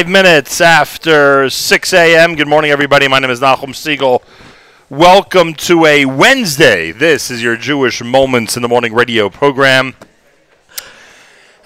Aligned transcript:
Five 0.00 0.08
minutes 0.08 0.62
after 0.62 1.50
6 1.50 1.92
a.m. 1.92 2.34
Good 2.34 2.48
morning, 2.48 2.70
everybody. 2.70 3.06
My 3.06 3.18
name 3.18 3.28
is 3.28 3.40
Nachum 3.40 3.74
Segal. 3.74 4.22
Welcome 4.88 5.52
to 5.56 5.84
a 5.84 6.06
Wednesday. 6.06 6.90
This 6.90 7.30
is 7.30 7.42
your 7.42 7.54
Jewish 7.58 8.02
Moments 8.02 8.56
in 8.56 8.62
the 8.62 8.68
Morning 8.68 8.94
radio 8.94 9.28
program. 9.28 9.94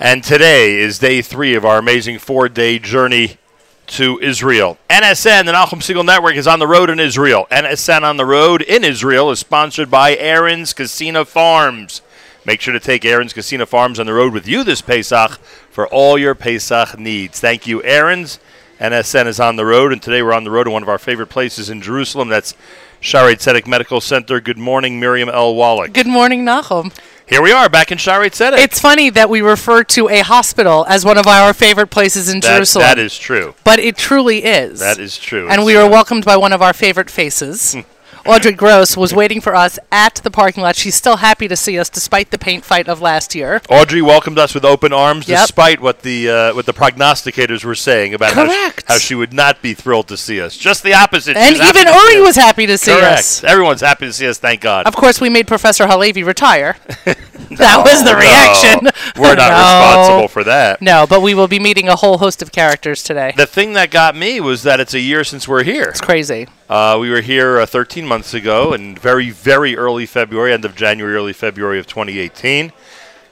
And 0.01 0.25
today 0.25 0.81
is 0.81 0.99
day 0.99 1.23
three 1.23 1.55
of 1.55 1.65
our 1.65 1.79
amazing 1.79 2.19
four 2.19 2.49
day 2.49 2.81
journey 2.81 3.39
to 3.87 4.19
Israel. 4.19 4.79
NSN, 4.91 5.45
the 5.45 5.53
Nachum 5.53 5.79
Segal 5.79 6.05
Network, 6.05 6.35
is 6.35 6.49
on 6.49 6.59
the 6.59 6.67
road 6.67 6.91
in 6.91 6.99
Israel. 6.99 7.47
NSN 7.53 8.03
on 8.03 8.17
the 8.17 8.27
road 8.27 8.63
in 8.63 8.83
Israel 8.83 9.31
is 9.31 9.39
sponsored 9.39 9.93
by 9.93 10.17
Aron's 10.17 10.75
Kissena 10.75 11.25
Farms. 11.25 12.03
Make 12.47 12.61
sure 12.61 12.75
to 12.75 12.81
take 12.81 13.05
Aron's 13.07 13.33
Kissena 13.33 13.67
Farms 13.67 13.99
on 13.99 14.05
the 14.07 14.13
road 14.13 14.35
with 14.35 14.47
you 14.47 14.65
this 14.65 14.83
Pesach 14.83 15.39
for 15.71 15.87
all 15.89 16.19
your 16.19 16.35
Pesach 16.35 16.99
needs. 16.99 17.41
Thank 17.41 17.67
you, 17.67 17.83
Aaron's 17.83 18.39
NSN 18.79 19.27
is 19.27 19.41
on 19.41 19.57
the 19.57 19.65
road, 19.65 19.93
and 19.93 20.03
today 20.03 20.23
we're 20.23 20.35
on 20.35 20.45
the 20.45 20.51
road 20.51 20.65
to 20.65 20.71
one 20.71 20.83
of 20.83 20.89
our 20.89 20.99
favorite 20.99 21.29
places 21.29 21.71
in 21.71 21.81
Jerusalem. 21.81 22.29
That's 22.29 22.55
Shaare 23.01 23.33
Tzedek 23.33 23.67
Medical 23.67 24.01
Center. 24.01 24.41
Good 24.41 24.59
morning, 24.59 25.01
Miriam 25.01 25.31
L. 25.31 25.55
Wallach. 25.55 25.95
Good 25.95 26.07
morning, 26.07 26.45
Nahum. 26.45 26.93
Here 27.27 27.41
we 27.41 27.51
are 27.51 27.71
back 27.71 27.91
in 27.91 27.97
Shaare 27.97 28.27
Tzedek. 28.27 28.59
It's 28.59 28.79
funny 28.79 29.09
that 29.09 29.31
we 29.31 29.41
refer 29.41 29.83
to 29.85 30.11
a 30.11 30.21
hospital 30.21 30.85
as 30.87 31.03
one 31.07 31.17
of 31.17 31.27
our 31.27 31.55
favorite 31.55 31.87
places 31.89 32.29
in 32.29 32.41
that, 32.41 32.57
Jerusalem. 32.57 32.83
that 32.83 32.99
is 32.99 33.17
true. 33.17 33.55
but 33.65 33.79
it 33.79 33.97
truly 33.97 34.45
is. 34.45 34.81
That 34.81 34.99
is 34.99 35.17
true. 35.17 35.49
And 35.49 35.61
It's, 35.61 35.67
we 35.67 35.77
were 35.77 35.89
welcomed 35.89 36.27
by 36.27 36.37
one 36.37 36.53
of 36.53 36.61
our 36.61 36.75
favorite 36.75 37.09
faces. 37.09 37.73
Hmm. 37.73 37.81
Audrey 38.27 38.53
Gross 38.53 38.97
was 38.97 39.13
waiting 39.15 39.41
for 39.41 39.55
us 39.55 39.79
at 39.93 40.15
the 40.17 40.31
parking 40.31 40.63
lot. 40.63 40.77
She's 40.77 40.95
still 40.95 41.17
happy 41.19 41.47
to 41.49 41.57
see 41.57 41.79
us 41.79 41.91
despite 41.91 42.31
the 42.31 42.39
paint 42.39 42.65
fight 42.65 42.89
of 42.89 43.03
last 43.03 43.35
year. 43.35 43.61
Audrey 43.69 44.01
welcomed 44.01 44.39
us 44.39 44.55
with 44.55 44.65
open 44.65 44.93
arms, 44.95 45.29
Yep. 45.29 45.41
despite 45.41 45.81
what 45.81 46.01
the 46.03 46.31
uh, 46.31 46.55
what 46.55 46.65
the 46.67 46.73
prognosticators 46.73 47.65
were 47.65 47.75
saying 47.75 48.15
about 48.15 48.33
how 48.35 48.49
she, 48.49 48.73
how 48.87 48.99
she 48.99 49.15
would 49.15 49.33
not 49.35 49.61
be 49.61 49.75
thrilled 49.75 50.09
to 50.09 50.17
see 50.17 50.41
us. 50.41 50.57
Just 50.57 50.83
the 50.83 50.95
opposite. 50.95 51.37
And 51.37 51.55
She's 51.57 51.69
even 51.69 51.87
Uri 51.87 52.21
was 52.23 52.37
happy 52.37 52.67
to 52.67 52.79
see 52.79 52.93
Correct. 52.93 53.19
us. 53.19 53.45
Everyone's 53.45 53.83
happy 53.83 54.07
to 54.07 54.13
see 54.13 54.27
us. 54.27 54.39
Thank 54.39 54.63
God. 54.63 54.87
Of 54.87 54.97
course, 54.97 55.21
we 55.21 55.29
made 55.29 55.47
Professor 55.47 55.87
Halevi 55.87 56.23
retire. 56.23 56.77
that 57.05 57.83
was 57.85 58.03
the 58.05 58.13
No, 58.13 58.19
reaction. 58.19 58.91
we're 59.21 59.35
not 59.35 59.51
No. 59.53 59.59
responsible 59.59 60.29
for 60.29 60.45
that. 60.45 60.81
No, 60.81 61.07
but 61.07 61.21
we 61.21 61.35
will 61.35 61.49
be 61.49 61.59
meeting 61.59 61.89
a 61.89 61.97
whole 61.97 62.19
host 62.19 62.41
of 62.41 62.53
characters 62.53 63.03
today. 63.03 63.35
The 63.37 63.47
thing 63.47 63.75
that 63.75 63.91
got 63.91 64.17
me 64.17 64.41
was 64.41 64.63
that 64.63 64.81
it's 64.81 64.95
a 64.95 65.01
year 65.01 65.25
since 65.25 65.47
we're 65.47 65.63
here. 65.65 65.85
It's 65.91 66.01
crazy. 66.01 66.49
Uh, 66.69 66.97
we 66.99 67.11
were 67.11 67.21
here 67.21 67.59
uh, 67.61 67.67
13 67.67 68.07
months 68.07 68.14
ago 68.15 68.73
in 68.73 68.95
very, 68.95 69.31
very 69.31 69.77
early 69.77 70.07
February, 70.07 70.53
end 70.53 70.65
of 70.65 70.77
January, 70.77 71.15
early 71.15 71.33
February 71.33 71.79
of 71.81 71.87
2018. 71.87 72.73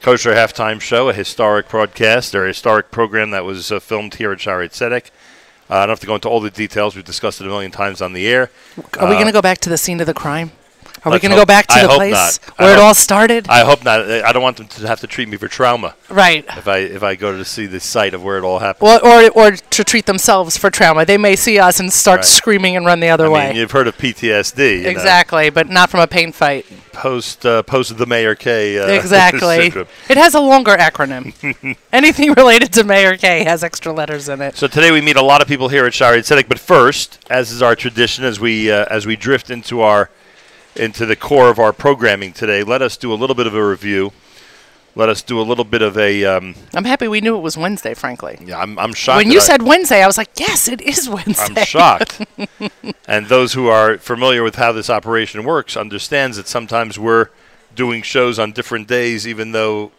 Kosher 0.01 0.33
Halftime 0.33 0.81
Show, 0.81 1.07
a 1.07 1.13
historic 1.13 1.69
broadcast 1.69 2.35
or 2.35 2.43
a 2.43 2.47
historic 2.47 2.91
program 2.91 3.31
that 3.31 3.45
was 3.45 3.71
uh, 3.71 3.79
filmed 3.79 4.15
here 4.15 4.33
at 4.33 4.39
Shaare 4.39 4.67
Tzedek. 4.69 5.11
Uh, 5.69 5.75
I 5.75 5.79
don't 5.81 5.89
have 5.89 6.01
to 6.01 6.07
go 6.07 6.15
into 6.15 6.27
all 6.27 6.41
the 6.41 6.49
details. 6.49 6.95
We've 6.95 7.05
discussed 7.05 7.39
it 7.39 7.45
a 7.45 7.49
million 7.49 7.71
times 7.71 8.01
on 8.01 8.11
the 8.11 8.27
air. 8.27 8.51
Are 8.99 9.07
we 9.07 9.15
going 9.15 9.27
to 9.27 9.31
go 9.31 9.41
back 9.41 9.59
to 9.59 9.69
the 9.69 9.77
scene 9.77 10.01
of 10.01 10.07
the 10.07 10.13
crime? 10.13 10.51
Are 11.05 11.09
we 11.09 11.15
let's 11.15 11.21
going 11.23 11.31
to 11.31 11.37
go 11.37 11.45
back 11.45 11.67
to 11.67 11.73
I 11.73 11.81
the 11.83 11.89
place 11.89 12.39
not. 12.47 12.59
Where 12.59 12.73
it 12.73 12.79
all 12.79 12.93
started? 12.93 13.47
I 13.49 13.65
hope 13.65 13.83
not. 13.83 14.09
I 14.09 14.31
don't 14.31 14.41
want 14.43 14.57
them 14.57 14.67
to 14.67 14.87
have 14.87 15.01
to 15.01 15.07
treat 15.07 15.27
me 15.27 15.35
for 15.35 15.47
trauma 15.49 15.95
right. 16.09 16.45
if 16.57 16.67
I 16.67 16.77
if 16.77 17.03
I 17.03 17.15
go 17.15 17.35
to 17.37 17.43
see 17.43 17.65
the 17.65 17.79
site 17.81 18.13
of 18.13 18.23
where 18.23 18.37
it 18.37 18.43
all 18.45 18.59
happened. 18.59 18.87
Well, 18.87 19.01
or, 19.05 19.29
or 19.31 19.51
to 19.51 19.83
treat 19.83 20.05
themselves 20.05 20.55
for 20.57 20.69
trauma. 20.69 21.05
They 21.05 21.17
may 21.17 21.35
see 21.35 21.59
us 21.59 21.79
and 21.79 21.91
start 21.91 22.19
Right. 22.19 22.25
screaming 22.25 22.75
and 22.77 22.85
run 22.85 22.99
the 23.01 23.09
other 23.09 23.25
I 23.25 23.29
way. 23.29 23.47
mean, 23.49 23.57
you've 23.57 23.71
heard 23.71 23.87
of 23.87 23.97
PTSD. 23.97 24.77
you 24.77 24.83
know, 24.83 24.89
exactly, 24.89 25.49
but 25.49 25.67
not 25.69 25.89
from 25.89 25.99
a 25.99 26.07
pain 26.07 26.31
fight. 26.31 26.65
post 26.93 27.45
uh, 27.45 27.63
post 27.63 27.97
the 27.97 28.05
Mayor 28.05 28.35
K. 28.35 28.79
Uh, 28.79 28.87
Exactly. 28.99 29.73
it 30.09 30.17
has 30.17 30.35
a 30.35 30.39
longer 30.39 30.71
acronym. 30.77 31.75
Anything 31.91 32.31
related 32.33 32.71
to 32.73 32.83
Mayor 32.85 33.17
K 33.17 33.43
has 33.43 33.61
extra 33.63 33.91
letters 33.91 34.29
in 34.29 34.41
it. 34.41 34.55
So 34.55 34.67
today 34.67 34.91
we 34.91 35.01
meet 35.01 35.17
a 35.17 35.21
lot 35.23 35.41
of 35.41 35.47
people 35.49 35.67
here 35.67 35.85
at 35.85 35.91
Shaare 35.93 36.17
Tzedek, 36.19 36.47
but 36.47 36.59
first, 36.59 37.19
as 37.29 37.51
is 37.51 37.61
our 37.61 37.75
tradition, 37.75 38.23
as 38.23 38.39
we 38.39 38.71
uh, 38.71 38.85
as 38.89 39.05
we 39.05 39.15
drift 39.17 39.49
into 39.49 39.81
our 39.81 40.09
into 40.75 41.05
the 41.05 41.15
core 41.15 41.49
of 41.49 41.59
our 41.59 41.73
programming 41.73 42.33
today, 42.33 42.63
let 42.63 42.81
us 42.81 42.97
do 42.97 43.11
a 43.13 43.15
little 43.15 43.35
bit 43.35 43.47
of 43.47 43.55
a 43.55 43.65
review. 43.65 44.11
Let 44.95 45.09
us 45.09 45.23
do 45.23 45.39
a 45.39 45.41
little 45.41 45.63
bit 45.63 45.81
of 45.81 45.97
a. 45.97 46.23
Um, 46.23 46.53
I'm 46.73 46.85
happy 46.85 47.07
we 47.07 47.19
knew 47.19 47.35
it 47.35 47.39
was 47.41 47.57
Wednesday, 47.57 47.95
frankly. 47.95 48.37
yeah, 48.45 48.59
I'm, 48.59 48.77
I'm 48.77 48.93
shocked. 48.93 49.17
When 49.23 49.31
you 49.31 49.39
I- 49.39 49.43
said 49.43 49.63
Wednesday, 49.63 50.03
I 50.03 50.07
was 50.07 50.19
like, 50.19 50.29
yes, 50.35 50.67
it 50.67 50.81
is 50.81 51.09
Wednesday. 51.09 51.61
I'm 51.61 51.65
shocked. 51.65 52.23
and 53.07 53.25
those 53.27 53.53
who 53.53 53.67
are 53.69 53.97
familiar 53.97 54.43
with 54.43 54.55
how 54.55 54.71
this 54.71 54.91
operation 54.91 55.45
works 55.45 55.75
understands 55.75 56.37
that 56.37 56.47
sometimes 56.47 56.99
we're 56.99 57.29
doing 57.75 58.03
shows 58.03 58.37
on 58.37 58.51
different 58.51 58.87
days, 58.87 59.27
even 59.27 59.51
though. 59.51 59.91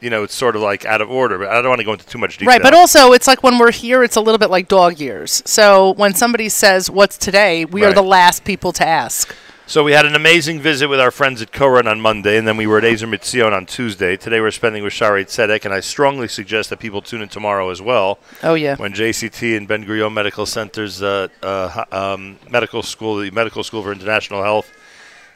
You 0.00 0.10
know, 0.10 0.22
it's 0.22 0.32
sort 0.34 0.54
of 0.54 0.62
like 0.62 0.84
out 0.84 1.00
of 1.00 1.10
order, 1.10 1.38
but 1.38 1.48
I 1.48 1.54
don't 1.54 1.70
want 1.70 1.80
to 1.80 1.84
go 1.84 1.90
into 1.94 2.06
too 2.06 2.18
much 2.18 2.38
detail. 2.38 2.52
Right, 2.52 2.62
but 2.62 2.72
also 2.72 3.10
it's 3.10 3.26
like 3.26 3.42
when 3.42 3.58
we're 3.58 3.72
here, 3.72 4.04
it's 4.04 4.14
a 4.14 4.20
little 4.20 4.38
bit 4.38 4.48
like 4.48 4.68
dog 4.68 5.00
years. 5.00 5.42
So 5.44 5.90
when 5.94 6.14
somebody 6.14 6.48
says, 6.50 6.88
What's 6.88 7.18
today? 7.18 7.64
we 7.64 7.84
are 7.84 7.92
the 7.92 8.00
last 8.00 8.44
people 8.44 8.70
to 8.74 8.86
ask. 8.86 9.34
So 9.68 9.84
we 9.84 9.92
had 9.92 10.06
an 10.06 10.14
amazing 10.14 10.60
visit 10.62 10.88
with 10.88 10.98
our 10.98 11.10
friends 11.10 11.42
at 11.42 11.52
Koran 11.52 11.86
on 11.86 12.00
Monday, 12.00 12.38
and 12.38 12.48
then 12.48 12.56
we 12.56 12.66
were 12.66 12.78
at 12.78 12.84
Ezer 12.84 13.06
Mitzion 13.06 13.52
on 13.52 13.66
Tuesday. 13.66 14.16
Today 14.16 14.40
we're 14.40 14.50
spending 14.50 14.82
with 14.82 14.94
Shaare 14.94 15.22
Tzedek, 15.26 15.66
and 15.66 15.74
I 15.74 15.80
strongly 15.80 16.26
suggest 16.26 16.70
that 16.70 16.78
people 16.78 17.02
tune 17.02 17.20
in 17.20 17.28
tomorrow 17.28 17.68
as 17.68 17.82
well 17.82 18.18
Oh, 18.42 18.54
yeah. 18.54 18.76
when 18.76 18.94
JCT 18.94 19.58
and 19.58 19.68
Ben 19.68 19.84
Gurion 19.84 20.14
Medical 20.14 20.46
Center's 20.46 21.02
uh, 21.02 21.28
uh, 21.42 21.84
um, 21.92 22.38
medical 22.48 22.82
school, 22.82 23.16
the 23.18 23.30
Medical 23.30 23.62
School 23.62 23.82
for 23.82 23.92
International 23.92 24.42
Health, 24.42 24.72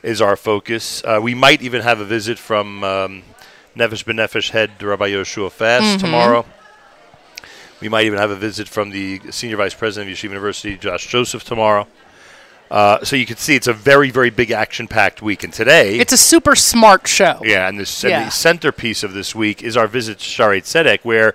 is 0.02 0.22
our 0.22 0.34
focus. 0.34 1.04
Uh, 1.04 1.20
we 1.22 1.34
might 1.34 1.60
even 1.60 1.82
have 1.82 2.00
a 2.00 2.04
visit 2.06 2.38
from 2.38 2.82
um, 2.82 3.22
Nefesh 3.76 4.04
B'Nefesh 4.04 4.48
head 4.50 4.82
Rabbi 4.82 5.10
Yehoshua 5.10 5.52
Fass 5.52 6.00
tomorrow. 6.00 6.46
We 7.82 7.90
might 7.90 8.06
even 8.06 8.18
have 8.18 8.30
a 8.30 8.36
visit 8.36 8.66
from 8.66 8.90
the 8.90 9.20
senior 9.30 9.58
vice 9.58 9.74
president 9.74 10.10
of 10.10 10.16
Yeshiva 10.16 10.30
University, 10.30 10.78
Josh 10.78 11.06
Joseph, 11.06 11.44
tomorrow. 11.44 11.86
Uh, 12.72 13.04
so 13.04 13.16
you 13.16 13.26
can 13.26 13.36
see 13.36 13.54
it's 13.54 13.66
a 13.66 13.72
very, 13.74 14.10
very 14.10 14.30
big 14.30 14.50
action-packed 14.50 15.20
week. 15.20 15.44
And 15.44 15.52
today, 15.52 15.98
It's 15.98 16.14
a 16.14 16.16
super 16.16 16.56
smart 16.56 17.06
show. 17.06 17.38
yeah, 17.44 17.68
and, 17.68 17.78
this, 17.78 18.02
and 18.02 18.10
Yeah. 18.12 18.24
the 18.24 18.30
centerpiece 18.30 19.02
of 19.02 19.12
this 19.12 19.34
week 19.34 19.62
is 19.62 19.76
our 19.76 19.86
visit 19.86 20.18
to 20.20 20.24
Shaare 20.24 20.58
Tzedek, 20.62 21.00
where 21.02 21.34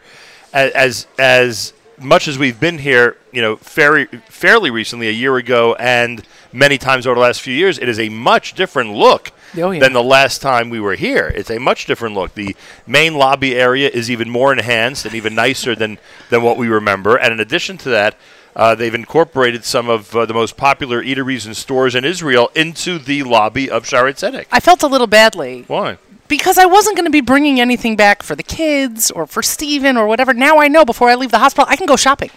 as 0.51 1.05
as 1.19 1.73
much 1.99 2.27
as 2.27 2.39
we've 2.39 2.59
been 2.59 2.79
here, 2.79 3.17
you 3.31 3.41
know, 3.43 3.55
fairly 3.57 4.07
fairly 4.29 4.71
recently, 4.71 5.07
a 5.09 5.11
year 5.11 5.35
ago, 5.37 5.75
and 5.79 6.23
many 6.51 6.79
times 6.79 7.05
over 7.05 7.13
the 7.13 7.21
last 7.21 7.41
few 7.41 7.53
years, 7.53 7.77
it 7.77 7.87
is 7.87 7.99
a 7.99 8.09
much 8.09 8.53
different 8.55 8.93
look 8.93 9.31
Oh, 9.59 9.69
yeah. 9.69 9.79
than 9.79 9.93
the 9.93 10.01
last 10.03 10.41
time 10.41 10.71
we 10.71 10.79
were 10.79 10.95
here. 10.95 11.31
It's 11.35 11.51
a 11.51 11.59
much 11.59 11.85
different 11.85 12.15
look. 12.15 12.33
The 12.33 12.55
main 12.87 13.13
lobby 13.13 13.55
area 13.55 13.89
is 13.93 14.09
even 14.09 14.27
more 14.27 14.51
enhanced 14.51 15.05
and 15.05 15.13
even 15.13 15.35
nicer 15.35 15.75
than 15.75 15.99
than 16.31 16.41
what 16.41 16.57
we 16.57 16.67
remember. 16.67 17.15
And 17.15 17.31
in 17.31 17.39
addition 17.39 17.77
to 17.79 17.89
that. 17.89 18.15
Uh, 18.57 18.73
they've 18.73 18.95
incorporated 18.95 19.63
some 19.63 19.87
of 19.87 20.15
uh, 20.15 20.25
the 20.25 20.33
most 20.33 20.57
popular 20.57 21.03
eateries 21.03 21.45
and 21.45 21.55
stores 21.55 21.93
in 21.93 22.03
Israel 22.03 22.49
into 22.55 22.97
the 22.97 23.21
lobby 23.21 23.69
of 23.69 23.83
Shaare 23.83 24.09
Tzedek. 24.09 24.47
I 24.51 24.59
felt 24.59 24.81
a 24.81 24.87
little 24.87 25.05
badly 25.05 25.63
Why? 25.67 25.99
because 26.27 26.57
I 26.57 26.65
wasn't 26.65 26.95
going 26.95 27.05
to 27.05 27.11
be 27.11 27.21
bringing 27.21 27.61
anything 27.61 27.95
back 27.95 28.23
for 28.23 28.35
the 28.35 28.41
kids 28.41 29.11
or 29.11 29.27
for 29.27 29.43
Steven 29.43 29.95
or 29.95 30.07
whatever. 30.07 30.33
Now 30.33 30.57
I 30.57 30.67
know 30.69 30.85
before 30.85 31.07
I 31.07 31.13
leave 31.13 31.29
the 31.29 31.37
hospital, 31.37 31.67
I 31.69 31.75
can 31.75 31.85
go 31.85 31.95
shopping. 31.95 32.31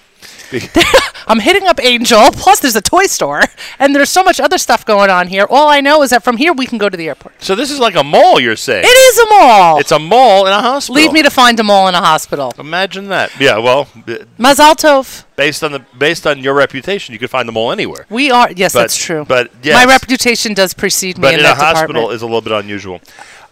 I'm 1.26 1.38
hitting 1.40 1.66
up 1.68 1.78
Angel, 1.80 2.30
plus 2.32 2.60
there's 2.60 2.74
a 2.76 2.80
toy 2.80 3.04
store, 3.06 3.42
and 3.78 3.94
there's 3.94 4.10
so 4.10 4.22
much 4.24 4.40
other 4.40 4.58
stuff 4.58 4.84
going 4.84 5.10
on 5.10 5.28
here. 5.28 5.46
All 5.48 5.68
I 5.68 5.80
know 5.80 6.02
is 6.02 6.10
that 6.10 6.24
from 6.24 6.36
here 6.36 6.52
we 6.52 6.66
can 6.66 6.78
go 6.78 6.88
to 6.88 6.96
the 6.96 7.08
airport. 7.08 7.40
So 7.42 7.54
this 7.54 7.70
is 7.70 7.78
like 7.78 7.94
a 7.94 8.02
mall, 8.02 8.40
you're 8.40 8.56
saying? 8.56 8.84
It 8.84 8.88
is 8.88 9.18
a 9.18 9.28
mall. 9.28 9.78
It's 9.78 9.92
a 9.92 9.98
mall 9.98 10.46
in 10.46 10.52
a 10.52 10.60
hospital. 10.60 11.00
Leave 11.00 11.12
me 11.12 11.22
to 11.22 11.30
find 11.30 11.58
a 11.60 11.62
mall 11.62 11.86
in 11.88 11.94
a 11.94 12.00
hospital. 12.00 12.52
Imagine 12.58 13.08
that. 13.08 13.30
Yeah, 13.38 13.58
well, 13.58 13.88
b- 14.06 14.18
Mazal 14.38 14.74
Tov. 14.74 15.24
based 15.36 15.62
on 15.62 15.72
the 15.72 15.84
based 15.98 16.26
on 16.26 16.40
your 16.40 16.54
reputation, 16.54 17.12
you 17.12 17.18
could 17.18 17.30
find 17.30 17.46
the 17.48 17.52
mall 17.52 17.70
anywhere. 17.70 18.06
We 18.10 18.30
are. 18.30 18.50
Yes, 18.50 18.72
But- 18.72 18.80
that's 18.80 18.96
true. 18.96 19.24
but 19.28 19.50
my 19.64 19.84
reputation 19.84 20.54
does 20.54 20.74
precede 20.74 21.16
me 21.18 21.22
But 21.22 21.34
in, 21.34 21.40
in 21.40 21.46
a 21.46 21.54
hospital 21.54 21.86
department. 21.86 22.14
is 22.14 22.22
a 22.22 22.26
little 22.26 22.40
bit 22.40 22.52
unusual. 22.52 23.00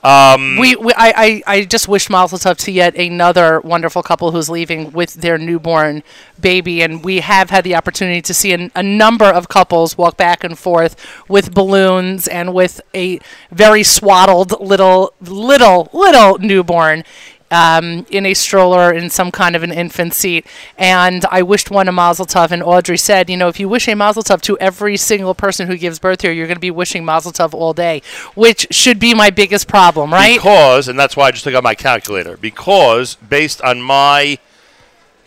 Um, 0.03 0.57
we, 0.59 0.77
we 0.77 0.93
I, 0.93 1.43
I, 1.47 1.55
I 1.59 1.65
just 1.65 1.89
wish 1.89 2.09
Mazel 2.09 2.39
Tov 2.39 2.57
to 2.59 2.71
yet 2.71 2.95
another 2.97 3.61
wonderful 3.61 4.03
couple 4.03 4.31
who's 4.31 4.49
leaving 4.49 4.93
with 4.93 5.15
their 5.15 5.39
newborn 5.39 6.05
baby, 6.41 6.83
and 6.83 7.05
we 7.05 7.19
have 7.21 7.51
had 7.51 7.65
the 7.65 7.75
opportunity 7.75 8.23
to 8.23 8.33
see 8.33 8.53
an, 8.53 8.71
a 8.77 8.83
number 8.83 9.25
of 9.25 9.49
couples 9.49 9.99
walk 9.99 10.17
back 10.17 10.45
and 10.45 10.57
forth 10.57 10.95
with 11.29 11.53
balloons 11.53 12.29
and 12.29 12.55
with 12.55 12.81
a 12.95 13.19
very 13.51 13.83
swaddled 13.83 14.61
little, 14.61 15.15
little, 15.21 15.89
little 15.93 16.39
newborn. 16.39 17.03
Um, 17.51 18.05
in 18.11 18.27
a 18.27 18.35
stroller 18.35 18.93
in 18.93 19.09
some 19.09 19.31
kind 19.31 19.57
of 19.57 19.63
an 19.63 19.73
infant 19.73 20.13
seat, 20.13 20.45
and 20.77 21.25
I 21.31 21.41
wished 21.41 21.71
one 21.71 21.89
a 21.89 21.93
Mazel 21.93 22.27
Tov. 22.27 22.51
And 22.51 22.63
Audrey 22.63 22.99
said, 22.99 23.31
"You 23.31 23.39
know, 23.39 23.49
if 23.49 23.59
you 23.59 23.71
wish 23.71 23.89
a 23.89 23.95
Mazel 23.95 24.23
Tov 24.23 24.43
to 24.43 24.59
every 24.59 24.99
single 24.99 25.35
person 25.35 25.67
who 25.67 25.79
gives 25.79 25.99
birth 25.99 26.21
here, 26.21 26.31
you're 26.31 26.47
going 26.47 26.57
to 26.57 26.61
be 26.61 26.71
wishing 26.71 27.07
Mazel 27.07 27.33
Tov 27.33 27.55
all 27.55 27.73
day, 27.73 28.03
which 28.35 28.67
should 28.71 28.99
be 28.99 29.15
my 29.15 29.31
biggest 29.31 29.67
problem, 29.67 30.13
right?" 30.13 30.37
because, 30.37 30.89
and 30.89 30.99
that's 30.99 31.17
why 31.17 31.29
I 31.29 31.31
just 31.31 31.45
took 31.45 31.55
out 31.55 31.63
my 31.63 31.75
calculator, 31.75 32.37
because 32.37 33.15
based 33.15 33.63
on 33.63 33.81
my 33.81 34.37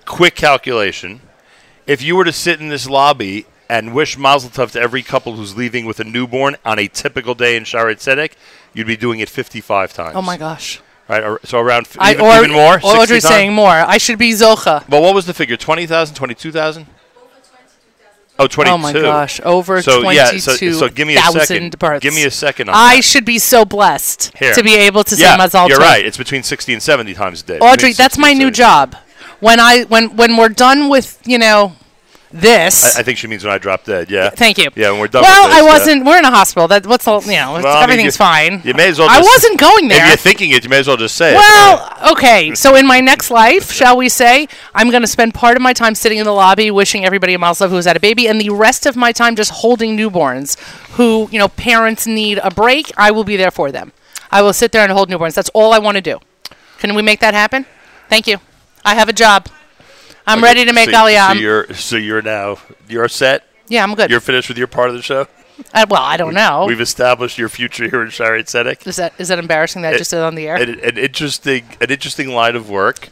quick 0.05 0.35
calculation, 0.35 1.21
if 1.87 2.03
you 2.03 2.15
were 2.15 2.25
to 2.25 2.31
sit 2.31 2.59
in 2.59 2.69
this 2.69 2.87
lobby 2.87 3.47
and 3.67 3.95
wish 3.95 4.17
Mazel 4.17 4.49
Tov 4.49 4.71
to 4.73 4.79
every 4.79 5.01
couple 5.01 5.37
who's 5.37 5.57
leaving 5.57 5.85
with 5.85 5.99
a 5.99 6.03
newborn 6.03 6.55
on 6.65 6.77
a 6.77 6.87
typical 6.87 7.33
day 7.33 7.55
in 7.55 7.63
Shaare 7.63 7.95
Tzedek, 7.95 8.33
you'd 8.73 8.85
be 8.85 8.97
doing 8.97 9.19
it 9.21 9.29
55 9.29 9.93
times. 9.93 10.15
Oh 10.15 10.21
my 10.21 10.37
gosh. 10.37 10.81
Right, 11.11 11.25
uh, 11.25 11.37
so 11.43 11.59
around 11.59 11.87
f- 11.87 11.97
I, 11.99 12.13
even, 12.13 12.25
or, 12.25 12.37
even 12.37 12.51
more? 12.51 12.75
Or 12.75 12.79
60 12.79 12.97
Audrey's 12.97 13.27
saying 13.27 13.51
more. 13.51 13.67
I 13.67 13.97
should 13.97 14.17
be 14.17 14.31
Zocha. 14.31 14.87
Well, 14.87 15.01
what 15.01 15.13
was 15.13 15.25
the 15.25 15.33
figure? 15.33 15.57
20,000, 15.57 16.15
22,000? 16.15 16.87
Oh, 18.39 18.47
22. 18.47 18.73
Oh 18.73 18.77
my 18.77 18.93
gosh, 18.93 19.41
over 19.41 19.81
so, 19.81 20.09
yeah, 20.09 20.27
so, 20.37 20.55
22,000 20.55 20.73
so 20.73 20.87
give 20.87 21.07
me 21.07 21.17
a 21.17 21.19
second. 21.19 21.77
births. 21.77 22.01
Give 22.01 22.13
me 22.13 22.23
a 22.23 22.31
second 22.31 22.69
on 22.69 22.75
I 22.75 22.95
that. 22.95 23.03
should 23.03 23.25
be 23.25 23.39
so 23.39 23.65
blessed 23.65 24.31
Here. 24.37 24.53
to 24.53 24.63
be 24.63 24.73
able 24.77 25.03
to 25.03 25.15
yeah, 25.17 25.35
say 25.35 25.43
Mazal 25.59 25.67
you're 25.67 25.79
right. 25.79 26.03
It's 26.03 26.17
between 26.17 26.43
60 26.43 26.73
and 26.73 26.81
70 26.81 27.13
times 27.13 27.41
a 27.41 27.45
day. 27.45 27.59
Audrey, 27.59 27.91
that's 27.91 28.17
my 28.17 28.31
new 28.31 28.49
job. 28.49 28.95
When 29.41 29.59
I 29.59 29.83
when 29.83 30.15
when 30.15 30.37
we're 30.37 30.49
done 30.49 30.87
with, 30.87 31.19
you 31.25 31.37
know, 31.37 31.73
this. 32.31 32.95
I, 32.95 32.99
I 32.99 33.03
think 33.03 33.17
she 33.17 33.27
means 33.27 33.43
when 33.43 33.53
I 33.53 33.57
drop 33.57 33.83
dead. 33.83 34.09
Yeah. 34.09 34.29
Thank 34.29 34.57
you. 34.57 34.69
Yeah, 34.75 34.91
when 34.91 34.99
we're 34.99 35.07
done. 35.07 35.23
well, 35.23 35.47
this, 35.47 35.57
I 35.57 35.61
wasn't. 35.61 36.05
We're 36.05 36.17
in 36.19 36.25
a 36.25 36.31
hospital. 36.31 36.67
That 36.67 36.85
what's 36.85 37.07
all 37.07 37.21
you 37.23 37.31
know. 37.33 37.53
Well, 37.53 37.67
I 37.67 37.73
mean, 37.73 37.83
everything's 37.83 38.15
you- 38.15 38.25
fine. 38.25 38.61
You 38.63 38.73
may 38.73 38.89
as 38.89 38.99
well. 38.99 39.09
I 39.09 39.21
wasn't 39.21 39.59
going 39.59 39.87
there. 39.87 40.03
If 40.03 40.07
you're 40.07 40.17
thinking 40.17 40.51
it, 40.51 40.63
you 40.63 40.69
may 40.69 40.79
as 40.79 40.87
well 40.87 40.97
just 40.97 41.15
say 41.15 41.31
it. 41.33 41.35
Well, 41.35 42.11
okay. 42.11 42.55
So 42.55 42.75
in 42.75 42.87
my 42.87 42.99
next 43.01 43.31
life, 43.31 43.71
shall 43.71 43.97
we 43.97 44.09
say, 44.09 44.47
I'm 44.73 44.89
going 44.89 45.01
to 45.03 45.07
spend 45.07 45.33
part 45.33 45.55
of 45.55 45.61
my 45.61 45.73
time 45.73 45.95
sitting 45.95 46.17
in 46.17 46.25
the 46.25 46.31
lobby 46.33 46.71
wishing 46.71 47.05
everybody 47.05 47.33
a 47.33 47.39
Mazel 47.39 47.67
Tov 47.67 47.71
who's 47.71 47.85
had 47.85 47.97
a 47.97 47.99
baby, 47.99 48.27
and 48.27 48.39
the 48.39 48.49
rest 48.49 48.85
of 48.85 48.95
my 48.95 49.11
time 49.11 49.35
just 49.35 49.51
holding 49.51 49.97
newborns 49.97 50.59
who, 50.91 51.27
you 51.31 51.39
know, 51.39 51.47
parents 51.47 52.07
need 52.07 52.39
a 52.43 52.51
break. 52.51 52.91
I 52.97 53.11
will 53.11 53.23
be 53.23 53.37
there 53.37 53.51
for 53.51 53.71
them. 53.71 53.91
I 54.31 54.41
will 54.41 54.53
sit 54.53 54.71
there 54.71 54.81
and 54.83 54.91
hold 54.91 55.09
newborns. 55.09 55.33
That's 55.33 55.49
all 55.49 55.73
I 55.73 55.79
want 55.79 55.95
to 55.97 56.01
do. 56.01 56.19
Can 56.79 56.95
we 56.95 57.01
make 57.01 57.19
that 57.19 57.33
happen? 57.33 57.65
Thank 58.09 58.27
you. 58.27 58.37
I 58.83 58.95
have 58.95 59.09
a 59.09 59.13
job. 59.13 59.47
I'm 60.27 60.37
Okay, 60.39 60.45
ready 60.47 60.65
to 60.65 60.73
make 60.73 60.89
so, 60.89 60.95
Aliyah. 60.95 61.33
So 61.33 61.39
you're 61.39 61.73
so 61.73 61.95
you're 61.97 62.21
now 62.21 62.57
you're 62.87 63.07
set. 63.07 63.43
yeah, 63.67 63.83
I'm 63.83 63.95
good. 63.95 64.09
You're 64.09 64.19
finished 64.19 64.47
with 64.49 64.57
your 64.57 64.67
part 64.67 64.89
of 64.89 64.95
the 64.95 65.01
show. 65.01 65.27
Uh, 65.73 65.85
well, 65.89 66.01
I 66.01 66.17
don't 66.17 66.33
know. 66.33 66.65
We've 66.67 66.81
established 66.81 67.37
your 67.37 67.49
future 67.49 67.87
here 67.87 68.01
in 68.01 68.07
Shaare 68.09 68.39
Tzedek. 68.39 68.87
Is 68.87 68.95
that 68.95 69.13
is 69.19 69.27
that 69.27 69.37
embarrassing 69.39 69.81
that 69.83 69.93
I 69.93 69.97
just 69.97 70.09
said 70.09 70.23
on 70.23 70.35
the 70.35 70.47
air? 70.47 70.55
An, 70.55 70.79
an 70.79 70.97
interesting 70.97 71.63
an 71.79 71.91
interesting 71.91 72.29
line 72.33 72.55
of 72.55 72.69
work. 72.69 73.09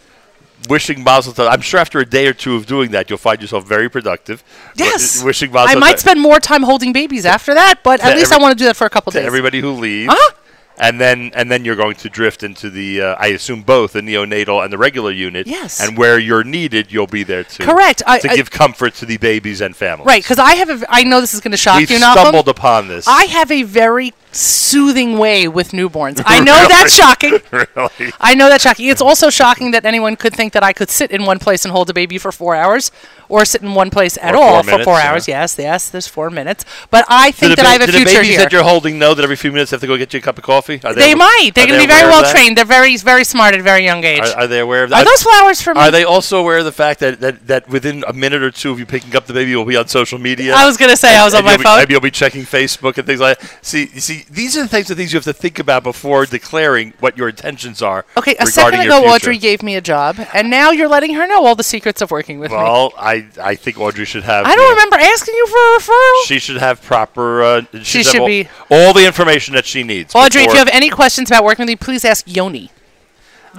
Wishing 0.68 1.06
Tov. 1.06 1.50
I'm 1.50 1.62
sure 1.62 1.80
after 1.80 2.00
a 2.00 2.06
day 2.06 2.28
or 2.28 2.34
two 2.34 2.56
of 2.58 2.66
doing 2.66 2.92
that, 2.92 3.10
you'll 3.10 3.18
find 3.18 3.40
yourself 3.42 3.66
very 3.66 3.90
productive. 3.90 4.44
yes. 4.76 5.24
Wishing 5.24 5.52
Mazel 5.54 5.78
I 5.78 5.80
might 5.80 6.00
spend 6.00 6.20
more 6.20 6.40
time 6.40 6.64
holding 6.64 6.92
babies 6.92 7.26
after 7.26 7.54
that, 7.54 7.82
but 7.82 8.02
at 8.02 8.18
least 8.18 8.34
every- 8.34 8.42
I 8.42 8.44
want 8.44 8.58
to 8.58 8.62
do 8.62 8.66
that 8.66 8.76
for 8.76 8.86
a 8.86 8.90
couple 8.90 9.14
to 9.14 9.20
days. 9.20 9.26
everybody 9.26 9.62
who 9.62 9.72
leaves. 9.72 10.12
Uh-huh. 10.12 10.34
And 10.80 11.00
then, 11.00 11.32
and 11.34 11.52
then 11.52 11.66
you're 11.66 11.76
going 11.76 11.96
to 11.98 12.10
drift 12.10 12.42
into 12.44 12.70
the, 12.70 13.02
uh, 13.02 13.16
I 13.20 13.28
assume, 13.28 13.64
both 13.64 13.94
the 13.94 14.02
neonatal 14.02 14.64
and 14.64 14.72
the 14.72 14.78
regular 14.78 15.12
unit. 15.12 15.46
Yes. 15.46 15.82
And 15.82 15.98
where 15.98 16.18
you're 16.18 16.44
needed, 16.46 16.92
you'll 16.92 17.06
be 17.08 17.24
there 17.24 17.44
too. 17.44 17.66
Correct. 17.66 18.02
I- 18.08 18.20
to 18.20 18.32
I- 18.32 18.36
give 18.36 18.50
comfort 18.50 18.94
to 18.96 19.06
the 19.06 19.18
babies 19.18 19.60
and 19.62 19.76
families. 19.76 20.06
Right, 20.08 20.24
because 20.24 20.40
I 20.40 20.54
have 20.56 20.70
a. 20.70 20.86
I 20.90 21.04
know 21.04 21.20
this 21.22 21.34
is 21.34 21.42
going 21.42 21.52
to 21.52 21.58
shock 21.58 21.80
We've 21.80 21.92
you, 21.92 22.00
Malcolm. 22.00 22.22
stumbled 22.22 22.48
upon 22.48 22.88
this. 22.88 23.08
I 23.08 23.26
have 23.26 23.52
a 23.52 23.64
very 23.64 24.14
soothing 24.32 25.18
way 25.18 25.48
with 25.48 25.72
newborns. 25.72 26.22
I 26.26 26.40
know 26.44 26.54
Really? 26.56 26.68
that's 26.68 26.94
shocking. 26.96 27.40
really. 27.52 28.14
I 28.20 28.36
know 28.36 28.50
that's 28.50 28.64
shocking. 28.64 28.88
It's 28.88 29.02
also 29.02 29.30
shocking 29.30 29.72
that 29.72 29.86
anyone 29.86 30.16
could 30.16 30.34
think 30.34 30.54
that 30.54 30.64
I 30.64 30.74
could 30.74 30.90
sit 30.90 31.12
in 31.12 31.26
one 31.26 31.40
place 31.40 31.66
and 31.66 31.72
hold 31.72 31.90
a 31.90 31.94
baby 31.94 32.18
for 32.18 32.32
four 32.32 32.56
hours, 32.56 32.92
or 33.28 33.46
sit 33.46 33.62
in 33.62 33.74
one 33.76 33.90
place 33.90 34.18
at 34.22 34.34
Or 34.36 34.38
all 34.42 34.54
four 34.56 34.64
for 34.64 34.70
minutes, 34.72 34.86
four 34.86 34.98
yeah. 34.98 35.12
hours. 35.12 35.28
Yes, 35.28 35.58
yes, 35.58 35.90
there's 35.90 36.08
four 36.08 36.30
minutes. 36.30 36.66
But 36.90 37.06
I 37.10 37.32
think 37.32 37.56
that 37.56 37.64
ba- 37.64 37.70
I 37.70 37.72
have 37.74 37.82
a 37.82 37.86
future 37.88 38.00
do 38.00 38.06
the 38.06 38.14
babies 38.16 38.30
here. 38.32 38.40
that 38.40 38.52
you're 38.52 38.64
holding 38.64 38.98
know 39.00 39.14
that 39.14 39.22
every 39.24 39.36
few 39.36 39.52
minutes 39.52 39.72
they 39.72 39.76
have 39.76 39.82
to 39.82 39.88
go 39.88 39.98
get 39.98 40.14
you 40.14 40.20
a 40.20 40.22
cup 40.22 40.38
of 40.38 40.44
coffee? 40.44 40.80
Are 40.84 40.94
they 40.94 41.12
awa- 41.14 41.18
might. 41.20 41.52
They're 41.54 41.68
going 41.68 41.80
to 41.80 41.88
they 41.88 41.94
be 41.94 42.00
very 42.00 42.08
well 42.10 42.30
trained. 42.32 42.58
They're 42.58 42.66
very, 42.66 42.98
very 42.98 43.24
smart 43.24 43.54
at 43.54 43.60
a 43.60 43.64
very 43.64 43.84
young 43.84 44.04
age. 44.04 44.22
Are, 44.22 44.42
are 44.42 44.48
they 44.48 44.60
aware 44.60 44.84
of 44.84 44.90
that? 44.92 45.02
Are 45.02 45.06
those 45.06 45.24
flowers 45.24 45.62
for 45.62 45.74
me? 45.76 45.82
Are 45.82 45.92
they 45.92 46.04
also 46.04 46.40
aware 46.40 46.60
of 46.60 46.66
the 46.66 46.72
fact 46.72 47.00
that, 47.02 47.20
that, 47.20 47.48
that 47.48 47.70
within 47.70 48.04
a 48.08 48.14
minute 48.14 48.42
or 48.44 48.52
two 48.52 48.72
of 48.72 48.80
you 48.80 48.86
picking 48.86 49.16
up 49.16 49.26
the 49.28 49.34
baby, 49.34 49.52
you'll 49.52 49.66
be 49.66 49.78
on 49.78 49.88
social 49.88 50.18
media? 50.20 50.54
I 50.56 50.66
was 50.66 50.78
going 50.78 50.92
to 50.92 50.98
say 50.98 51.16
I 51.16 51.24
was 51.24 51.34
on 51.34 51.46
my 51.46 51.58
be- 51.58 51.64
phone. 51.64 51.78
Maybe 51.80 51.94
you'll 51.94 52.02
be 52.02 52.12
checking 52.12 52.44
Facebook 52.44 52.98
and 52.98 53.06
things 53.06 53.20
like 53.20 53.40
that. 53.40 53.66
See, 53.66 53.90
you 53.94 54.02
see, 54.02 54.19
these 54.30 54.58
are 54.58 54.64
the 54.64 54.68
things, 54.68 54.88
the 54.88 54.96
things 54.96 55.14
you 55.14 55.18
have 55.18 55.24
to 55.26 55.34
think 55.34 55.60
about 55.60 55.84
before 55.84 56.26
declaring 56.26 56.94
what 57.00 57.18
your 57.18 57.30
intentions 57.30 57.82
are. 57.82 58.06
Okay, 58.18 58.36
a 58.40 58.46
second 58.48 58.82
ago. 58.82 59.06
Audrey 59.06 59.38
gave 59.38 59.62
me 59.64 59.76
a 59.76 59.82
job, 59.82 60.18
and 60.34 60.50
now 60.50 60.72
you're 60.72 60.88
letting 60.88 61.14
her 61.16 61.28
know 61.28 61.46
all 61.46 61.56
the 61.56 61.64
secrets 61.64 62.02
of 62.02 62.12
working 62.12 62.40
with 62.40 62.52
me. 62.52 62.58
Well, 62.58 62.94
I, 62.98 63.28
I 63.42 63.56
think 63.56 63.80
Audrey 63.80 64.06
should 64.06 64.24
have. 64.24 64.46
I 64.46 64.56
don't 64.56 64.70
remember 64.72 64.98
asking 64.98 65.36
you 65.36 65.48
for 65.48 65.58
a 65.58 65.80
referral. 65.80 66.26
She 66.26 66.40
should 66.40 66.58
have 66.58 66.82
proper. 66.82 67.42
Uh, 67.44 67.62
She 67.84 68.04
should 68.04 68.22
all, 68.22 68.28
be- 68.28 68.48
all 68.70 68.94
the 68.94 69.06
information 69.06 69.56
that 69.56 69.66
she 69.66 69.84
needs. 69.84 70.14
Audrey, 70.16 70.44
if 70.44 70.52
you 70.54 70.60
have 70.60 70.70
any 70.70 70.90
questions 70.90 71.30
about 71.30 71.44
working 71.44 71.64
with 71.64 71.70
me, 71.70 71.76
please 71.76 72.04
ask 72.06 72.26
Yoni. 72.28 72.72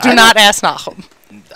Do 0.03 0.11
I 0.11 0.15
not 0.15 0.37
ask 0.37 0.63
Nahum. 0.63 1.05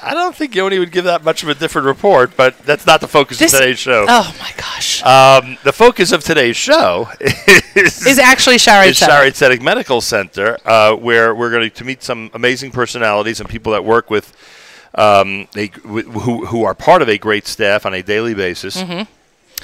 I 0.03 0.13
don't 0.13 0.35
think 0.37 0.55
Yoni 0.55 0.79
would 0.79 0.93
give 0.93 1.05
that 1.05 1.25
much 1.25 1.43
of 1.43 1.49
a 1.49 1.55
different 1.55 1.87
report, 1.87 2.37
but 2.37 2.59
that's 2.67 2.87
not 2.87 3.01
the 3.01 3.09
focus 3.09 3.39
This- 3.39 3.53
of 3.55 3.61
today's 3.61 3.79
show. 3.79 4.05
Oh 4.09 4.37
my 4.41 4.53
gosh. 4.57 5.03
Um, 5.03 5.57
the 5.65 5.73
focus 5.73 6.13
of 6.13 6.23
today's 6.23 6.57
show 6.57 7.09
is, 7.75 8.07
is 8.07 8.19
actually 8.19 8.59
Shari 8.59 8.88
is 8.88 8.99
Shaare 8.99 9.26
Tzedek 9.28 9.62
Medical 9.62 10.00
Center, 10.00 10.59
uh, 10.64 10.95
where 10.95 11.35
we're 11.35 11.50
going 11.50 11.71
to 11.71 11.85
meet 11.85 12.02
some 12.02 12.31
amazing 12.35 12.71
personalities 12.71 13.40
and 13.40 13.49
people 13.49 13.73
that 13.73 13.85
work 13.85 14.11
with, 14.11 14.33
um, 14.95 15.49
a, 15.57 15.69
who, 15.83 16.47
who 16.47 16.64
are 16.64 16.75
part 16.75 17.02
of 17.02 17.09
a 17.09 17.19
great 17.19 17.47
staff 17.47 17.85
on 17.87 17.95
a 17.95 18.02
daily 18.02 18.35
basis. 18.35 18.76
Mm-hmm. 18.83 19.11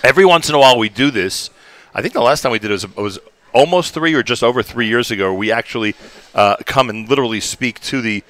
Every 0.05 0.25
once 0.25 0.49
in 0.49 0.55
a 0.55 0.59
while, 0.59 0.79
we 0.79 0.89
do 0.89 1.11
this. 1.11 1.51
I 1.95 2.03
think 2.03 2.15
the 2.15 2.23
last 2.23 2.43
time 2.43 2.53
we 2.53 2.59
did 2.59 2.71
it 2.71 2.75
was, 2.75 2.97
was 2.97 3.19
almost 3.53 3.95
three 3.95 4.15
or 4.15 4.23
just 4.23 4.43
over 4.43 4.63
three 4.63 4.87
years 4.87 5.11
ago. 5.11 5.35
We 5.35 5.51
actually 5.53 5.95
uh, 6.35 6.57
come 6.67 6.89
and 6.89 7.09
literally 7.09 7.41
speak 7.41 7.81
to 7.81 8.01
the 8.01 8.23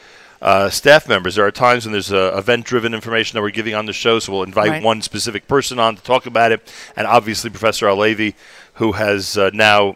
uh, 0.43 0.71
staff 0.71 1.07
members. 1.07 1.35
There 1.35 1.47
are 1.47 1.51
times 1.51 1.85
when 1.85 1.93
there's 1.93 2.11
uh, 2.13 2.35
event-driven 2.37 2.95
information 2.95 3.37
that 3.37 3.43
we're 3.43 3.51
giving 3.51 3.75
on 3.75 3.85
the 3.85 3.93
show, 3.93 4.19
so 4.19 4.33
we'll 4.33 4.43
invite 4.43 4.71
Right. 4.71 4.83
one 4.83 5.03
specific 5.03 5.47
person 5.47 5.79
on 5.79 5.97
to 5.97 6.03
talk 6.03 6.25
about 6.25 6.51
it, 6.53 6.73
and 6.97 7.07
obviously 7.07 7.51
Professor 7.51 7.89
Halevi, 7.89 8.35
who 8.81 8.93
has 8.93 9.37
uh, 9.37 9.51
now 9.53 9.95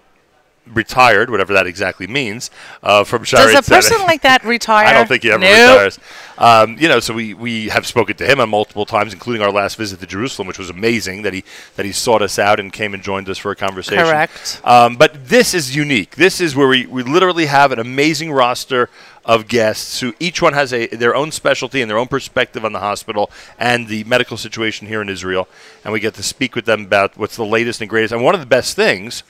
retired, 0.67 1.31
whatever 1.31 1.55
that 1.55 1.67
exactly 1.67 2.07
means, 2.07 2.51
uh, 2.83 3.03
from 3.03 3.25
Shari 3.25 3.55
Does 3.55 3.67
a 3.67 3.71
person 3.71 3.99
like 4.03 4.21
that 4.23 4.45
retire? 4.45 4.87
I 4.87 4.93
don't 4.93 5.09
think 5.09 5.23
he 5.23 5.31
ever 5.31 5.41
Nope. 5.41 5.51
retires. 5.51 5.99
Um, 6.37 6.77
you 6.79 6.89
know, 6.89 7.01
so 7.01 7.15
we, 7.15 7.33
we 7.33 7.69
have 7.71 7.87
spoken 7.87 8.15
to 8.17 8.27
him 8.31 8.41
on 8.41 8.51
multiple 8.51 8.85
times, 8.85 9.15
including 9.15 9.41
our 9.41 9.51
last 9.51 9.77
visit 9.77 10.01
to 10.01 10.07
Jerusalem, 10.07 10.47
which 10.47 10.59
was 10.59 10.69
amazing 10.69 11.23
that 11.23 11.33
he 11.33 11.45
that 11.77 11.87
he 11.87 11.93
sought 11.93 12.21
us 12.21 12.39
out 12.39 12.61
and 12.61 12.73
came 12.73 12.93
and 12.93 13.03
joined 13.03 13.27
us 13.31 13.39
for 13.39 13.51
a 13.53 13.57
conversation. 13.57 14.05
Correct. 14.05 14.61
Um, 14.65 14.97
but 14.97 15.29
this 15.29 15.55
is 15.55 15.75
unique. 15.75 16.17
This 16.17 16.43
is 16.43 16.55
where 16.55 16.69
we, 16.69 16.85
we 16.85 17.03
literally 17.03 17.47
have 17.47 17.73
an 17.73 17.79
amazing 17.79 18.33
roster 18.33 18.91
of 19.25 19.49
guests 19.49 20.01
who 20.01 20.15
each 20.21 20.43
one 20.43 20.53
has 20.53 20.73
a 20.73 20.87
their 20.87 21.15
own 21.15 21.33
specialty 21.33 21.81
and 21.81 21.91
their 21.91 21.99
own 21.99 22.09
perspective 22.09 22.65
on 22.65 22.73
the 22.73 22.81
hospital 22.81 23.31
and 23.59 23.89
the 23.89 24.05
medical 24.05 24.37
situation 24.37 24.87
here 24.87 25.01
in 25.01 25.09
Israel, 25.09 25.49
and 25.83 25.93
we 25.93 26.01
get 26.01 26.15
to 26.15 26.23
speak 26.23 26.55
with 26.55 26.67
them 26.67 26.83
about 26.83 27.17
what's 27.17 27.37
the 27.37 27.45
latest 27.45 27.81
and 27.81 27.89
greatest. 27.89 28.13
And 28.13 28.23
one 28.23 28.35
of 28.35 28.41
the 28.41 28.47
best 28.47 28.77
things 28.77 29.23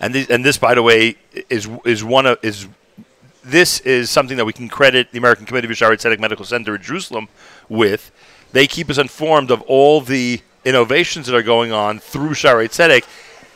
and 0.00 0.14
this, 0.14 0.30
and 0.30 0.44
this, 0.44 0.56
by 0.56 0.74
the 0.74 0.82
way, 0.82 1.16
is 1.50 1.68
is 1.84 2.02
one 2.02 2.26
of 2.26 2.38
is 2.42 2.66
this 3.44 3.80
is 3.80 4.10
something 4.10 4.36
that 4.38 4.44
we 4.44 4.52
can 4.52 4.68
credit 4.68 5.12
the 5.12 5.18
American 5.18 5.46
Committee 5.46 5.68
of 5.68 5.72
Shaare 5.72 5.92
Tzedek 5.92 6.18
Medical 6.18 6.44
Center 6.44 6.74
in 6.74 6.82
Jerusalem 6.82 7.28
with. 7.68 8.10
They 8.52 8.66
keep 8.66 8.90
us 8.90 8.98
informed 8.98 9.50
of 9.50 9.62
all 9.62 10.00
the 10.00 10.40
innovations 10.64 11.26
that 11.26 11.36
are 11.36 11.42
going 11.42 11.70
on 11.70 11.98
through 12.00 12.30
Shaare 12.30 12.66
Tzedek. 12.68 13.04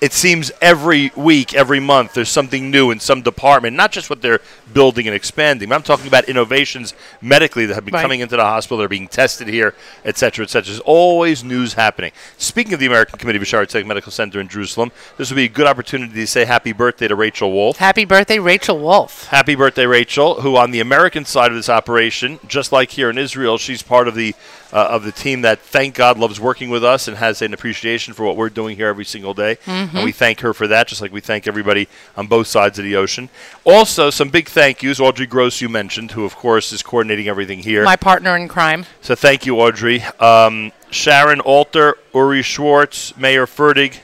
It 0.00 0.12
seems 0.12 0.52
every 0.60 1.12
week, 1.16 1.54
every 1.54 1.80
month, 1.80 2.12
there's 2.12 2.28
something 2.28 2.70
new 2.70 2.90
in 2.90 3.00
some 3.00 3.22
department. 3.22 3.74
Not 3.76 3.90
just 3.90 4.10
what 4.10 4.20
they're 4.20 4.40
building 4.72 5.06
and 5.06 5.14
expanding. 5.16 5.72
I'm 5.72 5.82
talking 5.82 6.08
about 6.08 6.28
innovations 6.28 6.92
medically 7.22 7.64
that 7.66 7.74
have 7.74 7.84
been 7.86 7.94
Right. 7.94 8.02
coming 8.02 8.20
into 8.20 8.36
the 8.36 8.44
hospital, 8.44 8.78
that 8.78 8.84
are 8.84 8.88
being 8.88 9.08
tested 9.08 9.48
here, 9.48 9.74
et 10.04 10.18
cetera, 10.18 10.44
et 10.44 10.50
cetera. 10.50 10.66
There's 10.66 10.80
always 10.80 11.42
news 11.42 11.74
happening. 11.74 12.12
Speaking 12.36 12.74
of 12.74 12.80
the 12.80 12.86
American 12.86 13.18
Committee 13.18 13.38
for 13.38 13.44
Shaare 13.46 13.66
Tzedek 13.66 13.86
Medical 13.86 14.12
Center 14.12 14.40
in 14.40 14.48
Jerusalem, 14.48 14.92
this 15.16 15.30
will 15.30 15.36
be 15.36 15.44
a 15.44 15.48
good 15.48 15.66
opportunity 15.66 16.12
to 16.12 16.26
say 16.26 16.44
happy 16.44 16.72
birthday 16.72 17.08
to 17.08 17.14
Rachel 17.14 17.50
Wolf. 17.50 17.78
Happy 17.78 18.04
birthday, 18.04 18.38
Rachel 18.38 18.78
Wolf. 18.78 19.28
Happy 19.28 19.54
birthday, 19.54 19.86
Rachel, 19.86 20.42
who 20.42 20.56
on 20.56 20.70
the 20.70 20.80
American 20.80 21.24
side 21.24 21.50
of 21.50 21.56
this 21.56 21.70
operation, 21.70 22.40
just 22.46 22.72
like 22.72 22.90
here 22.90 23.08
in 23.08 23.16
Israel, 23.16 23.56
she's 23.56 23.82
part 23.82 24.08
of 24.08 24.14
the 24.14 24.34
uh, 24.73 24.87
of 24.90 25.04
the 25.04 25.12
team 25.12 25.42
that, 25.42 25.61
thank 25.61 25.94
God, 25.94 26.18
loves 26.18 26.40
working 26.40 26.68
with 26.71 26.83
us 26.85 27.06
and 27.09 27.16
has 27.16 27.42
an 27.42 27.54
appreciation 27.54 28.14
for 28.14 28.25
what 28.25 28.37
we're 28.37 28.49
doing 28.49 28.76
here 28.76 28.88
every 28.88 29.04
single 29.04 29.35
day. 29.35 29.59
And 29.66 30.02
we 30.04 30.12
thank 30.12 30.40
her 30.40 30.52
for 30.52 30.66
that, 30.68 30.88
just 30.88 31.00
like 31.00 31.12
we 31.12 31.21
thank 31.21 31.47
everybody 31.47 31.88
on 32.16 32.26
both 32.26 32.47
sides 32.47 32.78
of 32.78 32.85
the 32.85 32.97
ocean. 32.97 33.28
Also, 33.64 34.11
some 34.11 34.28
big 34.30 34.49
thank 34.49 34.83
yous. 34.83 34.99
Audrey 35.00 35.26
Gross, 35.26 35.61
you 35.61 35.68
mentioned, 35.68 36.12
who, 36.12 36.25
of 36.25 36.35
course, 36.37 36.73
is 36.73 36.83
coordinating 36.83 37.28
everything 37.28 37.61
here. 37.61 37.85
My 37.85 37.97
partner 37.97 38.37
in 38.37 38.49
crime. 38.49 38.87
So 39.00 39.14
thank 39.14 39.47
you, 39.47 39.61
Audrey. 39.61 40.02
Um, 40.21 40.73
Sharon 40.90 41.40
Alter, 41.40 41.97
Uri 42.14 42.42
Schwartz, 42.42 43.16
Mayor 43.16 43.47
Ferdig, 43.47 43.99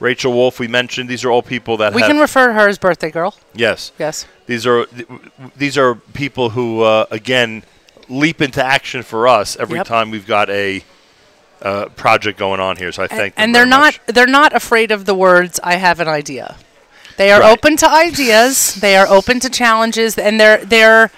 Rachel 0.00 0.32
Wolf, 0.32 0.58
we 0.58 0.66
mentioned. 0.66 1.08
These 1.08 1.24
are 1.24 1.30
all 1.30 1.42
people 1.42 1.76
that 1.76 1.94
We 1.94 2.02
can 2.02 2.18
refer 2.18 2.48
to 2.48 2.52
her 2.54 2.68
as 2.68 2.76
birthday 2.78 3.10
girl. 3.12 3.36
yes. 3.54 3.92
Yes. 3.98 4.26
These 4.46 4.66
are 4.66 4.86
th- 4.86 5.06
these 5.56 5.78
are 5.78 5.94
people 5.94 6.50
who 6.50 6.82
uh, 6.82 7.06
again 7.12 7.62
leap 8.12 8.40
into 8.42 8.64
action 8.64 9.02
for 9.02 9.26
us 9.26 9.56
every 9.58 9.78
Yep. 9.78 9.86
time 9.86 10.10
we've 10.10 10.26
got 10.26 10.50
a 10.50 10.84
uh, 11.62 11.86
project 11.90 12.38
going 12.38 12.60
on 12.60 12.76
here. 12.76 12.92
So 12.92 13.02
I 13.04 13.06
thank 13.06 13.34
them 13.34 13.44
and 13.44 13.54
they're 13.54 13.66
not 13.66 13.80
much. 14.06 14.14
they're 14.14 14.26
not 14.26 14.54
afraid 14.54 14.90
of 14.90 15.04
the 15.06 15.14
words 15.14 15.58
I 15.62 15.76
have 15.76 16.00
an 16.00 16.08
idea. 16.08 16.56
They 17.16 17.30
are 17.30 17.40
Right. 17.40 17.52
open 17.52 17.76
to 17.78 17.88
ideas, 17.88 18.74
they 18.76 18.96
are 18.96 19.06
open 19.06 19.38
to 19.40 19.48
challenges 19.50 20.18
and 20.18 20.40
they're 20.40 20.64
they're 20.64 21.10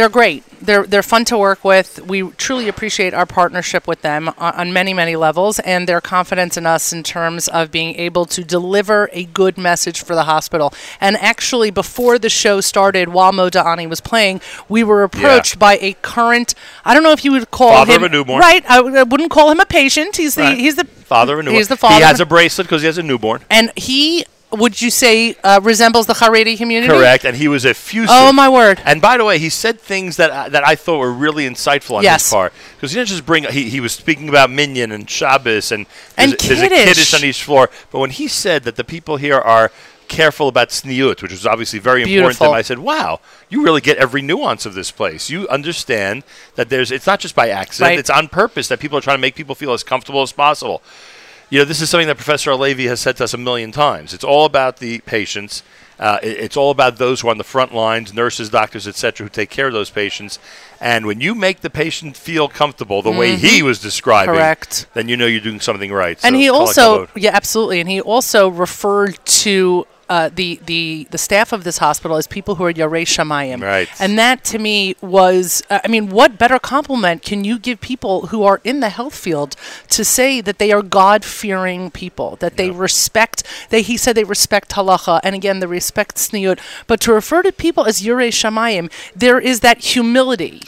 they're 0.00 0.08
great. 0.08 0.44
They're 0.62 0.86
they're 0.86 1.02
fun 1.02 1.26
to 1.26 1.36
work 1.36 1.62
with. 1.62 2.00
We 2.06 2.30
truly 2.32 2.68
appreciate 2.68 3.12
our 3.12 3.26
partnership 3.26 3.86
with 3.86 4.00
them 4.00 4.28
on, 4.38 4.54
on 4.54 4.72
many 4.72 4.94
many 4.94 5.14
levels 5.14 5.58
and 5.58 5.86
their 5.86 6.00
confidence 6.00 6.56
in 6.56 6.64
us 6.64 6.90
in 6.90 7.02
terms 7.02 7.48
of 7.48 7.70
being 7.70 7.94
able 7.96 8.24
to 8.26 8.42
deliver 8.42 9.10
a 9.12 9.24
good 9.24 9.58
message 9.58 10.02
for 10.02 10.14
the 10.14 10.24
hospital. 10.24 10.72
And 11.02 11.18
actually 11.18 11.70
before 11.70 12.18
the 12.18 12.30
show 12.30 12.62
started 12.62 13.10
while 13.10 13.32
Mo 13.32 13.50
Da'ani 13.50 13.88
was 13.90 14.00
playing, 14.00 14.40
we 14.70 14.82
were 14.82 15.02
approached 15.02 15.58
by 15.58 15.76
a 15.82 15.92
current 16.00 16.54
I 16.82 16.94
don't 16.94 17.02
know 17.02 17.12
if 17.12 17.22
you 17.24 17.32
would 17.32 17.50
call 17.50 17.72
Father 17.72 17.92
him 17.92 18.02
of 18.04 18.10
a 18.10 18.14
newborn. 18.14 18.40
Right, 18.40 18.64
I, 18.70 18.76
w- 18.76 18.96
I 18.96 19.02
wouldn't 19.02 19.30
call 19.30 19.50
him 19.50 19.60
a 19.60 19.66
patient. 19.66 20.16
He's 20.16 20.34
the 20.34 20.42
Right. 20.42 20.58
he's 20.58 20.76
the 20.76 20.84
father 20.86 21.34
of 21.34 21.40
a 21.40 21.42
newborn. 21.42 21.56
He's 21.58 21.68
the 21.68 21.76
father 21.76 21.96
He 21.96 22.00
has 22.02 22.20
a 22.20 22.26
bracelet 22.26 22.66
because 22.66 22.80
he 22.80 22.86
has 22.86 22.96
a 22.96 23.02
newborn. 23.02 23.42
and 23.50 23.70
he 23.76 24.24
would 24.52 24.80
you 24.82 24.90
say 24.90 25.36
uh, 25.44 25.60
resembles 25.62 26.06
the 26.06 26.14
Haredi 26.14 26.56
community? 26.56 26.92
Correct, 26.92 27.24
and 27.24 27.36
he 27.36 27.48
was 27.48 27.64
effusive. 27.64 28.08
Oh 28.10 28.32
my 28.32 28.48
word! 28.48 28.80
And 28.84 29.00
by 29.00 29.16
the 29.16 29.24
way, 29.24 29.38
he 29.38 29.48
said 29.50 29.80
things 29.80 30.16
that 30.16 30.30
uh, 30.30 30.48
that 30.48 30.66
I 30.66 30.74
thought 30.74 30.98
were 30.98 31.12
really 31.12 31.44
insightful 31.48 31.96
on 31.96 32.02
Yes. 32.02 32.24
his 32.24 32.32
part 32.32 32.52
because 32.76 32.92
he 32.92 32.98
didn't 32.98 33.08
just 33.08 33.26
bring. 33.26 33.44
He, 33.44 33.70
he 33.70 33.80
was 33.80 33.92
speaking 33.92 34.28
about 34.28 34.50
Minyan 34.50 34.92
and 34.92 35.08
Shabbos 35.08 35.70
and 35.72 35.86
And 36.16 36.32
there's, 36.32 36.48
there's 36.48 36.62
a 36.62 36.68
Kiddush. 36.68 36.84
kiddush 36.86 37.14
on 37.14 37.24
each 37.24 37.42
floor. 37.44 37.70
But 37.90 37.98
when 38.00 38.10
he 38.10 38.28
said 38.28 38.64
that 38.64 38.76
the 38.76 38.84
people 38.84 39.16
here 39.18 39.38
are 39.38 39.70
careful 40.08 40.48
about 40.48 40.70
tzniut, 40.70 41.22
which 41.22 41.30
was 41.30 41.46
obviously 41.46 41.78
very 41.78 42.02
important 42.02 42.16
to 42.16 42.22
Beautiful. 42.38 42.46
him, 42.48 42.54
I 42.54 42.62
said, 42.62 42.80
"Wow, 42.80 43.20
you 43.48 43.62
really 43.62 43.80
get 43.80 43.96
every 43.98 44.22
nuance 44.22 44.66
of 44.66 44.74
this 44.74 44.90
place. 44.90 45.30
You 45.30 45.46
understand 45.48 46.24
that 46.56 46.68
there's. 46.68 46.90
It's 46.90 47.06
not 47.06 47.20
just 47.20 47.36
by 47.36 47.50
accident. 47.50 47.90
Right. 47.90 47.98
It's 48.00 48.10
on 48.10 48.26
purpose 48.26 48.66
that 48.68 48.80
people 48.80 48.98
are 48.98 49.00
trying 49.00 49.18
to 49.18 49.20
make 49.20 49.36
people 49.36 49.54
feel 49.54 49.72
as 49.72 49.84
comfortable 49.84 50.22
as 50.22 50.32
possible." 50.32 50.82
You 51.50 51.58
know, 51.58 51.64
this 51.64 51.80
is 51.80 51.90
something 51.90 52.06
that 52.06 52.16
Professor 52.16 52.52
Halevi 52.52 52.86
has 52.86 53.00
said 53.00 53.16
to 53.16 53.24
us 53.24 53.34
a 53.34 53.38
million 53.38 53.72
times. 53.72 54.14
It's 54.14 54.22
all 54.24 54.44
about 54.44 54.76
the 54.78 55.00
patients. 55.00 55.62
Uh, 55.98 56.18
it- 56.22 56.38
it's 56.38 56.56
all 56.56 56.70
about 56.70 56.96
those 56.96 57.20
who 57.20 57.28
are 57.28 57.32
on 57.32 57.38
the 57.38 57.44
front 57.44 57.74
lines, 57.74 58.14
nurses, 58.14 58.48
doctors, 58.48 58.86
etc., 58.88 59.24
who 59.26 59.28
take 59.28 59.50
care 59.50 59.66
of 59.66 59.72
those 59.72 59.90
patients. 59.90 60.38
And 60.80 61.04
when 61.06 61.20
you 61.20 61.34
make 61.34 61.60
the 61.60 61.68
patient 61.68 62.16
feel 62.16 62.48
comfortable 62.48 63.02
the 63.02 63.10
way 63.10 63.36
he 63.36 63.62
was 63.62 63.80
describing, 63.80 64.30
Mm-hmm. 64.34 64.38
Correct. 64.38 64.86
then 64.94 65.08
you 65.08 65.16
know 65.16 65.26
you're 65.26 65.40
doing 65.40 65.60
something 65.60 65.92
right. 65.92 66.18
and 66.22 66.36
So, 66.36 66.38
he 66.38 66.48
also, 66.48 67.08
yeah, 67.16 67.32
absolutely, 67.34 67.80
and 67.80 67.88
he 67.90 68.00
also 68.00 68.48
referred 68.48 69.18
to. 69.26 69.86
Uh, 70.10 70.28
the, 70.34 70.58
the 70.66 71.06
the 71.12 71.18
staff 71.18 71.52
of 71.52 71.62
this 71.62 71.78
hospital 71.78 72.16
as 72.16 72.26
people 72.26 72.56
who 72.56 72.64
are 72.64 72.72
Yarei 72.72 73.06
Shamayim. 73.06 73.62
Right. 73.62 73.88
And 74.00 74.18
that 74.18 74.42
to 74.46 74.58
me 74.58 74.96
was, 75.00 75.62
uh, 75.70 75.78
I 75.84 75.88
mean, 75.88 76.10
what 76.10 76.36
better 76.36 76.58
compliment 76.58 77.22
can 77.22 77.44
you 77.44 77.60
give 77.60 77.80
people 77.80 78.26
who 78.26 78.42
are 78.42 78.60
in 78.64 78.80
the 78.80 78.88
health 78.88 79.14
field 79.14 79.54
to 79.90 80.04
say 80.04 80.40
that 80.40 80.58
they 80.58 80.72
are 80.72 80.82
God 80.82 81.24
fearing 81.24 81.92
people, 81.92 82.34
that 82.40 82.56
they 82.56 82.70
respect, 82.70 83.44
they, 83.70 83.82
he 83.82 83.96
said 83.96 84.16
they 84.16 84.24
respect 84.24 84.72
halacha, 84.72 85.20
and 85.22 85.36
again, 85.36 85.60
they 85.60 85.66
respect 85.66 86.16
tzniut. 86.16 86.58
But 86.88 87.00
to 87.02 87.12
refer 87.12 87.42
to 87.42 87.52
people 87.52 87.84
as 87.86 88.02
Yarei 88.02 88.30
Shamayim, 88.30 88.90
there 89.14 89.38
is 89.38 89.60
that 89.60 89.78
humility 89.78 90.60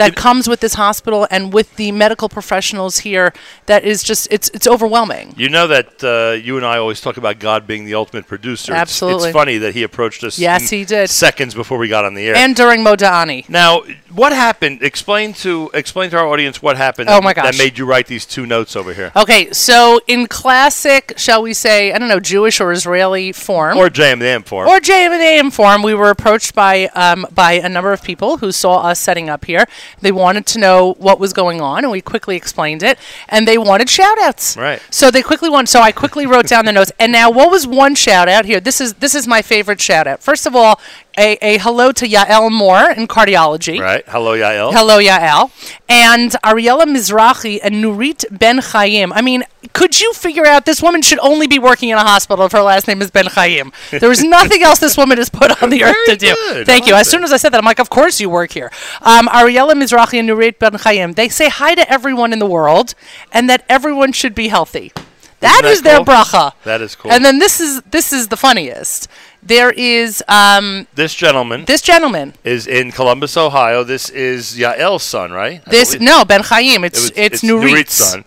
that 0.00 0.16
comes 0.16 0.48
with 0.48 0.60
this 0.60 0.74
hospital 0.74 1.26
and 1.30 1.52
with 1.52 1.76
the 1.76 1.92
medical 1.92 2.28
professionals 2.28 2.98
here 3.00 3.32
that 3.66 3.84
is 3.84 4.02
just, 4.02 4.26
it's, 4.30 4.48
it's 4.50 4.66
overwhelming. 4.66 5.34
You 5.36 5.48
know 5.48 5.66
that 5.68 6.02
uh, 6.04 6.32
you 6.36 6.56
and 6.56 6.66
I 6.66 6.78
always 6.78 7.00
talk 7.00 7.16
about 7.16 7.38
God 7.38 7.66
being 7.66 7.84
the 7.84 7.94
ultimate 7.94 8.26
producer. 8.26 8.72
It's- 8.72 8.80
Absolutely. 8.82 9.28
It's, 9.28 9.34
funny 9.34 9.58
that 9.58 9.74
he 9.74 9.82
approached 9.82 10.24
us 10.24 10.38
Yes, 10.38 10.70
he 10.70 10.84
did. 10.84 11.08
seconds 11.10 11.54
before 11.54 11.78
we 11.78 11.88
got 11.88 12.04
on 12.04 12.14
the 12.14 12.26
air. 12.26 12.34
And 12.36 12.56
during 12.56 12.82
Modani. 12.84 13.48
now, 13.48 13.82
what 14.12 14.32
happened? 14.32 14.82
Explain 14.82 15.32
to 15.34 15.70
explain 15.74 16.10
to 16.10 16.18
our 16.18 16.26
audience 16.26 16.60
what 16.60 16.76
happened 16.76 17.08
Oh 17.08 17.14
that, 17.14 17.22
my 17.22 17.32
gosh. 17.34 17.56
that 17.56 17.62
made 17.62 17.78
you 17.78 17.84
write 17.86 18.06
these 18.08 18.26
two 18.26 18.44
notes 18.46 18.74
over 18.74 18.92
here. 18.92 19.12
Okay, 19.14 19.52
so 19.52 20.00
in 20.08 20.26
classic, 20.26 21.12
shall 21.16 21.42
we 21.42 21.52
say, 21.54 21.92
I 21.92 21.98
don't 21.98 22.08
know, 22.08 22.18
Jewish 22.20 22.60
or 22.60 22.72
Israeli 22.72 23.30
form, 23.32 23.78
Or 23.78 23.88
JMM 23.88 24.44
form. 24.46 24.68
or 24.68 24.78
JM&AM 24.80 25.50
form, 25.52 25.82
we 25.82 25.94
were 25.94 26.10
approached 26.10 26.54
by 26.54 26.86
um, 26.88 27.26
by 27.32 27.52
a 27.52 27.68
number 27.68 27.92
of 27.92 28.02
people 28.02 28.38
who 28.38 28.50
saw 28.50 28.80
us 28.80 28.98
setting 28.98 29.28
up 29.30 29.44
here. 29.44 29.64
They 30.00 30.12
wanted 30.12 30.46
to 30.46 30.58
know 30.58 30.94
what 30.98 31.18
was 31.18 31.32
going 31.32 31.60
on, 31.60 31.84
and 31.84 31.90
we 31.90 32.00
quickly 32.00 32.36
explained 32.36 32.82
it. 32.82 32.98
And 33.28 33.46
they 33.46 33.58
wanted 33.58 33.88
shout 33.88 34.18
outs. 34.20 34.56
Right. 34.56 34.80
So 34.90 35.10
they 35.10 35.22
quickly 35.22 35.50
want. 35.50 35.68
So 35.68 35.80
I 35.80 35.92
quickly 35.92 36.26
wrote 36.26 36.46
down 36.46 36.64
the 36.64 36.72
notes. 36.72 36.92
And 36.98 37.12
now, 37.12 37.30
what 37.30 37.50
was 37.50 37.66
one 37.66 37.94
shout 37.94 38.28
out 38.28 38.44
here? 38.44 38.60
This 38.60 38.80
is 38.80 38.94
this 38.94 39.14
is 39.14 39.26
my 39.26 39.42
favorite 39.42 39.80
shout 39.80 40.06
out. 40.06 40.22
First 40.22 40.46
of 40.46 40.54
all, 40.54 40.80
a, 41.18 41.36
a 41.42 41.58
hello 41.58 41.92
to 41.92 42.06
Yael 42.06 42.50
Moore 42.50 42.90
in 42.90 43.06
cardiology. 43.06 43.80
right. 43.80 44.04
Hello, 44.06 44.36
Yael. 44.36 44.72
Hello, 44.72 44.98
Yael. 44.98 45.50
And 45.88 46.30
Ariella 46.44 46.84
Mizrahi 46.84 47.58
and 47.62 47.76
Nurit 47.76 48.24
Ben 48.30 48.58
Chaim. 48.58 49.12
I 49.12 49.20
mean, 49.20 49.44
could 49.72 50.00
you 50.00 50.12
figure 50.14 50.46
out 50.46 50.64
this 50.64 50.80
woman 50.82 51.02
should 51.02 51.18
only 51.18 51.46
be 51.46 51.58
working 51.58 51.90
in 51.90 51.98
a 51.98 52.02
hospital 52.02 52.46
if 52.46 52.52
her 52.52 52.62
last 52.62 52.88
name 52.88 53.02
is 53.02 53.10
Ben 53.10 53.26
Chaim? 53.26 53.72
There 53.90 54.10
is 54.10 54.22
nothing 54.22 54.62
else 54.62 54.78
this 54.78 54.96
woman 54.96 55.18
has 55.18 55.28
put 55.28 55.62
on 55.62 55.70
the 55.70 55.84
earth 55.84 55.96
to 56.06 56.16
do. 56.16 56.34
good. 56.34 56.66
Thank 56.66 56.84
I 56.84 56.88
you. 56.88 56.94
As 56.94 57.10
soon 57.10 57.24
as 57.24 57.32
I 57.32 57.36
said 57.36 57.50
that, 57.50 57.58
I'm 57.58 57.64
like, 57.64 57.80
of 57.80 57.90
course 57.90 58.20
you 58.20 58.30
work 58.30 58.52
here. 58.52 58.70
Um, 59.02 59.26
Ariella 59.26 59.69
Mizrahi 59.74 60.18
and 60.20 60.28
Nurit 60.28 60.58
Ben 60.58 60.74
Chaim. 60.74 61.12
They 61.12 61.28
say 61.28 61.48
hi 61.48 61.74
to 61.74 61.90
everyone 61.90 62.32
in 62.32 62.38
the 62.38 62.46
world 62.46 62.94
and 63.32 63.48
that 63.50 63.64
everyone 63.68 64.12
should 64.12 64.34
be 64.34 64.48
healthy. 64.48 64.92
That 65.40 65.62
that 65.62 65.70
is 65.70 65.80
their 65.82 65.96
cool? 65.96 66.04
bracha. 66.04 66.52
That 66.64 66.82
is 66.82 66.94
cool. 66.94 67.10
And 67.10 67.24
then 67.24 67.38
this 67.38 67.60
is 67.60 67.80
this 67.90 68.12
is 68.12 68.28
the 68.28 68.36
funniest. 68.36 69.08
There 69.42 69.70
is 69.70 70.22
um, 70.28 70.86
this 70.94 71.14
gentleman 71.14 71.64
this 71.64 71.80
gentleman. 71.80 72.34
is 72.44 72.66
in 72.66 72.92
Columbus, 72.92 73.36
Ohio. 73.38 73.82
This 73.82 74.10
is 74.10 74.58
Yael's 74.58 75.02
son, 75.02 75.32
right? 75.32 75.62
I 75.66 75.70
This 75.70 75.94
believe- 75.94 76.02
no 76.10 76.24
Ben 76.26 76.42
Chaim. 76.42 76.84
It's 76.84 76.98
It 76.98 77.02
was- 77.02 77.12
it's, 77.16 77.42
Nurit's 77.42 77.94
son. 77.94 78.24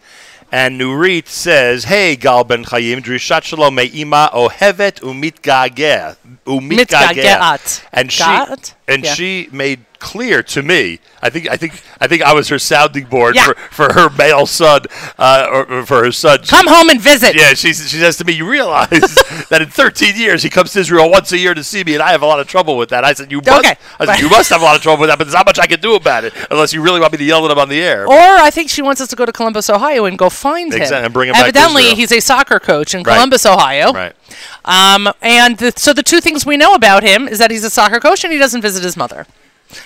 And 0.51 0.79
Nurit 0.79 1.27
says, 1.27 1.85
"Hey, 1.85 2.15
Gal 2.15 2.43
Ben 2.43 2.63
Chaim, 2.63 3.01
drishat 3.01 3.43
shalom 3.43 3.73
me'ima 3.75 4.29
ohevet 4.33 4.99
umit 5.01 5.41
umitgageh, 5.41 6.15
umitgageh." 6.45 6.85
Mitgageat. 6.87 7.83
And 7.91 8.11
she 8.11 8.23
Gat? 8.23 8.75
and 8.87 9.03
Yeah. 9.03 9.13
she 9.15 9.49
made 9.51 9.85
clear 10.03 10.43
to 10.43 10.61
me. 10.61 10.99
I 11.21 11.29
think 11.29 11.49
I 11.49 11.55
think 11.55 11.81
I 12.01 12.07
think 12.07 12.21
I 12.21 12.33
was 12.33 12.49
her 12.49 12.59
sounding 12.59 13.05
board 13.05 13.35
Yeah. 13.35 13.45
for, 13.45 13.55
for 13.87 13.93
her 13.93 14.09
male 14.09 14.45
son, 14.45 14.81
uh, 15.17 15.47
or, 15.49 15.65
or 15.71 15.85
for 15.85 16.03
her 16.03 16.11
son. 16.11 16.43
She- 16.43 16.49
Come 16.49 16.67
home 16.67 16.89
and 16.89 16.99
visit. 16.99 17.33
yeah, 17.35 17.53
she, 17.53 17.73
she 17.73 17.97
says 17.97 18.17
to 18.17 18.25
me, 18.25 18.33
You 18.33 18.47
realize 18.49 18.89
that 19.49 19.59
in 19.61 19.69
13 19.69 20.15
years 20.17 20.43
he 20.43 20.49
comes 20.49 20.73
to 20.73 20.79
Israel 20.81 21.09
once 21.09 21.31
a 21.31 21.37
year 21.37 21.53
to 21.53 21.63
see 21.63 21.83
me, 21.83 21.93
and 21.93 22.03
I 22.03 22.11
have 22.11 22.21
a 22.21 22.25
lot 22.25 22.39
of 22.41 22.47
trouble 22.47 22.75
with 22.77 22.89
that. 22.89 23.03
I 23.05 23.13
said, 23.13 23.31
You 23.31 23.41
must, 23.45 23.59
Okay. 23.65 23.75
I 23.99 24.05
said, 24.05 24.19
you 24.21 24.29
must 24.37 24.49
have 24.49 24.61
a 24.61 24.65
lot 24.65 24.75
of 24.75 24.81
trouble 24.81 25.01
with 25.01 25.09
that, 25.09 25.17
but 25.17 25.23
there's 25.23 25.33
not 25.35 25.45
much 25.45 25.59
I 25.59 25.65
can 25.67 25.79
do 25.79 25.95
about 25.95 26.25
it 26.25 26.33
unless 26.51 26.73
you 26.73 26.81
really 26.81 26.99
want 26.99 27.13
me 27.13 27.17
to 27.19 27.23
yell 27.23 27.45
at 27.45 27.51
him 27.51 27.57
on 27.57 27.69
the 27.69 27.81
air. 27.81 28.05
Or 28.05 28.13
I 28.19 28.49
think 28.51 28.69
she 28.69 28.81
wants 28.81 28.99
us 28.99 29.07
to 29.07 29.15
go 29.15 29.25
to 29.25 29.31
Columbus, 29.31 29.69
Ohio, 29.69 30.03
and 30.05 30.17
go 30.19 30.29
find 30.29 30.73
him. 30.73 30.81
And 30.93 31.13
bring 31.13 31.29
him 31.29 31.33
back 31.33 31.43
to 31.43 31.47
Evidently, 31.59 31.95
he's 31.95 32.11
a 32.11 32.19
soccer 32.19 32.59
coach 32.59 32.93
in 32.93 33.03
Right. 33.03 33.15
Columbus, 33.15 33.45
Ohio. 33.45 33.93
right. 33.93 34.13
Um, 34.65 35.09
and 35.21 35.57
the, 35.57 35.71
so 35.77 35.93
the 35.93 36.03
two 36.03 36.19
things 36.19 36.45
we 36.45 36.57
know 36.57 36.73
about 36.73 37.03
him 37.03 37.27
is 37.27 37.37
that 37.39 37.49
he's 37.51 37.63
a 37.63 37.69
soccer 37.69 37.99
coach 38.01 38.23
and 38.23 38.33
he 38.33 38.39
doesn't 38.39 38.61
visit 38.61 38.83
his 38.83 38.97
mother. 38.97 39.25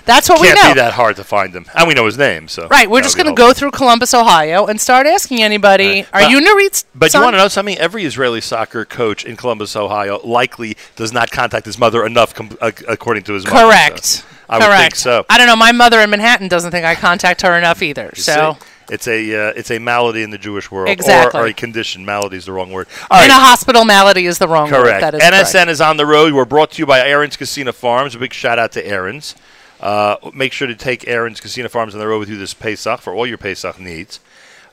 That's 0.06 0.30
what 0.30 0.40
Can't 0.40 0.50
we 0.50 0.56
know. 0.56 0.62
Can't 0.62 0.76
be 0.76 0.80
that 0.82 0.94
hard 0.94 1.16
to 1.18 1.24
find 1.24 1.54
him. 1.56 1.66
And 1.76 1.88
we 1.88 1.94
know 1.94 2.06
his 2.06 2.18
name, 2.18 2.48
so. 2.48 2.68
Right, 2.68 2.90
we're 2.90 3.02
just 3.02 3.16
going 3.18 3.28
to 3.28 3.34
go 3.34 3.54
through 3.54 3.72
Columbus, 3.72 4.14
Ohio, 4.14 4.66
and 4.68 4.80
start 4.80 5.08
asking 5.08 5.42
anybody, 5.42 5.88
Right. 5.88 6.08
"Are 6.14 6.22
But- 6.22 6.32
you 6.32 6.40
Nurit's 6.42 6.86
But 6.96 7.12
son?" 7.12 7.22
you 7.22 7.26
want 7.26 7.34
to 7.36 7.38
know 7.40 7.48
something? 7.48 7.78
Every 7.78 8.06
Israeli 8.06 8.42
soccer 8.42 8.86
coach 8.86 9.24
in 9.26 9.36
Columbus, 9.38 9.76
Ohio, 9.76 10.20
likely 10.24 10.78
does 10.96 11.12
not 11.14 11.32
contact 11.32 11.66
his 11.66 11.78
mother 11.78 12.06
enough, 12.06 12.34
com- 12.34 12.58
uh, 12.62 12.72
according 12.88 13.24
to 13.24 13.34
his 13.34 13.46
mother. 13.46 13.68
Correct. 13.68 14.06
so 14.06 14.24
I 14.50 14.60
Correct. 14.60 14.70
would 14.72 14.78
think 14.82 14.96
so. 14.96 15.26
I 15.30 15.38
don't 15.38 15.48
know. 15.48 15.56
My 15.58 15.72
mother 15.74 16.00
in 16.00 16.10
Manhattan 16.10 16.48
doesn't 16.48 16.72
think 16.72 16.86
I 16.86 16.96
contact 16.96 17.42
her 17.42 17.58
enough 17.58 17.82
either. 17.82 18.12
You 18.16 18.22
so, 18.22 18.58
see? 18.60 18.94
it's 18.94 19.06
a 19.08 19.50
uh, 19.50 19.54
it's 19.58 19.72
a 19.72 19.80
malady 19.80 20.24
in 20.24 20.30
the 20.30 20.38
Jewish 20.38 20.72
world, 20.72 20.88
Exactly. 20.88 21.38
or, 21.42 21.44
or 21.44 21.48
a 21.48 21.54
condition. 21.54 22.06
Malady 22.06 22.38
is 22.38 22.46
the 22.46 22.54
wrong 22.54 22.72
word. 22.72 22.88
All 23.12 23.20
and 23.20 23.30
right. 23.30 23.38
a 23.38 23.42
hospital 23.42 23.84
malady 23.84 24.26
is 24.26 24.38
the 24.38 24.48
wrong 24.48 24.72
word. 24.72 24.84
Correct. 24.84 25.02
That 25.02 25.16
is 25.16 25.22
NSN 25.22 25.52
correct. 25.52 25.70
is 25.72 25.82
on 25.82 25.98
the 25.98 26.06
road. 26.06 26.32
We're 26.34 26.46
brought 26.46 26.72
to 26.72 26.80
you 26.80 26.86
by 26.86 27.06
Aron's 27.06 27.36
Kissena 27.36 27.74
Farms. 27.74 28.16
A 28.16 28.20
big 28.20 28.32
shout 28.34 28.58
out 28.58 28.72
to 28.74 28.88
Aaron's. 28.88 29.36
Uh, 29.80 30.18
make 30.34 30.54
sure 30.54 30.68
to 30.68 30.76
take 30.76 31.08
Aron's 31.08 31.40
Kissena 31.40 31.70
Farms 31.70 31.94
on 31.94 32.00
the 32.00 32.08
road 32.08 32.20
with 32.20 32.30
you 32.30 32.38
this 32.38 32.54
Pesach 32.54 33.00
for 33.00 33.14
all 33.14 33.28
your 33.28 33.38
Pesach 33.38 33.80
needs. 33.80 34.20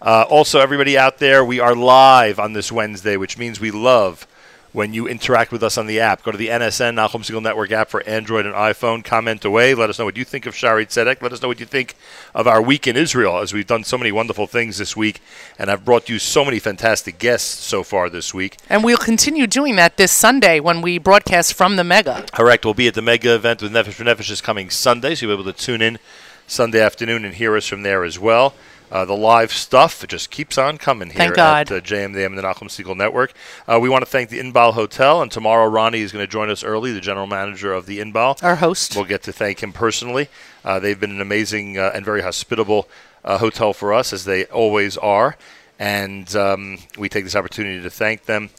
Uh, 0.00 0.24
also, 0.28 0.60
everybody 0.60 0.98
out 0.98 1.18
there, 1.18 1.44
we 1.44 1.60
are 1.60 1.74
live 1.74 2.38
on 2.38 2.52
this 2.52 2.70
Wednesday, 2.70 3.16
which 3.16 3.38
means 3.38 3.60
we 3.60 3.70
love 3.70 4.26
when 4.74 4.92
you 4.92 5.06
interact 5.06 5.52
with 5.52 5.62
us 5.62 5.78
on 5.78 5.86
the 5.86 6.00
app. 6.00 6.24
Go 6.24 6.32
to 6.32 6.36
the 6.36 6.48
NSN 6.48 6.96
Nahum 6.96 7.22
Segal 7.22 7.40
Network 7.40 7.70
app 7.70 7.88
for 7.88 8.02
Android 8.08 8.44
and 8.44 8.56
iPhone. 8.56 9.04
Comment 9.04 9.42
away. 9.44 9.72
Let 9.72 9.88
us 9.88 10.00
know 10.00 10.04
what 10.04 10.16
you 10.16 10.24
think 10.24 10.46
of 10.46 10.54
Shaare 10.54 10.84
Tzedek. 10.84 11.22
Let 11.22 11.32
us 11.32 11.40
know 11.40 11.46
what 11.46 11.60
you 11.60 11.66
think 11.66 11.94
of 12.34 12.48
our 12.48 12.60
week 12.60 12.88
in 12.88 12.96
Israel, 12.96 13.38
as 13.38 13.52
we've 13.52 13.68
done 13.68 13.84
so 13.84 13.96
many 13.96 14.10
wonderful 14.10 14.48
things 14.48 14.78
this 14.78 14.96
week, 14.96 15.22
and 15.60 15.70
I've 15.70 15.84
brought 15.84 16.08
you 16.08 16.18
so 16.18 16.44
many 16.44 16.58
fantastic 16.58 17.20
guests 17.20 17.64
so 17.64 17.84
far 17.84 18.10
this 18.10 18.34
week. 18.34 18.56
And 18.68 18.82
we'll 18.82 18.96
continue 18.96 19.46
doing 19.46 19.76
that 19.76 19.96
this 19.96 20.10
Sunday 20.10 20.58
when 20.58 20.82
we 20.82 20.98
broadcast 20.98 21.54
from 21.54 21.76
the 21.76 21.84
Mega. 21.84 22.26
Correct. 22.32 22.64
We'll 22.64 22.74
be 22.74 22.88
at 22.88 22.94
the 22.94 23.02
mega 23.02 23.32
event 23.32 23.62
with 23.62 23.70
Nefesh 23.70 24.04
B'Nefesh 24.04 24.30
is 24.30 24.40
coming 24.40 24.70
Sunday, 24.70 25.14
so 25.14 25.26
you'll 25.26 25.36
be 25.36 25.42
able 25.42 25.52
to 25.52 25.56
tune 25.56 25.82
in 25.82 26.00
Sunday 26.48 26.80
afternoon 26.80 27.24
and 27.24 27.34
hear 27.34 27.56
us 27.56 27.68
from 27.68 27.82
there 27.82 28.02
as 28.02 28.18
well. 28.18 28.54
Uh, 28.92 29.04
the 29.04 29.16
live 29.16 29.52
stuff 29.52 30.04
it 30.04 30.10
just 30.10 30.30
keeps 30.30 30.56
on 30.56 30.78
coming 30.78 31.08
here 31.08 31.16
Thank 31.16 31.34
God. 31.34 31.72
at 31.72 31.76
uh, 31.76 31.80
JMDM 31.80 32.26
and 32.26 32.38
the 32.38 32.42
Nachum 32.42 32.68
Segal 32.68 32.96
Network. 32.96 33.32
Uh, 33.66 33.78
we 33.80 33.88
want 33.88 34.04
to 34.04 34.10
thank 34.10 34.30
the 34.30 34.38
Inbal 34.38 34.74
Hotel, 34.74 35.20
and 35.20 35.32
tomorrow 35.32 35.66
Ronnie 35.66 36.00
is 36.00 36.12
going 36.12 36.22
to 36.22 36.30
join 36.30 36.50
us 36.50 36.62
early, 36.62 36.92
the 36.92 37.00
general 37.00 37.26
manager 37.26 37.72
of 37.72 37.86
the 37.86 37.98
Inbal. 37.98 38.42
Our 38.42 38.56
host. 38.56 38.94
We'll 38.94 39.06
get 39.06 39.22
to 39.24 39.32
thank 39.32 39.62
him 39.62 39.72
personally. 39.72 40.28
Uh, 40.64 40.78
they've 40.78 40.98
been 40.98 41.10
an 41.10 41.20
amazing 41.20 41.78
uh, 41.78 41.90
and 41.94 42.04
very 42.04 42.22
hospitable 42.22 42.88
uh, 43.24 43.38
hotel 43.38 43.72
for 43.72 43.92
us, 43.92 44.12
as 44.12 44.24
they 44.24 44.44
always 44.46 44.96
are. 44.98 45.36
And 45.78 46.34
um, 46.36 46.78
we 46.96 47.08
take 47.08 47.24
this 47.24 47.34
opportunity 47.34 47.82
to 47.82 47.90
thank 47.90 48.26
them 48.26 48.50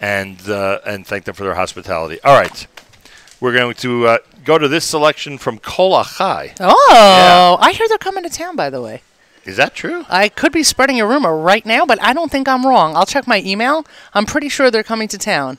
and 0.00 0.48
uh, 0.48 0.80
and 0.84 1.06
thank 1.06 1.24
them 1.24 1.34
for 1.34 1.44
their 1.44 1.54
hospitality. 1.54 2.18
All 2.24 2.34
right, 2.34 2.66
we're 3.40 3.52
going 3.52 3.74
to 3.74 4.06
uh, 4.08 4.18
go 4.44 4.58
to 4.58 4.66
this 4.66 4.84
selection 4.84 5.38
from 5.38 5.58
Kol 5.58 5.92
Achai. 5.92 6.56
Oh, 6.58 7.58
I 7.60 7.72
hear 7.72 7.86
they're 7.88 7.98
coming 7.98 8.24
to 8.24 8.30
town, 8.30 8.56
by 8.56 8.70
the 8.70 8.82
way. 8.82 9.02
Is 9.44 9.56
that 9.58 9.74
true? 9.74 10.04
I 10.08 10.28
could 10.28 10.52
be 10.52 10.62
spreading 10.62 11.00
a 11.00 11.06
rumor 11.06 11.36
right 11.36 11.64
now, 11.66 11.84
but 11.84 12.02
I 12.02 12.12
don't 12.14 12.30
think 12.30 12.48
I'm 12.48 12.66
wrong. 12.66 12.96
I'll 12.96 13.06
check 13.06 13.26
my 13.26 13.42
email. 13.44 13.84
I'm 14.14 14.26
pretty 14.26 14.48
sure 14.48 14.70
they're 14.70 14.82
coming 14.82 15.08
to 15.08 15.18
town. 15.18 15.58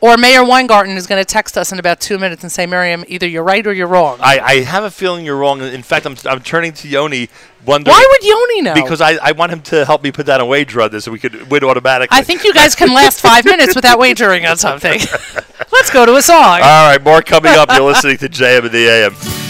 Or 0.00 0.18
Mayor 0.18 0.44
Weingarten 0.44 0.98
is 0.98 1.06
going 1.06 1.18
to 1.18 1.24
text 1.24 1.56
us 1.56 1.72
in 1.72 1.78
about 1.78 1.98
two 1.98 2.18
minutes 2.18 2.42
and 2.42 2.52
say, 2.52 2.66
Miriam, 2.66 3.04
either 3.08 3.26
you're 3.26 3.42
right 3.42 3.66
or 3.66 3.72
you're 3.72 3.86
wrong. 3.86 4.18
I, 4.20 4.38
I 4.38 4.54
have 4.60 4.84
a 4.84 4.90
feeling 4.90 5.24
you're 5.24 5.38
wrong. 5.38 5.62
In 5.62 5.82
fact, 5.82 6.04
I'm, 6.04 6.14
I'm 6.26 6.42
turning 6.42 6.74
to 6.74 6.88
Yoni, 6.88 7.30
wondering 7.64 7.94
Why 7.94 8.04
would 8.06 8.22
Yoni 8.28 8.60
know? 8.60 8.74
because 8.74 9.00
I, 9.00 9.12
I 9.22 9.32
want 9.32 9.52
him 9.52 9.62
to 9.62 9.86
help 9.86 10.02
me 10.02 10.12
put 10.12 10.26
down 10.26 10.42
a 10.42 10.46
wager 10.46 10.82
on 10.82 10.90
this, 10.90 11.04
so 11.04 11.12
we 11.12 11.18
could 11.18 11.50
win 11.50 11.64
automatically. 11.64 12.14
I 12.14 12.22
think 12.22 12.44
you 12.44 12.52
guys 12.52 12.74
can 12.74 12.92
last 12.92 13.22
five 13.22 13.46
minutes 13.46 13.74
without 13.74 13.98
wagering 13.98 14.44
on 14.44 14.58
something. 14.58 15.00
Let's 15.72 15.90
go 15.90 16.04
to 16.04 16.16
a 16.16 16.22
song. 16.22 16.36
All 16.36 16.90
right, 16.90 17.02
more 17.02 17.22
coming 17.22 17.52
up. 17.52 17.70
You're 17.72 17.80
listening 17.80 18.18
to 18.18 18.28
JM 18.28 18.66
in 18.66 18.72
the 18.72 18.86
AM. 18.86 19.43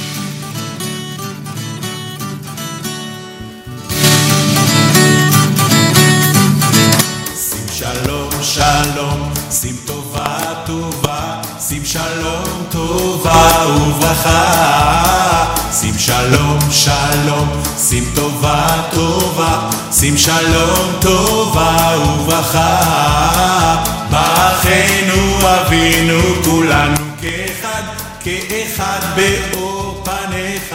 שים 9.60 9.76
טובה 9.86 10.36
טובה, 10.66 11.40
שים 11.68 11.84
שלום 11.84 12.64
טובה 12.70 13.66
וברכה. 13.66 15.44
שים 15.72 15.98
שלום 15.98 16.58
שלום, 16.70 17.48
שים 17.88 18.04
טובה 18.14 18.66
טובה, 18.90 19.70
שים 19.92 20.16
שלום 20.16 20.92
טובה 21.00 21.96
וברכה. 22.04 22.80
ברכנו 24.10 25.38
אבינו 25.42 26.20
כולנו 26.44 26.96
כאחד, 27.20 27.82
כאחד 28.20 29.00
באור 29.16 30.04
פניך. 30.04 30.74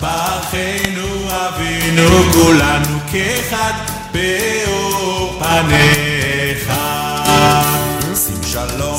ברכנו 0.00 1.28
אבינו 1.30 2.32
כולנו 2.32 2.98
כאחד 3.12 3.72
באור 4.12 5.40
פניך. 5.40 6.05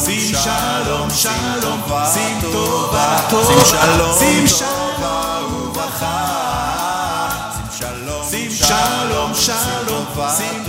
שים 0.06 0.36
שלום, 0.44 1.10
שים 1.10 1.32
שלום, 1.32 1.82
שלום, 1.90 2.06
שים 2.14 2.52
טובה, 2.52 3.22
טובה, 3.30 4.18
שים 4.20 4.48
שלום 4.48 5.54
וברכה. 5.54 6.48
שים 8.30 8.52
שלום, 8.52 9.34
שלום, 9.34 10.06
שים 10.38 10.64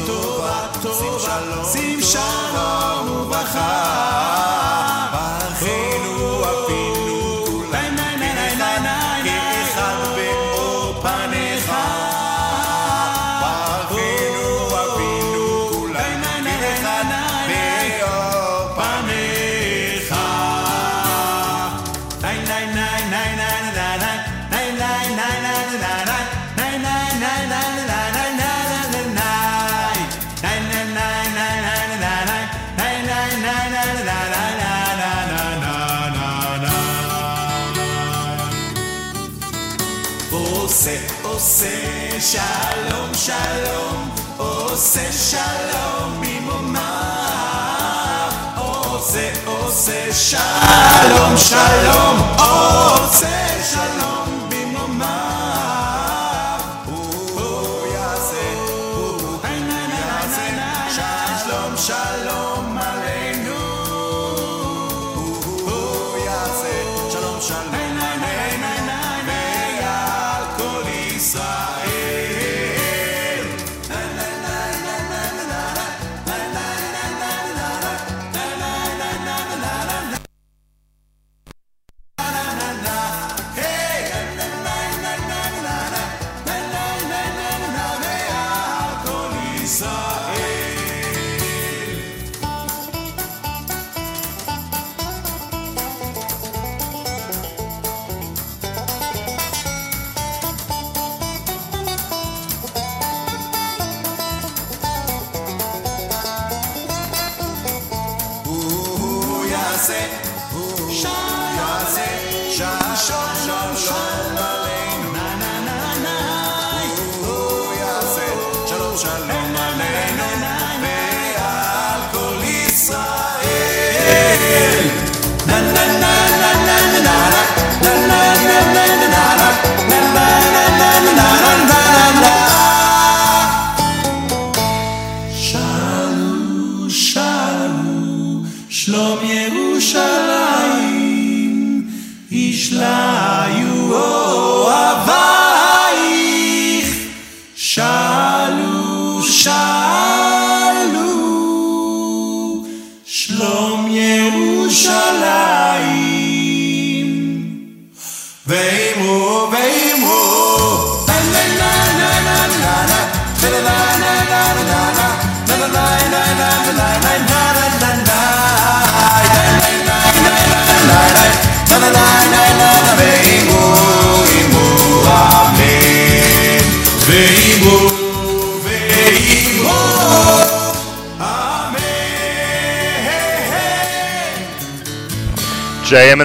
Shalom, 50.29 51.39
shalom, 51.39 52.21
oh, 52.37 53.28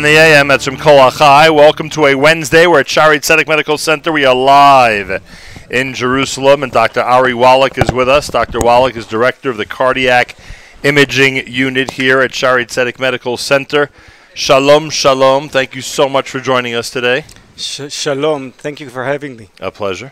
in 0.04 0.14
the 0.14 0.20
AM, 0.20 0.50
that's 0.50 0.66
from 0.66 0.76
Kol 0.76 1.00
Achai. 1.00 1.50
Welcome 1.56 1.90
to 1.92 2.08
a 2.08 2.16
Wednesday. 2.16 2.68
We're 2.68 2.82
at 2.82 2.88
Shaare 2.88 3.16
Tzedek 3.16 3.48
Medical 3.48 3.78
Center. 3.78 4.12
We 4.12 4.26
are 4.26 4.36
live 4.36 5.24
in 5.70 5.94
Jerusalem, 5.94 6.62
and 6.62 6.74
Dr. 6.74 7.00
Ari 7.00 7.32
Wolak 7.32 7.82
is 7.82 7.90
with 7.90 8.10
us. 8.10 8.28
Dr. 8.28 8.60
Wolak 8.60 8.98
is 8.98 9.08
director 9.08 9.50
of 9.50 9.56
the 9.56 9.66
Cardiac 9.66 10.36
Imaging 10.84 11.48
Unit 11.48 11.92
here 11.92 12.20
at 12.20 12.32
Shaare 12.32 12.66
Tzedek 12.66 13.00
Medical 13.00 13.38
Center. 13.38 13.90
Shalom, 14.34 14.90
shalom. 14.90 15.48
Thank 15.48 15.74
you 15.74 15.82
so 15.82 16.10
much 16.10 16.30
for 16.30 16.42
joining 16.42 16.76
us 16.76 16.90
today. 16.90 17.24
Sh- 17.56 17.90
shalom. 17.90 18.52
Thank 18.52 18.82
you 18.82 18.90
for 18.90 19.06
having 19.06 19.38
me. 19.38 19.52
A 19.62 19.72
pleasure. 19.72 20.12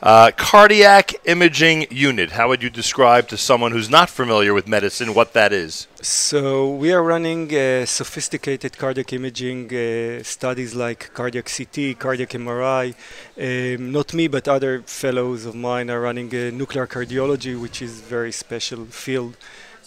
Uh, 0.00 0.30
cardiac 0.36 1.12
Imaging 1.24 1.84
Unit. 1.90 2.30
How 2.30 2.46
would 2.46 2.62
you 2.62 2.70
describe 2.70 3.26
to 3.28 3.36
someone 3.36 3.72
who's 3.72 3.90
not 3.90 4.08
familiar 4.08 4.54
with 4.54 4.68
medicine 4.68 5.12
what 5.12 5.32
that 5.32 5.52
is? 5.52 5.88
So 6.00 6.72
we 6.72 6.92
are 6.92 7.02
running 7.02 7.52
uh, 7.52 7.84
sophisticated 7.84 8.78
cardiac 8.78 9.12
imaging 9.12 9.74
uh, 9.74 10.22
studies 10.22 10.76
like 10.76 11.12
cardiac 11.14 11.50
CT, 11.50 11.98
cardiac 11.98 12.30
MRI. 12.30 12.94
Um, 13.36 13.90
not 13.90 14.14
me, 14.14 14.28
but 14.28 14.46
other 14.46 14.82
fellows 14.82 15.44
of 15.46 15.56
mine 15.56 15.90
are 15.90 16.00
running 16.00 16.28
uh, 16.28 16.50
nuclear 16.54 16.86
cardiology, 16.86 17.60
which 17.60 17.82
is 17.82 17.98
a 17.98 18.04
very 18.04 18.30
special 18.30 18.84
field. 18.84 19.36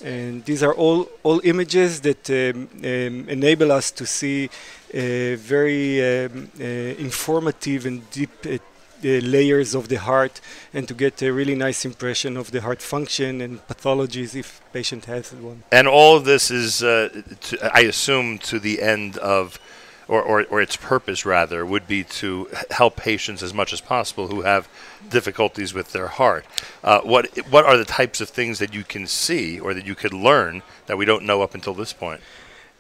And 0.04 0.44
these 0.44 0.62
are 0.62 0.74
all, 0.74 1.08
all 1.24 1.40
images 1.46 2.02
that 2.02 2.30
um, 2.30 2.68
um, 2.80 3.30
enable 3.30 3.72
us 3.72 3.92
to 3.92 4.06
see 4.06 4.50
uh, 4.94 5.38
very 5.38 6.26
um, 6.26 6.52
uh, 6.60 6.64
informative 6.64 7.86
and 7.86 8.10
deep 8.12 8.32
uh, 8.46 8.58
uh, 9.04 9.20
layers 9.26 9.74
of 9.76 9.88
the 9.88 9.98
heart 9.98 10.42
and 10.74 10.88
to 10.88 10.94
get 10.94 11.22
a 11.22 11.32
really 11.32 11.56
nice 11.56 11.86
impression 11.86 12.38
of 12.38 12.52
the 12.52 12.62
heart 12.62 12.82
function 12.82 13.42
and 13.42 13.66
pathologies 13.68 14.36
if 14.36 14.62
patient 14.74 15.06
has 15.06 15.32
one. 15.34 15.64
And 15.72 15.88
all 15.88 16.16
of 16.16 16.26
this 16.26 16.52
is, 16.52 16.84
uh, 16.84 17.22
to, 17.42 17.76
I 17.76 17.82
assume, 17.82 18.38
to 18.40 18.60
the 18.60 18.82
end 18.82 19.18
of, 19.18 19.60
or, 20.08 20.22
or, 20.22 20.46
or 20.46 20.62
its 20.62 20.76
purpose 20.76 21.26
rather, 21.26 21.66
would 21.66 21.88
be 21.88 22.04
to 22.04 22.50
help 22.72 22.96
patients 22.96 23.42
as 23.44 23.54
much 23.54 23.74
as 23.74 23.82
possible 23.82 24.28
who 24.28 24.42
have 24.42 24.68
difficulties 25.10 25.74
with 25.74 25.92
their 25.94 26.08
heart. 26.08 26.46
Uh, 26.84 27.02
what 27.02 27.28
what 27.50 27.66
are 27.66 27.78
the 27.78 27.86
types 27.86 28.22
of 28.22 28.30
things 28.30 28.60
that 28.60 28.74
you 28.74 28.84
can 28.84 29.08
see 29.08 29.60
or 29.60 29.74
that 29.74 29.86
you 29.86 29.96
could 29.96 30.14
learn 30.14 30.64
that 30.88 30.98
we 30.98 31.06
don't 31.06 31.26
know 31.26 31.42
up 31.42 31.56
until 31.56 31.74
this 31.74 31.94
point? 31.94 32.22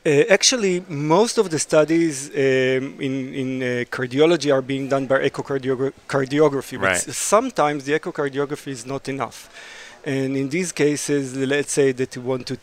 Uh, 0.03 0.23
actually, 0.29 0.83
most 0.89 1.37
of 1.37 1.51
the 1.51 1.59
studies 1.59 2.29
um, 2.29 2.35
in, 3.07 3.33
in 3.41 3.49
uh, 3.61 3.65
cardiology 3.95 4.51
are 4.51 4.61
being 4.63 4.89
done 4.89 5.05
by 5.05 5.19
echocardiography, 5.29 6.79
but 6.79 6.87
Right. 6.87 7.07
s- 7.07 7.15
sometimes 7.17 7.83
the 7.85 7.93
echocardiography 7.99 8.69
is 8.69 8.83
not 8.85 9.07
enough. 9.07 9.37
And 10.03 10.35
in 10.35 10.49
these 10.49 10.71
cases, 10.71 11.35
let's 11.37 11.71
say 11.71 11.91
that 11.91 12.15
you 12.15 12.23
want 12.23 12.47
to 12.47 12.57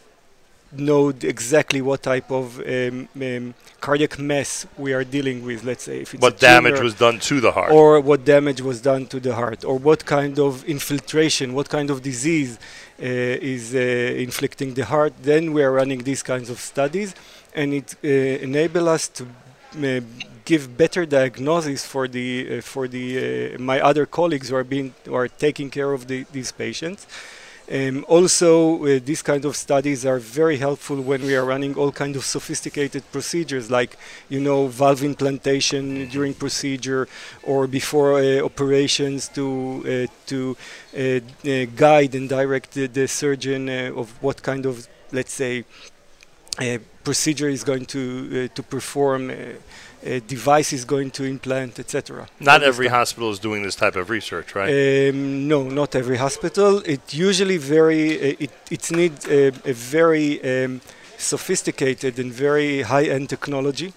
know 0.73 1.11
exactly 1.11 1.81
what 1.81 2.03
type 2.03 2.29
of 2.33 2.59
um, 2.59 3.09
um, 3.23 3.55
cardiac 3.81 4.19
mass 4.19 4.67
we 4.77 4.93
are 4.93 5.05
dealing 5.05 5.45
with. 5.45 5.63
Let's 5.63 5.85
say 5.85 6.01
if 6.01 6.15
it's 6.15 6.21
What 6.21 6.41
damage 6.41 6.81
was 6.81 6.95
done 6.95 7.21
to 7.21 7.41
the 7.41 7.53
heart? 7.53 7.71
or 7.71 8.01
what 8.01 8.25
damage 8.25 8.61
was 8.61 8.81
done 8.83 9.07
to 9.07 9.21
the 9.21 9.35
heart, 9.37 9.65
or 9.65 9.79
what 9.79 10.05
kind 10.05 10.41
of 10.41 10.65
infiltration, 10.65 11.55
what 11.55 11.69
kind 11.69 11.89
of 11.89 12.03
disease 12.03 12.59
is 13.05 13.75
uh, 13.75 13.79
inflicting 13.79 14.75
the 14.75 14.85
heart. 14.85 15.13
Then 15.23 15.53
we 15.53 15.63
are 15.63 15.73
running 15.73 16.03
these 16.03 16.23
kinds 16.23 16.51
of 16.51 16.59
studies, 16.59 17.15
and 17.55 17.73
it 17.73 17.95
uh, 18.05 18.09
enable 18.09 18.89
us 18.89 19.09
to 19.09 19.25
uh, 19.25 20.01
give 20.45 20.77
better 20.77 21.05
diagnosis 21.05 21.85
for 21.85 22.09
the 22.09 22.59
uh, 22.59 22.61
for 22.63 22.89
the 22.89 23.07
uh, 23.55 23.59
my 23.59 23.81
other 23.81 24.07
colleagues 24.07 24.49
who 24.49 24.57
are 24.57 24.65
being 24.65 24.95
who 25.05 25.15
are 25.15 25.29
taking 25.29 25.71
care 25.71 25.93
of 25.93 26.07
the, 26.07 26.25
these 26.33 26.53
patients. 26.53 27.07
Um, 27.71 28.05
also, 28.09 28.83
uh, 28.85 28.99
these 29.05 29.21
kind 29.21 29.45
of 29.45 29.55
studies 29.55 30.07
are 30.07 30.19
very 30.19 30.57
helpful 30.57 31.03
when 31.03 31.23
we 31.23 31.37
are 31.37 31.45
running 31.45 31.75
all 31.75 31.93
kind 31.93 32.17
of 32.17 32.25
sophisticated 32.25 33.03
procedures, 33.13 33.71
like 33.71 33.99
you 34.31 34.41
know 34.41 34.69
valve 34.69 35.03
implantation 35.03 36.09
during 36.09 36.33
procedure 36.33 37.09
or 37.43 37.67
before 37.67 38.21
uh, 38.21 38.41
operations 38.41 39.29
to 39.29 40.09
uh, 40.09 40.27
to 40.27 40.57
uh, 40.97 41.21
uh, 41.47 41.67
guide 41.77 42.15
and 42.15 42.31
direct 42.31 42.73
the, 42.73 42.87
the 42.87 43.07
surgeon 43.07 43.69
uh, 43.69 43.93
of 43.95 44.11
what 44.23 44.43
kind 44.43 44.65
of 44.65 44.89
let's 45.13 45.35
say 45.35 45.65
uh, 46.59 46.79
procedure 47.05 47.51
is 47.51 47.65
going 47.65 47.85
to 47.87 48.49
uh, 48.51 48.55
to 48.55 48.63
perform. 48.63 49.31
Uh, 50.05 50.09
uh, 50.09 50.21
device 50.27 50.73
is 50.73 50.85
going 50.85 51.11
to 51.11 51.25
implant, 51.25 51.79
etc. 51.79 52.27
Not 52.41 52.63
every 52.63 52.89
hospital 52.89 53.31
is 53.31 53.39
doing 53.39 53.63
this 53.63 53.77
type 53.77 53.97
of 53.97 54.11
research, 54.11 54.55
right? 54.55 54.71
Um, 54.71 55.49
no, 55.49 55.63
not 55.69 55.95
every 55.95 56.17
hospital. 56.17 56.83
It 56.85 57.15
usually 57.15 57.59
very 57.59 58.17
uh, 58.17 58.37
it 58.45 58.51
it 58.71 58.91
needs 58.91 59.27
a, 59.27 59.49
a 59.65 59.73
very 59.73 60.41
um, 60.43 60.81
sophisticated 61.17 62.19
and 62.19 62.33
very 62.33 62.83
high-end 62.83 63.29
technology, 63.29 63.93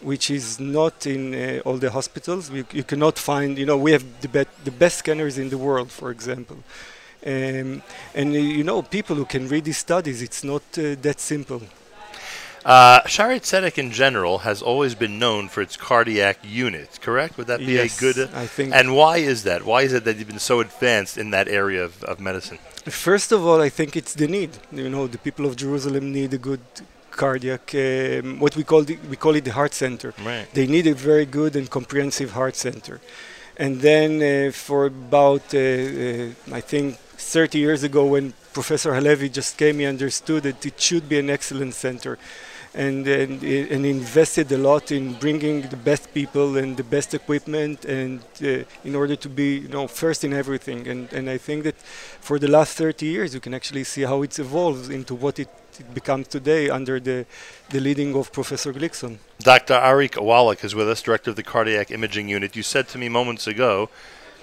which 0.00 0.30
is 0.30 0.58
not 0.60 1.06
in 1.06 1.34
uh, 1.34 1.60
all 1.64 1.78
the 1.78 1.90
hospitals. 1.90 2.50
We, 2.50 2.64
you 2.72 2.84
cannot 2.84 3.18
find. 3.18 3.58
You 3.58 3.66
know, 3.66 3.78
we 3.78 3.92
have 3.92 4.04
the, 4.20 4.28
bet 4.28 4.48
the 4.64 4.70
best 4.70 4.98
scanners 4.98 5.38
in 5.38 5.48
the 5.48 5.58
world, 5.58 5.90
for 5.90 6.10
example. 6.10 6.58
Um, 7.24 7.82
and 8.14 8.34
uh, 8.34 8.38
you 8.58 8.64
know, 8.64 8.82
people 8.82 9.16
who 9.16 9.24
can 9.24 9.48
read 9.48 9.64
these 9.64 9.78
studies, 9.78 10.22
it's 10.22 10.42
not 10.44 10.62
uh, 10.76 10.96
that 11.02 11.20
simple. 11.20 11.62
Uh, 12.64 13.00
Shaare 13.02 13.40
Tzedek 13.40 13.76
in 13.76 13.90
general 13.90 14.38
has 14.38 14.62
always 14.62 14.94
been 14.94 15.18
known 15.18 15.48
for 15.48 15.60
its 15.62 15.76
cardiac 15.76 16.38
unit, 16.44 16.98
correct? 17.00 17.36
Would 17.36 17.48
that 17.48 17.58
be 17.58 17.72
Yes, 17.72 17.98
a 17.98 18.00
good? 18.00 18.30
I 18.34 18.46
think. 18.46 18.72
And 18.72 18.94
why 18.94 19.16
is 19.16 19.42
that? 19.44 19.64
Why 19.64 19.82
is 19.82 19.92
it 19.92 20.04
that 20.04 20.16
you've 20.16 20.28
been 20.28 20.38
so 20.38 20.60
advanced 20.60 21.18
in 21.18 21.30
that 21.30 21.48
area 21.48 21.82
of, 21.82 22.02
of 22.04 22.20
medicine? 22.20 22.58
First 22.84 23.32
of 23.32 23.44
all, 23.44 23.60
I 23.60 23.68
think 23.68 23.96
it's 23.96 24.14
the 24.14 24.28
need. 24.28 24.50
You 24.70 24.88
know, 24.88 25.06
the 25.08 25.18
people 25.18 25.44
of 25.46 25.56
Jerusalem 25.56 26.12
need 26.12 26.34
a 26.34 26.38
good 26.38 26.60
cardiac, 27.10 27.74
um, 27.74 28.38
what 28.38 28.56
we 28.56 28.64
call 28.64 28.82
the, 28.82 28.96
we 29.10 29.16
call 29.16 29.34
it 29.34 29.44
the 29.44 29.52
heart 29.52 29.74
center. 29.74 30.14
Right. 30.24 30.46
They 30.54 30.66
need 30.66 30.86
a 30.86 30.94
very 30.94 31.26
good 31.26 31.56
and 31.56 31.68
comprehensive 31.68 32.30
heart 32.32 32.56
center. 32.56 33.00
And 33.56 33.80
then 33.80 34.10
uh, 34.22 34.52
for 34.52 34.86
about, 34.86 35.54
uh, 35.54 35.58
uh, 35.58 36.56
I 36.58 36.60
think, 36.60 36.96
30 36.96 37.58
years 37.58 37.82
ago, 37.82 38.06
when 38.06 38.32
Professor 38.52 38.94
Halevi 38.94 39.28
just 39.28 39.56
came, 39.58 39.78
he 39.78 39.84
understood 39.84 40.44
that 40.44 40.64
it 40.64 40.80
should 40.80 41.08
be 41.08 41.18
an 41.18 41.28
excellent 41.30 41.74
center. 41.74 42.18
And, 42.74 43.06
and, 43.06 43.42
and 43.42 43.84
invested 43.84 44.50
a 44.50 44.56
lot 44.56 44.92
in 44.92 45.12
bringing 45.14 45.60
the 45.68 45.76
best 45.76 46.14
people 46.14 46.56
and 46.56 46.74
the 46.74 46.82
best 46.82 47.12
equipment 47.12 47.84
and 47.84 48.20
uh, 48.42 48.64
in 48.82 48.94
order 48.94 49.14
to 49.14 49.28
be 49.28 49.58
you 49.58 49.68
know 49.68 49.86
first 49.86 50.24
in 50.24 50.32
everything 50.32 50.88
and, 50.88 51.12
and 51.12 51.28
I 51.28 51.36
think 51.36 51.64
that 51.64 51.76
for 52.20 52.38
the 52.38 52.48
last 52.48 52.78
30 52.78 53.04
years 53.04 53.34
you 53.34 53.40
can 53.40 53.52
actually 53.52 53.84
see 53.84 54.02
how 54.02 54.22
it's 54.22 54.38
evolved 54.38 54.90
into 54.90 55.14
what 55.14 55.38
it, 55.38 55.50
it 55.78 55.92
becomes 55.92 56.28
today 56.28 56.70
under 56.70 56.98
the, 56.98 57.26
the 57.68 57.80
leading 57.80 58.14
of 58.16 58.32
Professor 58.32 58.72
Glikson. 58.72 59.18
Dr. 59.40 59.74
Arik 59.74 60.14
Wolak 60.14 60.64
is 60.64 60.74
with 60.74 60.88
us, 60.88 61.02
director 61.02 61.28
of 61.28 61.36
the 61.36 61.42
cardiac 61.42 61.90
imaging 61.90 62.28
unit. 62.28 62.56
You 62.56 62.62
said 62.62 62.88
to 62.88 62.98
me 62.98 63.10
moments 63.10 63.46
ago 63.46 63.90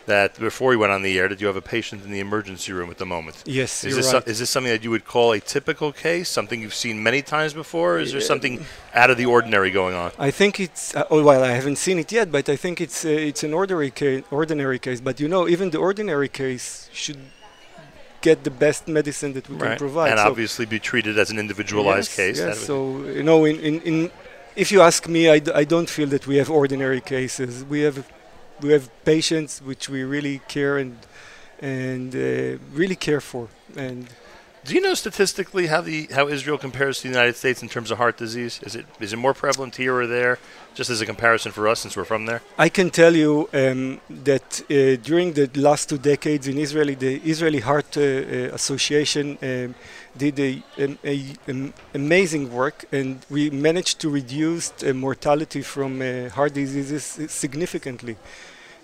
that 0.09 0.29
before 0.49 0.69
we 0.73 0.77
went 0.83 0.91
on 0.97 1.01
the 1.01 1.13
air 1.19 1.27
that 1.31 1.39
you 1.41 1.47
have 1.51 1.55
a 1.65 1.67
patient 1.77 2.03
in 2.05 2.11
the 2.11 2.19
emergency 2.27 2.71
room 2.77 2.89
at 2.93 2.97
the 3.03 3.05
moment. 3.15 3.35
Yes, 3.45 3.71
Is 3.89 3.95
this 3.95 4.13
right. 4.13 4.23
so- 4.23 4.31
is 4.31 4.37
this 4.41 4.49
something 4.55 4.73
that 4.75 4.83
you 4.85 4.91
would 4.95 5.05
call 5.15 5.27
a 5.31 5.39
typical 5.55 5.89
case? 6.07 6.27
Something 6.39 6.57
you've 6.63 6.79
seen 6.85 6.95
many 7.09 7.21
times 7.35 7.51
before? 7.63 7.89
Or 7.95 7.99
is 8.05 8.11
there 8.11 8.25
something 8.33 8.53
out 9.01 9.09
of 9.13 9.17
the 9.21 9.27
ordinary 9.37 9.71
going 9.79 9.95
on? 10.03 10.09
I 10.29 10.31
think 10.39 10.59
it's 10.65 10.83
uh, 10.95 11.05
oh, 11.13 11.23
well. 11.29 11.43
I 11.51 11.53
haven't 11.59 11.77
seen 11.87 11.97
it 12.03 12.09
yet, 12.19 12.27
but 12.35 12.45
I 12.55 12.57
think 12.63 12.75
it's 12.85 12.99
uh, 13.05 13.29
it's 13.29 13.43
an 13.47 13.53
ordinary 13.61 13.91
case. 14.01 14.23
Ordinary 14.41 14.79
case, 14.87 14.99
but 15.07 15.15
you 15.21 15.27
know, 15.33 15.41
even 15.55 15.65
the 15.75 15.81
ordinary 15.89 16.29
case 16.41 16.89
should 17.03 17.21
get 18.27 18.37
the 18.43 18.51
best 18.65 18.81
medicine 18.99 19.31
that 19.37 19.45
we 19.49 19.55
can 19.57 19.77
provide. 19.85 20.09
and 20.11 20.19
So- 20.19 20.29
obviously 20.31 20.65
be 20.77 20.79
treated 20.91 21.15
as 21.23 21.27
an 21.33 21.37
individualized 21.45 22.09
yes, 22.11 22.21
case. 22.21 22.37
Yes. 22.39 22.59
So 22.69 22.75
you 23.19 23.23
know, 23.29 23.39
in, 23.45 23.55
in, 23.69 23.75
in 23.89 23.97
if 24.63 24.67
you 24.73 24.79
ask 24.89 25.07
me, 25.07 25.21
I, 25.35 25.39
d- 25.39 25.51
I 25.61 25.63
don't 25.73 25.89
feel 25.97 26.07
that 26.15 26.23
we 26.27 26.35
have 26.41 26.49
ordinary 26.61 27.01
cases. 27.15 27.51
We 27.63 27.79
have 27.87 27.97
we 28.61 28.71
have 28.71 28.89
patients 29.05 29.61
which 29.61 29.89
we 29.89 30.03
really 30.03 30.41
care 30.47 30.77
and 30.77 30.97
and 31.61 32.15
uh, 32.15 32.57
really 32.73 32.95
care 32.95 33.21
for. 33.21 33.47
And 33.75 34.07
Do 34.65 34.75
you 34.75 34.81
know 34.81 34.93
statistically 34.93 35.67
how 35.67 35.81
the 35.81 36.07
how 36.17 36.27
Israel 36.27 36.57
compares 36.57 36.97
to 36.97 37.03
the 37.03 37.13
United 37.17 37.35
States 37.35 37.63
in 37.63 37.69
terms 37.69 37.91
of 37.91 37.97
heart 37.97 38.17
disease? 38.17 38.59
Is 38.67 38.75
it 38.75 38.85
is 38.99 39.13
it 39.13 39.17
more 39.17 39.33
prevalent 39.33 39.75
here 39.77 39.95
or 40.01 40.07
there? 40.07 40.37
Just 40.75 40.89
as 40.89 41.01
a 41.01 41.05
comparison 41.05 41.51
for 41.51 41.67
us, 41.67 41.79
since 41.79 41.97
we're 41.97 42.05
from 42.13 42.25
there. 42.25 42.41
I 42.57 42.69
can 42.69 42.89
tell 42.89 43.15
you 43.15 43.49
um, 43.53 43.99
that 44.09 44.61
uh, 44.61 45.01
during 45.09 45.33
the 45.33 45.49
last 45.55 45.89
two 45.89 45.97
decades 45.97 46.47
in 46.47 46.57
Israel, 46.57 46.89
the 46.95 47.15
Israeli 47.33 47.59
Heart 47.59 47.97
uh, 47.97 48.01
uh, 48.01 48.59
Association 48.59 49.25
um, 49.41 49.75
did 50.17 50.39
a, 50.39 50.61
um, 50.79 50.97
a, 51.03 51.73
amazing 51.93 52.51
work, 52.53 52.85
and 52.91 53.25
we 53.29 53.49
managed 53.49 53.99
to 54.01 54.09
reduce 54.09 54.71
uh, 54.83 54.93
mortality 54.93 55.61
from 55.61 56.01
uh, 56.01 56.29
heart 56.29 56.53
diseases 56.53 57.03
significantly. 57.31 58.17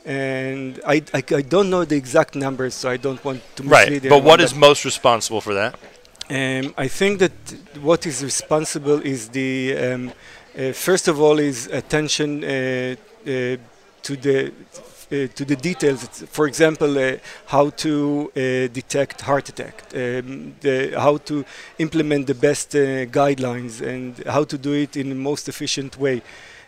And 0.06 0.80
I, 0.86 1.04
I, 1.14 1.24
I 1.32 1.42
don't 1.42 1.70
know 1.70 1.84
the 1.84 1.96
exact 1.96 2.36
numbers, 2.36 2.76
so 2.76 2.90
I 2.90 2.98
don't 2.98 3.24
want 3.26 3.42
to 3.56 3.64
mislead 3.64 4.04
Right. 4.04 4.10
But 4.10 4.24
what 4.24 4.40
is 4.40 4.54
most 4.54 4.86
responsible 4.86 5.42
for 5.42 5.56
that? 5.56 5.76
um, 6.30 6.74
I 6.78 6.88
think 6.88 7.20
that 7.20 7.32
what 7.82 8.06
is 8.06 8.24
responsible 8.24 9.00
is 9.02 9.30
the 9.30 9.78
um, 9.78 10.12
uh, 10.58 10.72
first 10.72 11.08
of 11.08 11.22
all 11.22 11.40
is 11.40 11.68
attention 11.68 12.44
uh, 12.44 12.48
uh, 12.48 13.58
to 14.04 14.16
the 14.16 14.52
to 15.10 15.46
the 15.46 15.56
details. 15.56 16.04
For 16.30 16.48
example, 16.48 16.98
uh, 16.98 17.18
how 17.46 17.70
to 17.70 18.32
uh, 18.36 18.40
detect 18.74 19.22
heart 19.22 19.50
attack, 19.50 19.84
um, 19.94 20.56
the, 20.62 20.94
how 20.98 21.18
to 21.18 21.46
implement 21.78 22.28
the 22.28 22.36
best 22.36 22.76
uh, 22.76 23.06
guidelines, 23.06 23.82
and 23.82 24.24
how 24.28 24.44
to 24.44 24.58
do 24.58 24.74
it 24.74 24.96
in 24.96 25.10
the 25.10 25.16
most 25.16 25.48
efficient 25.48 26.00
way. 26.00 26.22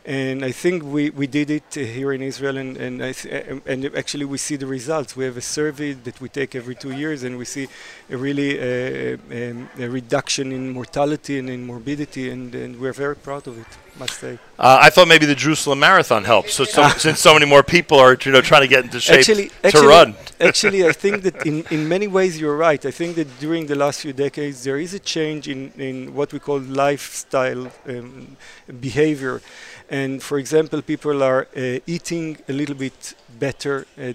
And 0.08 0.46
I 0.46 0.54
think 0.54 0.84
we, 0.84 1.10
we 1.10 1.28
did 1.28 1.50
it 1.50 1.74
here 1.74 2.13
in 2.13 2.22
Israel, 2.22 2.58
and 2.58 2.78
and, 2.78 3.04
I 3.04 3.12
th- 3.12 3.50
uh, 3.50 3.60
and 3.65 3.93
actually 3.93 4.24
we 4.24 4.38
see 4.38 4.56
the 4.56 4.65
results. 4.65 5.17
We 5.17 5.26
have 5.26 5.36
a 5.36 5.41
survey 5.41 5.91
that 5.91 6.22
we 6.22 6.30
take 6.30 6.56
every 6.56 6.76
two 6.76 6.93
years, 6.93 7.24
and 7.24 7.38
we 7.38 7.43
see 7.43 7.67
a 8.10 8.15
really 8.15 8.52
uh, 8.58 9.17
um, 9.30 9.70
a 9.78 9.89
reduction 9.89 10.54
in 10.54 10.70
mortality 10.70 11.39
and 11.39 11.50
in 11.50 11.65
morbidity, 11.65 12.30
and, 12.30 12.56
and 12.56 12.80
we're 12.80 12.93
very 12.93 13.17
proud 13.17 13.48
of 13.48 13.60
it. 13.60 13.67
Must 14.00 14.13
say. 14.13 14.38
Uh, 14.60 14.78
I 14.80 14.89
thought 14.91 15.08
maybe 15.08 15.26
the 15.26 15.36
Jerusalem 15.36 15.80
Marathon 15.80 16.24
helps. 16.24 16.54
So, 16.54 16.63
so 16.63 16.88
since 16.98 17.20
so 17.20 17.34
many 17.34 17.46
more 17.46 17.63
people 17.63 17.98
are 18.00 18.15
you 18.24 18.32
know 18.32 18.41
trying 18.41 18.62
to 18.62 18.67
get 18.67 18.86
into 18.86 19.00
shape 19.02 19.20
Actually, 19.20 19.48
to 19.50 19.67
actually, 19.67 19.88
run. 19.88 20.15
actually, 20.39 20.88
I 20.88 20.93
think 20.93 21.24
that 21.24 21.46
in, 21.46 21.65
in 21.70 21.89
many 21.89 22.08
ways 22.08 22.39
you're 22.39 22.56
right. 22.56 22.86
I 22.86 22.91
think 22.91 23.15
that 23.15 23.39
during 23.39 23.65
the 23.65 23.76
last 23.76 24.02
few 24.02 24.13
decades 24.13 24.63
there 24.63 24.78
is 24.78 24.93
a 24.93 25.00
change 25.00 25.50
in, 25.50 25.72
in 25.78 26.13
what 26.13 26.32
we 26.32 26.39
call 26.39 26.60
lifestyle 26.60 27.72
um, 27.89 28.38
behavior. 28.80 29.41
And 29.89 30.21
for 30.21 30.38
example, 30.38 30.82
people 30.82 31.23
are 31.23 31.47
uh, 31.56 31.80
eating 31.86 32.38
a 32.50 32.54
little 32.54 32.76
bit 32.76 33.15
better, 33.39 33.86
uh, 33.97 34.13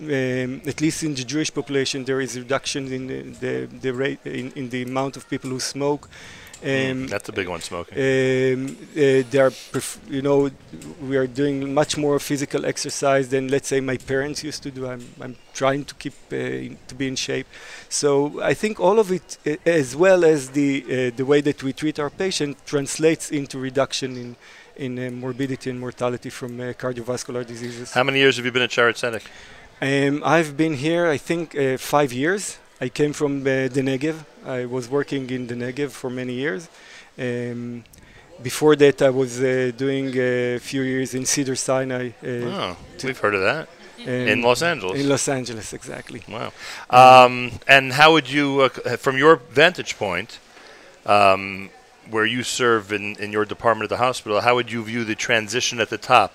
um, 0.00 0.62
at 0.66 0.80
least 0.80 1.02
in 1.02 1.14
the 1.14 1.24
Jewish 1.24 1.52
population, 1.52 2.04
there 2.04 2.20
is 2.20 2.36
reduction 2.36 2.92
in 2.92 3.06
the, 3.06 3.22
the, 3.22 3.66
the 3.80 3.92
rate 3.92 4.20
in, 4.24 4.50
in 4.52 4.68
the 4.70 4.82
amount 4.82 5.16
of 5.16 5.28
people 5.28 5.50
who 5.50 5.60
smoke. 5.60 6.08
Um, 6.64 7.08
That's 7.08 7.28
a 7.28 7.32
big 7.32 7.48
one, 7.48 7.60
smoking. 7.60 7.98
um, 7.98 8.76
uh, 8.92 9.24
they 9.30 9.38
are, 9.40 9.50
pref- 9.72 9.98
you 10.08 10.22
know, 10.22 10.48
we 11.00 11.16
are 11.16 11.26
doing 11.26 11.74
much 11.74 11.96
more 11.96 12.20
physical 12.20 12.64
exercise 12.64 13.28
than, 13.30 13.48
let's 13.48 13.66
say, 13.66 13.80
my 13.80 13.96
parents 13.96 14.44
used 14.44 14.62
to 14.62 14.70
do. 14.70 14.86
I'm, 14.86 15.04
I'm 15.20 15.36
trying 15.54 15.84
to 15.86 15.94
keep 15.96 16.14
uh, 16.32 16.36
in, 16.36 16.78
to 16.86 16.94
be 16.94 17.08
in 17.08 17.16
shape. 17.16 17.48
So 17.88 18.40
I 18.40 18.54
think 18.54 18.78
all 18.78 19.00
of 19.00 19.10
it, 19.10 19.38
uh, 19.44 19.56
as 19.66 19.96
well 19.96 20.24
as 20.24 20.50
the 20.50 20.84
uh, 20.84 21.16
the 21.16 21.24
way 21.24 21.40
that 21.40 21.64
we 21.64 21.72
treat 21.72 21.98
our 21.98 22.10
patient, 22.10 22.56
translates 22.64 23.32
into 23.32 23.58
reduction 23.58 24.16
in 24.16 24.36
in 24.76 24.98
uh, 24.98 25.10
morbidity 25.10 25.70
and 25.70 25.78
mortality 25.80 26.30
from 26.30 26.60
uh, 26.60 26.64
cardiovascular 26.72 27.46
diseases. 27.46 27.92
How 27.92 28.02
many 28.04 28.18
years 28.18 28.36
have 28.36 28.44
you 28.46 28.52
been 28.52 28.62
at 28.62 28.70
Shaare 28.70 28.92
Tzedek? 28.92 29.24
Um, 29.80 30.22
I've 30.24 30.56
been 30.56 30.74
here, 30.74 31.06
I 31.08 31.16
think, 31.18 31.54
uh, 31.56 31.76
five 31.78 32.12
years. 32.12 32.58
I 32.80 32.88
came 32.88 33.12
from 33.12 33.40
uh, 33.42 33.44
the 33.68 33.82
Negev. 33.82 34.24
I 34.46 34.64
was 34.66 34.88
working 34.88 35.28
in 35.30 35.46
the 35.46 35.54
Negev 35.54 35.90
for 35.90 36.10
many 36.10 36.34
years. 36.34 36.68
Um, 37.18 37.84
before 38.42 38.74
that, 38.76 39.02
I 39.02 39.10
was 39.10 39.40
uh, 39.40 39.70
doing 39.76 40.16
a 40.18 40.58
few 40.58 40.82
years 40.82 41.14
in 41.14 41.24
Cedar 41.26 41.54
Sinai. 41.56 42.10
Uh, 42.22 42.28
Oh, 42.28 42.76
we've 43.04 43.18
heard 43.18 43.34
of 43.34 43.42
that. 43.42 43.68
um, 44.00 44.08
In 44.08 44.42
Los 44.42 44.62
Angeles. 44.62 45.00
In 45.00 45.08
Los 45.08 45.28
Angeles, 45.28 45.72
exactly. 45.72 46.22
Wow. 46.28 46.52
Um, 46.90 47.52
and 47.68 47.92
how 47.92 48.12
would 48.12 48.28
you, 48.30 48.62
uh, 48.62 48.96
from 48.96 49.16
your 49.16 49.36
vantage 49.50 49.96
point, 49.96 50.38
um, 51.06 51.70
where 52.12 52.26
you 52.26 52.42
serve 52.42 52.92
in, 52.92 53.16
in 53.16 53.32
your 53.32 53.44
department 53.44 53.84
at 53.84 53.96
the 53.96 54.02
hospital, 54.04 54.40
how 54.40 54.54
would 54.54 54.70
you 54.70 54.84
view 54.84 55.02
the 55.04 55.14
transition 55.14 55.80
at 55.80 55.88
the 55.90 55.98
top, 55.98 56.34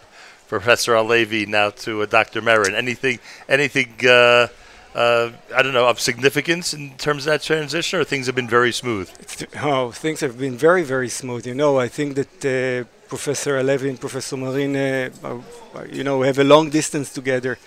Professor 0.50 0.96
Halevi 0.96 1.46
now 1.46 1.70
to 1.70 2.02
uh, 2.02 2.06
Dr. 2.06 2.42
Merin? 2.42 2.74
Anything, 2.74 3.20
anything, 3.48 3.94
uh, 4.04 4.48
uh, 4.96 5.32
I 5.56 5.62
don't 5.62 5.74
know, 5.74 5.88
of 5.88 6.00
significance 6.00 6.74
in 6.74 6.98
terms 6.98 7.28
of 7.28 7.32
that 7.34 7.44
transition, 7.44 8.00
or 8.00 8.04
things 8.04 8.26
have 8.26 8.36
been 8.36 8.48
very 8.50 8.72
smooth? 8.74 9.08
Th- 9.38 9.50
Oh, 9.62 9.92
things 9.92 10.20
have 10.22 10.38
been 10.38 10.58
very, 10.58 10.84
very 10.84 11.10
smooth. 11.10 11.46
You 11.46 11.54
know, 11.54 11.78
I 11.80 11.88
think 11.88 12.16
that 12.16 12.46
uh, 12.46 12.88
Professor 13.08 13.58
Halevi 13.58 13.90
and 13.90 14.00
Professor 14.00 14.36
Merin, 14.36 14.76
uh, 14.76 15.78
are, 15.78 15.88
you 15.88 16.04
know, 16.04 16.24
have 16.24 16.40
a 16.40 16.44
long 16.44 16.70
distance 16.70 17.14
together. 17.14 17.58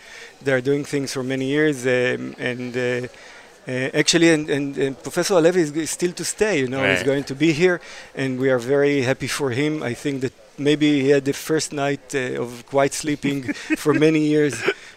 They 0.42 0.52
are 0.52 0.60
doing 0.60 0.84
things 0.84 1.12
for 1.12 1.22
many 1.22 1.46
years, 1.46 1.86
um, 1.86 2.34
and 2.38 2.76
uh, 2.76 2.80
uh, 2.80 3.06
actually, 3.92 4.30
and, 4.30 4.48
and, 4.50 4.78
and 4.78 5.02
Professor 5.02 5.34
Halevi 5.34 5.60
is 5.60 5.70
g- 5.72 5.86
still 5.86 6.12
to 6.12 6.24
stay. 6.24 6.60
You 6.60 6.68
know, 6.68 6.80
he's 6.94 7.02
going 7.04 7.24
to 7.24 7.34
be 7.34 7.52
here, 7.52 7.80
and 8.14 8.38
we 8.38 8.50
are 8.50 8.58
very 8.58 9.02
happy 9.02 9.26
for 9.28 9.50
him. 9.50 9.82
I 9.82 9.94
think 9.94 10.20
that 10.22 10.32
maybe 10.58 11.00
he 11.02 11.08
had 11.10 11.24
the 11.24 11.32
first 11.32 11.72
night 11.72 12.14
uh, 12.14 12.42
of 12.42 12.64
quiet 12.66 12.92
sleeping 12.94 13.42
for 13.76 13.92
many 13.94 14.20
years. 14.20 14.54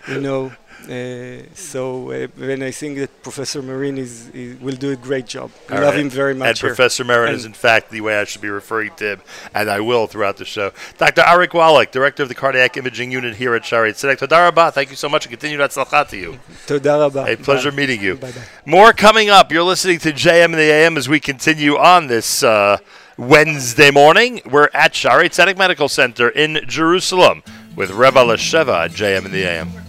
You 0.08 0.22
know. 0.22 0.52
Uh, 0.90 1.44
so 1.54 2.12
uh, 2.12 2.28
I 2.42 2.72
think 2.72 2.98
that 2.98 3.24
Professor 3.24 3.62
Merin 3.62 3.98
is, 3.98 4.30
is 4.30 4.60
will 4.60 4.76
do 4.76 4.92
a 4.92 4.96
great 4.96 5.28
job. 5.28 5.52
I 5.70 5.76
love 5.76 5.94
right. 5.94 6.00
him 6.00 6.10
very 6.10 6.34
much. 6.34 6.50
And 6.50 6.58
here. 6.58 6.70
Professor 6.70 7.04
Merin 7.06 7.28
and 7.28 7.36
is 7.36 7.46
in 7.46 7.54
fact 7.54 7.90
the 7.90 8.02
way 8.02 8.18
I 8.18 8.26
should 8.26 8.42
be 8.42 8.50
referring 8.50 8.92
to 8.98 9.14
him, 9.14 9.22
and 9.54 9.70
I 9.70 9.80
will 9.80 10.08
throughout 10.08 10.38
the 10.38 10.46
show. 10.46 10.72
Dr. 10.98 11.22
Arik 11.22 11.50
Wolak, 11.50 11.92
director 11.92 12.24
of 12.24 12.30
the 12.30 12.36
cardiac 12.36 12.76
imaging 12.76 13.12
unit 13.12 13.36
here 13.36 13.56
at 13.56 13.64
Shaare 13.64 13.90
Tzedek. 13.92 14.18
Todarabah, 14.18 14.74
thank 14.74 14.90
you 14.90 14.96
so 14.96 15.08
much, 15.08 15.26
and 15.26 15.32
continue 15.32 15.58
that 15.58 15.72
salcha 15.72 16.08
to 16.10 16.18
you. 16.18 16.40
Todarabah. 16.68 17.34
A 17.34 17.38
pleasure 17.38 17.72
Bye. 17.72 17.78
meeting 17.78 18.02
you. 18.02 18.16
Bye-bye. 18.16 18.44
More 18.66 18.92
coming 18.94 19.30
up. 19.30 19.52
You're 19.52 19.64
listening 19.64 20.00
to 20.00 20.12
JM 20.12 20.46
and 20.46 20.54
the 20.56 20.72
AM 20.72 20.98
as 20.98 21.08
we 21.08 21.20
continue 21.20 21.78
on 21.78 22.08
this. 22.08 22.44
Uh, 22.44 22.78
Wednesday 23.16 23.92
morning, 23.92 24.42
we're 24.50 24.70
at 24.74 24.94
Shaare 24.94 25.26
Tzedek 25.26 25.56
Medical 25.56 25.88
Center 25.88 26.30
in 26.30 26.60
Jerusalem 26.66 27.44
with 27.76 27.92
Reva 27.92 28.24
Lesheva 28.24 28.90
JM 28.90 29.26
and 29.26 29.34
the 29.34 29.44
AM. 29.44 29.83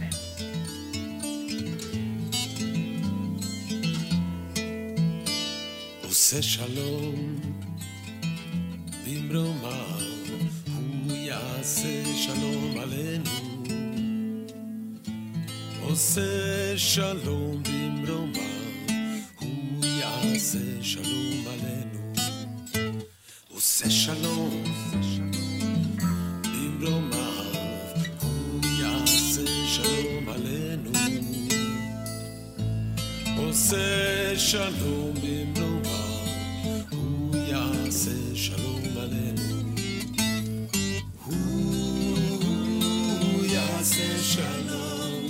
עושה 6.33 6.41
שלום 6.41 7.35
במרומיו, 9.07 9.99
הוא 10.75 11.15
יעשה 11.15 12.03
שלום 12.25 12.77
עלינו. 12.77 13.31
עושה 15.81 16.77
שלום 16.77 17.63
במרומיו, 17.63 18.41
הוא 19.39 19.85
יעשה 19.85 20.59
שלום 20.81 21.45
עלינו. 21.47 22.13
עושה 23.49 23.89
שלום 23.89 24.63
במרומיו, 26.43 27.45
הוא 28.21 28.61
יעשה 28.81 29.45
שלום 29.67 30.29
עלינו. 30.29 30.91
עושה 33.37 34.39
שלום 34.39 35.13
במרומיו, 35.13 35.69
הוא 35.69 35.72
יעשה 38.03 38.11
שלום 38.35 38.81
עלינו. 39.01 39.59
הוא 41.25 42.15
יעשה 43.45 44.23
שלום, 44.23 45.27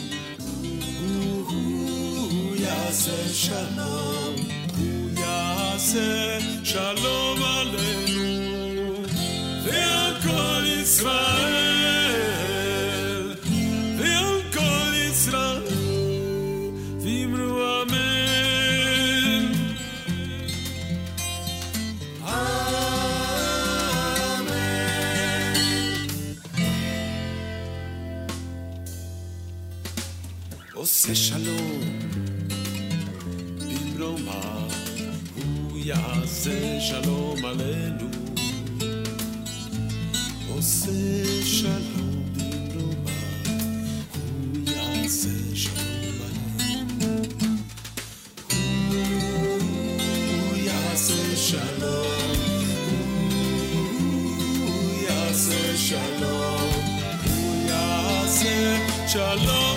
הוא 1.47 2.55
יעשה 2.55 3.29
שלום, 3.33 4.35
הוא 4.77 5.09
יעשה 5.19 6.39
שלום 6.63 7.43
עלינו, 7.43 8.93
ועל 9.63 10.13
כל 10.21 10.63
ישראל, 10.81 12.15
ועל 13.97 14.41
כל 14.53 14.93
ישראל. 14.95 15.72
עושה 31.03 31.15
שלום 31.15 31.81
במרומיו, 33.59 34.69
הוא 35.35 35.77
יעשה 35.77 36.79
שלום 36.81 37.45
עלינו. 37.45 38.09
עושה 40.49 40.91
שלום 41.45 42.23
במרומיו, 42.35 43.13
הוא 44.13 44.57
יעשה 44.67 45.55
שלום 45.55 46.15
עלינו. 46.59 47.57
הוא 50.29 50.57
יעשה 50.57 51.35
שלום, 51.35 52.35
הוא 54.59 55.03
יעשה 55.07 55.77
שלום, 55.77 56.71
הוא 57.25 57.69
יעשה 57.69 58.77
שלום 59.07 59.72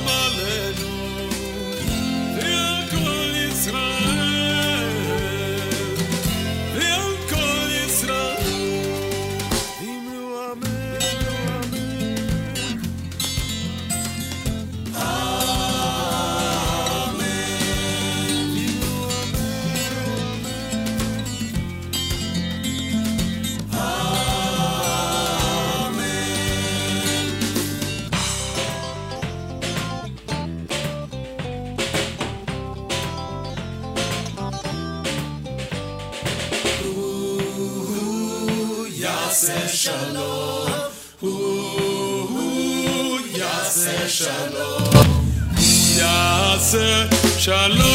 Shalom. 47.48 47.87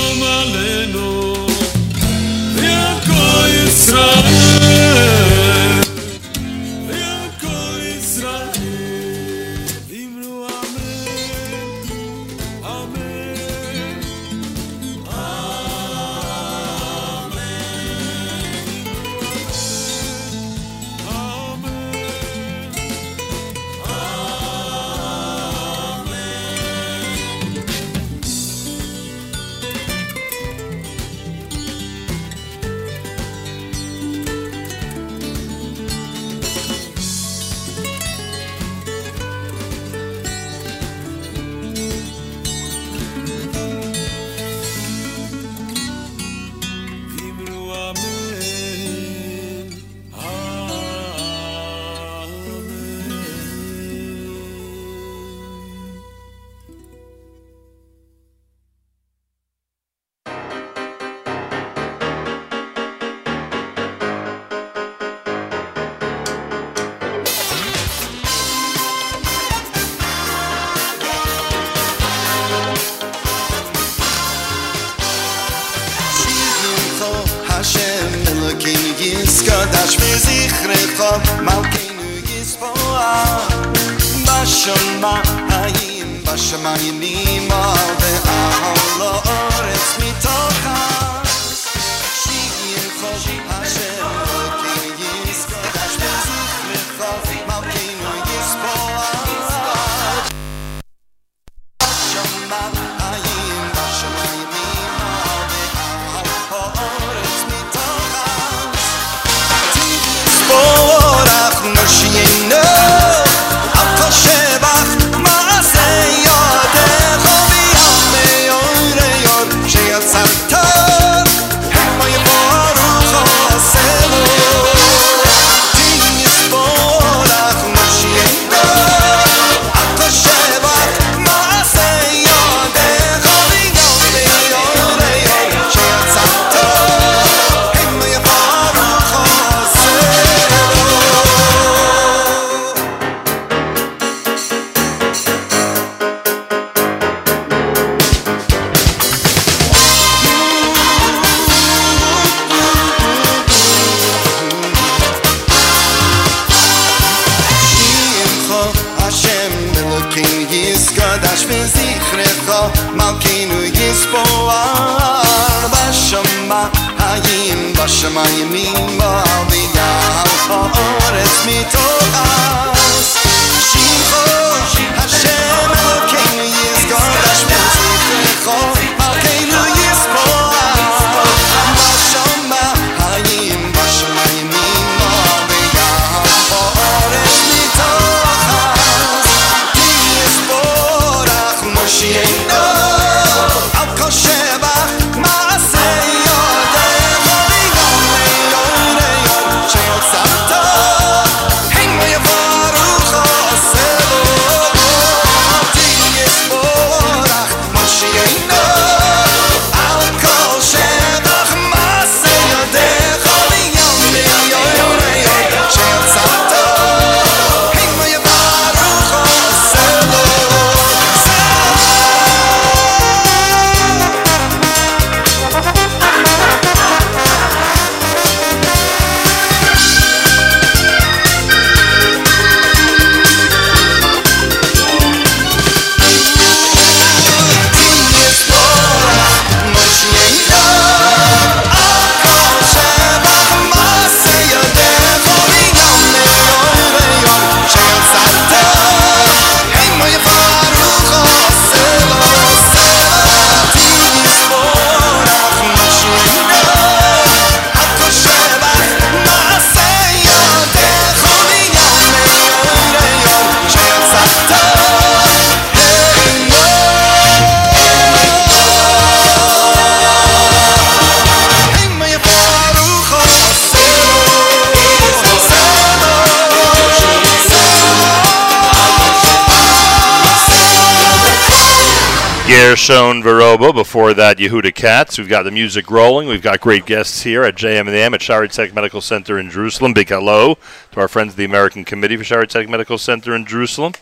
That, 284.15 284.39
Yehuda 284.39 284.75
Katz. 284.75 285.17
We've 285.17 285.29
got 285.29 285.45
the 285.45 285.51
music 285.51 285.91
rolling. 285.91 286.29
We've 286.29 286.43
got 286.43 286.61
great 286.61 286.85
guests 286.87 287.23
here 287.23 287.45
at 287.45 287.55
JM 287.55 287.81
and 287.81 287.89
the 287.89 287.99
AM 287.99 288.15
at 288.15 288.21
Shaare 288.21 288.45
Tzedek 288.45 288.75
Medical 288.75 289.01
Center 289.01 289.39
in 289.39 289.51
Jerusalem. 289.51 289.93
Big 289.93 290.09
hello 290.09 290.59
to 290.91 291.01
our 291.01 291.09
friends 291.09 291.33
of 291.33 291.37
the 291.37 291.45
American 291.45 291.85
Committee 291.85 292.17
for 292.17 292.25
Shaare 292.25 292.45
Tzedek 292.45 292.69
Medical 292.69 292.99
Center 292.99 293.35
in 293.35 293.47
Jerusalem. 293.47 293.93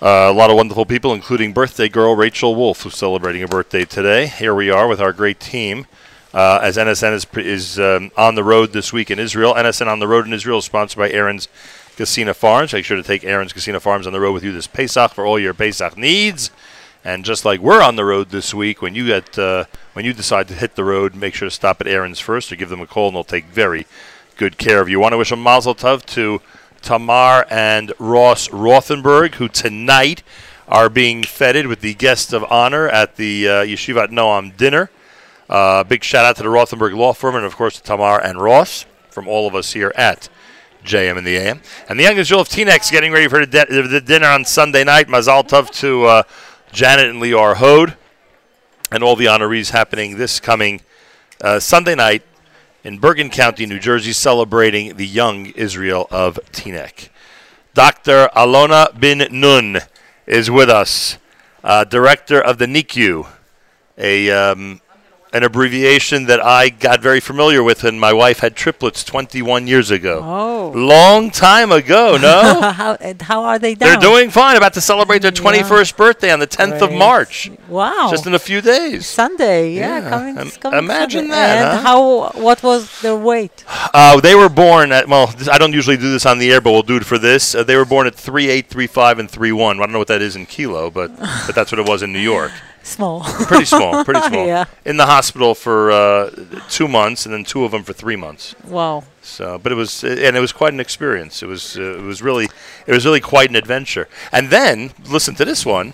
Uh, 0.00 0.28
a 0.28 0.32
lot 0.32 0.50
of 0.50 0.56
wonderful 0.56 0.86
people, 0.86 1.12
including 1.12 1.52
birthday 1.52 1.88
girl 1.88 2.14
Rachel 2.14 2.54
Wolf, 2.54 2.82
who's 2.82 2.96
celebrating 2.96 3.42
a 3.42 3.48
birthday 3.48 3.84
today. 3.84 4.26
Here 4.26 4.54
we 4.54 4.70
are 4.70 4.86
with 4.86 5.00
our 5.00 5.12
great 5.12 5.40
team. 5.40 5.86
Uh, 6.32 6.60
as 6.62 6.76
NSN 6.76 7.14
is, 7.14 7.26
is 7.36 7.80
um, 7.80 8.10
on 8.16 8.34
the 8.34 8.44
road 8.44 8.72
this 8.72 8.92
week 8.92 9.10
in 9.10 9.18
Israel. 9.18 9.54
NSN 9.54 9.86
on 9.88 9.98
the 9.98 10.08
road 10.08 10.26
in 10.26 10.32
Israel 10.32 10.58
is 10.58 10.66
sponsored 10.66 10.98
by 10.98 11.10
Aron's 11.10 11.48
Kissena 11.96 12.36
Farms. 12.36 12.72
Make 12.72 12.84
sure 12.84 12.96
to 12.96 13.02
take 13.02 13.24
Aron's 13.24 13.52
Kissena 13.52 13.80
Farms 13.80 14.06
on 14.06 14.12
the 14.12 14.20
road 14.20 14.32
with 14.32 14.44
you 14.44 14.52
this 14.52 14.66
Pesach 14.66 15.12
for 15.12 15.26
all 15.26 15.38
your 15.38 15.54
Pesach 15.54 15.96
needs. 15.96 16.50
And 17.08 17.24
just 17.24 17.46
like 17.46 17.60
we're 17.60 17.80
on 17.80 17.96
the 17.96 18.04
road 18.04 18.28
this 18.28 18.52
week, 18.52 18.82
when 18.82 18.94
you 18.94 19.06
get 19.06 19.38
uh, 19.38 19.64
when 19.94 20.04
you 20.04 20.12
decide 20.12 20.46
to 20.48 20.54
hit 20.54 20.74
the 20.74 20.84
road, 20.84 21.14
make 21.14 21.32
sure 21.32 21.48
to 21.48 21.50
stop 21.50 21.80
at 21.80 21.86
Aron's 21.86 22.20
first 22.20 22.52
or 22.52 22.56
give 22.56 22.68
them 22.68 22.82
a 22.82 22.86
call, 22.86 23.06
and 23.06 23.16
they'll 23.16 23.24
take 23.24 23.46
very 23.46 23.86
good 24.36 24.58
care 24.58 24.82
of 24.82 24.90
you. 24.90 25.00
Want 25.00 25.14
to 25.14 25.16
wish 25.16 25.32
a 25.32 25.36
Mazel 25.36 25.74
Tov 25.74 26.04
to 26.04 26.42
Tamar 26.82 27.46
and 27.48 27.94
Ross 27.98 28.48
Rothenberg, 28.48 29.36
who 29.36 29.48
tonight 29.48 30.22
are 30.68 30.90
being 30.90 31.22
feted 31.22 31.66
with 31.66 31.80
the 31.80 31.94
guest 31.94 32.34
of 32.34 32.44
honor 32.50 32.86
at 32.90 33.16
the 33.16 33.48
uh, 33.48 33.52
Yeshivat 33.64 34.08
Noam 34.08 34.54
dinner. 34.54 34.90
Uh, 35.48 35.84
big 35.84 36.04
shout 36.04 36.26
out 36.26 36.36
to 36.36 36.42
the 36.42 36.50
Rothenberg 36.50 36.94
Law 36.94 37.14
Firm, 37.14 37.36
and 37.36 37.46
of 37.46 37.56
course 37.56 37.76
to 37.76 37.82
Tamar 37.82 38.20
and 38.20 38.38
Ross 38.38 38.84
from 39.08 39.26
all 39.26 39.48
of 39.48 39.54
us 39.54 39.72
here 39.72 39.94
at 39.96 40.28
JM 40.84 41.16
and 41.16 41.26
the 41.26 41.36
AM. 41.36 41.62
And 41.88 41.98
the 41.98 42.04
young 42.04 42.18
Israel 42.18 42.42
of 42.42 42.50
Teaneck 42.50 42.90
getting 42.90 43.12
ready 43.12 43.28
for 43.28 43.44
the, 43.44 43.46
de- 43.46 43.88
the 43.88 44.00
dinner 44.02 44.26
on 44.26 44.44
Sunday 44.44 44.84
night. 44.84 45.08
Mazal 45.08 45.48
Tov 45.48 45.70
to 45.80 46.04
uh, 46.04 46.22
Janet 46.72 47.08
and 47.08 47.22
Lior 47.22 47.56
Hode, 47.56 47.96
and 48.90 49.02
all 49.02 49.16
the 49.16 49.26
honorees 49.26 49.70
happening 49.70 50.16
this 50.16 50.38
coming 50.40 50.80
uh, 51.42 51.60
Sunday 51.60 51.94
night 51.94 52.22
in 52.84 52.98
Bergen 52.98 53.30
County, 53.30 53.66
New 53.66 53.78
Jersey, 53.78 54.12
celebrating 54.12 54.96
the 54.96 55.06
young 55.06 55.46
Israel 55.46 56.06
of 56.10 56.38
Teaneck. 56.52 57.08
Dr. 57.74 58.28
Alona 58.36 58.98
Bin 58.98 59.26
Nun 59.30 59.78
is 60.26 60.50
with 60.50 60.68
us, 60.68 61.16
uh, 61.64 61.84
director 61.84 62.40
of 62.40 62.58
the 62.58 62.66
NICU, 62.66 63.26
a 63.96 64.30
um, 64.30 64.80
an 65.32 65.42
abbreviation 65.42 66.24
that 66.26 66.44
I 66.44 66.70
got 66.70 67.00
very 67.02 67.20
familiar 67.20 67.62
with 67.62 67.82
when 67.82 67.98
my 67.98 68.12
wife 68.12 68.38
had 68.40 68.56
triplets 68.56 69.04
21 69.04 69.66
years 69.66 69.90
ago. 69.90 70.22
Oh. 70.24 70.72
Long 70.74 71.30
time 71.30 71.70
ago, 71.72 72.16
no? 72.20 72.60
how 72.72 72.96
how 73.20 73.44
are 73.44 73.58
they 73.58 73.74
down? 73.74 73.88
They're 73.90 74.00
doing 74.10 74.30
fine. 74.30 74.56
About 74.56 74.72
to 74.74 74.80
celebrate 74.80 75.20
their 75.22 75.32
Yeah. 75.34 75.40
21st 75.62 75.96
birthday 75.96 76.30
on 76.32 76.38
the 76.40 76.46
10th 76.46 76.80
of 76.82 76.92
March, 76.92 77.50
Wow. 77.68 78.08
just 78.10 78.26
in 78.26 78.34
a 78.34 78.38
few 78.38 78.60
days. 78.60 79.06
Sunday, 79.06 79.72
yeah, 79.74 80.00
Yeah, 80.02 80.08
coming, 80.10 80.38
it's 80.46 80.56
coming 80.56 80.78
imagine 80.78 81.20
Sunday. 81.28 81.34
that, 81.36 81.56
And 81.74 81.80
huh? 81.80 81.86
how? 81.86 82.30
What 82.42 82.62
was 82.62 83.00
their 83.02 83.16
weight? 83.16 83.64
Uh, 83.92 84.20
they 84.20 84.34
were 84.34 84.48
born 84.48 84.92
at, 84.92 85.08
well, 85.08 85.26
this, 85.28 85.48
I 85.48 85.58
don't 85.58 85.72
usually 85.72 85.96
do 85.96 86.10
this 86.10 86.24
on 86.26 86.38
the 86.38 86.50
air, 86.52 86.60
but 86.60 86.72
we'll 86.72 86.82
do 86.82 86.96
it 86.96 87.04
for 87.04 87.18
this. 87.18 87.54
Uh, 87.54 87.62
they 87.64 87.76
were 87.76 87.84
born 87.84 88.06
at 88.06 88.14
3'8, 88.14 88.68
3'5, 88.68 89.18
and 89.18 89.28
3'1. 89.30 89.76
I 89.76 89.78
don't 89.80 89.92
know 89.92 89.98
what 89.98 90.08
that 90.08 90.22
is 90.22 90.36
in 90.36 90.46
kilo, 90.46 90.90
but, 90.90 91.14
but 91.46 91.54
that's 91.54 91.70
what 91.72 91.78
it 91.78 91.86
was 91.86 92.02
in 92.02 92.12
New 92.12 92.18
York. 92.20 92.52
Small. 92.88 93.20
Pretty 93.22 93.66
small, 93.66 94.02
pretty 94.08 94.22
small. 94.22 94.46
Yeah. 94.46 94.64
In 94.84 94.96
the 94.96 95.06
hospital 95.06 95.54
for 95.54 95.90
uh, 95.90 96.30
two 96.70 96.88
months, 96.88 97.26
and 97.26 97.34
then 97.34 97.44
two 97.44 97.64
of 97.64 97.70
them 97.72 97.82
for 97.82 97.92
three 97.92 98.16
months. 98.16 98.54
wow. 98.64 99.04
So, 99.22 99.58
but 99.58 99.72
it 99.72 99.74
was, 99.74 100.02
and 100.04 100.36
it 100.36 100.40
was 100.40 100.52
quite 100.52 100.72
an 100.72 100.80
experience. 100.80 101.42
It 101.42 101.46
was, 101.46 101.76
uh, 101.76 101.98
it 101.98 102.02
was 102.02 102.22
really, 102.22 102.46
it 102.86 102.92
was 102.92 103.04
really 103.04 103.20
quite 103.20 103.50
an 103.50 103.56
adventure. 103.56 104.08
And 104.32 104.48
then, 104.48 104.92
listen 105.06 105.34
to 105.34 105.44
this 105.44 105.66
one. 105.66 105.92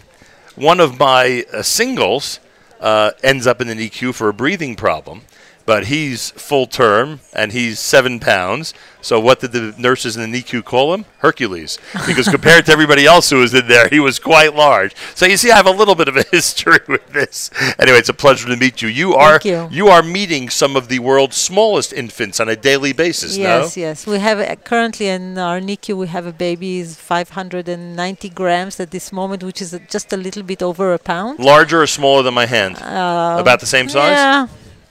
One 0.55 0.79
of 0.79 1.01
my 1.01 1.45
uh, 1.53 1.63
singles 1.63 2.39
uh, 2.81 3.11
ends 3.25 3.49
up 3.49 3.61
in 3.61 3.69
an 3.69 3.79
NICU 3.79 4.15
for 4.15 4.29
a 4.29 4.33
breathing 4.33 4.77
problem, 4.77 5.23
but 5.67 5.87
he's 5.87 6.31
full 6.33 6.67
term 6.67 7.21
and 7.33 7.53
he's 7.53 7.79
seven 7.79 8.21
pounds. 8.21 8.75
So, 9.01 9.21
what 9.21 9.41
did 9.41 9.53
the 9.53 9.75
nurses 9.79 10.17
in 10.17 10.31
the 10.31 10.43
NICU 10.43 10.65
call 10.65 10.95
him? 10.95 11.05
Hercules, 11.19 11.79
because 12.07 12.29
compared 12.37 12.67
to 12.67 12.73
everybody 12.73 13.05
else 13.05 13.29
who 13.31 13.39
was 13.39 13.53
in 13.53 13.69
there, 13.69 13.89
he 13.89 14.01
was 14.01 14.19
quite 14.19 14.55
large. 14.55 14.95
So, 15.15 15.27
you 15.27 15.37
see, 15.37 15.51
I 15.51 15.57
have 15.57 15.67
a 15.67 15.71
little 15.71 15.95
bit 15.95 16.09
of 16.09 16.17
a 16.17 16.23
history 16.31 16.79
with 16.89 17.07
this. 17.09 17.51
Anyway, 17.79 17.99
it's 17.99 18.09
a 18.09 18.15
pleasure 18.15 18.49
to 18.49 18.57
meet 18.57 18.81
you. 18.81 18.89
You 18.89 19.15
are 19.15 19.39
Thank 19.39 19.73
you. 19.73 19.89
are 19.89 20.03
meeting 20.03 20.49
some 20.49 20.75
of 20.75 20.89
the 20.89 21.01
world's 21.01 21.37
smallest 21.37 21.93
infants 21.93 22.41
on 22.41 22.49
a 22.49 22.57
daily 22.57 22.93
basis. 22.93 23.37
Yes, 23.37 23.77
no? 23.77 23.83
yes. 23.83 24.07
We 24.07 24.19
have 24.19 24.39
uh, 24.41 24.57
currently 24.57 25.09
in 25.09 25.37
our 25.39 25.61
NICU 25.61 25.97
we 25.97 26.07
have 26.07 26.27
a 26.27 26.33
baby 26.33 26.79
is 26.79 26.97
590 26.97 28.29
grams 28.31 28.81
at 28.81 28.91
this 28.91 29.13
moment, 29.13 29.43
which 29.43 29.61
is 29.61 29.79
just 29.91 30.13
a 30.13 30.17
little 30.17 30.43
bit 30.43 30.63
over 30.63 30.95
a 30.95 30.99
pound. 30.99 31.39
Larger 31.39 31.83
or 31.83 31.87
smaller 31.87 32.23
than 32.23 32.35
my 32.35 32.47
hand? 32.47 32.77
Uh, 32.79 33.37
About 33.39 33.61
the 33.61 33.67
same 33.67 33.89
size? 33.89 34.17
Yeah. 34.17 34.47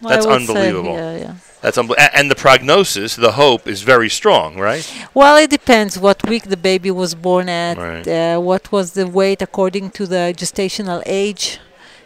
That's 0.09 0.25
would 0.25 0.41
say, 0.41 0.47
unbelievable. 0.47 0.95
yeah, 0.95 1.17
yeah. 1.17 1.35
That's 1.61 1.77
and 1.77 2.29
the 2.29 2.35
prognosis, 2.35 3.15
the 3.15 3.31
hope, 3.33 3.67
is 3.69 3.83
very 3.83 4.09
strong, 4.09 4.57
right? 4.57 4.85
Well, 5.13 5.37
it 5.37 5.49
depends 5.49 5.97
what 5.97 6.27
week 6.27 6.43
the 6.43 6.57
baby 6.57 6.91
was 6.91 7.15
born 7.15 7.47
at, 7.47 7.77
Right. 7.77 8.05
uh, 8.07 8.39
what 8.39 8.69
was 8.71 8.91
the 8.93 9.07
weight 9.07 9.41
according 9.41 9.91
to 9.91 10.05
the 10.05 10.33
gestational 10.37 11.01
age. 11.05 11.59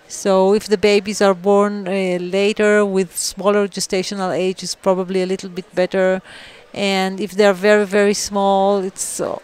So, 0.07 0.53
if 0.53 0.67
the 0.67 0.77
babies 0.77 1.21
are 1.21 1.33
born 1.33 1.87
uh, 1.87 1.91
later 2.21 2.85
with 2.85 3.17
smaller 3.17 3.67
gestational 3.67 4.31
age, 4.31 4.61
it's 4.61 4.75
probably 4.75 5.23
a 5.23 5.25
little 5.25 5.49
bit 5.49 5.73
better. 5.73 6.21
And 6.73 7.19
if 7.19 7.31
they're 7.31 7.53
very, 7.69 7.85
very 7.85 8.13
small, 8.13 8.83
it's 8.83 9.19
uh, 9.19 9.39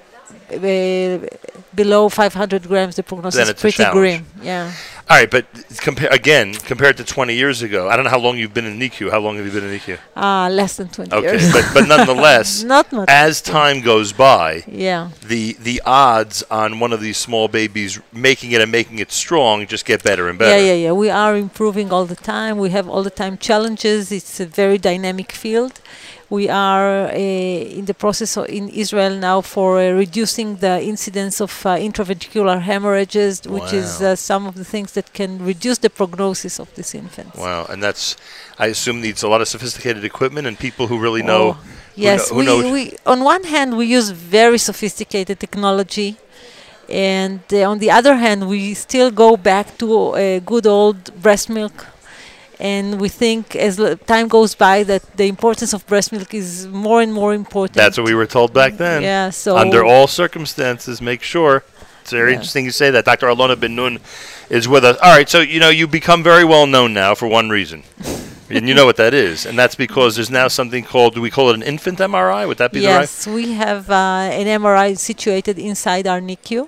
below 1.75 2.09
500 2.09 2.67
grams, 2.67 2.95
the 2.95 3.03
prognosis 3.03 3.49
is 3.49 3.53
pretty 3.55 3.83
grim. 3.91 4.25
Yeah. 4.41 4.71
All 5.09 5.17
right, 5.17 5.29
but 5.29 5.45
compare 5.79 6.07
again 6.11 6.53
compared 6.53 6.95
to 6.97 7.03
20 7.03 7.35
years 7.35 7.61
ago. 7.61 7.89
I 7.89 7.95
don't 7.95 8.05
know 8.05 8.11
how 8.11 8.19
long 8.19 8.37
you've 8.37 8.53
been 8.53 8.65
in 8.65 8.79
NICU. 8.79 9.11
How 9.11 9.19
long 9.19 9.35
have 9.35 9.45
you 9.45 9.51
been 9.51 9.65
in 9.69 9.77
NICU? 9.77 9.99
Uh, 10.15 10.49
less 10.49 10.77
than 10.77 10.87
20 10.87 11.13
Okay, 11.13 11.27
years. 11.27 11.51
but 11.51 11.69
but 11.73 11.87
nonetheless, 11.87 12.63
as 13.09 13.41
time 13.41 13.81
goes 13.81 14.13
by, 14.13 14.63
yeah. 14.65 15.09
the 15.27 15.53
the 15.59 15.81
odds 15.85 16.41
on 16.49 16.79
one 16.79 16.93
of 16.93 17.01
these 17.01 17.17
small 17.17 17.49
babies 17.49 17.99
making 18.13 18.51
it 18.53 18.61
and 18.61 18.71
making 18.71 18.99
it 18.99 19.11
strong 19.11 19.67
just 19.67 19.85
get 19.85 20.01
better 20.03 20.29
and 20.29 20.39
better. 20.39 20.57
Yeah, 20.57 20.73
yeah, 20.73 20.85
yeah. 20.85 20.91
We 20.93 21.09
are 21.09 21.35
improving 21.35 21.91
all 21.91 22.05
the 22.05 22.15
time. 22.15 22.57
We 22.57 22.69
have 22.69 22.87
all 22.87 23.03
the 23.03 23.09
time 23.23 23.37
challenges. 23.37 24.09
It's 24.11 24.39
a 24.39 24.45
very 24.45 24.77
dynamic 24.77 25.33
field. 25.33 25.81
We 26.29 26.49
are 26.49 27.07
uh, 27.09 27.15
in 27.79 27.85
the 27.85 27.93
process 27.93 28.37
of, 28.37 28.47
in 28.49 28.69
Israel 28.69 29.15
now 29.15 29.41
for 29.41 29.79
uh, 29.79 29.91
reducing 29.91 30.55
the 30.57 30.81
incidence 30.81 31.39
of 31.41 31.51
uh, 31.65 31.75
intraventricular 31.77 32.61
hemorrhages, 32.61 33.41
which 33.47 33.71
is 33.73 34.01
uh, 34.01 34.15
some 34.15 34.47
of 34.47 34.55
the 34.55 34.63
things 34.65 34.93
that 34.93 35.13
can 35.13 35.43
reduce 35.45 35.77
the 35.79 35.89
prognosis 35.89 36.59
of 36.59 36.73
these 36.75 36.95
infants. 36.95 37.37
Wow, 37.37 37.65
and 37.69 37.83
that's 37.83 38.15
I 38.57 38.67
assume 38.67 39.01
needs 39.01 39.21
a 39.23 39.27
lot 39.27 39.41
of 39.41 39.47
sophisticated 39.47 40.03
equipment 40.05 40.47
and 40.47 40.57
people 40.57 40.87
who 40.87 40.97
really 40.99 41.21
know. 41.21 41.55
Oh, 41.57 41.63
yes, 41.95 42.29
who 42.29 42.37
we, 42.37 42.45
knows- 42.45 42.71
we 42.71 42.95
on 43.05 43.23
one 43.23 43.43
hand 43.43 43.77
we 43.77 43.85
use 43.85 44.09
very 44.09 44.57
sophisticated 44.57 45.39
technology, 45.39 46.17
and 46.89 47.41
uh, 47.51 47.69
on 47.69 47.77
the 47.79 47.91
other 47.91 48.15
hand 48.15 48.47
we 48.47 48.73
still 48.73 49.11
go 49.11 49.37
back 49.37 49.77
to 49.77 49.87
uh, 50.15 50.39
good 50.39 50.65
old 50.65 51.13
breast 51.21 51.49
milk. 51.49 51.87
And 52.59 52.99
we 53.01 53.09
think 53.09 53.55
as 53.55 53.79
l- 53.79 53.97
time 53.97 54.27
goes 54.27 54.55
by 54.55 54.83
that 54.83 55.01
the 55.17 55.25
importance 55.27 55.73
of 55.73 55.85
breast 55.87 56.11
milk 56.11 56.33
is 56.33 56.67
more 56.67 57.01
and 57.01 57.11
more 57.13 57.33
important. 57.33 57.75
That's 57.75 57.97
what 57.97 58.05
we 58.07 58.13
were 58.15 58.27
told 58.27 58.53
back 58.53 58.77
then. 58.77 59.01
Yeah, 59.01 59.29
so 59.31 59.57
Under 59.57 59.83
all 59.83 60.07
circumstances, 60.07 61.01
make 61.01 61.23
sure. 61.23 61.63
It's 62.01 62.11
very 62.11 62.31
Yeah. 62.31 62.35
interesting 62.37 62.65
you 62.65 62.71
say 62.71 62.91
that. 62.91 63.05
Dr. 63.05 63.27
Alona 63.27 63.57
Ben 63.59 63.75
Nun 63.75 63.99
is 64.49 64.67
with 64.67 64.83
us. 64.85 64.97
All 65.01 65.11
right, 65.17 65.29
so 65.29 65.39
you 65.39 65.59
know 65.59 65.69
you 65.69 65.87
become 65.87 66.21
very 66.23 66.43
well 66.43 66.67
known 66.67 66.93
now 66.93 67.15
for 67.15 67.27
one 67.27 67.49
reason, 67.49 67.83
and 68.49 68.67
you 68.67 68.73
know 68.75 68.85
what 68.85 68.97
that 68.97 69.13
is, 69.13 69.45
and 69.45 69.57
that's 69.57 69.75
because 69.75 70.15
there's 70.15 70.29
now 70.29 70.49
something 70.49 70.83
called. 70.83 71.15
Do 71.15 71.21
we 71.21 71.29
call 71.31 71.49
it 71.51 71.55
an 71.55 71.63
infant 71.63 71.99
MRI? 71.99 72.45
Would 72.45 72.57
that 72.57 72.71
be 72.73 72.81
the 72.81 72.87
right? 72.87 72.99
Yes, 73.01 73.25
we 73.25 73.53
have 73.53 73.89
uh, 73.89 73.95
an 74.41 74.47
MRI 74.61 74.97
situated 74.97 75.57
inside 75.57 76.05
our 76.05 76.19
NICU, 76.19 76.67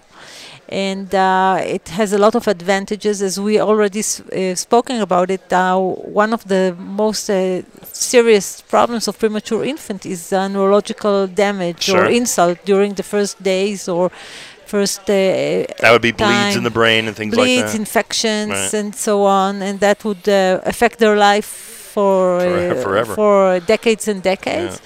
and 0.70 1.14
uh, 1.14 1.58
it 1.62 1.90
has 1.90 2.12
a 2.14 2.18
lot 2.18 2.36
of 2.36 2.48
advantages. 2.48 3.22
As 3.22 3.40
we 3.40 3.60
already 3.60 4.00
s- 4.00 4.22
uh, 4.22 4.56
spoken 4.56 5.00
about 5.02 5.30
it, 5.30 5.52
uh, 5.54 5.78
one 5.80 6.34
of 6.34 6.44
the 6.48 6.76
most 6.80 7.30
uh, 7.30 7.62
serious 7.94 8.62
problems 8.62 9.08
of 9.08 9.18
premature 9.20 9.64
infant 9.64 10.06
is 10.06 10.34
uh, 10.34 10.48
neurological 10.48 11.28
damage 11.28 11.84
Sure. 11.84 12.04
or 12.04 12.06
insult 12.06 12.58
during 12.66 12.94
the 12.96 13.04
first 13.04 13.42
days 13.44 13.88
or 13.88 14.10
first 14.66 15.02
uh, 15.10 15.14
That 15.82 15.92
would 15.92 16.02
be 16.02 16.12
bleeds 16.12 16.56
in 16.56 16.64
the 16.64 16.72
brain 16.72 17.08
and 17.08 17.16
things 17.16 17.36
bleeds, 17.36 17.48
like 17.50 17.66
that. 17.66 17.72
Bleeds, 17.72 17.80
infections, 17.80 18.52
Right. 18.52 18.74
and 18.74 18.96
so 18.96 19.24
on, 19.24 19.62
and 19.62 19.80
that 19.80 20.04
would 20.04 20.28
uh, 20.28 20.62
affect 20.66 21.00
their 21.00 21.16
life 21.16 21.46
for 21.94 22.40
For- 22.42 22.82
forever. 22.82 23.14
for 23.16 23.60
decades 23.60 24.08
and 24.08 24.22
decades. 24.24 24.82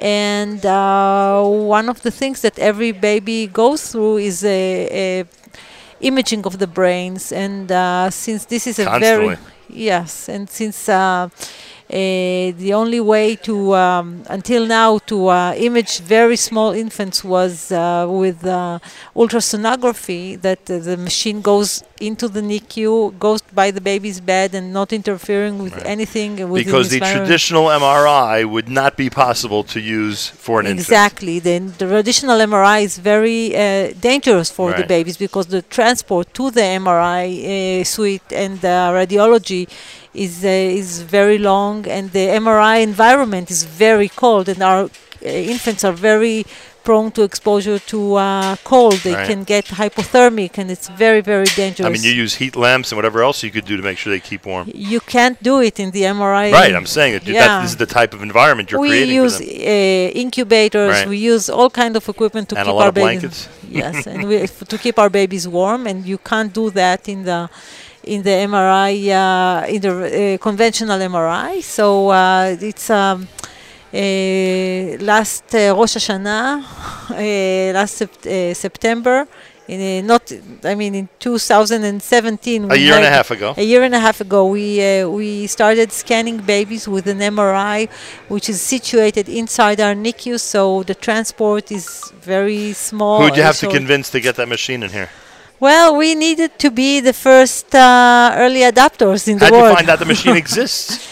And 0.00 0.64
uh, 0.64 1.44
one 1.44 1.88
of 1.88 2.02
the 2.02 2.10
things 2.10 2.40
that 2.42 2.58
every 2.58 2.92
baby 2.92 3.46
goes 3.46 3.92
through 3.92 4.18
is 4.18 4.44
a, 4.44 5.20
a 5.20 5.24
imaging 6.00 6.44
of 6.46 6.58
the 6.58 6.66
brains, 6.66 7.32
and 7.32 7.70
uh, 7.70 8.10
since 8.10 8.46
this 8.46 8.66
is 8.66 8.78
a 8.78 8.84
Constantly. 8.84 9.34
very 9.34 9.38
yes, 9.68 10.28
and 10.28 10.48
since 10.48 10.88
uh, 10.88 11.28
the 11.90 12.72
only 12.72 13.00
way 13.00 13.36
to 13.36 13.74
um, 13.74 14.22
until 14.28 14.66
now 14.66 14.98
to 14.98 15.28
uh, 15.28 15.52
image 15.56 16.00
very 16.00 16.36
small 16.36 16.72
infants 16.72 17.24
was 17.24 17.72
uh, 17.72 18.06
with 18.08 18.46
uh, 18.46 18.78
ultrasonography 19.16 20.40
that 20.40 20.70
uh, 20.70 20.78
the 20.78 20.96
machine 20.96 21.40
goes 21.40 21.82
into 22.00 22.28
the 22.28 22.40
NICU 22.40 23.18
goes 23.18 23.42
by 23.42 23.70
the 23.70 23.80
baby's 23.80 24.20
bed 24.20 24.54
and 24.54 24.72
not 24.72 24.92
interfering 24.92 25.58
with 25.58 25.76
anything 25.84 26.36
Because 26.52 26.88
the 26.90 27.00
traditional 27.00 27.66
MRI 27.66 28.48
would 28.48 28.68
not 28.68 28.96
be 28.96 29.10
possible 29.10 29.62
to 29.64 29.80
use 29.80 30.28
for 30.28 30.60
an 30.60 30.66
infant. 30.66 30.86
Exactly. 30.86 31.38
Then 31.40 31.74
the 31.78 31.86
traditional 31.86 32.38
MRI 32.38 32.84
is 32.84 32.98
very 32.98 33.54
uh, 33.54 33.92
dangerous 34.00 34.50
for 34.50 34.72
the 34.72 34.86
babies 34.86 35.16
because 35.16 35.46
the 35.48 35.62
transport 35.62 36.32
to 36.34 36.50
the 36.50 36.62
MRI 36.62 37.80
uh, 37.80 37.84
suite 37.84 38.32
and 38.32 38.60
the 38.60 38.76
radiology 39.00 39.68
is 40.14 40.44
uh, 40.44 40.48
is 40.48 41.02
very 41.02 41.38
long, 41.38 41.86
and 41.86 42.10
the 42.12 42.26
MRI 42.44 42.82
environment 42.82 43.50
is 43.50 43.64
very 43.64 44.08
cold, 44.08 44.48
and 44.48 44.62
our 44.62 44.84
uh, 44.84 44.88
infants 45.52 45.84
are 45.84 45.92
very 45.92 46.44
prone 46.82 47.10
to 47.12 47.22
exposure 47.22 47.78
to 47.78 48.14
uh, 48.14 48.56
cold. 48.64 48.94
They 49.04 49.12
Right. 49.14 49.28
can 49.30 49.44
get 49.44 49.66
hypothermic, 49.66 50.52
and 50.58 50.70
it's 50.70 50.88
very 50.88 51.20
very 51.20 51.44
dangerous. 51.62 51.86
I 51.86 51.90
mean, 51.92 52.02
you 52.02 52.10
use 52.24 52.34
heat 52.36 52.56
lamps 52.56 52.90
and 52.90 52.96
whatever 52.96 53.22
else 53.22 53.42
you 53.44 53.50
could 53.50 53.66
do 53.66 53.76
to 53.76 53.82
make 53.82 53.98
sure 53.98 54.10
they 54.10 54.18
keep 54.32 54.46
warm. 54.46 54.64
you 54.74 55.00
can't 55.00 55.38
do 55.42 55.60
it 55.68 55.78
in 55.78 55.90
the 55.96 56.02
MRI. 56.18 56.50
Right, 56.52 56.74
I'm 56.74 56.86
saying 56.86 57.12
that, 57.14 57.24
that 57.26 57.62
this 57.62 57.70
is 57.72 57.76
the 57.76 57.86
type 57.98 58.12
of 58.16 58.22
environment 58.22 58.70
you're 58.70 58.80
we 58.80 58.88
creating 58.88 59.14
use 59.24 59.36
for 59.36 59.44
them. 59.44 59.60
uh, 59.60 60.22
incubators. 60.24 60.90
Right. 60.96 61.08
We 61.08 61.18
use 61.18 61.44
all 61.50 61.70
kind 61.82 61.94
of 61.96 62.08
equipment 62.08 62.48
to 62.50 62.54
And 62.58 62.66
a 62.66 62.70
keep 62.70 62.74
lot 62.78 62.82
our 62.84 62.88
of 62.88 62.94
babies. 62.94 63.20
blankets? 63.20 63.48
yes, 63.82 64.06
and 64.06 64.20
we, 64.28 64.46
to 64.72 64.76
keep 64.84 64.98
our 64.98 65.10
babies 65.10 65.46
warm, 65.46 65.86
and 65.86 65.98
you 66.10 66.18
can't 66.30 66.52
do 66.60 66.70
that 66.80 67.00
in 67.14 67.24
the 67.30 67.40
in 68.04 68.22
the 68.22 68.30
MRI 68.30 68.92
uh, 69.10 69.66
in 69.66 69.80
the 69.80 70.34
uh, 70.34 70.38
conventional 70.38 70.98
MRI. 70.98 71.62
So 71.62 72.10
uh, 72.10 72.56
it's. 72.60 72.90
Um, 72.90 73.28
uh, 73.92 74.96
last 75.00 75.52
uh, 75.52 75.74
Rosh 75.76 75.96
Hashanah, 75.96 76.62
uh, 77.10 77.74
last 77.74 78.00
sept- 78.00 78.24
uh, 78.24 78.54
September, 78.54 79.26
in 79.66 80.06
not, 80.06 80.32
I 80.64 80.74
mean, 80.74 80.94
in 80.94 81.08
2017. 81.18 82.70
A 82.70 82.76
year 82.76 82.94
and 82.94 83.04
a 83.04 83.10
half 83.10 83.30
ago. 83.30 83.54
a 83.56 83.62
year 83.62 83.82
and 83.82 83.94
a 83.94 83.98
half 83.98 84.20
ago, 84.20 84.46
we 84.46 84.80
uh, 84.80 85.08
we 85.08 85.46
started 85.46 85.92
scanning 85.92 86.38
babies 86.38 86.86
with 86.88 87.06
an 87.06 87.18
MRI, 87.18 87.88
which 88.28 88.48
is 88.48 88.60
situated 88.60 89.28
inside 89.28 89.80
our 89.80 89.94
NICU. 89.94 90.38
So 90.40 90.82
the 90.82 90.94
transport 90.94 91.70
is 91.70 92.12
very 92.20 92.72
small. 92.72 93.22
Who'd 93.22 93.36
you 93.36 93.42
have 93.42 93.56
so 93.56 93.68
to 93.68 93.76
convince 93.76 94.10
to 94.10 94.20
get 94.20 94.36
that 94.36 94.48
machine 94.48 94.82
in 94.82 94.90
here? 94.90 95.10
Well, 95.60 95.94
we 95.94 96.14
needed 96.14 96.58
to 96.60 96.70
be 96.70 97.00
the 97.00 97.12
first 97.12 97.74
uh, 97.74 98.32
early 98.34 98.60
adopters 98.60 99.28
in 99.28 99.36
the 99.36 99.44
How'd 99.44 99.54
you 99.54 99.74
find 99.74 99.90
out 99.90 99.98
the 99.98 100.06
machine 100.06 100.36
exists? 100.44 101.06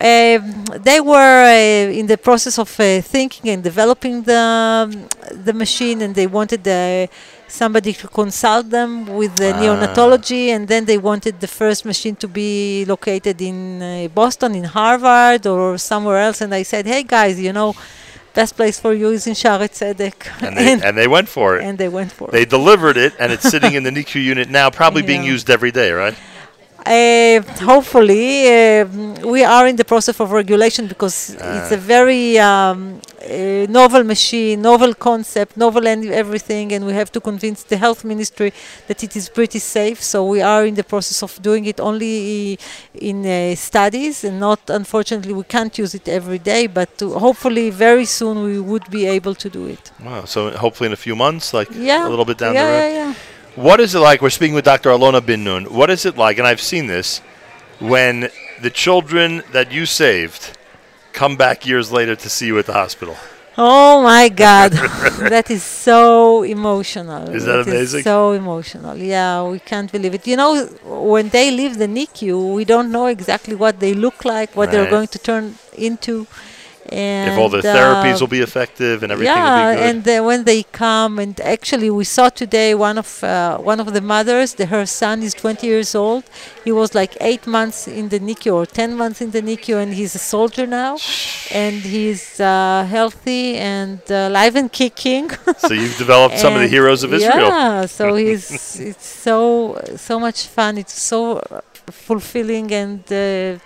Um, 0.00 0.64
they 0.78 1.00
were 1.00 1.42
uh, 1.44 1.90
in 2.00 2.06
the 2.06 2.16
process 2.16 2.56
of 2.58 2.70
uh, 2.78 3.02
thinking 3.02 3.50
and 3.50 3.62
developing 3.62 4.22
the 4.22 4.38
um, 4.38 5.08
the 5.44 5.52
machine, 5.52 6.00
and 6.02 6.14
they 6.14 6.28
wanted 6.28 6.66
uh, 6.66 7.06
somebody 7.48 7.92
to 7.94 8.06
consult 8.08 8.70
them 8.70 9.06
with 9.06 9.34
the 9.36 9.52
neonatology, 9.60 10.46
and 10.54 10.68
then 10.68 10.84
they 10.84 10.96
wanted 10.96 11.40
the 11.40 11.48
first 11.48 11.84
machine 11.84 12.14
to 12.16 12.28
be 12.28 12.84
located 12.86 13.42
in 13.42 13.82
uh, 13.82 14.08
Boston, 14.14 14.54
in 14.54 14.64
Harvard, 14.64 15.46
or 15.46 15.76
somewhere 15.76 16.18
else. 16.18 16.40
And 16.40 16.54
I 16.54 16.62
said, 16.62 16.86
"Hey 16.86 17.02
guys, 17.02 17.38
you 17.38 17.52
know, 17.52 17.74
best 18.34 18.56
place 18.56 18.78
for 18.80 18.92
you 18.94 19.10
is 19.10 19.26
in 19.26 19.34
Shaare 19.34 19.68
Tzedek," 19.68 20.42
And 20.42 20.56
they, 20.56 20.72
and 20.88 20.96
they 20.96 21.08
went 21.08 21.28
for 21.28 21.56
it. 21.56 21.64
and 21.64 21.78
they 21.78 21.88
went 21.88 22.12
for 22.12 22.28
They 22.28 22.42
it. 22.42 22.50
They 22.50 22.56
delivered 22.56 22.96
it, 22.96 23.12
and 23.18 23.32
it's 23.32 23.48
sitting 23.48 23.74
in 23.74 23.82
the 23.82 23.90
NICU 23.98 24.22
unit 24.22 24.48
now, 24.48 24.70
probably 24.70 25.02
being 25.02 25.24
used 25.24 25.50
every 25.50 25.70
day, 25.72 25.90
right? 25.92 26.14
Uh, 26.86 27.42
hopefully, 27.64 28.48
uh, 28.48 28.84
we 29.26 29.44
are 29.44 29.66
in 29.66 29.76
the 29.76 29.84
process 29.84 30.18
of 30.18 30.32
regulation 30.32 30.86
because 30.86 31.30
it's 31.38 31.72
a 31.72 31.76
very 31.76 32.38
um, 32.38 33.00
uh, 33.22 33.66
novel 33.68 34.02
machine, 34.02 34.62
novel 34.62 34.94
concept, 34.94 35.56
novel 35.56 35.86
and 35.86 36.06
everything, 36.06 36.72
and 36.72 36.86
we 36.86 36.92
have 36.94 37.12
to 37.12 37.20
convince 37.20 37.62
the 37.64 37.76
health 37.76 38.02
ministry 38.04 38.52
that 38.88 39.04
it 39.04 39.14
is 39.14 39.28
pretty 39.28 39.58
safe. 39.58 40.02
So 40.02 40.24
we 40.26 40.40
are 40.40 40.64
in 40.64 40.74
the 40.74 40.82
process 40.84 41.22
of 41.22 41.40
doing 41.42 41.66
it 41.66 41.80
only 41.80 42.58
in 42.94 43.26
uh, 43.26 43.54
studies, 43.56 44.24
and 44.24 44.40
not 44.40 44.60
unfortunately 44.70 45.34
we 45.34 45.44
can't 45.44 45.76
use 45.76 45.94
it 45.94 46.08
every 46.08 46.38
day. 46.38 46.66
But 46.66 46.90
hopefully, 46.98 47.68
very 47.70 48.06
soon 48.06 48.42
we 48.42 48.58
would 48.58 48.90
be 48.90 49.04
able 49.06 49.34
to 49.34 49.50
do 49.50 49.66
it. 49.66 49.90
Wow. 50.02 50.24
So 50.24 50.50
hopefully 50.52 50.86
in 50.86 50.92
a 50.94 51.02
few 51.06 51.14
months, 51.14 51.52
like 51.52 51.68
Yeah, 51.74 52.08
a 52.08 52.10
little 52.10 52.24
bit 52.24 52.38
down 52.38 52.54
yeah, 52.54 52.64
the 52.64 52.72
road. 52.72 52.78
yeah, 52.94 53.06
yeah. 53.08 53.14
What 53.60 53.78
is 53.78 53.94
it 53.94 53.98
like? 53.98 54.22
We're 54.22 54.30
speaking 54.30 54.54
with 54.54 54.64
Dr. 54.64 54.88
Alona 54.88 55.20
Bin 55.20 55.44
Nun. 55.44 55.66
What 55.66 55.90
is 55.90 56.06
it 56.06 56.16
like? 56.16 56.38
And 56.38 56.46
I've 56.46 56.62
seen 56.62 56.86
this 56.86 57.18
when 57.78 58.30
the 58.62 58.70
children 58.70 59.42
that 59.52 59.70
you 59.70 59.84
saved 59.84 60.56
come 61.12 61.36
back 61.36 61.66
years 61.66 61.92
later 61.92 62.16
to 62.16 62.30
see 62.30 62.46
you 62.46 62.58
at 62.58 62.64
the 62.64 62.72
hospital. 62.72 63.18
Oh 63.58 64.02
my 64.02 64.28
God, 64.46 64.72
that 65.28 65.50
is 65.50 65.62
so 65.62 66.42
emotional. 66.42 67.28
Is 67.28 67.44
that 67.44 67.68
amazing? 67.68 68.02
so 68.02 68.32
emotional. 68.32 68.96
Yeah, 68.96 69.46
we 69.46 69.58
can't 69.58 69.92
believe 69.92 70.14
it. 70.14 70.26
You 70.26 70.36
know, 70.36 70.64
when 70.82 71.28
they 71.28 71.50
leave 71.50 71.76
the 71.76 71.86
NICU, 71.86 72.54
we 72.54 72.64
don't 72.64 72.90
know 72.90 73.08
exactly 73.08 73.54
what 73.54 73.78
they 73.78 73.92
look 73.92 74.24
like, 74.24 74.56
what 74.56 74.70
they're 74.70 74.88
going 74.88 75.08
to 75.08 75.18
turn 75.18 75.56
into. 75.76 76.26
And 76.88 77.30
if 77.30 77.38
all 77.38 77.48
the 77.48 77.58
uh, 77.58 77.62
therapies 77.62 78.20
will 78.20 78.28
be 78.28 78.40
effective 78.40 79.02
and 79.02 79.12
everything 79.12 79.34
yeah, 79.34 79.50
will 79.50 79.74
be 79.74 79.76
good. 79.76 79.88
and 79.90 80.08
uh, 80.08 80.24
when 80.24 80.44
they 80.44 80.62
come, 80.64 81.18
and 81.18 81.40
actually, 81.40 81.90
we 81.90 82.04
saw 82.04 82.30
today 82.30 82.74
one 82.74 82.98
of 82.98 83.22
uh, 83.22 83.58
one 83.58 83.78
of 83.80 83.92
the 83.92 84.00
mothers. 84.00 84.54
The, 84.54 84.66
her 84.66 84.86
son 84.86 85.22
is 85.22 85.34
20 85.34 85.66
years 85.66 85.94
old. 85.94 86.24
He 86.64 86.72
was 86.72 86.94
like 86.94 87.16
eight 87.20 87.46
months 87.46 87.86
in 87.86 88.08
the 88.08 88.18
NICU 88.18 88.54
or 88.54 88.66
10 88.66 88.96
months 88.96 89.20
in 89.20 89.30
the 89.30 89.42
NICU, 89.42 89.76
and 89.82 89.94
he's 89.94 90.14
a 90.14 90.18
soldier 90.18 90.66
now, 90.66 90.98
and 91.52 91.76
he's 91.76 92.40
uh, 92.40 92.86
healthy 92.88 93.56
and 93.56 94.00
uh, 94.10 94.28
alive 94.30 94.56
and 94.56 94.72
kicking. 94.72 95.30
so 95.58 95.72
you've 95.74 95.98
developed 95.98 96.38
some 96.38 96.54
of 96.54 96.60
the 96.60 96.68
heroes 96.68 97.02
of 97.02 97.12
Israel. 97.12 97.48
Yeah, 97.48 97.86
so 97.86 98.14
he's 98.14 98.80
it's 98.80 99.06
so 99.06 99.80
so 99.96 100.18
much 100.18 100.46
fun. 100.46 100.78
It's 100.78 101.00
so 101.00 101.38
uh, 101.38 101.60
fulfilling 101.90 102.72
and 102.72 103.00
uh, 103.12 103.58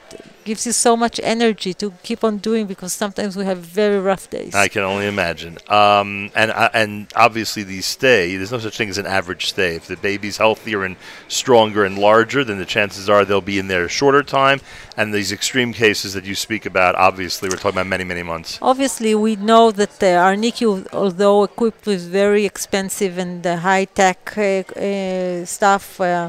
gives 0.45 0.67
you 0.67 0.73
so 0.73 0.97
much 0.97 1.21
energy 1.23 1.75
to 1.75 1.93
keep 2.03 2.23
on 2.23 2.39
doing 2.39 2.67
because 2.67 2.93
sometimes 2.93 3.37
we 3.37 3.45
have 3.45 3.59
very 3.59 3.99
rough 3.99 4.29
days. 4.31 4.55
I 4.55 4.69
can 4.69 4.83
only 4.83 5.07
imagine. 5.07 5.59
Um, 5.69 6.31
and 6.35 6.51
uh, 6.51 6.71
and 6.73 7.07
obviously 7.17 7.63
these 7.63 7.87
stay. 7.87 8.37
There's 8.37 8.53
no 8.53 8.59
such 8.59 8.77
thing 8.77 8.89
as 8.89 8.99
an 8.99 9.07
average 9.07 9.47
stay. 9.47 9.77
If 9.77 9.87
the 9.87 9.97
baby's 9.97 10.37
healthier 10.37 10.85
and 10.85 10.97
stronger 11.29 11.85
and 11.85 11.99
larger, 11.99 12.45
then 12.45 12.59
the 12.59 12.67
chances 12.67 13.09
are 13.09 13.25
they'll 13.25 13.41
be 13.41 13.59
in 13.59 13.69
there 13.69 13.85
a 13.85 13.89
shorter 13.89 14.23
time. 14.23 14.61
And 14.97 15.13
these 15.13 15.33
extreme 15.33 15.73
cases 15.73 16.15
that 16.15 16.25
you 16.25 16.35
speak 16.35 16.67
about, 16.67 16.95
obviously, 16.95 17.49
we're 17.49 17.57
talking 17.57 17.79
about 17.79 17.87
many 17.87 18.05
many 18.05 18.23
months. 18.23 18.59
Obviously, 18.63 19.15
we 19.15 19.37
know 19.37 19.71
that 19.71 20.03
uh, 20.03 20.25
our 20.25 20.35
NICU, 20.35 20.93
although 20.93 21.45
equipped 21.45 21.87
with 21.87 22.03
very 22.03 22.45
expensive 22.45 23.19
and 23.19 23.47
uh, 23.47 23.57
high 23.57 23.87
tech 23.87 24.35
uh, 24.37 24.63
uh, 24.79 25.45
stuff, 25.45 26.01
uh, 26.01 26.29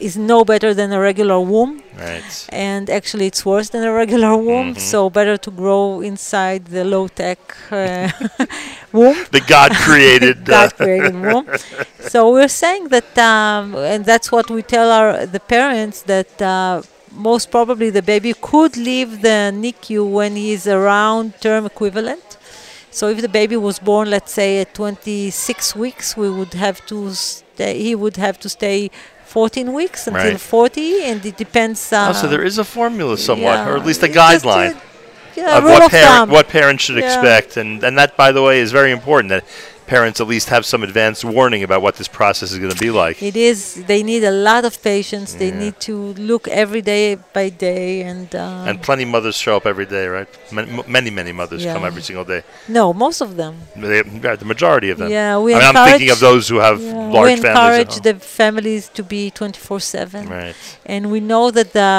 is 0.00 0.16
no 0.16 0.44
better 0.44 0.74
than 0.74 0.92
a 0.92 1.00
regular 1.00 1.40
womb. 1.40 1.82
Right. 1.96 2.46
and 2.50 2.90
actually 2.90 3.26
it's 3.26 3.44
worse 3.46 3.68
than 3.68 3.84
a 3.84 3.92
regular 3.92 4.36
womb 4.36 4.70
Mm-hmm. 4.74 4.78
so 4.94 5.08
better 5.10 5.36
to 5.46 5.50
grow 5.50 6.00
inside 6.00 6.64
the 6.66 6.84
low 6.84 7.06
tech 7.06 7.38
uh, 7.70 8.10
womb 8.92 9.16
The 9.30 9.42
God 9.46 9.70
created. 9.86 10.38
uh, 10.48 10.52
God 10.56 10.74
created 10.76 11.14
womb 11.14 11.46
so 12.00 12.32
we're 12.32 12.48
saying 12.64 12.88
that 12.88 13.16
um, 13.18 13.76
and 13.76 14.04
that's 14.04 14.32
what 14.32 14.50
we 14.50 14.62
tell 14.62 14.90
our 14.90 15.24
the 15.26 15.38
parents 15.40 16.02
that 16.02 16.42
uh, 16.42 16.82
most 17.12 17.50
probably 17.52 17.90
the 17.90 18.02
baby 18.02 18.32
could 18.50 18.76
leave 18.76 19.22
the 19.22 19.38
NICU 19.62 20.00
when 20.18 20.34
he's 20.34 20.66
around 20.66 21.40
term 21.40 21.64
equivalent 21.66 22.28
so 22.90 23.08
if 23.08 23.20
the 23.20 23.28
baby 23.40 23.56
was 23.56 23.78
born 23.78 24.10
let's 24.10 24.32
say 24.32 24.60
at 24.60 24.74
26 24.74 25.76
weeks 25.76 26.16
we 26.16 26.28
would 26.28 26.54
have 26.54 26.84
to 26.86 27.10
stay 27.14 27.80
he 27.80 27.94
would 27.94 28.16
have 28.16 28.36
to 28.40 28.48
stay 28.48 28.90
14 29.34 29.72
weeks 29.72 30.06
until 30.06 30.30
Right. 30.30 30.40
40 30.40 31.02
and 31.10 31.18
it 31.26 31.36
depends 31.36 31.92
uh, 31.92 32.06
oh, 32.10 32.12
so 32.20 32.28
there 32.28 32.44
is 32.50 32.56
a 32.58 32.64
formula 32.64 33.18
somewhat, 33.18 33.58
or 33.68 33.76
at 33.76 33.84
least 33.84 34.02
a 34.04 34.12
guideline. 34.22 34.76
yeah, 35.34 35.58
of 35.58 35.64
what, 35.64 35.82
of 35.82 35.90
parent, 35.90 36.30
what 36.30 36.46
parents 36.48 36.84
should 36.84 36.98
Yeah. 36.98 37.06
expect, 37.10 37.56
and, 37.56 37.82
and 37.86 37.98
that, 37.98 38.10
by 38.16 38.30
the 38.36 38.42
way, 38.46 38.60
is 38.60 38.70
very 38.80 38.92
important. 38.98 39.28
That 39.34 39.44
parents 39.86 40.20
at 40.20 40.26
least 40.26 40.48
have 40.48 40.64
some 40.64 40.82
advance 40.82 41.24
warning 41.24 41.62
about 41.62 41.82
what 41.82 41.96
this 41.96 42.08
process 42.08 42.52
is 42.52 42.58
going 42.58 42.72
to 42.72 42.78
be 42.78 42.90
like. 42.90 43.22
It 43.22 43.36
is. 43.36 43.84
They 43.86 44.02
need 44.02 44.24
a 44.24 44.30
lot 44.30 44.64
of 44.64 44.82
patience. 44.82 45.34
They 45.34 45.50
need 45.50 45.78
to 45.80 45.94
look 46.30 46.48
every 46.48 46.82
day 46.82 47.16
by 47.32 47.48
day, 47.50 48.02
and, 48.02 48.34
uh, 48.34 48.64
And 48.68 48.80
plenty 48.82 49.04
mothers 49.04 49.36
show 49.36 49.56
up 49.56 49.66
every 49.66 49.86
day, 49.86 50.06
right? 50.06 50.28
Man- 50.52 50.82
many, 50.86 51.10
many 51.10 51.32
mothers 51.32 51.64
come 51.64 51.84
every 51.84 52.02
single 52.02 52.24
day. 52.24 52.42
no, 52.68 52.92
most 52.92 53.20
of 53.20 53.36
them. 53.36 53.54
They, 53.76 54.02
yeah, 54.24 54.36
the 54.36 54.44
majority 54.44 54.90
of 54.90 54.98
them. 54.98 55.10
Yeah, 55.10 55.38
we 55.38 55.54
I 55.54 55.58
mean, 55.58 55.68
I'm 55.76 55.88
thinking 55.90 56.10
of 56.10 56.16
encourage- 56.18 56.20
those 56.20 56.48
who 56.48 56.56
have 56.68 56.80
Yeah, 56.80 56.92
large 57.16 57.30
we 57.30 57.36
families. 57.36 57.44
encourage 57.44 57.96
at 57.98 58.02
the 58.04 58.14
families 58.40 58.88
to 58.96 59.02
be 59.02 59.30
24/7. 59.30 60.28
Right. 60.28 60.54
and 60.86 61.10
we 61.10 61.20
know 61.20 61.50
that 61.50 61.72
the, 61.72 61.90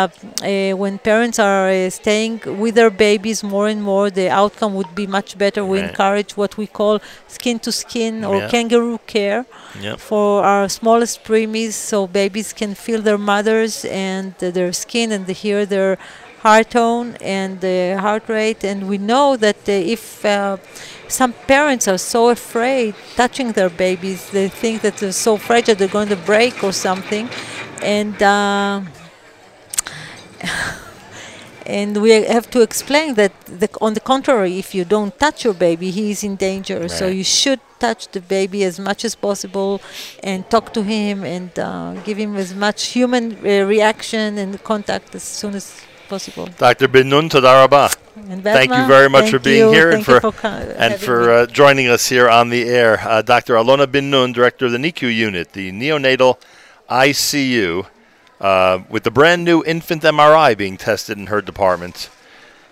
uh, 0.51 0.77
when 0.77 0.97
parents 0.99 1.37
are 1.39 1.69
uh, 1.69 1.89
staying 1.89 2.41
with 2.63 2.73
their 2.75 2.89
babies 2.89 3.43
more 3.43 3.67
and 3.67 3.81
more, 3.91 4.09
the 4.09 4.29
outcome 4.29 4.73
would 4.75 4.93
be 4.95 5.07
much 5.07 5.37
better. 5.37 5.61
We 5.65 5.79
Right. 5.79 5.89
encourage 5.89 6.31
what 6.41 6.51
we 6.57 6.67
call 6.67 6.99
skin 7.27 7.57
to 7.59 7.71
skin 7.71 7.84
or 8.25 8.37
Yeah. 8.39 8.47
kangaroo 8.47 8.99
care. 9.07 9.45
Yep. 9.81 9.99
for 9.99 10.43
our 10.43 10.69
smallest 10.69 11.23
preemies 11.25 11.73
so 11.73 12.07
babies 12.07 12.53
can 12.53 12.73
feel 12.75 13.01
their 13.01 13.17
mothers 13.17 13.83
and 13.85 14.33
uh, 14.41 14.49
their 14.49 14.71
skin 14.71 15.11
and 15.11 15.27
they 15.27 15.33
hear 15.33 15.65
their 15.65 15.97
heart 16.43 16.69
tone 16.69 17.17
and 17.21 17.59
the 17.59 17.97
heart 17.99 18.23
rate 18.29 18.63
and 18.63 18.87
we 18.87 18.97
know 18.97 19.35
that 19.35 19.57
uh, 19.67 19.71
if 19.95 20.23
uh, 20.23 20.57
some 21.07 21.33
parents 21.47 21.87
are 21.87 21.97
so 21.97 22.29
afraid 22.29 22.93
touching 23.15 23.51
their 23.51 23.69
babies 23.69 24.29
they 24.29 24.47
think 24.47 24.81
that 24.81 24.95
they're 24.97 25.11
so 25.11 25.35
fragile 25.37 25.75
they're 25.75 25.87
going 25.99 26.07
to 26.07 26.15
break 26.15 26.63
or 26.63 26.71
something 26.71 27.27
and 27.81 28.21
uh, 28.23 28.79
and 31.65 31.97
we 32.01 32.11
have 32.11 32.49
to 32.51 32.61
explain 32.61 33.15
that 33.15 33.31
the, 33.45 33.67
on 33.81 33.93
the 33.93 33.99
contrary 33.99 34.57
if 34.59 34.75
you 34.75 34.85
don't 34.85 35.17
touch 35.19 35.43
your 35.43 35.53
baby 35.53 35.89
he 35.91 36.11
is 36.11 36.23
in 36.23 36.35
danger 36.35 36.87
so 36.87 37.07
you 37.07 37.23
should 37.23 37.59
touch 37.85 38.01
the 38.17 38.21
baby 38.37 38.59
as 38.69 38.75
much 38.89 39.01
as 39.09 39.13
possible 39.27 39.71
and 40.29 40.39
talk 40.53 40.65
to 40.77 40.81
him 40.95 41.15
and 41.35 41.51
uh, 41.59 41.93
give 42.07 42.17
him 42.23 42.35
as 42.43 42.51
much 42.65 42.79
human 42.97 43.23
uh, 43.33 43.65
reaction 43.75 44.27
and 44.41 44.51
contact 44.71 45.07
as 45.19 45.23
soon 45.23 45.53
as 45.61 45.65
possible 46.13 46.45
Dr. 46.57 46.87
Ben 46.87 47.09
Nun 47.09 47.29
Tadarabah. 47.29 47.89
Thank 48.59 48.71
you 48.71 48.85
very 48.95 49.09
much 49.09 49.29
for 49.29 49.39
being 49.39 49.65
you. 49.65 49.71
here 49.71 49.91
Thank 49.91 50.07
and 50.07 50.21
for, 50.23 50.31
co- 50.31 50.47
and 50.47 50.93
for 51.07 51.19
uh, 51.31 51.45
joining 51.47 51.87
us 51.95 52.07
here 52.07 52.29
on 52.29 52.49
the 52.49 52.63
air. 52.63 52.99
Uh, 53.01 53.21
Dr. 53.21 53.53
Alona 53.55 53.87
Bin 53.91 54.09
Nun, 54.09 54.31
director 54.31 54.65
of 54.67 54.71
the 54.71 54.77
NICU 54.77 55.13
unit, 55.13 55.53
the 55.53 55.71
neonatal 55.71 56.37
ICU, 56.89 57.85
uh, 58.39 58.79
with 58.89 59.03
the 59.03 59.11
brand 59.11 59.43
new 59.43 59.63
infant 59.65 60.03
MRI 60.03 60.57
being 60.57 60.77
tested 60.77 61.17
in 61.17 61.27
her 61.27 61.41
department 61.41 62.09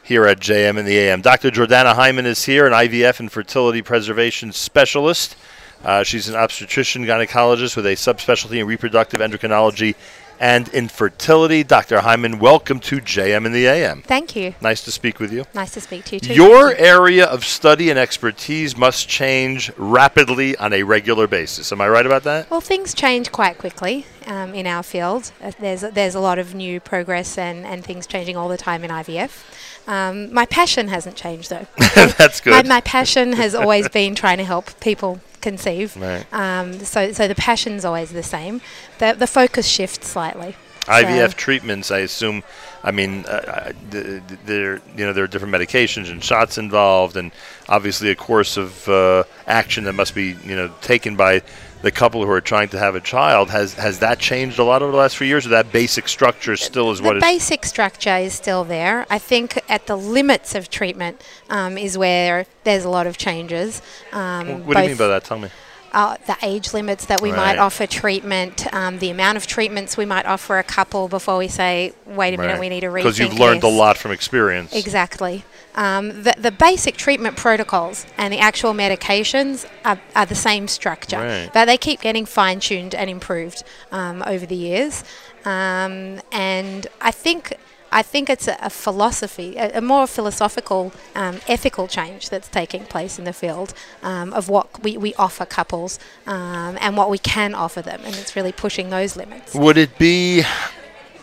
here 0.03 0.25
at 0.25 0.39
JM 0.39 0.77
in 0.77 0.85
the 0.85 0.97
AM. 0.97 1.21
Dr. 1.21 1.49
Jordana 1.49 1.95
Hyman 1.95 2.25
is 2.25 2.43
here, 2.43 2.67
an 2.67 2.73
IVF 2.73 3.21
and 3.21 3.31
fertility 3.31 3.81
preservation 3.81 4.51
specialist. 4.51 5.37
Uh, 5.83 6.03
she's 6.03 6.27
an 6.27 6.35
obstetrician 6.35 7.05
gynecologist 7.05 7.75
with 7.75 7.85
a 7.85 7.95
subspecialty 7.95 8.59
in 8.59 8.67
reproductive 8.67 9.21
endocrinology 9.21 9.95
and 10.39 10.67
infertility. 10.69 11.63
Dr. 11.63 12.01
Hyman, 12.01 12.39
welcome 12.39 12.79
to 12.81 12.97
JM 12.99 13.45
in 13.45 13.53
the 13.53 13.65
AM. 13.65 14.01
Thank 14.01 14.35
you. 14.35 14.55
Nice 14.61 14.83
to 14.83 14.91
speak 14.91 15.19
with 15.19 15.31
you. 15.31 15.45
Nice 15.53 15.73
to 15.75 15.81
speak 15.81 16.03
to 16.05 16.15
you 16.15 16.19
too. 16.19 16.33
Your 16.33 16.73
area 16.75 17.25
of 17.25 17.45
study 17.45 17.89
and 17.89 17.97
expertise 17.97 18.75
must 18.75 19.07
change 19.07 19.71
rapidly 19.77 20.57
on 20.57 20.73
a 20.73 20.83
regular 20.83 21.27
basis. 21.27 21.71
Am 21.71 21.79
I 21.79 21.87
right 21.87 22.05
about 22.05 22.23
that? 22.23 22.49
well, 22.49 22.61
things 22.61 22.93
change 22.93 23.31
quite 23.31 23.57
quickly 23.57 24.05
um, 24.27 24.53
in 24.53 24.67
our 24.67 24.83
field. 24.83 25.31
Uh, 25.41 25.51
there's 25.59 25.81
there's 25.81 26.15
a 26.15 26.19
lot 26.19 26.39
of 26.39 26.53
new 26.53 26.79
progress 26.79 27.37
and, 27.37 27.65
and 27.65 27.85
things 27.85 28.05
changing 28.05 28.35
all 28.35 28.49
the 28.49 28.57
time 28.57 28.83
in 28.83 28.91
IVF. 28.91 29.43
Um, 29.87 30.33
my 30.33 30.45
passion 30.45 30.87
hasn't 30.87 31.15
changed 31.15 31.49
though. 31.49 31.67
That's 31.95 32.45
My, 32.45 32.61
good. 32.61 32.67
my 32.67 32.81
passion 32.81 33.33
has 33.33 33.53
always 33.53 33.89
been 33.89 34.15
trying 34.15 34.37
to 34.37 34.43
help 34.45 34.79
people 34.79 35.19
conceive. 35.41 35.97
Right. 35.97 36.25
Um, 36.31 36.79
so, 36.79 37.11
so 37.11 37.27
the 37.27 37.35
passion's 37.35 37.83
always 37.83 38.11
the 38.11 38.23
same. 38.23 38.61
The, 38.99 39.13
the 39.13 39.27
focus 39.27 39.67
shifts 39.67 40.07
slightly. 40.07 40.55
IVF 40.81 41.31
So- 41.31 41.37
treatments, 41.37 41.91
I 41.91 41.99
assume. 41.99 42.43
I 42.83 42.91
mean, 42.91 43.23
uh, 43.25 43.29
uh, 43.29 43.71
th- 43.91 44.21
th- 44.27 44.39
there 44.45 44.81
you 44.97 45.05
know 45.05 45.13
there 45.13 45.23
are 45.23 45.27
different 45.27 45.53
medications 45.53 46.11
and 46.11 46.21
shots 46.23 46.57
involved, 46.57 47.15
and 47.15 47.31
obviously 47.69 48.09
a 48.09 48.15
course 48.15 48.57
of 48.57 48.87
uh, 48.89 49.23
action 49.47 49.85
that 49.85 49.93
must 49.93 50.13
be 50.13 50.35
you 50.45 50.55
know 50.55 50.69
taken 50.81 51.15
by 51.15 51.41
the 51.81 51.91
couple 51.91 52.25
who 52.25 52.31
are 52.31 52.41
trying 52.41 52.69
to 52.69 52.79
have 52.79 52.95
a 52.95 52.99
child. 52.99 53.49
Has 53.51 53.75
has 53.75 53.99
that 53.99 54.19
changed 54.19 54.59
a 54.59 54.63
lot 54.63 54.81
over 54.81 54.91
the 54.91 54.97
last 54.97 55.15
few 55.15 55.27
years, 55.27 55.45
or 55.45 55.49
that 55.49 55.71
basic 55.71 56.09
structure 56.09 56.57
still 56.57 56.91
is 56.91 57.01
what 57.01 57.13
the 57.13 57.21
basic 57.21 57.65
structure 57.65 58.17
is 58.17 58.33
still 58.33 58.65
there. 58.65 59.05
I 59.09 59.17
think 59.17 59.61
at 59.69 59.87
the 59.87 59.95
limits 59.95 60.53
of 60.53 60.69
treatment 60.69 61.21
um, 61.49 61.77
is 61.77 61.97
where 61.97 62.45
there's 62.65 62.83
a 62.83 62.89
lot 62.89 63.07
of 63.07 63.17
changes. 63.17 63.81
Um, 64.11 64.65
What 64.65 64.75
do 64.75 64.83
you 64.83 64.89
mean 64.89 64.97
by 64.97 65.07
that? 65.07 65.23
Tell 65.23 65.39
me. 65.39 65.49
Uh, 65.93 66.17
the 66.25 66.35
age 66.41 66.73
limits 66.73 67.05
that 67.05 67.21
we 67.21 67.29
Right. 67.31 67.37
might 67.37 67.57
offer 67.57 67.85
treatment, 67.85 68.65
um, 68.73 68.99
the 68.99 69.09
amount 69.11 69.37
of 69.37 69.45
treatments 69.47 69.95
we 69.95 70.05
might 70.05 70.25
offer 70.25 70.57
a 70.57 70.63
couple 70.63 71.07
before 71.07 71.37
we 71.37 71.47
say, 71.47 71.93
wait 72.05 72.33
a 72.33 72.37
minute, 72.37 72.59
we 72.59 72.69
need 72.69 72.81
to 72.81 72.87
rethink 72.87 73.03
Because 73.03 73.19
you've 73.19 73.39
learned 73.39 73.61
this. 73.61 73.71
a 73.71 73.77
lot 73.77 73.97
from 73.97 74.11
experience. 74.11 74.73
Exactly. 74.73 75.43
Um, 75.75 76.23
the, 76.23 76.35
the 76.37 76.51
basic 76.51 76.97
treatment 76.97 77.35
protocols 77.35 78.05
and 78.17 78.31
the 78.33 78.39
actual 78.39 78.73
medications 78.73 79.65
are, 79.85 79.99
are 80.15 80.25
the 80.25 80.35
same 80.35 80.67
structure, 80.67 81.17
Right. 81.17 81.49
but 81.53 81.65
they 81.65 81.77
keep 81.77 82.01
getting 82.01 82.25
fine 82.25 82.59
tuned 82.59 82.93
and 82.95 83.09
improved 83.09 83.63
um, 83.91 84.23
over 84.25 84.45
the 84.45 84.55
years. 84.55 85.03
Um, 85.45 86.21
and 86.31 86.87
I 87.01 87.11
think. 87.11 87.53
I 87.93 88.01
think 88.01 88.29
it's 88.29 88.47
a, 88.47 88.57
a 88.59 88.69
philosophy, 88.69 89.55
a, 89.57 89.77
a 89.77 89.81
more 89.81 90.07
philosophical, 90.07 90.91
um, 91.15 91.35
ethical 91.47 91.87
change 91.87 92.29
that's 92.29 92.49
taking 92.49 92.83
place 92.85 93.19
in 93.19 93.25
the 93.25 93.33
field 93.33 93.73
um, 94.01 94.33
of 94.33 94.49
what 94.49 94.67
we, 94.83 94.97
we 94.97 95.13
offer 95.15 95.45
couples 95.45 95.99
um, 96.25 96.77
and 96.81 96.97
what 96.97 97.09
we 97.09 97.19
can 97.19 97.53
offer 97.53 97.81
them, 97.81 98.01
and 98.05 98.15
it's 98.15 98.35
really 98.35 98.51
pushing 98.51 98.89
those 98.89 99.15
limits. 99.15 99.53
Would 99.53 99.77
it 99.77 99.97
be 99.99 100.43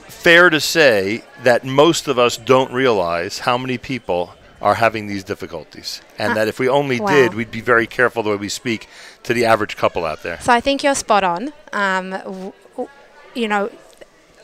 fair 0.06 0.50
to 0.50 0.60
say 0.60 1.24
that 1.42 1.64
most 1.64 2.08
of 2.08 2.18
us 2.18 2.36
don't 2.36 2.72
realize 2.72 3.40
how 3.40 3.58
many 3.58 3.78
people 3.78 4.34
are 4.60 4.74
having 4.74 5.06
these 5.06 5.24
difficulties, 5.24 6.02
and 6.18 6.32
Uh, 6.32 6.34
that 6.34 6.48
if 6.48 6.58
we 6.58 6.68
only 6.68 7.00
wow. 7.00 7.08
did, 7.08 7.34
we'd 7.34 7.50
be 7.50 7.62
very 7.62 7.86
careful 7.86 8.22
the 8.22 8.30
way 8.30 8.36
we 8.36 8.48
speak 8.48 8.86
to 9.22 9.32
the 9.34 9.44
average 9.44 9.74
couple 9.76 10.04
out 10.04 10.22
there? 10.22 10.38
So 10.40 10.52
I 10.52 10.60
think 10.60 10.82
you're 10.84 10.94
spot 10.94 11.24
on. 11.24 11.52
Um, 11.72 12.10
w- 12.10 12.52
w- 12.76 12.90
you 13.34 13.48
know, 13.48 13.70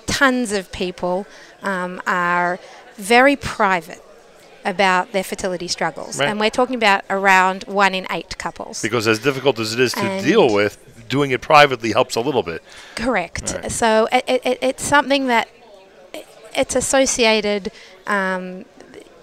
tons 0.06 0.52
of 0.52 0.72
people 0.72 1.26
um, 1.66 2.00
are 2.06 2.58
very 2.96 3.36
private 3.36 4.02
about 4.64 5.12
their 5.12 5.22
fertility 5.22 5.68
struggles, 5.68 6.18
Right. 6.18 6.28
and 6.28 6.40
we're 6.40 6.50
talking 6.50 6.74
about 6.74 7.02
around 7.10 7.64
one 7.64 7.94
in 7.94 8.06
eight 8.10 8.36
couples. 8.38 8.82
Because 8.82 9.06
as 9.06 9.18
difficult 9.20 9.58
as 9.58 9.72
it 9.74 9.80
is 9.80 9.92
to 9.92 10.00
And- 10.00 10.24
deal 10.24 10.52
with, 10.52 10.78
doing 11.08 11.30
it 11.30 11.40
privately 11.40 11.92
helps 11.92 12.16
a 12.16 12.20
little 12.20 12.42
bit. 12.42 12.62
Correct. 12.96 13.52
Right. 13.54 13.70
So 13.70 14.08
it, 14.10 14.24
it, 14.26 14.40
it, 14.46 14.58
it's 14.60 14.82
something 14.82 15.28
that 15.28 15.48
it's 16.56 16.74
associated. 16.74 17.70
Um, 18.08 18.64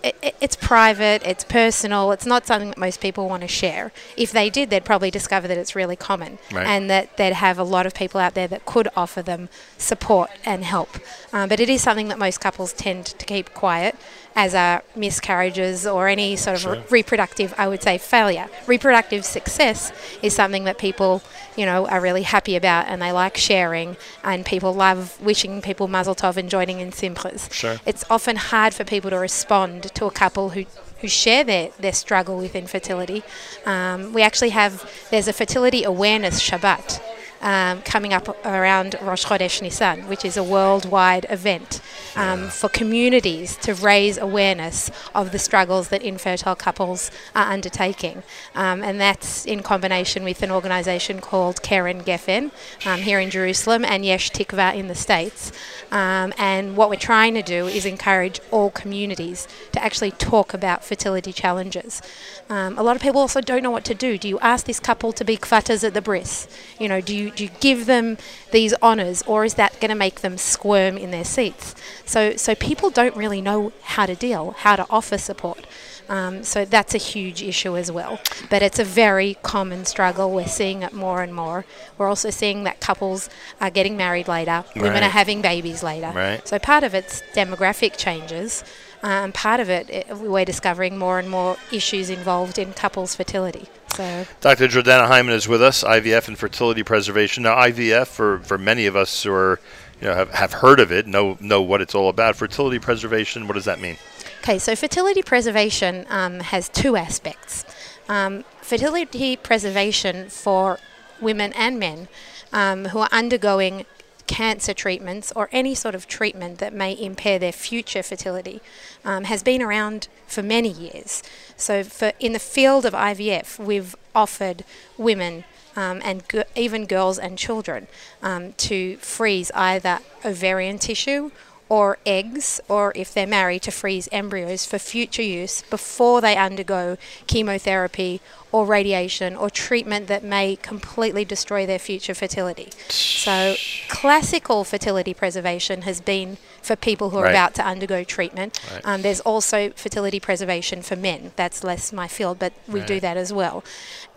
it, 0.01 0.15
it- 0.21 0.35
it's 0.39 0.55
private. 0.55 1.23
It's 1.25 1.43
personal. 1.43 2.11
It's 2.13 2.25
not 2.25 2.45
something 2.47 2.69
that 2.69 2.77
most 2.77 3.01
people 3.01 3.27
want 3.27 3.41
to 3.41 3.47
share. 3.49 3.91
If 4.15 4.31
they 4.31 4.49
did, 4.49 4.69
they'd 4.69 4.85
probably 4.85 5.11
discover 5.11 5.47
that 5.49 5.57
it's 5.57 5.75
really 5.75 5.95
common, 5.97 6.39
Right. 6.53 6.65
and 6.67 6.89
that 6.89 7.17
they'd 7.17 7.33
have 7.33 7.57
a 7.59 7.63
lot 7.63 7.85
of 7.85 7.93
people 7.93 8.21
out 8.21 8.33
there 8.33 8.47
that 8.47 8.65
could 8.65 8.87
offer 8.95 9.21
them 9.21 9.49
support 9.83 10.29
and 10.45 10.63
help. 10.63 10.89
Um, 11.31 11.49
but 11.49 11.59
it 11.59 11.69
is 11.69 11.81
something 11.81 12.07
that 12.07 12.19
most 12.19 12.39
couples 12.39 12.73
tend 12.73 13.05
to 13.05 13.25
keep 13.25 13.53
quiet, 13.53 13.95
as 14.35 14.55
are 14.55 14.83
miscarriages 14.95 15.85
or 15.85 16.07
any 16.07 16.35
sort 16.35 16.55
of 16.55 16.61
Sure. 16.61 16.77
reproductive, 16.89 17.53
I 17.57 17.67
would 17.67 17.83
say, 17.83 17.97
failure. 17.97 18.47
Reproductive 18.65 19.25
success 19.25 19.91
is 20.21 20.33
something 20.35 20.63
that 20.63 20.77
people, 20.77 21.21
you 21.55 21.65
know, 21.65 21.87
are 21.87 22.01
really 22.01 22.23
happy 22.23 22.55
about 22.55 22.87
and 22.87 23.01
they 23.01 23.11
like 23.11 23.37
sharing, 23.37 23.97
and 24.23 24.45
people 24.45 24.73
love 24.73 25.19
wishing 25.21 25.61
people 25.61 25.87
mazel 25.87 26.15
tov 26.15 26.37
and 26.37 26.49
joining 26.49 26.79
in 26.79 26.91
simchas. 26.91 27.51
Sure. 27.51 27.77
It's 27.85 28.03
often 28.09 28.37
hard 28.37 28.73
for 28.73 28.83
people 28.83 29.09
to 29.11 29.17
respond 29.17 29.93
to 29.95 30.05
a 30.05 30.11
couple 30.11 30.51
who 30.51 30.65
who 31.01 31.09
share 31.09 31.43
their, 31.43 31.69
their 31.79 31.91
struggle 31.91 32.37
with 32.37 32.55
infertility. 32.55 33.23
Um, 33.65 34.13
we 34.13 34.21
actually 34.21 34.51
have, 34.51 34.89
there's 35.11 35.27
a 35.27 35.33
fertility 35.33 35.83
awareness 35.83 36.41
Shabbat 36.41 37.01
um, 37.43 37.81
coming 37.83 38.13
up 38.13 38.27
around 38.45 38.95
Rosh 39.01 39.25
Chodesh 39.25 39.61
Nisan, 39.61 40.07
which 40.07 40.25
is 40.25 40.37
a 40.37 40.43
worldwide 40.43 41.27
event 41.29 41.81
um, 42.15 42.49
for 42.49 42.69
communities 42.69 43.55
to 43.57 43.73
raise 43.73 44.17
awareness 44.17 44.89
of 45.13 45.31
the 45.31 45.39
struggles 45.39 45.89
that 45.89 46.01
infertile 46.01 46.55
couples 46.55 47.11
are 47.35 47.51
undertaking. 47.51 48.23
Um, 48.55 48.81
and 48.81 48.99
that's 48.99 49.45
in 49.45 49.61
combination 49.61 50.23
with 50.23 50.41
an 50.41 50.51
organisation 50.51 51.19
called 51.19 51.61
Keren 51.61 52.01
Geffen 52.01 52.51
um, 52.85 53.01
here 53.01 53.19
in 53.19 53.29
Jerusalem 53.29 53.83
and 53.83 54.05
Yesh 54.05 54.31
Tikva 54.31 54.75
in 54.75 54.87
the 54.87 54.95
States. 54.95 55.51
Um, 55.91 56.33
and 56.37 56.77
what 56.77 56.89
we're 56.89 56.95
trying 56.95 57.33
to 57.35 57.43
do 57.43 57.67
is 57.67 57.85
encourage 57.85 58.39
all 58.51 58.71
communities 58.71 59.47
to 59.73 59.83
actually 59.83 60.11
talk 60.11 60.53
about 60.53 60.83
fertility 60.83 61.33
challenges. 61.33 62.01
Um, 62.49 62.77
a 62.77 62.83
lot 62.83 62.95
of 62.95 63.01
people 63.01 63.21
also 63.21 63.41
don't 63.41 63.61
know 63.61 63.71
what 63.71 63.85
to 63.85 63.93
do. 63.93 64.17
Do 64.17 64.27
you 64.27 64.39
ask 64.39 64.65
this 64.65 64.79
couple 64.79 65.11
to 65.13 65.25
be 65.25 65.37
kvatas 65.37 65.83
at 65.83 65.93
the 65.93 66.01
bris? 66.01 66.47
You 66.79 66.87
know, 66.87 67.01
do 67.01 67.15
you, 67.15 67.32
do 67.35 67.43
you 67.45 67.49
give 67.59 67.85
them 67.85 68.17
these 68.51 68.73
honours, 68.81 69.21
or 69.23 69.45
is 69.45 69.55
that 69.55 69.79
going 69.79 69.89
to 69.89 69.95
make 69.95 70.21
them 70.21 70.37
squirm 70.37 70.97
in 70.97 71.11
their 71.11 71.25
seats? 71.25 71.75
So, 72.05 72.35
so 72.35 72.55
people 72.55 72.89
don't 72.89 73.15
really 73.15 73.41
know 73.41 73.71
how 73.81 74.05
to 74.05 74.15
deal, 74.15 74.51
how 74.51 74.75
to 74.75 74.85
offer 74.89 75.17
support. 75.17 75.65
Um, 76.09 76.43
so 76.43 76.65
that's 76.65 76.93
a 76.93 76.97
huge 76.97 77.41
issue 77.41 77.77
as 77.77 77.91
well. 77.91 78.19
But 78.49 78.61
it's 78.61 78.79
a 78.79 78.83
very 78.83 79.37
common 79.41 79.85
struggle. 79.85 80.31
We're 80.31 80.47
seeing 80.47 80.83
it 80.83 80.93
more 80.93 81.23
and 81.23 81.33
more. 81.33 81.65
We're 81.97 82.09
also 82.09 82.29
seeing 82.29 82.63
that 82.65 82.79
couples 82.79 83.29
are 83.61 83.69
getting 83.69 83.95
married 83.97 84.27
later, 84.27 84.65
women 84.75 85.03
are 85.03 85.09
having 85.09 85.41
babies 85.41 85.81
later. 85.83 86.11
Right. 86.13 86.47
So 86.47 86.59
part 86.59 86.83
of 86.83 86.93
it's 86.93 87.21
demographic 87.33 87.97
changes. 87.97 88.63
Um, 89.01 89.33
part 89.33 89.59
of 89.59 89.69
it, 89.69 89.89
it, 89.89 90.17
we're 90.17 90.45
discovering 90.45 90.97
more 90.97 91.19
and 91.19 91.29
more 91.29 91.57
issues 91.71 92.09
involved 92.09 92.57
in 92.57 92.73
couples' 92.73 93.15
fertility. 93.15 93.67
So 93.93 94.25
Dr. 94.41 94.67
Jordana 94.67 95.07
Hyman 95.07 95.33
is 95.33 95.47
with 95.47 95.61
us, 95.61 95.83
IVF 95.83 96.27
and 96.27 96.37
fertility 96.37 96.81
preservation. 96.83 97.43
Now, 97.43 97.55
IVF, 97.57 98.07
for, 98.07 98.39
for 98.39 98.57
many 98.57 98.87
of 98.87 98.95
us 98.95 99.23
who 99.23 99.31
are, 99.31 99.59
you 100.01 100.07
know, 100.07 100.15
have, 100.15 100.31
have 100.31 100.53
heard 100.53 100.79
of 100.79 100.91
it, 100.91 101.05
know, 101.05 101.37
know 101.39 101.61
what 101.61 101.79
it's 101.79 101.93
all 101.93 102.09
about. 102.09 102.35
Fertility 102.35 102.79
preservation, 102.79 103.47
what 103.47 103.53
does 103.53 103.65
that 103.65 103.79
mean? 103.79 103.97
Okay, 104.39 104.57
so 104.57 104.75
fertility 104.75 105.21
preservation 105.21 106.05
um, 106.09 106.39
has 106.39 106.69
two 106.69 106.95
aspects. 106.95 107.65
Um, 108.09 108.43
fertility 108.61 109.37
preservation 109.37 110.27
for 110.29 110.79
women 111.21 111.53
and 111.53 111.79
men 111.79 112.07
um, 112.51 112.85
who 112.85 112.99
are 112.99 113.09
undergoing 113.11 113.85
cancer 114.27 114.73
treatments 114.73 115.31
or 115.35 115.49
any 115.51 115.75
sort 115.75 115.95
of 115.95 116.07
treatment 116.07 116.59
that 116.59 116.73
may 116.73 116.93
impair 116.93 117.37
their 117.39 117.51
future 117.51 118.03
fertility 118.03 118.61
um, 119.03 119.25
has 119.25 119.43
been 119.43 119.61
around 119.61 120.07
for 120.27 120.41
many 120.41 120.69
years. 120.69 121.23
So, 121.57 121.83
for 121.83 122.13
in 122.19 122.33
the 122.33 122.39
field 122.39 122.85
of 122.85 122.93
IVF, 122.93 123.59
we've 123.59 123.95
offered 124.15 124.63
women 124.97 125.43
um, 125.75 126.01
and 126.03 126.23
even 126.55 126.85
girls 126.85 127.17
and 127.17 127.37
children 127.37 127.87
um, 128.21 128.53
to 128.53 128.97
freeze 128.97 129.51
either 129.55 129.99
ovarian 130.23 130.77
tissue 130.77 131.31
or 131.69 131.97
eggs, 132.05 132.59
or 132.67 132.91
if 132.95 133.13
they're 133.13 133.25
married, 133.27 133.61
to 133.63 133.71
freeze 133.71 134.07
embryos 134.11 134.65
for 134.65 134.77
future 134.77 135.21
use 135.23 135.63
before 135.69 136.21
they 136.21 136.35
undergo 136.35 136.97
chemotherapy 137.27 138.21
or 138.51 138.65
radiation 138.65 139.35
or 139.35 139.49
treatment 139.49 140.07
that 140.07 140.23
may 140.23 140.55
completely 140.57 141.25
destroy 141.25 141.65
their 141.65 141.79
future 141.79 142.13
fertility. 142.13 142.69
So, 142.89 143.55
classical 143.89 144.63
fertility 144.63 145.13
preservation 145.13 145.83
has 145.83 146.01
been 146.01 146.37
for 146.61 146.75
people 146.75 147.09
who 147.09 147.17
are 147.17 147.23
Right. 147.23 147.31
about 147.31 147.55
to 147.55 147.65
undergo 147.65 148.03
treatment. 148.03 148.59
Right. 148.71 148.81
Um, 148.85 149.01
there's 149.01 149.21
also 149.21 149.71
fertility 149.75 150.19
preservation 150.19 150.81
for 150.83 150.95
men. 150.95 151.31
That's 151.35 151.63
less 151.63 151.91
my 151.91 152.07
field, 152.07 152.37
but 152.39 152.53
we 152.67 152.81
do 152.81 152.99
that 152.99 153.17
as 153.17 153.33
well. 153.33 153.63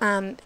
Um, 0.01 0.37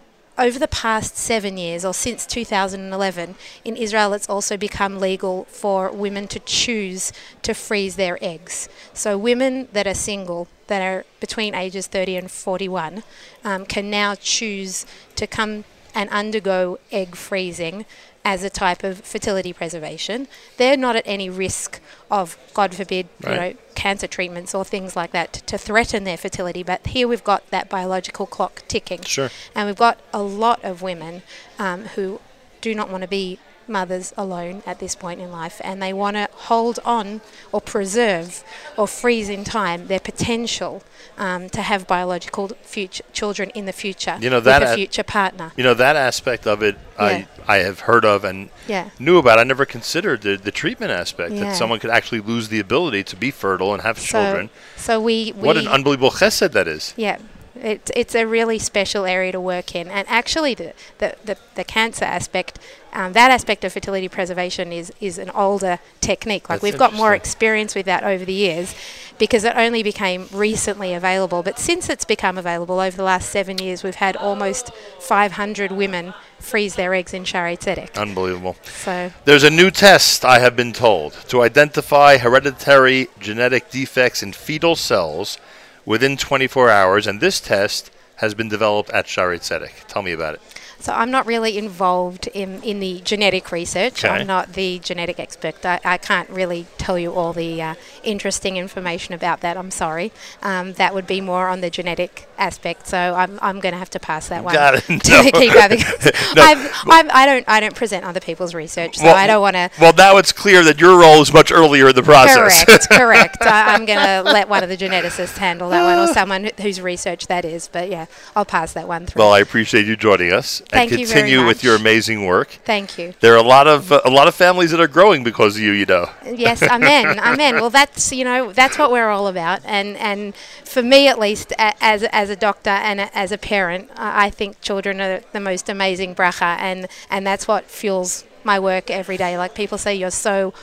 over 0.40 0.58
the 0.58 0.68
past 0.68 1.18
seven 1.18 1.58
years, 1.58 1.84
or 1.84 1.92
since 1.92 2.24
2011, 2.24 3.34
in 3.62 3.76
Israel, 3.76 4.14
it's 4.14 4.28
also 4.28 4.56
become 4.56 4.98
legal 4.98 5.44
for 5.44 5.92
women 5.92 6.26
to 6.28 6.38
choose 6.40 7.12
to 7.42 7.52
freeze 7.52 7.96
their 7.96 8.18
eggs. 8.22 8.68
So, 8.94 9.18
women 9.18 9.68
that 9.74 9.86
are 9.86 9.94
single, 9.94 10.48
that 10.68 10.80
are 10.80 11.04
between 11.20 11.54
ages 11.54 11.86
30 11.86 12.16
and 12.16 12.30
41, 12.30 13.02
um, 13.44 13.66
can 13.66 13.90
now 13.90 14.14
choose 14.14 14.86
to 15.16 15.26
come 15.26 15.64
and 15.94 16.08
undergo 16.10 16.78
egg 16.90 17.16
freezing 17.16 17.84
as 18.24 18.44
a 18.44 18.50
type 18.50 18.84
of 18.84 19.00
fertility 19.00 19.52
preservation. 19.52 20.28
They're 20.56 20.76
not 20.76 20.96
at 20.96 21.02
any 21.06 21.30
risk 21.30 21.80
of, 22.10 22.36
God 22.52 22.74
forbid, 22.74 23.08
you 23.24 23.30
know, 23.30 23.54
cancer 23.74 24.06
treatments 24.06 24.54
or 24.54 24.64
things 24.64 24.94
like 24.94 25.12
that 25.12 25.32
to 25.32 25.56
threaten 25.56 26.04
their 26.04 26.16
fertility. 26.16 26.62
But 26.62 26.88
here 26.88 27.08
we've 27.08 27.24
got 27.24 27.48
that 27.50 27.70
biological 27.70 28.26
clock 28.26 28.62
ticking. 28.68 29.02
Sure. 29.02 29.30
And 29.54 29.66
we've 29.66 29.76
got 29.76 29.98
a 30.12 30.22
lot 30.22 30.62
of 30.64 30.82
women 30.82 31.22
um, 31.58 31.86
who 31.86 32.20
do 32.60 32.74
not 32.74 32.90
want 32.90 33.02
to 33.02 33.08
be 33.08 33.38
mothers 33.68 34.12
alone 34.16 34.62
at 34.66 34.78
this 34.80 34.94
point 34.94 35.20
in 35.20 35.30
life 35.30 35.60
and 35.62 35.80
they 35.80 35.92
want 35.92 36.16
to 36.16 36.28
hold 36.32 36.78
on 36.84 37.20
or 37.52 37.60
preserve 37.60 38.42
or 38.76 38.88
freeze 38.88 39.28
in 39.28 39.44
time 39.44 39.86
their 39.86 40.00
potential 40.00 40.82
um, 41.18 41.48
to 41.50 41.62
have 41.62 41.86
biological 41.86 42.48
future 42.62 43.04
children 43.12 43.50
in 43.50 43.66
the 43.66 43.72
future 43.72 44.16
You 44.20 44.30
know, 44.30 44.36
with 44.38 44.44
that 44.44 44.62
a 44.62 44.72
a- 44.72 44.74
future 44.74 45.02
partner. 45.04 45.52
You 45.56 45.64
know 45.64 45.74
that 45.74 45.94
aspect 45.96 46.46
of 46.46 46.62
it, 46.62 46.76
Yeah. 46.98 47.04
I 47.04 47.28
I 47.48 47.56
have 47.58 47.80
heard 47.80 48.04
of 48.04 48.24
and 48.24 48.48
Yeah. 48.68 48.90
knew 48.98 49.18
about. 49.18 49.38
I 49.38 49.44
never 49.44 49.64
considered 49.64 50.22
the 50.22 50.36
the 50.36 50.50
treatment 50.52 50.90
aspect 50.92 51.32
Yeah. 51.32 51.44
that 51.44 51.56
someone 51.56 51.78
could 51.80 51.90
actually 51.90 52.20
lose 52.20 52.48
the 52.48 52.60
ability 52.60 53.02
to 53.04 53.16
be 53.16 53.30
fertile 53.30 53.72
and 53.74 53.82
have 53.82 53.98
So, 53.98 54.06
children. 54.06 54.50
so 54.76 55.00
we, 55.00 55.32
we 55.36 55.46
What 55.46 55.56
an 55.56 55.68
unbelievable 55.68 56.10
chesed 56.10 56.52
that 56.52 56.66
is. 56.68 56.94
Yeah, 56.96 57.18
it's 57.62 57.90
it's 57.94 58.14
a 58.14 58.26
really 58.26 58.58
special 58.58 59.04
area 59.04 59.32
to 59.32 59.40
work 59.40 59.74
in, 59.74 59.88
and 59.88 60.06
actually 60.08 60.54
the 60.54 60.74
the, 60.98 61.16
the, 61.24 61.36
the 61.54 61.64
cancer 61.64 62.04
aspect, 62.04 62.58
um, 62.92 63.12
that 63.12 63.30
aspect 63.30 63.64
of 63.64 63.72
fertility 63.72 64.08
preservation 64.08 64.72
is 64.72 64.92
is 65.00 65.18
an 65.18 65.30
older 65.30 65.78
technique. 66.00 66.48
Like 66.48 66.60
That's 66.60 66.72
we've 66.72 66.78
got 66.78 66.92
more 66.92 67.14
experience 67.14 67.74
with 67.74 67.86
that 67.86 68.04
over 68.04 68.24
the 68.24 68.32
years, 68.32 68.74
because 69.20 69.44
it 69.44 69.54
only 69.54 69.82
became 69.82 70.28
recently 70.32 70.94
available. 70.94 71.42
But 71.42 71.58
since 71.58 71.88
it's 71.88 72.04
become 72.04 72.38
available 72.38 72.80
over 72.80 72.96
the 72.96 73.04
last 73.04 73.30
seven 73.30 73.58
years, 73.58 73.84
we've 73.84 73.96
had 73.96 74.16
almost 74.16 74.72
500 74.98 75.70
women 75.70 76.14
freeze 76.38 76.74
their 76.74 76.94
eggs 76.94 77.12
in 77.12 77.24
Shaare 77.24 77.58
Tzedek. 77.58 77.96
Unbelievable. 77.96 78.56
So 78.64 79.12
There's 79.26 79.44
a 79.44 79.50
new 79.50 79.70
test, 79.70 80.24
I 80.24 80.38
have 80.38 80.56
been 80.56 80.72
told, 80.72 81.12
to 81.28 81.42
identify 81.42 82.16
hereditary 82.16 83.08
genetic 83.20 83.70
defects 83.70 84.22
in 84.22 84.32
fetal 84.32 84.74
cells 84.74 85.38
within 85.84 86.16
24 86.16 86.70
hours, 86.70 87.06
and 87.06 87.20
this 87.20 87.40
test 87.40 87.90
has 88.16 88.34
been 88.34 88.48
developed 88.48 88.90
at 88.90 89.06
Shaare 89.06 89.38
Tzedek. 89.38 89.86
Tell 89.88 90.02
me 90.02 90.12
about 90.12 90.34
it. 90.34 90.42
So 90.80 90.94
I'm 90.94 91.10
not 91.10 91.26
really 91.26 91.58
involved 91.58 92.26
in, 92.28 92.62
in 92.62 92.80
the 92.80 93.00
genetic 93.02 93.52
research. 93.52 94.02
Okay. 94.02 94.14
I'm 94.14 94.26
not 94.26 94.54
the 94.54 94.78
genetic 94.78 95.20
expert. 95.20 95.64
I, 95.64 95.78
I 95.84 95.98
can't 95.98 96.28
really 96.30 96.66
tell 96.78 96.98
you 96.98 97.12
all 97.12 97.34
the 97.34 97.60
uh, 97.60 97.74
interesting 98.04 98.56
information 98.56 99.14
about 99.14 99.40
that. 99.40 99.56
I'm 99.56 99.70
sorry. 99.70 100.12
Um, 100.42 100.74
that 100.74 100.94
would 100.94 101.06
be 101.06 101.20
more 101.20 101.48
on 101.48 101.60
the 101.60 101.70
genetic 101.70 102.28
aspect. 102.38 102.86
So 102.86 102.96
I'm, 102.98 103.38
I'm 103.42 103.60
going 103.60 103.72
to 103.72 103.78
have 103.78 103.90
to 103.90 104.00
pass 104.00 104.28
that 104.28 104.44
one 104.44 104.54
Got 104.54 104.74
it. 104.76 104.80
to 105.04 105.10
No. 105.10 105.22
the 105.22 105.32
keeper 105.32 105.68
because 105.68 106.04
No. 106.36 106.42
I've, 106.42 106.72
I'm, 106.86 107.10
I 107.12 107.26
don't 107.26 107.44
I 107.48 107.60
don't 107.60 107.74
present 107.74 108.04
other 108.04 108.20
people's 108.20 108.54
research. 108.54 108.96
So 108.98 109.04
Well- 109.04 109.16
I 109.16 109.26
don't 109.26 109.40
want 109.42 109.56
to. 109.56 109.70
Well, 109.80 109.92
now 109.96 110.16
it's 110.18 110.32
clear 110.32 110.62
that 110.64 110.80
your 110.80 110.98
role 110.98 111.20
is 111.22 111.32
much 111.32 111.50
earlier 111.52 111.88
in 111.90 111.94
the 111.94 112.02
process. 112.02 112.64
Correct, 112.64 112.88
correct. 112.90 113.36
I, 113.42 113.74
I'm 113.74 113.84
going 113.86 113.98
to 113.98 114.22
let 114.30 114.48
one 114.48 114.62
of 114.62 114.68
the 114.68 114.76
geneticists 114.76 115.36
handle 115.36 115.70
that 115.70 115.82
one, 115.82 116.08
or 116.08 116.12
someone 116.12 116.44
who- 116.44 116.62
whose 116.62 116.80
research 116.80 117.26
that 117.28 117.44
is. 117.44 117.68
But 117.68 117.90
yeah, 117.90 118.06
I'll 118.36 118.44
pass 118.44 118.72
that 118.74 118.86
one 118.88 119.06
through. 119.06 119.20
well, 119.20 119.32
I 119.32 119.40
appreciate 119.40 119.86
you 119.86 119.96
joining 119.96 120.32
us 120.32 120.60
Thank 120.68 120.92
and 120.92 121.00
you 121.00 121.06
continue 121.06 121.38
with 121.46 121.58
much. 121.58 121.64
your 121.64 121.76
amazing 121.76 122.24
work. 122.26 122.48
Thank 122.64 122.98
you. 122.98 123.14
There 123.20 123.34
are 123.34 123.38
a 123.38 123.42
lot 123.42 123.66
of 123.66 123.90
uh, 123.92 124.00
a 124.04 124.10
lot 124.10 124.28
of 124.28 124.34
families 124.34 124.70
that 124.70 124.80
are 124.80 124.88
growing 124.88 125.24
because 125.24 125.56
of 125.56 125.62
you. 125.62 125.72
You 125.72 125.86
know. 125.86 126.10
Yes, 126.24 126.62
amen, 126.62 127.18
amen. 127.18 127.54
Well, 127.56 127.70
that's 127.70 127.89
you 128.10 128.24
know 128.24 128.52
that's 128.52 128.78
what 128.78 128.90
we're 128.90 129.08
all 129.08 129.26
about, 129.26 129.60
and 129.64 129.96
and 129.96 130.34
for 130.64 130.82
me 130.82 131.08
at 131.08 131.18
least, 131.18 131.52
as 131.58 132.02
as 132.04 132.30
a 132.30 132.36
doctor 132.36 132.70
and 132.70 133.00
a, 133.00 133.16
as 133.16 133.32
a 133.32 133.38
parent, 133.38 133.90
I 133.96 134.26
I 134.26 134.30
think 134.30 134.60
children 134.60 135.00
are 135.00 135.20
the 135.32 135.40
most 135.40 135.68
amazing 135.68 136.14
bracha, 136.14 136.56
and 136.58 136.88
and 137.10 137.26
that's 137.26 137.46
what 137.48 137.66
fuels 137.66 138.24
my 138.44 138.58
work 138.58 138.90
every 138.90 139.16
day. 139.16 139.36
Like 139.36 139.54
people 139.54 139.78
say, 139.78 139.94
you're 139.94 140.10
so 140.10 140.54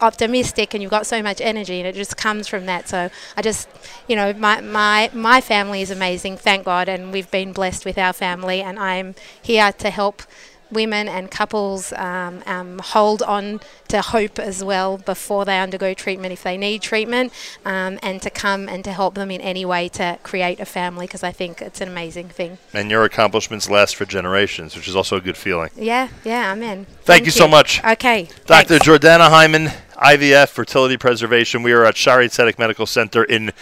optimistic 0.00 0.74
and 0.74 0.82
you've 0.82 0.90
got 0.90 1.06
so 1.06 1.22
much 1.22 1.40
energy 1.40 1.78
and 1.78 1.86
it 1.88 1.94
just 1.94 2.18
comes 2.18 2.46
from 2.46 2.66
that 2.66 2.86
so 2.86 3.08
i 3.34 3.40
just 3.40 3.66
you 4.06 4.14
know 4.14 4.30
my 4.34 4.60
my 4.60 5.08
my 5.14 5.40
family 5.40 5.80
is 5.80 5.90
amazing 5.90 6.36
thank 6.36 6.66
god 6.66 6.86
and 6.86 7.12
we've 7.12 7.30
been 7.30 7.50
blessed 7.50 7.86
with 7.86 7.96
our 7.96 8.12
family 8.12 8.60
and 8.60 8.78
i'm 8.78 9.14
here 9.40 9.72
to 9.72 9.88
help 9.88 10.22
women 10.70 11.08
and 11.08 11.30
couples 11.30 11.92
um, 11.92 12.42
um, 12.46 12.78
hold 12.78 13.22
on 13.22 13.60
to 13.88 14.02
hope 14.02 14.38
as 14.38 14.64
well 14.64 14.98
before 14.98 15.44
they 15.44 15.58
undergo 15.60 15.94
treatment 15.94 16.32
if 16.32 16.42
they 16.42 16.56
need 16.56 16.82
treatment 16.82 17.32
um, 17.64 17.98
and 18.02 18.20
to 18.22 18.30
come 18.30 18.68
and 18.68 18.84
to 18.84 18.92
help 18.92 19.14
them 19.14 19.30
in 19.30 19.40
any 19.40 19.64
way 19.64 19.88
to 19.88 20.18
create 20.22 20.60
a 20.60 20.64
family 20.64 21.06
because 21.06 21.22
I 21.22 21.32
think 21.32 21.62
it's 21.62 21.80
an 21.80 21.88
amazing 21.88 22.28
thing. 22.28 22.58
And 22.72 22.90
your 22.90 23.04
accomplishments 23.04 23.70
last 23.70 23.96
for 23.96 24.04
generations, 24.04 24.74
which 24.76 24.88
is 24.88 24.96
also 24.96 25.16
a 25.16 25.20
good 25.20 25.36
feeling. 25.36 25.70
Yeah, 25.76 26.08
yeah, 26.24 26.50
I'm 26.50 26.62
in. 26.62 26.86
Thank 27.04 27.24
you 27.24 27.30
so 27.30 27.46
much. 27.46 27.82
Okay. 27.84 28.28
Dr. 28.46 28.78
thanks. 28.78 28.86
Jordana 28.86 29.28
Hyman, 29.28 29.70
IVF, 29.96 30.48
fertility 30.48 30.96
preservation. 30.96 31.62
We 31.62 31.72
are 31.72 31.84
at 31.84 31.94
Shaare 31.94 32.24
Tzedek 32.26 32.58
Medical 32.58 32.86
Center 32.86 33.24
in 33.24 33.52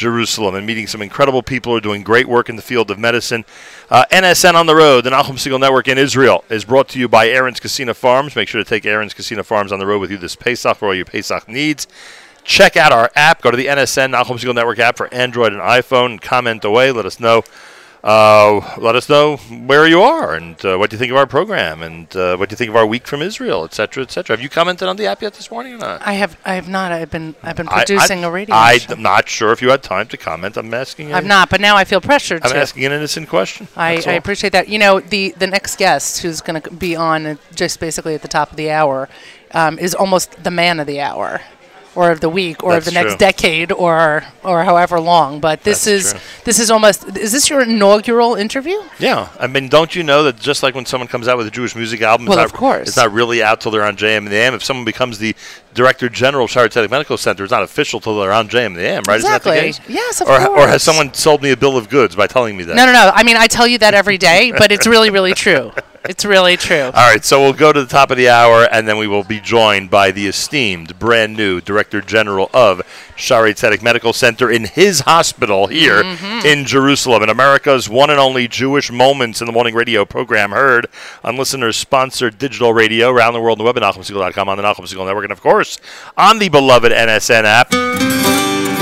Jerusalem 0.00 0.54
and 0.54 0.66
meeting 0.66 0.86
some 0.86 1.02
incredible 1.02 1.42
people 1.42 1.72
who 1.72 1.76
are 1.76 1.82
doing 1.82 2.02
great 2.02 2.26
work 2.26 2.48
in 2.48 2.56
the 2.56 2.62
field 2.62 2.90
of 2.90 2.98
medicine. 2.98 3.44
Uh, 3.90 4.06
NSN 4.10 4.54
on 4.54 4.66
the 4.66 4.74
Road, 4.74 5.04
the 5.04 5.10
Nahum 5.10 5.36
Segal 5.36 5.60
Network 5.60 5.86
in 5.88 5.98
Israel, 5.98 6.42
is 6.48 6.64
brought 6.64 6.88
to 6.88 6.98
you 6.98 7.06
by 7.06 7.26
Aron's 7.26 7.60
Kissena 7.60 7.94
Farms. 7.94 8.34
Make 8.34 8.48
sure 8.48 8.64
to 8.64 8.68
take 8.68 8.86
Aron's 8.86 9.12
Kissena 9.12 9.44
Farms 9.44 9.72
on 9.72 9.78
the 9.78 9.86
road 9.86 10.00
with 10.00 10.10
you 10.10 10.16
this 10.16 10.34
Pesach 10.34 10.78
for 10.78 10.88
all 10.88 10.94
your 10.94 11.04
Pesach 11.04 11.46
needs. 11.48 11.86
Check 12.42 12.78
out 12.78 12.92
our 12.92 13.10
app. 13.14 13.42
Go 13.42 13.50
to 13.50 13.56
the 13.56 13.66
NSN 13.66 14.12
Nahum 14.12 14.38
Segal 14.38 14.54
Network 14.54 14.78
app 14.78 14.96
for 14.96 15.12
Android 15.12 15.52
and 15.52 15.60
iPhone. 15.60 16.20
Comment 16.20 16.64
away. 16.64 16.90
Let 16.90 17.04
us 17.04 17.20
know. 17.20 17.44
Uh, 18.02 18.76
let 18.78 18.96
us 18.96 19.08
know 19.10 19.36
where 19.36 19.86
you 19.86 20.00
are 20.00 20.34
and 20.34 20.64
uh, 20.64 20.76
what 20.78 20.90
you 20.90 20.96
think 20.96 21.10
of 21.10 21.18
our 21.18 21.26
program 21.26 21.82
and 21.82 22.14
uh, 22.16 22.34
what 22.36 22.50
you 22.50 22.56
think 22.56 22.70
of 22.70 22.76
our 22.76 22.86
week 22.86 23.06
from 23.06 23.20
Israel, 23.20 23.64
etc., 23.64 24.02
etc. 24.02 24.34
Have 24.34 24.42
you 24.42 24.48
commented 24.48 24.88
on 24.88 24.96
the 24.96 25.06
app 25.06 25.20
yet 25.20 25.34
this 25.34 25.50
morning 25.50 25.74
or 25.74 25.78
not? 25.78 26.00
I 26.06 26.14
have 26.14 26.38
I 26.44 26.54
have 26.54 26.68
not. 26.68 26.92
I've 26.92 27.10
been 27.10 27.34
I've 27.42 27.56
been 27.56 27.66
producing 27.66 28.24
I, 28.24 28.28
a 28.28 28.30
radio 28.30 28.54
I, 28.54 28.78
show. 28.78 28.94
am 28.94 29.02
not 29.02 29.28
sure 29.28 29.52
if 29.52 29.60
you 29.60 29.68
had 29.68 29.82
time 29.82 30.08
to 30.08 30.16
comment. 30.16 30.56
I'm 30.56 30.72
asking. 30.72 31.12
I'm 31.12 31.26
not, 31.26 31.50
but 31.50 31.60
now 31.60 31.76
I 31.76 31.84
feel 31.84 32.00
pressured 32.00 32.42
I'm 32.42 32.52
to. 32.52 32.56
asking 32.56 32.86
an 32.86 32.92
innocent 32.92 33.28
question. 33.28 33.68
I, 33.76 34.02
I 34.06 34.12
appreciate 34.12 34.54
that. 34.54 34.68
You 34.68 34.78
know, 34.78 35.00
the 35.00 35.34
the 35.36 35.46
next 35.46 35.76
guest 35.76 36.22
who's 36.22 36.40
going 36.40 36.60
to 36.60 36.70
be 36.70 36.96
on 36.96 37.38
just 37.54 37.80
basically 37.80 38.14
at 38.14 38.22
the 38.22 38.28
top 38.28 38.50
of 38.50 38.56
the 38.56 38.70
hour 38.70 39.10
um, 39.52 39.78
is 39.78 39.94
almost 39.94 40.42
the 40.42 40.50
man 40.50 40.80
of 40.80 40.86
the 40.86 41.00
hour, 41.00 41.42
or 41.94 42.10
of 42.10 42.20
the 42.20 42.28
week, 42.28 42.62
or 42.62 42.76
of 42.76 42.84
the 42.84 42.90
next 42.92 43.12
true. 43.12 43.18
decade, 43.18 43.72
or 43.72 44.24
or 44.44 44.64
however 44.64 45.00
long. 45.00 45.40
But 45.40 45.62
this 45.64 45.84
That's 45.84 46.06
is 46.06 46.12
true. 46.12 46.20
this 46.44 46.58
is 46.58 46.70
almost 46.70 47.16
is 47.16 47.32
this 47.32 47.50
your 47.50 47.62
inaugural 47.62 48.34
interview? 48.34 48.76
Yeah, 48.98 49.28
I 49.38 49.46
mean, 49.46 49.68
don't 49.68 49.94
you 49.94 50.02
know 50.02 50.22
that 50.24 50.38
just 50.38 50.62
like 50.62 50.74
when 50.74 50.86
someone 50.86 51.08
comes 51.08 51.28
out 51.28 51.36
with 51.36 51.46
a 51.46 51.50
Jewish 51.50 51.74
music 51.74 52.02
album, 52.02 52.26
Well, 52.26 52.38
it's 52.38 52.46
of 52.46 52.52
not, 52.52 52.58
course. 52.58 52.88
it's 52.88 52.96
not 52.96 53.12
really 53.12 53.42
out 53.42 53.60
till 53.60 53.72
they're 53.72 53.84
on 53.84 53.96
JM 53.96 54.18
and 54.18 54.28
the 54.28 54.36
AM. 54.36 54.54
If 54.54 54.62
someone 54.64 54.84
becomes 54.84 55.18
the 55.18 55.34
director 55.74 56.08
general 56.08 56.44
of 56.44 56.50
Shire 56.50 56.68
Medical 56.88 57.16
Center, 57.16 57.44
it's 57.44 57.50
not 57.50 57.62
official 57.62 58.00
till 58.00 58.18
they're 58.20 58.32
on 58.32 58.48
JM 58.48 58.66
and 58.66 58.76
the 58.76 58.82
AM, 58.82 59.02
right? 59.06 59.16
Exactly. 59.16 59.52
Isn't 59.58 59.82
that 59.82 59.82
the 59.86 59.88
case? 59.88 59.94
Yes, 59.94 60.20
of 60.20 60.28
or, 60.28 60.46
Or 60.48 60.66
has 60.68 60.82
someone 60.82 61.12
sold 61.14 61.42
me 61.42 61.50
a 61.52 61.56
bill 61.56 61.76
of 61.76 61.88
goods 61.88 62.16
by 62.16 62.26
telling 62.26 62.56
me 62.56 62.64
that? 62.64 62.76
No, 62.76 62.86
no, 62.86 62.92
no. 62.92 63.10
I 63.14 63.22
mean, 63.22 63.36
I 63.36 63.46
tell 63.46 63.66
you 63.66 63.78
that 63.78 63.94
every 63.94 64.18
day, 64.18 64.52
but 64.56 64.72
it's 64.72 64.86
really, 64.86 65.10
really 65.10 65.34
true. 65.34 65.72
It's 66.02 66.24
really 66.24 66.56
true. 66.56 66.84
All 66.84 66.92
right, 66.92 67.22
so 67.22 67.40
we'll 67.40 67.52
go 67.52 67.72
to 67.74 67.80
the 67.82 67.86
top 67.88 68.10
of 68.10 68.16
the 68.16 68.28
hour, 68.30 68.64
and 68.72 68.88
then 68.88 68.96
we 68.96 69.06
will 69.06 69.22
be 69.22 69.38
joined 69.38 69.90
by 69.90 70.10
the 70.10 70.26
esteemed, 70.28 70.98
brand 70.98 71.36
new 71.36 71.60
Director 71.60 72.00
General 72.00 72.48
of 72.54 72.80
Shaare 73.18 73.50
Tzedek 73.52 73.82
Medical 73.82 74.14
Center 74.14 74.50
in 74.50 74.64
his 74.64 75.00
hospital 75.00 75.66
here 75.66 76.02
Mm-hmm. 76.02 76.46
in 76.46 76.64
Jerusalem, 76.64 77.22
in 77.22 77.28
America's 77.28 77.86
one 77.88 78.08
and 78.08 78.18
only 78.18 78.48
Jewish 78.48 78.90
Moments 78.90 79.40
in 79.42 79.46
the 79.46 79.52
Morning 79.52 79.74
radio 79.74 80.06
program, 80.06 80.52
heard 80.52 80.86
on 81.22 81.36
listeners-sponsored 81.36 82.38
digital 82.38 82.72
radio 82.72 83.10
around 83.10 83.34
the 83.34 83.40
world 83.40 83.58
on 83.60 83.64
the 83.66 83.70
web 83.72 83.76
at 83.76 83.82
NachumSegal.com, 83.82 84.48
on 84.48 84.56
the 84.56 84.62
Nachum 84.62 84.86
Segal 84.86 85.04
Network, 85.06 85.24
and 85.24 85.32
of 85.32 85.42
course 85.42 85.78
on 86.16 86.38
the 86.38 86.48
beloved 86.48 86.92
NSN 86.92 87.44
app. 87.44 88.79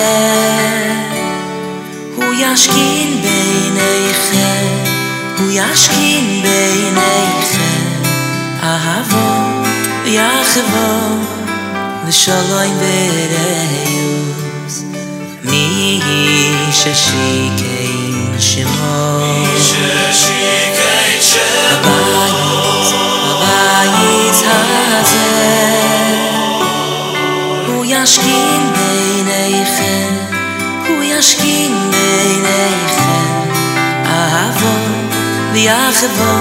הוא 2.17 2.35
ישכין 2.39 3.23
ביניכם, 3.23 4.67
הוא 5.39 5.51
ישכין 5.53 6.43
ביניכם 6.43 8.03
אהבו 8.63 9.65
יחבו 10.07 11.17
לשלום 12.09 12.79
ברעיוס 12.79 14.83
מי 15.45 16.01
היא 16.05 16.73
ששיקן 16.73 18.39
שמו 18.39 19.21
מי 19.21 19.61
ששיקן 19.61 21.21
שמו 21.21 21.97
בבייס, 22.83 22.93
בבייס 23.23 24.43
הזה 24.47 25.34
ישכין 28.05 28.73
בעיניכם 28.73 30.15
הוא 30.89 31.03
ישכין 31.03 31.91
בעיניכם. 31.91 33.51
אהבו 34.07 34.77
ויחבו 35.53 36.35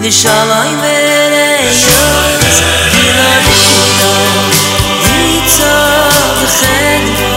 ושלום 0.00 0.80
ולאיוס 0.80 1.86
כי 2.90 3.10
רבי 3.10 3.64
טוב 4.00 4.52
יצא 5.18 6.08
וחדבו 6.42 7.33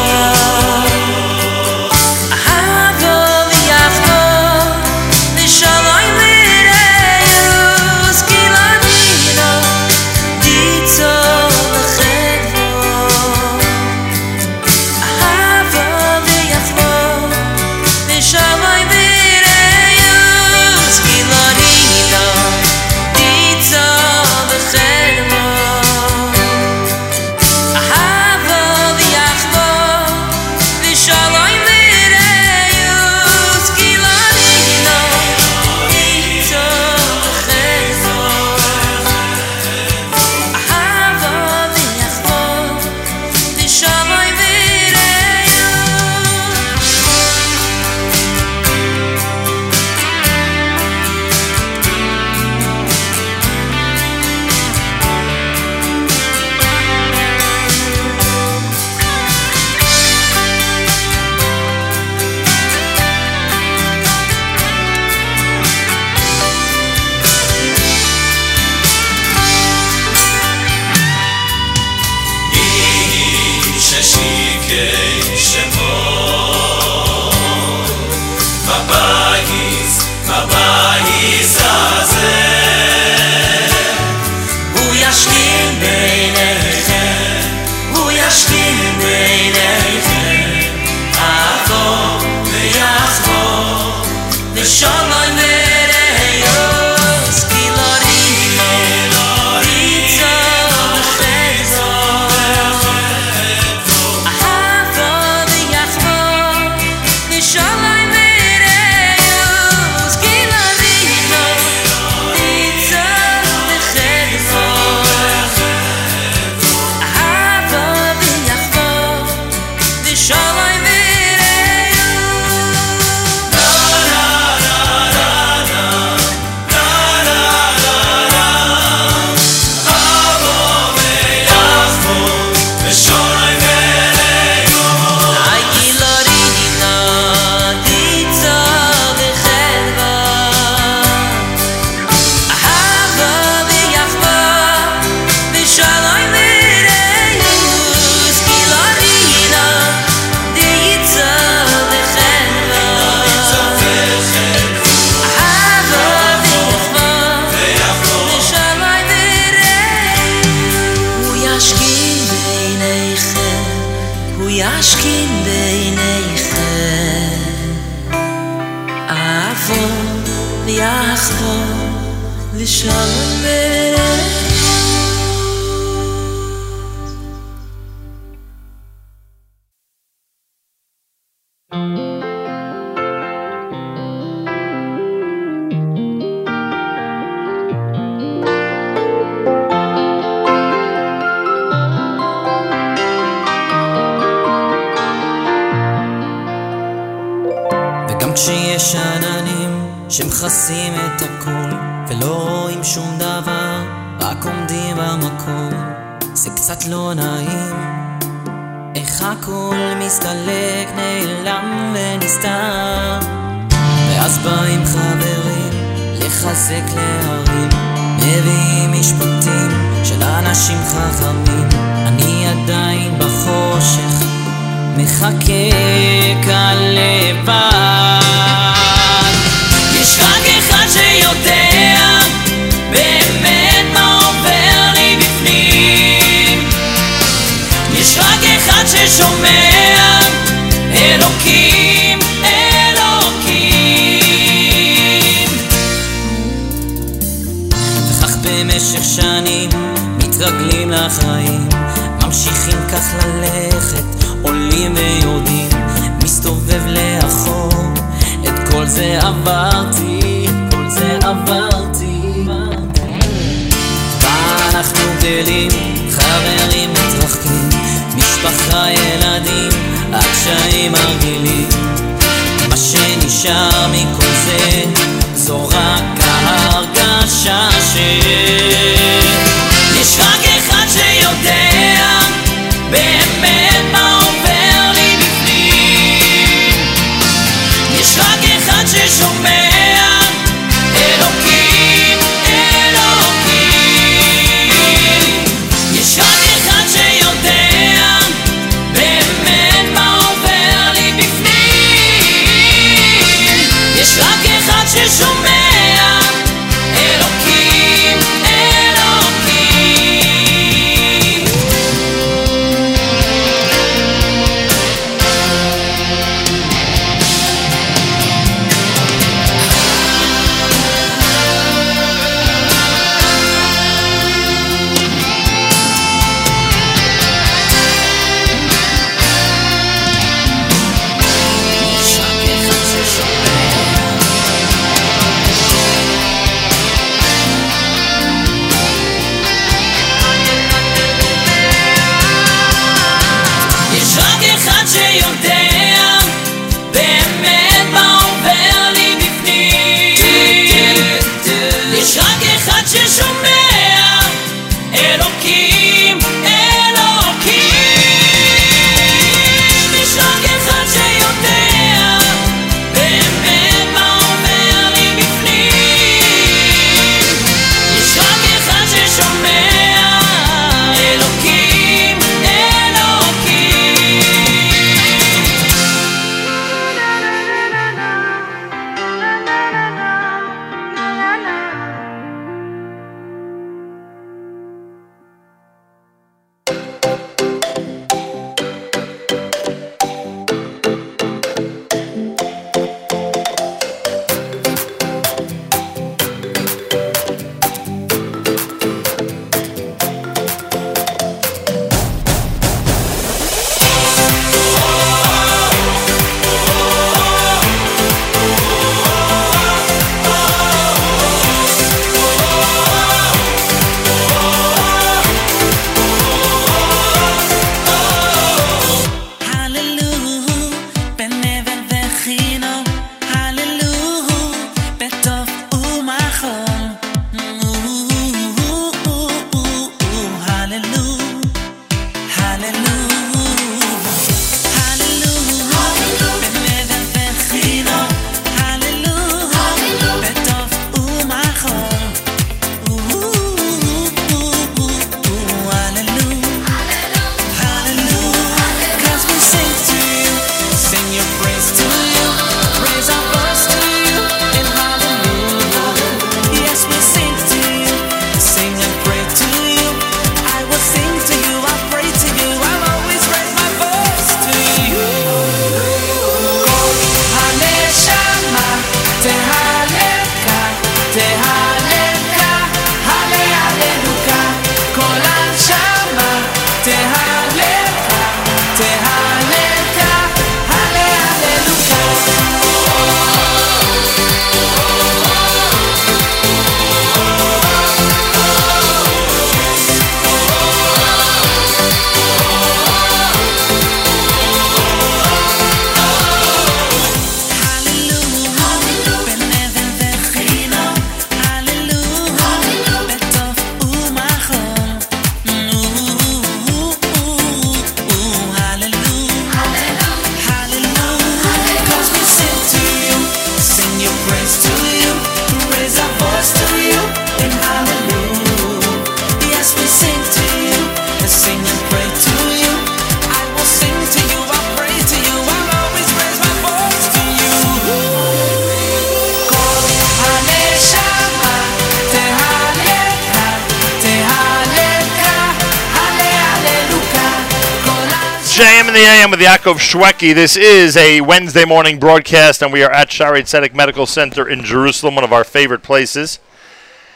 With 539.38 539.46
Yaakov 539.46 539.76
Shweki. 539.76 540.34
This 540.34 540.58
is 540.58 540.98
a 540.98 541.22
Wednesday 541.22 541.64
morning 541.64 542.00
broadcast, 542.00 542.64
and 542.64 542.74
we 542.74 542.82
are 542.82 542.90
at 542.90 543.10
Shaare 543.10 543.40
Tzedek 543.40 543.76
Medical 543.76 544.08
Center 544.08 544.50
in 544.50 544.64
Jerusalem, 544.64 545.14
one 545.14 545.24
of 545.24 545.32
our 545.32 545.44
favorite 545.44 545.84
places. 545.84 546.40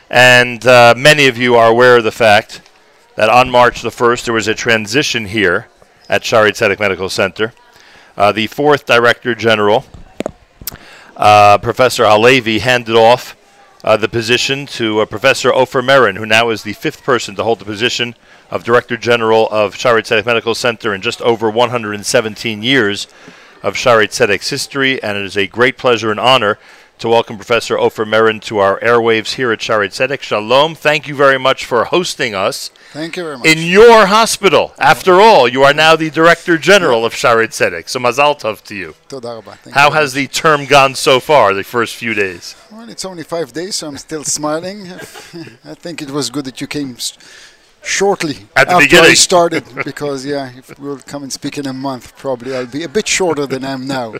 And 0.07 0.63
uh, 0.67 0.93
many 0.95 1.25
of 1.25 1.35
you 1.39 1.55
are 1.55 1.67
aware 1.67 1.97
of 1.97 2.03
the 2.03 2.11
fact 2.11 2.61
that 3.15 3.27
on 3.27 3.49
March 3.49 3.81
the 3.81 3.89
1st, 3.89 4.25
there 4.25 4.35
was 4.35 4.47
a 4.47 4.53
transition 4.53 5.25
here 5.25 5.67
at 6.09 6.21
Shaare 6.21 6.51
Tzedek 6.51 6.79
Medical 6.79 7.09
Center. 7.09 7.53
Uh, 8.15 8.31
the 8.31 8.45
fourth 8.45 8.85
Director 8.85 9.33
General, 9.33 9.83
uh, 11.17 11.57
Professor 11.57 12.05
Halevi, 12.05 12.59
handed 12.59 12.95
off 12.95 13.35
uh, 13.83 13.97
the 13.97 14.09
position 14.09 14.65
to 14.65 14.99
uh, 14.99 15.05
Professor 15.05 15.53
Ofer 15.53 15.81
Merin, 15.81 16.17
who 16.17 16.25
now 16.25 16.49
is 16.49 16.63
the 16.63 16.73
fifth 16.73 17.03
person 17.03 17.35
to 17.35 17.43
hold 17.43 17.59
the 17.59 17.65
position 17.65 18.15
of 18.49 18.63
Director 18.63 18.97
General 18.97 19.47
of 19.49 19.75
Shaare 19.75 20.01
Tzedek 20.01 20.25
Medical 20.25 20.53
Center 20.53 20.93
in 20.93 21.01
just 21.01 21.21
over 21.21 21.49
117 21.49 22.61
years 22.61 23.07
of 23.63 23.75
Shaare 23.75 24.07
Tzedek's 24.07 24.49
history, 24.49 25.01
and 25.01 25.17
it 25.17 25.25
is 25.25 25.37
a 25.37 25.47
great 25.47 25.77
pleasure 25.77 26.11
and 26.11 26.19
honor 26.19 26.59
to 27.01 27.09
welcome 27.09 27.35
Professor 27.35 27.79
Ofer 27.79 28.05
Merin 28.05 28.39
to 28.43 28.59
our 28.59 28.79
airwaves 28.79 29.33
here 29.33 29.51
at 29.51 29.57
Shaare 29.57 29.87
Tzedek. 29.87 30.21
Shalom. 30.21 30.75
Thank 30.75 31.07
you 31.07 31.15
very 31.15 31.39
much 31.39 31.65
for 31.65 31.85
hosting 31.85 32.35
us 32.35 32.69
Thank 32.91 33.17
you 33.17 33.23
very 33.23 33.37
much. 33.39 33.47
in 33.47 33.57
your 33.57 34.05
hospital. 34.05 34.75
After 34.77 35.19
all, 35.19 35.47
you 35.47 35.63
are 35.63 35.73
now 35.73 35.95
the 35.95 36.11
Director 36.11 36.59
General 36.59 37.03
of 37.03 37.13
Shaare 37.13 37.47
Tzedek, 37.47 37.89
so 37.89 37.99
mazal 37.99 38.39
tov 38.39 38.61
to 38.65 38.75
you. 38.75 38.93
Thank 39.09 39.75
How 39.75 39.87
you 39.87 39.95
has 39.95 40.13
the 40.13 40.27
term 40.27 40.65
gone 40.65 40.93
so 40.93 41.19
far, 41.19 41.55
the 41.55 41.63
first 41.63 41.95
few 41.95 42.13
days? 42.13 42.55
Well, 42.71 42.87
it's 42.87 43.03
only 43.03 43.23
five 43.23 43.51
days, 43.51 43.77
so 43.77 43.87
I'm 43.87 43.97
still 43.97 44.23
smiling. 44.23 44.91
I 45.65 45.73
think 45.73 46.03
it 46.03 46.11
was 46.11 46.29
good 46.29 46.45
that 46.45 46.61
you 46.61 46.67
came 46.67 46.97
shortly 47.83 48.35
At 48.55 48.67
the 48.67 48.73
after 48.73 48.85
beginning. 48.85 49.11
I 49.11 49.13
started, 49.15 49.63
because 49.83 50.25
yeah, 50.25 50.51
if 50.55 50.77
we'll 50.79 50.99
come 50.99 51.23
and 51.23 51.31
speak 51.33 51.57
in 51.57 51.65
a 51.65 51.73
month, 51.73 52.15
probably 52.17 52.55
I'll 52.55 52.65
be 52.65 52.83
a 52.83 52.89
bit 52.89 53.07
shorter 53.07 53.45
than 53.45 53.63
I'm 53.63 53.87
now. 53.87 54.15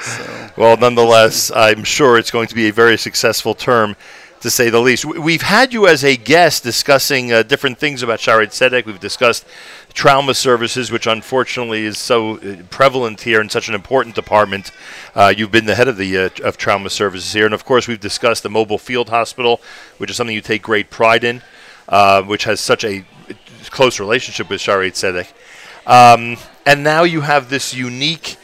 So 0.00 0.52
Well, 0.56 0.76
nonetheless, 0.76 1.50
I'm 1.54 1.84
sure 1.84 2.18
it's 2.18 2.30
going 2.30 2.48
to 2.48 2.54
be 2.54 2.68
a 2.68 2.72
very 2.72 2.96
successful 2.96 3.54
term, 3.54 3.96
to 4.40 4.50
say 4.50 4.70
the 4.70 4.80
least. 4.80 5.04
We've 5.04 5.42
had 5.42 5.72
you 5.72 5.88
as 5.88 6.04
a 6.04 6.16
guest 6.16 6.62
discussing 6.62 7.32
uh, 7.32 7.42
different 7.42 7.78
things 7.78 8.02
about 8.02 8.20
Shaare 8.20 8.46
Tzedek. 8.46 8.86
We've 8.86 9.00
discussed 9.00 9.44
trauma 9.94 10.34
services, 10.34 10.92
which 10.92 11.06
unfortunately 11.06 11.84
is 11.84 11.98
so 11.98 12.36
uh, 12.38 12.62
prevalent 12.70 13.22
here 13.22 13.40
in 13.40 13.48
such 13.48 13.68
an 13.68 13.74
important 13.74 14.14
department. 14.14 14.70
Uh, 15.14 15.32
you've 15.36 15.50
been 15.50 15.66
the 15.66 15.74
head 15.74 15.88
of 15.88 15.96
the 15.96 16.16
uh, 16.16 16.30
of 16.44 16.56
trauma 16.56 16.90
services 16.90 17.32
here, 17.32 17.46
and 17.46 17.54
of 17.54 17.64
course, 17.64 17.88
we've 17.88 18.00
discussed 18.00 18.44
the 18.44 18.50
mobile 18.50 18.78
field 18.78 19.08
hospital, 19.08 19.60
which 19.98 20.10
is 20.10 20.16
something 20.16 20.34
you 20.34 20.40
take 20.40 20.62
great 20.62 20.90
pride 20.90 21.24
in, 21.24 21.42
uh, 21.88 22.22
which 22.22 22.44
has 22.44 22.60
such 22.60 22.84
a 22.84 23.04
close 23.70 23.98
relationship 24.00 24.48
with 24.50 24.60
Shaare 24.60 24.88
Tzedek. 24.90 25.28
Um, 25.86 26.36
and 26.66 26.84
now 26.84 27.02
you 27.04 27.22
have 27.22 27.50
this 27.50 27.74
unique 27.74 28.36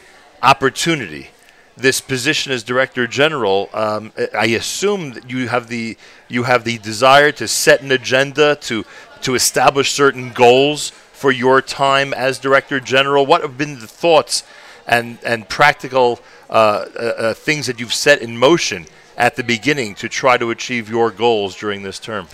opportunity 0.42 1.28
this 1.76 2.00
position 2.00 2.52
as 2.52 2.62
director 2.62 3.06
general, 3.06 3.68
um, 3.72 4.12
I 4.32 4.46
assume 4.46 5.12
that 5.14 5.30
you 5.30 5.48
have 5.48 5.68
the 5.68 5.96
you 6.28 6.44
have 6.44 6.64
the 6.64 6.78
desire 6.78 7.32
to 7.32 7.48
set 7.48 7.82
an 7.82 7.90
agenda 7.90 8.56
to 8.56 8.84
to 9.22 9.34
establish 9.34 9.92
certain 9.92 10.32
goals 10.32 10.90
for 10.90 11.32
your 11.32 11.60
time 11.60 12.14
as 12.14 12.38
director 12.38 12.78
general. 12.80 13.26
What 13.26 13.42
have 13.42 13.58
been 13.58 13.80
the 13.80 13.86
thoughts 13.86 14.44
and 14.86 15.18
and 15.24 15.48
practical 15.48 16.20
uh, 16.48 16.52
uh, 16.52 16.98
uh, 16.98 17.34
things 17.34 17.66
that 17.66 17.80
you've 17.80 17.94
set 17.94 18.22
in 18.22 18.38
motion 18.38 18.86
at 19.16 19.36
the 19.36 19.44
beginning 19.44 19.94
to 19.96 20.08
try 20.08 20.36
to 20.36 20.50
achieve 20.50 20.88
your 20.88 21.10
goals 21.10 21.56
during 21.56 21.82
this 21.82 21.98
term? 21.98 22.28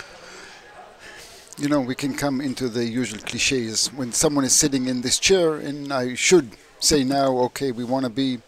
You 1.60 1.68
know, 1.68 1.80
we 1.80 1.94
can 1.94 2.14
come 2.14 2.40
into 2.40 2.70
the 2.70 2.86
usual 2.86 3.20
cliches 3.20 3.88
when 3.88 4.12
someone 4.12 4.46
is 4.46 4.54
sitting 4.54 4.86
in 4.88 5.02
this 5.02 5.18
chair, 5.18 5.56
and 5.56 5.92
I 5.92 6.14
should 6.14 6.52
say 6.78 7.04
now, 7.04 7.36
okay, 7.48 7.70
we 7.70 7.84
want 7.84 8.04
to 8.04 8.10
be 8.10 8.38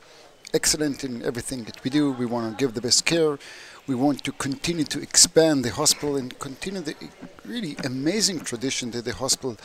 excellent 0.54 1.04
in 1.04 1.22
everything 1.22 1.64
that 1.64 1.84
we 1.84 1.90
do. 1.90 2.12
We 2.12 2.24
want 2.24 2.50
to 2.50 2.56
give 2.64 2.72
the 2.72 2.80
best 2.80 3.04
care. 3.04 3.38
We 3.86 3.94
want 3.94 4.24
to 4.24 4.32
continue 4.32 4.84
to 4.84 5.02
expand 5.02 5.62
the 5.62 5.72
hospital 5.72 6.16
and 6.16 6.38
continue 6.38 6.80
the 6.80 6.94
really 7.44 7.76
amazing 7.84 8.40
tradition 8.40 8.92
that 8.92 9.04
the 9.04 9.12
hospital 9.12 9.58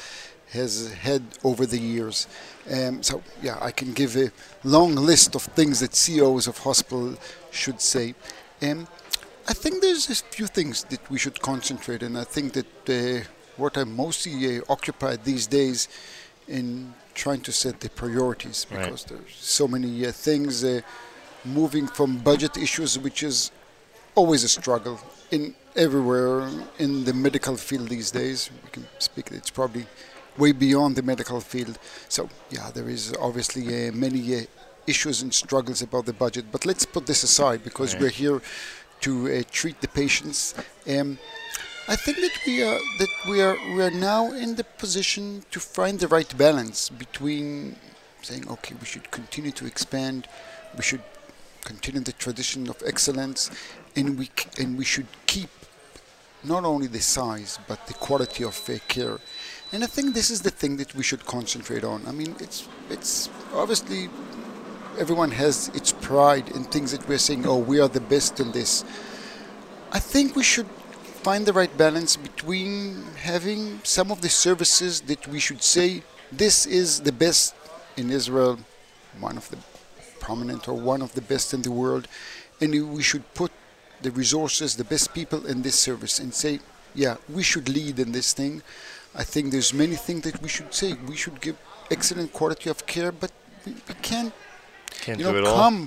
has 0.52 0.92
had 0.92 1.24
over 1.46 1.66
the 1.66 1.80
years. 1.80 2.28
Um, 2.70 3.02
so, 3.02 3.24
yeah, 3.42 3.58
I 3.62 3.72
can 3.72 3.94
give 3.94 4.18
a 4.18 4.30
long 4.66 4.96
list 4.96 5.36
of 5.36 5.44
things 5.44 5.80
that 5.80 5.96
CEOs 5.96 6.48
of 6.48 6.58
hospital 6.58 7.16
should 7.52 7.80
say. 7.80 8.14
Um, 8.62 8.90
I 9.48 9.54
think 9.54 9.82
there's 9.82 10.10
a 10.10 10.16
few 10.16 10.48
things 10.48 10.84
that 10.86 11.10
we 11.10 11.18
should 11.18 11.40
concentrate 11.40 12.04
on. 12.04 12.18
I 12.18 12.26
think 12.26 12.52
that 12.54 12.90
uh, 12.90 13.26
what 13.58 13.78
I'm 13.78 13.96
mostly 13.96 14.58
uh, 14.58 14.62
occupied 14.70 15.24
these 15.24 15.48
days 15.48 15.88
in 16.48 16.94
trying 17.14 17.42
to 17.42 17.52
set 17.52 17.80
the 17.80 17.90
priorities 17.90 18.66
Right. 18.72 18.84
because 18.86 19.04
there's 19.06 19.36
so 19.36 19.68
many 19.68 20.06
uh, 20.06 20.12
things 20.12 20.64
uh, 20.64 20.82
moving 21.44 21.88
from 21.88 22.18
budget 22.20 22.58
issues, 22.58 22.98
which 23.00 23.24
is 23.24 23.52
always 24.16 24.44
a 24.44 24.50
struggle 24.50 25.00
in 25.32 25.54
everywhere 25.76 26.50
in 26.80 27.04
the 27.06 27.14
medical 27.14 27.56
field 27.58 27.90
these 27.90 28.12
days. 28.12 28.50
We 28.64 28.70
can 28.72 28.88
speak. 29.00 29.32
It's 29.32 29.50
probably 29.52 29.86
way 30.38 30.52
beyond 30.52 30.96
the 30.96 31.02
medical 31.04 31.40
field. 31.42 31.78
So 32.10 32.30
yeah, 32.50 32.72
there 32.74 32.90
is 32.90 33.14
obviously 33.20 33.64
uh, 33.88 33.92
many 33.92 34.36
uh, 34.36 34.42
issues 34.88 35.22
and 35.22 35.34
struggles 35.34 35.82
about 35.82 36.06
the 36.06 36.14
budget. 36.14 36.46
But 36.52 36.66
let's 36.66 36.86
put 36.86 37.06
this 37.06 37.24
aside 37.24 37.64
because 37.64 37.94
Right. 37.94 38.04
we're 38.04 38.10
here 38.26 38.42
to 39.02 39.12
uh, 39.28 39.44
treat 39.52 39.82
the 39.82 39.88
patients. 39.88 40.54
Um, 40.88 41.18
I 41.90 41.96
think 41.96 42.18
that 42.18 42.38
we 42.46 42.64
are 42.64 42.80
that 43.00 43.10
we 43.30 43.42
are 43.42 43.58
we 43.74 43.82
are 43.82 43.92
now 43.92 44.34
in 44.34 44.56
the 44.56 44.66
position 44.66 45.44
to 45.52 45.60
find 45.62 45.98
the 45.98 46.10
right 46.10 46.38
balance 46.38 46.90
between 46.90 47.78
saying, 48.22 48.46
okay, 48.50 48.76
we 48.78 48.86
should 48.86 49.10
continue 49.10 49.52
to 49.52 49.66
expand, 49.66 50.28
we 50.76 50.84
should 50.84 51.02
continue 51.64 52.02
the 52.02 52.12
tradition 52.12 52.70
of 52.70 52.84
excellence, 52.86 53.52
and 53.96 54.20
we 54.20 54.30
and 54.60 54.78
we 54.78 54.84
should 54.84 55.08
keep 55.28 55.50
not 56.44 56.66
only 56.66 56.88
the 56.88 57.00
size 57.00 57.58
but 57.70 57.88
the 57.88 57.94
quality 57.94 58.44
of 58.44 58.70
uh, 58.70 58.80
care. 58.90 59.18
And 59.72 59.82
I 59.82 59.88
think 59.88 60.14
this 60.14 60.30
is 60.30 60.42
the 60.42 60.52
thing 60.52 60.76
that 60.78 60.94
we 60.94 61.04
should 61.04 61.26
concentrate 61.26 61.86
on. 61.86 62.06
I 62.06 62.12
mean, 62.12 62.36
it's 62.42 62.68
it's 62.90 63.30
obviously 63.54 64.10
everyone 65.00 65.32
has 65.32 65.70
its 65.70 65.94
pride 65.94 66.50
in 66.50 66.66
things 66.66 66.92
that 66.92 67.08
we're 67.08 67.18
saying, 67.18 67.46
oh, 67.48 67.60
we 67.60 67.80
are 67.80 67.88
the 67.88 68.02
best 68.02 68.42
in 68.42 68.52
this. 68.52 68.84
I 69.94 70.00
think 70.00 70.36
we 70.36 70.44
should 70.44 70.68
find 71.28 71.46
the 71.46 71.58
right 71.62 71.76
balance 71.86 72.14
between 72.30 73.04
having 73.32 73.62
some 73.84 74.10
of 74.14 74.20
the 74.26 74.30
services 74.30 74.94
that 75.12 75.22
we 75.34 75.40
should 75.46 75.62
say 75.76 75.88
this 76.44 76.66
is 76.82 77.02
the 77.02 77.12
best 77.26 77.54
in 78.02 78.06
Israel, 78.20 78.54
one 79.20 79.36
of 79.42 79.46
the 79.54 79.58
prominent 80.26 80.62
or 80.70 80.76
one 80.94 81.02
of 81.08 81.12
the 81.18 81.26
best 81.34 81.48
in 81.56 81.62
the 81.68 81.74
world, 81.84 82.08
and 82.62 82.70
we 82.98 83.04
should 83.10 83.26
put 83.42 83.52
the 84.06 84.12
resources, 84.12 84.68
the 84.84 84.90
best 84.96 85.14
people 85.20 85.42
in 85.52 85.58
this 85.68 85.78
service 85.88 86.16
and 86.24 86.30
say, 86.44 86.54
yeah, 87.04 87.16
we 87.38 87.44
should 87.50 87.68
lead 87.78 87.96
in 88.00 88.10
this 88.18 88.30
thing. 88.40 88.54
I 89.22 89.26
think 89.32 89.44
there's 89.52 89.74
many 89.84 89.98
things 90.08 90.22
that 90.28 90.38
we 90.42 90.50
should 90.56 90.72
say. 90.82 90.90
We 91.14 91.18
should 91.24 91.38
give 91.42 91.58
excellent 91.96 92.30
quality 92.40 92.70
of 92.70 92.80
care, 92.94 93.12
but 93.24 93.32
we, 93.66 93.72
we 93.90 93.96
can't 94.10 94.34
Can't 95.06 95.20
you 95.20 95.26
know, 95.26 95.36
it 95.42 95.46
all. 95.46 95.56
come 95.62 95.80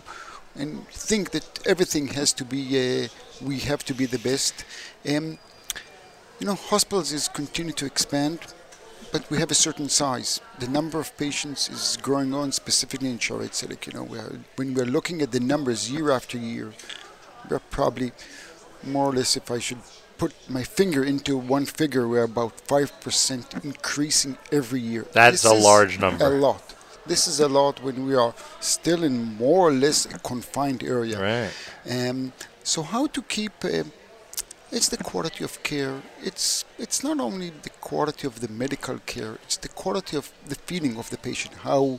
and 0.61 0.71
think 1.11 1.25
that 1.37 1.47
everything 1.73 2.07
has 2.19 2.31
to 2.41 2.45
be, 2.55 2.63
uh, 2.83 3.09
we 3.43 3.59
have 3.61 3.85
to 3.85 3.95
be 3.95 4.07
the 4.07 4.19
best. 4.19 4.65
Um, 5.09 5.39
you 6.39 6.47
know, 6.47 6.55
hospitals 6.55 7.13
is 7.13 7.29
continue 7.29 7.73
to 7.73 7.87
expand, 7.87 8.41
but 9.13 9.29
we 9.31 9.39
have 9.39 9.51
a 9.51 9.55
certain 9.55 9.89
size. 9.89 10.41
The 10.59 10.69
number 10.69 10.99
of 11.01 11.17
patients 11.17 11.69
is 11.69 11.99
growing 12.01 12.33
on, 12.35 12.53
specifically 12.53 13.11
in 13.11 13.19
Shaare 13.19 13.49
Tzedek. 13.49 13.87
You 13.87 13.93
know, 13.93 14.05
we 14.05 14.19
are, 14.19 14.39
when 14.57 14.75
we're 14.75 14.87
looking 14.87 15.23
at 15.23 15.33
the 15.33 15.41
numbers 15.41 15.91
year 15.91 16.11
after 16.11 16.39
year, 16.39 16.73
we're 17.49 17.59
probably 17.59 18.13
more 18.83 19.07
or 19.07 19.13
less, 19.13 19.37
if 19.37 19.51
I 19.51 19.59
should 19.59 19.79
put 20.19 20.35
my 20.49 20.63
finger 20.63 21.03
into 21.03 21.37
one 21.37 21.65
figure, 21.67 22.07
we're 22.07 22.25
about 22.25 22.57
5% 22.67 23.65
increasing 23.65 24.37
every 24.53 24.81
year. 24.81 25.07
That's 25.13 25.43
This 25.43 25.51
a 25.51 25.55
large 25.55 25.99
number. 25.99 26.25
A 26.25 26.29
lot. 26.29 26.63
This 27.07 27.27
is 27.27 27.41
a 27.41 27.49
lot 27.49 27.83
when 27.83 28.07
we 28.07 28.15
are 28.15 28.35
still 28.61 29.03
in 29.03 29.37
more 29.37 29.69
or 29.69 29.73
less 29.73 30.05
a 30.07 30.19
confined 30.19 30.83
area. 30.83 31.19
Right. 31.19 32.09
Um, 32.09 32.33
so 32.73 32.83
how 32.83 33.05
to 33.09 33.21
keep 33.23 33.65
uh, 33.65 33.83
it's 34.71 34.89
the 34.89 35.03
quality 35.11 35.43
of 35.43 35.61
care. 35.65 35.97
It's 36.23 36.65
it's 36.79 37.03
not 37.03 37.19
only 37.19 37.51
the 37.67 37.75
quality 37.89 38.27
of 38.29 38.35
the 38.43 38.51
medical 38.63 38.99
care. 39.15 39.35
It's 39.45 39.59
the 39.67 39.73
quality 39.83 40.17
of 40.17 40.27
the 40.47 40.59
feeling 40.69 40.97
of 40.97 41.11
the 41.11 41.19
patient. 41.19 41.55
How 41.69 41.99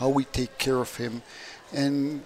how 0.00 0.08
we 0.18 0.24
take 0.40 0.54
care 0.58 0.80
of 0.86 0.96
him, 1.02 1.22
and 1.82 2.22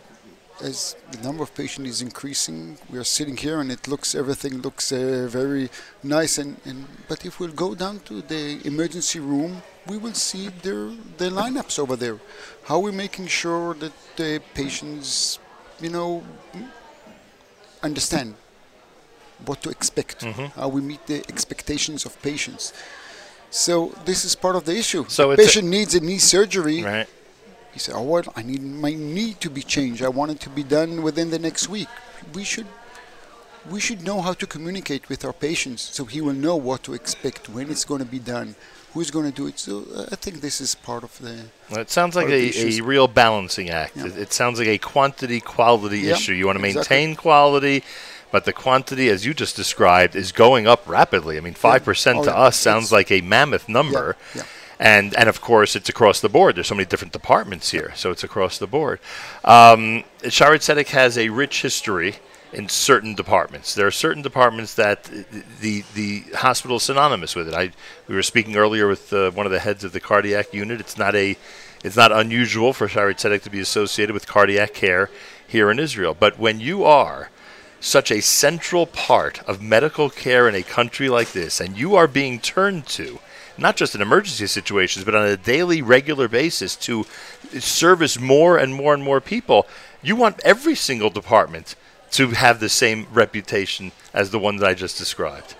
as 0.60 0.96
the 1.12 1.20
number 1.26 1.42
of 1.42 1.54
patients 1.54 1.88
is 1.94 2.02
increasing, 2.02 2.78
we 2.90 2.98
are 2.98 3.10
sitting 3.18 3.36
here 3.46 3.60
and 3.62 3.70
it 3.72 3.88
looks 3.88 4.14
everything 4.14 4.54
looks 4.66 4.92
uh, 4.92 5.26
very 5.40 5.70
nice. 6.02 6.36
And, 6.36 6.56
and 6.66 6.78
but 7.08 7.24
if 7.24 7.40
we'll 7.40 7.58
go 7.66 7.74
down 7.74 8.00
to 8.08 8.20
the 8.20 8.60
emergency 8.66 9.20
room, 9.20 9.62
we 9.86 9.96
will 9.96 10.18
see 10.28 10.48
their 10.48 10.84
the 11.20 11.28
lineups 11.40 11.78
over 11.78 11.96
there. 11.96 12.18
How 12.68 12.78
we're 12.78 13.00
making 13.06 13.28
sure 13.28 13.72
that 13.82 13.94
the 14.16 14.42
patients, 14.54 15.38
you 15.80 15.90
know, 15.90 16.22
understand 17.82 18.34
what 19.44 19.62
to 19.62 19.70
expect, 19.70 20.20
Mhm. 20.20 20.52
how 20.54 20.68
we 20.68 20.80
meet 20.80 21.06
the 21.06 21.22
expectations 21.28 22.04
of 22.06 22.20
patients. 22.22 22.72
So 23.50 23.92
this 24.04 24.24
is 24.24 24.34
part 24.34 24.56
of 24.56 24.64
the 24.64 24.76
issue. 24.76 25.04
So 25.08 25.30
the 25.30 25.36
patient 25.36 25.68
needs 25.68 25.94
a 25.94 26.00
knee 26.00 26.18
surgery. 26.18 26.82
Right. 26.82 27.08
He 27.72 27.78
said, 27.78 27.94
"Oh 27.94 28.02
well, 28.02 28.24
I 28.34 28.42
need 28.42 28.62
my 28.62 28.94
knee 28.94 29.34
to 29.40 29.50
be 29.50 29.62
changed. 29.62 30.02
I 30.02 30.08
want 30.08 30.30
it 30.32 30.40
to 30.40 30.50
be 30.50 30.62
done 30.62 31.02
within 31.02 31.30
the 31.30 31.38
next 31.38 31.68
week." 31.68 31.88
We 32.32 32.44
should 32.44 32.66
we 33.68 33.80
should 33.80 34.02
know 34.04 34.22
how 34.22 34.32
to 34.32 34.46
communicate 34.46 35.08
with 35.08 35.24
our 35.24 35.32
patients 35.32 35.82
so 35.92 36.04
he 36.04 36.20
will 36.20 36.38
know 36.46 36.54
what 36.54 36.84
to 36.84 36.94
expect, 36.94 37.48
when 37.48 37.68
it's 37.68 37.84
going 37.84 37.98
to 37.98 38.06
be 38.18 38.20
done, 38.20 38.54
who's 38.96 39.10
going 39.10 39.24
to 39.30 39.34
do 39.34 39.46
it. 39.46 39.58
So 39.58 39.84
uh, 39.94 40.06
I 40.12 40.16
think 40.16 40.40
this 40.40 40.60
is 40.60 40.74
part 40.74 41.04
of 41.04 41.16
the 41.18 41.44
Well, 41.70 41.80
it 41.80 41.90
sounds 41.90 42.16
like 42.16 42.26
Part 42.26 42.38
of 42.38 42.52
the 42.54 42.78
a, 42.78 42.80
a 42.80 42.84
real 42.84 43.08
balancing 43.08 43.70
act. 43.70 43.96
Yeah. 43.96 44.06
It, 44.06 44.18
it 44.18 44.32
sounds 44.32 44.58
like 44.58 44.68
a 44.68 44.78
quantity 44.78 45.40
quality 45.40 46.00
Yeah, 46.00 46.12
issue. 46.14 46.32
You 46.34 46.46
want 46.46 46.58
to 46.58 46.64
exactly. 46.66 46.96
maintain 46.96 47.16
quality, 47.16 47.84
but 48.32 48.44
the 48.44 48.52
quantity, 48.52 49.08
as 49.08 49.24
you 49.24 49.32
just 49.34 49.56
described, 49.56 50.16
is 50.16 50.32
going 50.32 50.66
up 50.66 50.82
rapidly. 50.86 51.36
I 51.38 51.40
mean, 51.40 51.54
5% 51.54 52.16
Oh, 52.16 52.24
to 52.24 52.36
us 52.36 52.56
sounds 52.56 52.86
It's- 52.86 52.92
like 52.92 53.10
a 53.10 53.20
mammoth 53.24 53.68
number. 53.68 54.16
yeah. 54.34 54.42
And, 54.78 55.14
and 55.16 55.26
of 55.26 55.40
course, 55.40 55.74
it's 55.74 55.88
across 55.88 56.20
the 56.20 56.28
board. 56.28 56.56
There's 56.56 56.66
so 56.66 56.74
many 56.74 56.84
different 56.84 57.14
departments 57.14 57.70
here, 57.70 57.92
so 57.96 58.10
it's 58.10 58.22
across 58.22 58.58
the 58.58 58.66
board. 58.66 58.98
Um, 59.42 60.04
Shaare 60.22 60.58
Tzedek 60.58 60.88
has 60.88 61.16
a 61.16 61.30
rich 61.30 61.62
history 61.62 62.16
in 62.52 62.68
certain 62.68 63.14
departments. 63.14 63.74
There 63.74 63.86
are 63.86 63.92
certain 63.92 64.22
departments 64.22 64.74
that 64.74 65.04
the 65.60 65.84
the 65.94 66.20
hospital 66.34 66.76
is 66.78 66.84
synonymous 66.84 67.34
with 67.34 67.48
it. 67.48 67.54
I 67.54 67.72
we 68.08 68.14
were 68.14 68.22
speaking 68.22 68.56
earlier 68.56 68.86
with 68.88 69.12
uh, 69.12 69.30
one 69.32 69.46
of 69.46 69.52
the 69.52 69.58
heads 69.58 69.84
of 69.84 69.92
the 69.92 70.00
cardiac 70.00 70.54
unit. 70.54 70.80
It's 70.80 70.96
not 70.96 71.14
a 71.14 71.36
it's 71.84 71.96
not 71.96 72.12
unusual 72.12 72.72
for 72.72 72.88
Shaare 72.88 73.14
Tzedek 73.14 73.42
to 73.42 73.50
be 73.50 73.60
associated 73.60 74.12
with 74.14 74.26
cardiac 74.26 74.74
care 74.74 75.10
here 75.46 75.70
in 75.70 75.78
Israel. 75.78 76.16
But 76.18 76.38
when 76.38 76.60
you 76.60 76.84
are 76.84 77.30
such 77.80 78.10
a 78.10 78.22
central 78.22 78.86
part 78.86 79.42
of 79.48 79.62
medical 79.62 80.10
care 80.10 80.48
in 80.48 80.54
a 80.54 80.62
country 80.62 81.08
like 81.08 81.32
this, 81.32 81.60
and 81.60 81.76
you 81.76 81.94
are 81.94 82.08
being 82.08 82.40
turned 82.40 82.86
to, 82.86 83.20
not 83.58 83.76
just 83.76 83.94
in 83.94 84.02
emergency 84.02 84.46
situations, 84.46 85.04
but 85.04 85.14
on 85.14 85.26
a 85.26 85.36
daily, 85.36 85.82
regular 85.82 86.26
basis 86.26 86.74
to 86.74 87.04
service 87.58 88.18
more 88.18 88.56
and 88.56 88.74
more 88.74 88.94
and 88.94 89.02
more 89.02 89.20
people, 89.20 89.66
you 90.02 90.16
want 90.16 90.40
every 90.44 90.74
single 90.74 91.10
department 91.10 91.76
to 92.12 92.28
have 92.30 92.60
the 92.60 92.68
same 92.68 93.06
reputation 93.12 93.92
as 94.12 94.30
the 94.30 94.38
one 94.38 94.56
that 94.56 94.66
I 94.66 94.74
just 94.74 94.98
described. 94.98 95.54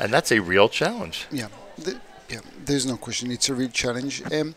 And 0.00 0.12
that's 0.12 0.30
a 0.32 0.40
real 0.40 0.68
challenge. 0.68 1.26
Yeah, 1.30 1.48
the, 1.76 2.00
yeah. 2.28 2.40
There's 2.64 2.86
no 2.86 2.96
question. 2.96 3.30
It's 3.30 3.48
a 3.48 3.54
real 3.54 3.68
challenge. 3.68 4.22
Um, 4.32 4.54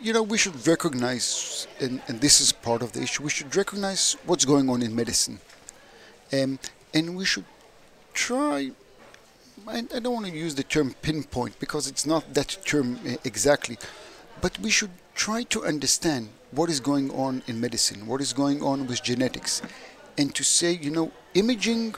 you 0.00 0.12
know, 0.12 0.22
we 0.22 0.38
should 0.38 0.66
recognize, 0.66 1.66
and, 1.80 2.00
and 2.08 2.20
this 2.20 2.40
is 2.40 2.52
part 2.52 2.82
of 2.82 2.92
the 2.92 3.02
issue. 3.02 3.22
We 3.22 3.30
should 3.30 3.54
recognize 3.54 4.16
what's 4.26 4.44
going 4.44 4.68
on 4.70 4.82
in 4.82 4.94
medicine, 4.94 5.38
um, 6.32 6.58
and 6.94 7.16
we 7.16 7.24
should 7.24 7.44
try. 8.14 8.70
I, 9.66 9.78
I 9.78 9.98
don't 9.98 10.14
want 10.14 10.26
to 10.26 10.32
use 10.32 10.54
the 10.54 10.62
term 10.62 10.94
pinpoint 11.02 11.58
because 11.58 11.88
it's 11.88 12.06
not 12.06 12.34
that 12.34 12.58
term 12.64 12.98
uh, 13.06 13.16
exactly, 13.24 13.76
but 14.40 14.58
we 14.60 14.70
should 14.70 14.90
try 15.14 15.42
to 15.44 15.64
understand 15.64 16.28
what 16.52 16.70
is 16.70 16.80
going 16.80 17.10
on 17.10 17.42
in 17.46 17.60
medicine, 17.60 18.06
what 18.06 18.20
is 18.20 18.32
going 18.32 18.62
on 18.62 18.86
with 18.86 19.02
genetics, 19.02 19.62
and 20.18 20.34
to 20.34 20.44
say, 20.44 20.72
you 20.72 20.90
know, 20.90 21.10
imaging 21.34 21.94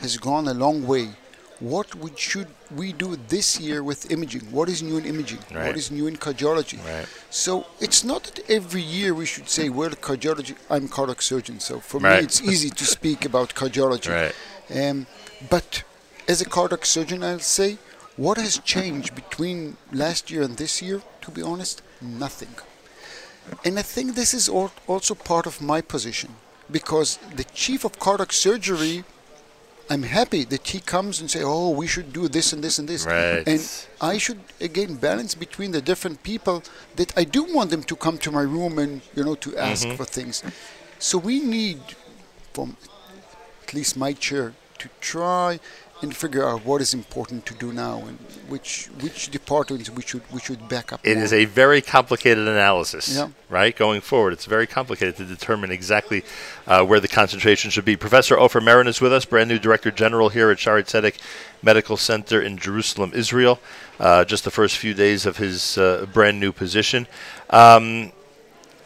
has 0.00 0.16
gone 0.16 0.46
a 0.48 0.54
long 0.54 0.86
way. 0.86 1.08
What 1.58 1.94
would, 1.94 2.18
should 2.18 2.48
we 2.74 2.92
do 2.92 3.16
this 3.28 3.58
year 3.58 3.82
with 3.82 4.10
imaging? 4.10 4.42
What 4.52 4.68
is 4.68 4.82
new 4.82 4.98
in 4.98 5.06
imaging? 5.06 5.38
Right. 5.52 5.66
What 5.66 5.76
is 5.76 5.90
new 5.90 6.06
in 6.06 6.16
cardiology? 6.16 6.78
Right. 6.84 7.06
So 7.30 7.66
it's 7.80 8.04
not 8.04 8.24
that 8.24 8.50
every 8.50 8.82
year 8.82 9.14
we 9.14 9.26
should 9.26 9.48
say, 9.48 9.68
well, 9.70 9.90
cardiology, 9.90 10.54
I'm 10.70 10.84
a 10.84 10.88
cardiac 10.88 11.22
surgeon, 11.22 11.58
so 11.60 11.80
for 11.80 11.98
Right. 11.98 12.18
me 12.20 12.24
it's 12.24 12.42
easy 12.42 12.70
to 12.70 12.84
speak 12.84 13.24
about 13.30 13.54
cardiology. 13.54 14.32
Um, 14.70 15.06
but 15.48 15.82
as 16.28 16.40
a 16.42 16.44
cardiac 16.44 16.84
surgeon, 16.84 17.24
I'll 17.24 17.38
say, 17.38 17.78
what 18.16 18.36
has 18.36 18.58
changed 18.58 19.14
between 19.14 19.76
last 19.92 20.30
year 20.30 20.42
and 20.42 20.56
this 20.58 20.82
year? 20.82 21.02
To 21.22 21.30
be 21.30 21.42
honest, 21.42 21.82
nothing. 22.02 22.54
And 23.64 23.78
I 23.78 23.82
think 23.82 24.14
this 24.14 24.34
is 24.34 24.48
also 24.48 25.14
part 25.14 25.46
of 25.46 25.62
my 25.62 25.80
position 25.80 26.34
because 26.70 27.18
the 27.36 27.44
chief 27.44 27.84
of 27.84 27.98
cardiac 27.98 28.32
surgery, 28.32 29.04
I'm 29.88 30.02
happy 30.02 30.44
that 30.44 30.66
he 30.66 30.80
comes 30.80 31.20
and 31.20 31.30
say, 31.30 31.42
"Oh, 31.44 31.70
we 31.70 31.86
should 31.86 32.12
do 32.12 32.26
this 32.28 32.52
and 32.52 32.62
this 32.64 32.78
and 32.80 32.88
this," 32.88 33.04
Right. 33.06 33.44
and 33.46 33.60
I 34.00 34.18
should 34.18 34.40
again 34.60 34.96
balance 34.96 35.34
between 35.36 35.70
the 35.70 35.80
different 35.80 36.22
people 36.24 36.62
that 36.96 37.16
I 37.16 37.24
do 37.24 37.44
want 37.44 37.70
them 37.70 37.84
to 37.84 37.94
come 37.96 38.18
to 38.18 38.32
my 38.32 38.42
room 38.42 38.78
and 38.78 39.00
you 39.14 39.22
know 39.24 39.36
to 39.36 39.56
ask 39.56 39.86
Mm-hmm. 39.86 39.96
for 39.96 40.04
things. 40.04 40.42
So 40.98 41.18
we 41.18 41.38
need, 41.40 41.80
from 42.52 42.76
at 43.62 43.74
least 43.74 43.96
my 43.96 44.12
chair, 44.12 44.54
to 44.78 44.88
try 45.00 45.60
and 46.02 46.14
figure 46.14 46.46
out 46.46 46.64
what 46.64 46.80
is 46.82 46.92
important 46.92 47.46
to 47.46 47.54
do 47.54 47.72
now 47.72 47.98
and 48.06 48.18
which 48.48 48.86
which 49.00 49.30
departments 49.30 49.88
we 49.88 50.02
should 50.02 50.22
we 50.32 50.40
should 50.40 50.68
back 50.68 50.92
up. 50.92 51.00
It 51.02 51.14
more. 51.14 51.24
is 51.24 51.32
a 51.32 51.46
very 51.46 51.80
complicated 51.80 52.46
analysis, 52.46 53.14
Yeah. 53.16 53.28
right? 53.48 53.74
Going 53.74 54.02
forward, 54.02 54.32
it's 54.34 54.44
very 54.44 54.66
complicated 54.66 55.16
to 55.16 55.24
determine 55.24 55.70
exactly 55.70 56.22
uh, 56.66 56.84
where 56.84 57.00
the 57.00 57.08
concentration 57.08 57.70
should 57.70 57.84
be. 57.86 57.96
Professor 57.96 58.38
Ofer 58.38 58.60
Merin 58.60 58.86
is 58.88 59.00
with 59.00 59.12
us, 59.12 59.24
brand 59.24 59.48
new 59.48 59.58
Director 59.58 59.90
General 59.90 60.28
here 60.28 60.50
at 60.50 60.58
Shaare 60.58 60.82
Tzedek 60.84 61.16
Medical 61.62 61.96
Center 61.96 62.40
in 62.42 62.58
Jerusalem, 62.58 63.12
Israel. 63.14 63.58
Uh, 63.98 64.24
just 64.24 64.44
the 64.44 64.50
first 64.50 64.76
few 64.76 64.92
days 64.92 65.24
of 65.24 65.38
his 65.38 65.78
uh, 65.78 66.06
brand 66.12 66.38
new 66.38 66.52
position. 66.52 67.06
Um, 67.48 68.12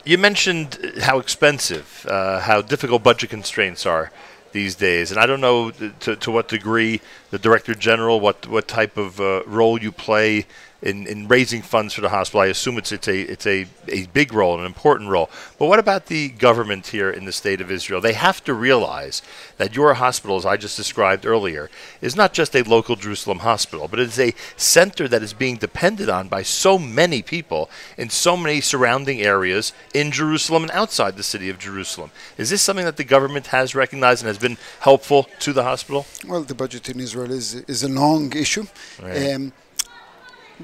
you 0.05 0.16
mentioned 0.16 0.78
how 1.03 1.19
expensive, 1.19 2.07
uh, 2.09 2.41
how 2.41 2.62
difficult 2.62 3.03
budget 3.03 3.31
constraints 3.31 3.85
are 3.85 4.11
these 4.52 4.74
days, 4.74 5.10
and 5.10 5.20
I 5.20 5.27
don't 5.27 5.40
know 5.40 5.70
to, 5.70 6.16
to 6.16 6.31
what 6.31 6.48
degree 6.48 7.01
the 7.31 7.39
director 7.39 7.74
general, 7.74 8.20
what 8.20 8.47
what 8.47 8.68
type 8.68 8.97
of 8.97 9.20
uh, 9.20 9.43
role 9.47 9.81
you 9.81 9.93
play 9.93 10.47
in, 10.82 11.07
in 11.07 11.28
raising 11.28 11.62
funds 11.62 11.94
for 11.94 12.01
the 12.01 12.09
hospital. 12.09 12.40
I 12.40 12.47
assume 12.47 12.78
it's 12.78 12.93
it's 12.93 13.09
a 13.09 13.20
it's 13.20 13.47
a, 13.47 13.66
a 13.89 14.07
big 14.07 14.32
role, 14.32 14.59
an 14.59 14.66
important 14.66 15.11
role. 15.11 15.31
But 15.59 15.66
what 15.66 15.78
about 15.78 16.07
the 16.07 16.28
government 16.31 16.89
here 16.89 17.11
in 17.11 17.24
the 17.24 17.32
state 17.32 17.61
of 17.61 17.70
Israel? 17.70 18.01
They 18.01 18.15
have 18.15 18.43
to 18.44 18.55
realize 18.55 19.23
that 19.59 19.74
your 19.74 19.94
hospital, 19.94 20.36
as 20.36 20.47
I 20.47 20.57
just 20.57 20.77
described 20.77 21.27
earlier, 21.27 21.70
is 22.01 22.16
not 22.16 22.32
just 22.32 22.57
a 22.57 22.62
local 22.62 22.97
Jerusalem 22.97 23.40
hospital, 23.40 23.89
but 23.89 24.01
it 24.01 24.09
is 24.09 24.19
a 24.19 24.35
center 24.57 25.09
that 25.09 25.23
is 25.23 25.32
being 25.32 25.57
depended 25.57 26.09
on 26.09 26.28
by 26.28 26.43
so 26.43 26.78
many 26.78 27.23
people 27.23 27.70
in 27.97 28.11
so 28.11 28.36
many 28.36 28.61
surrounding 28.61 29.20
areas 29.20 29.73
in 29.94 30.11
Jerusalem 30.11 30.62
and 30.62 30.73
outside 30.73 31.16
the 31.16 31.23
city 31.23 31.51
of 31.51 31.59
Jerusalem. 31.59 32.11
Is 32.39 32.51
this 32.51 32.62
something 32.62 32.85
that 32.85 32.97
the 32.97 33.05
government 33.05 33.48
has 33.48 33.74
recognized 33.74 34.23
and 34.23 34.28
has 34.28 34.39
been 34.39 34.57
helpful 34.81 35.28
to 35.40 35.52
the 35.52 35.62
hospital? 35.62 36.07
Well, 36.27 36.43
the 36.43 36.55
budget 36.55 36.89
in 36.89 37.01
Israel 37.01 37.31
is 37.31 37.55
is 37.55 37.82
a 37.82 37.89
long 37.89 38.32
issue. 38.32 38.66
Right. 39.02 39.35
Um, 39.35 39.52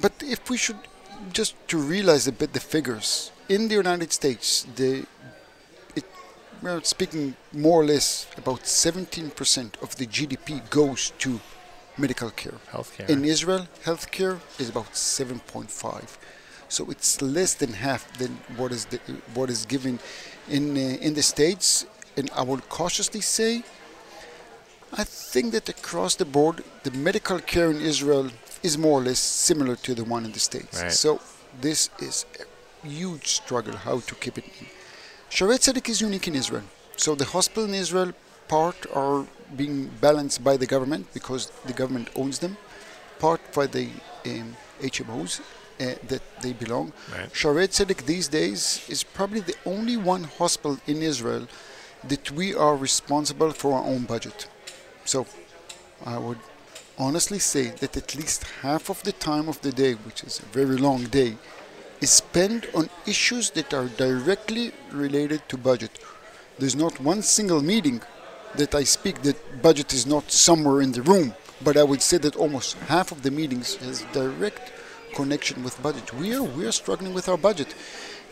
but 0.01 0.13
if 0.23 0.51
we 0.51 0.57
should 0.57 0.79
just 1.33 1.55
to 1.69 1.79
realize 1.79 2.27
a 2.27 2.33
bit 2.33 2.53
the 2.53 2.61
figures 2.61 3.33
in 3.49 3.69
the 3.69 3.75
United 3.75 4.13
States, 4.13 4.67
the 4.77 5.07
it, 5.95 6.05
we're 6.63 6.83
speaking 6.83 7.37
more 7.53 7.83
or 7.83 7.85
less 7.85 8.27
about 8.37 8.63
17% 8.63 9.83
of 9.83 9.97
the 9.97 10.07
GDP 10.07 10.69
goes 10.71 11.11
to 11.19 11.41
medical 11.97 12.31
care. 12.31 12.59
Healthcare. 12.73 13.09
In 13.09 13.25
Israel, 13.25 13.67
healthcare 13.85 14.39
is 14.59 14.69
about 14.69 14.93
7.5. 14.93 16.19
So 16.69 16.91
it's 16.91 17.23
less 17.23 17.55
than 17.55 17.73
half 17.75 18.03
than 18.19 18.33
what 18.57 18.73
is 18.73 18.87
the, 18.87 18.99
what 19.35 19.49
is 19.51 19.65
given 19.65 19.99
in 20.49 20.77
uh, 20.77 21.07
in 21.07 21.15
the 21.15 21.23
states. 21.23 21.87
And 22.19 22.31
I 22.35 22.43
will 22.43 22.63
cautiously 22.69 23.21
say 23.21 23.63
I 24.93 25.05
think 25.05 25.53
that 25.53 25.69
across 25.69 26.15
the 26.15 26.25
board, 26.25 26.65
the 26.85 26.91
medical 26.91 27.39
care 27.39 27.71
in 27.71 27.81
Israel 27.81 28.31
is 28.67 28.77
more 28.87 28.97
or 29.01 29.05
less 29.09 29.19
similar 29.19 29.77
to 29.87 29.95
the 29.95 30.05
one 30.05 30.25
in 30.29 30.33
the 30.33 30.43
States. 30.51 30.83
Right. 30.83 30.93
So 30.93 31.21
this 31.67 31.81
is 32.09 32.27
a 32.43 32.87
huge 32.87 33.27
struggle 33.41 33.77
how 33.89 33.97
to 34.09 34.15
keep 34.23 34.37
it 34.39 34.47
in. 34.61 34.67
Shaare 35.37 35.57
Tzedek 35.65 35.89
is 35.95 36.01
unique 36.01 36.29
in 36.29 36.35
Israel. 36.43 36.67
So 37.05 37.15
the 37.23 37.29
hospital 37.37 37.65
in 37.71 37.75
Israel 37.75 38.13
part 38.49 38.79
are 39.03 39.27
being 39.63 39.79
balanced 40.07 40.43
by 40.49 40.57
the 40.63 40.69
government 40.75 41.13
because 41.19 41.43
the 41.69 41.77
government 41.81 42.09
owns 42.17 42.39
them, 42.45 42.57
part 43.19 43.41
by 43.59 43.67
the 43.77 43.87
um, 44.33 44.57
HMOs 44.81 45.33
uh, 45.41 45.95
that 46.11 46.23
they 46.43 46.53
belong. 46.65 46.93
Right. 47.13 47.33
Shaare 47.41 47.67
Tzedek 47.75 48.01
these 48.15 48.29
days 48.41 48.61
is 48.89 49.01
probably 49.19 49.41
the 49.41 49.57
only 49.75 49.97
one 50.15 50.25
hospital 50.41 50.79
in 50.87 50.99
Israel 51.13 51.47
that 52.13 52.31
we 52.31 52.55
are 52.55 52.77
responsible 52.89 53.53
for 53.61 53.71
our 53.79 53.85
own 53.93 54.03
budget. 54.15 54.49
So 55.05 55.27
I 56.05 56.19
would 56.19 56.39
honestly 56.99 57.39
say 57.39 57.71
that 57.81 57.97
at 57.97 58.15
least 58.15 58.45
half 58.63 58.91
of 58.91 59.03
the 59.03 59.13
time 59.13 59.49
of 59.49 59.61
the 59.63 59.73
day, 59.73 59.95
which 59.95 60.25
is 60.25 60.41
a 60.41 60.47
very 60.47 60.77
long 60.77 61.05
day, 61.05 61.37
is 62.01 62.11
spent 62.11 62.67
on 62.75 62.89
issues 63.07 63.51
that 63.51 63.73
are 63.73 63.87
directly 63.87 64.73
related 64.93 65.49
to 65.49 65.57
budget. 65.57 65.99
There's 66.59 66.77
not 66.77 67.01
one 67.01 67.23
single 67.23 67.63
meeting 67.63 68.01
that 68.57 68.75
I 68.75 68.85
speak 68.85 69.23
that 69.23 69.63
budget 69.63 69.93
is 69.93 70.07
not 70.07 70.31
somewhere 70.31 70.81
in 70.81 70.93
the 70.93 71.03
room, 71.03 71.35
but 71.63 71.77
I 71.77 71.85
would 71.85 72.03
say 72.03 72.19
that 72.19 72.37
almost 72.37 72.75
half 72.89 73.13
of 73.13 73.23
the 73.23 73.31
meetings 73.31 73.77
has 73.77 74.05
direct 74.13 74.73
connection 75.15 75.63
with 75.65 75.83
budget. 75.83 76.13
We 76.15 76.35
are 76.35 76.43
we 76.43 76.67
are 76.67 76.73
struggling 76.73 77.15
with 77.15 77.29
our 77.29 77.39
budget, 77.39 77.75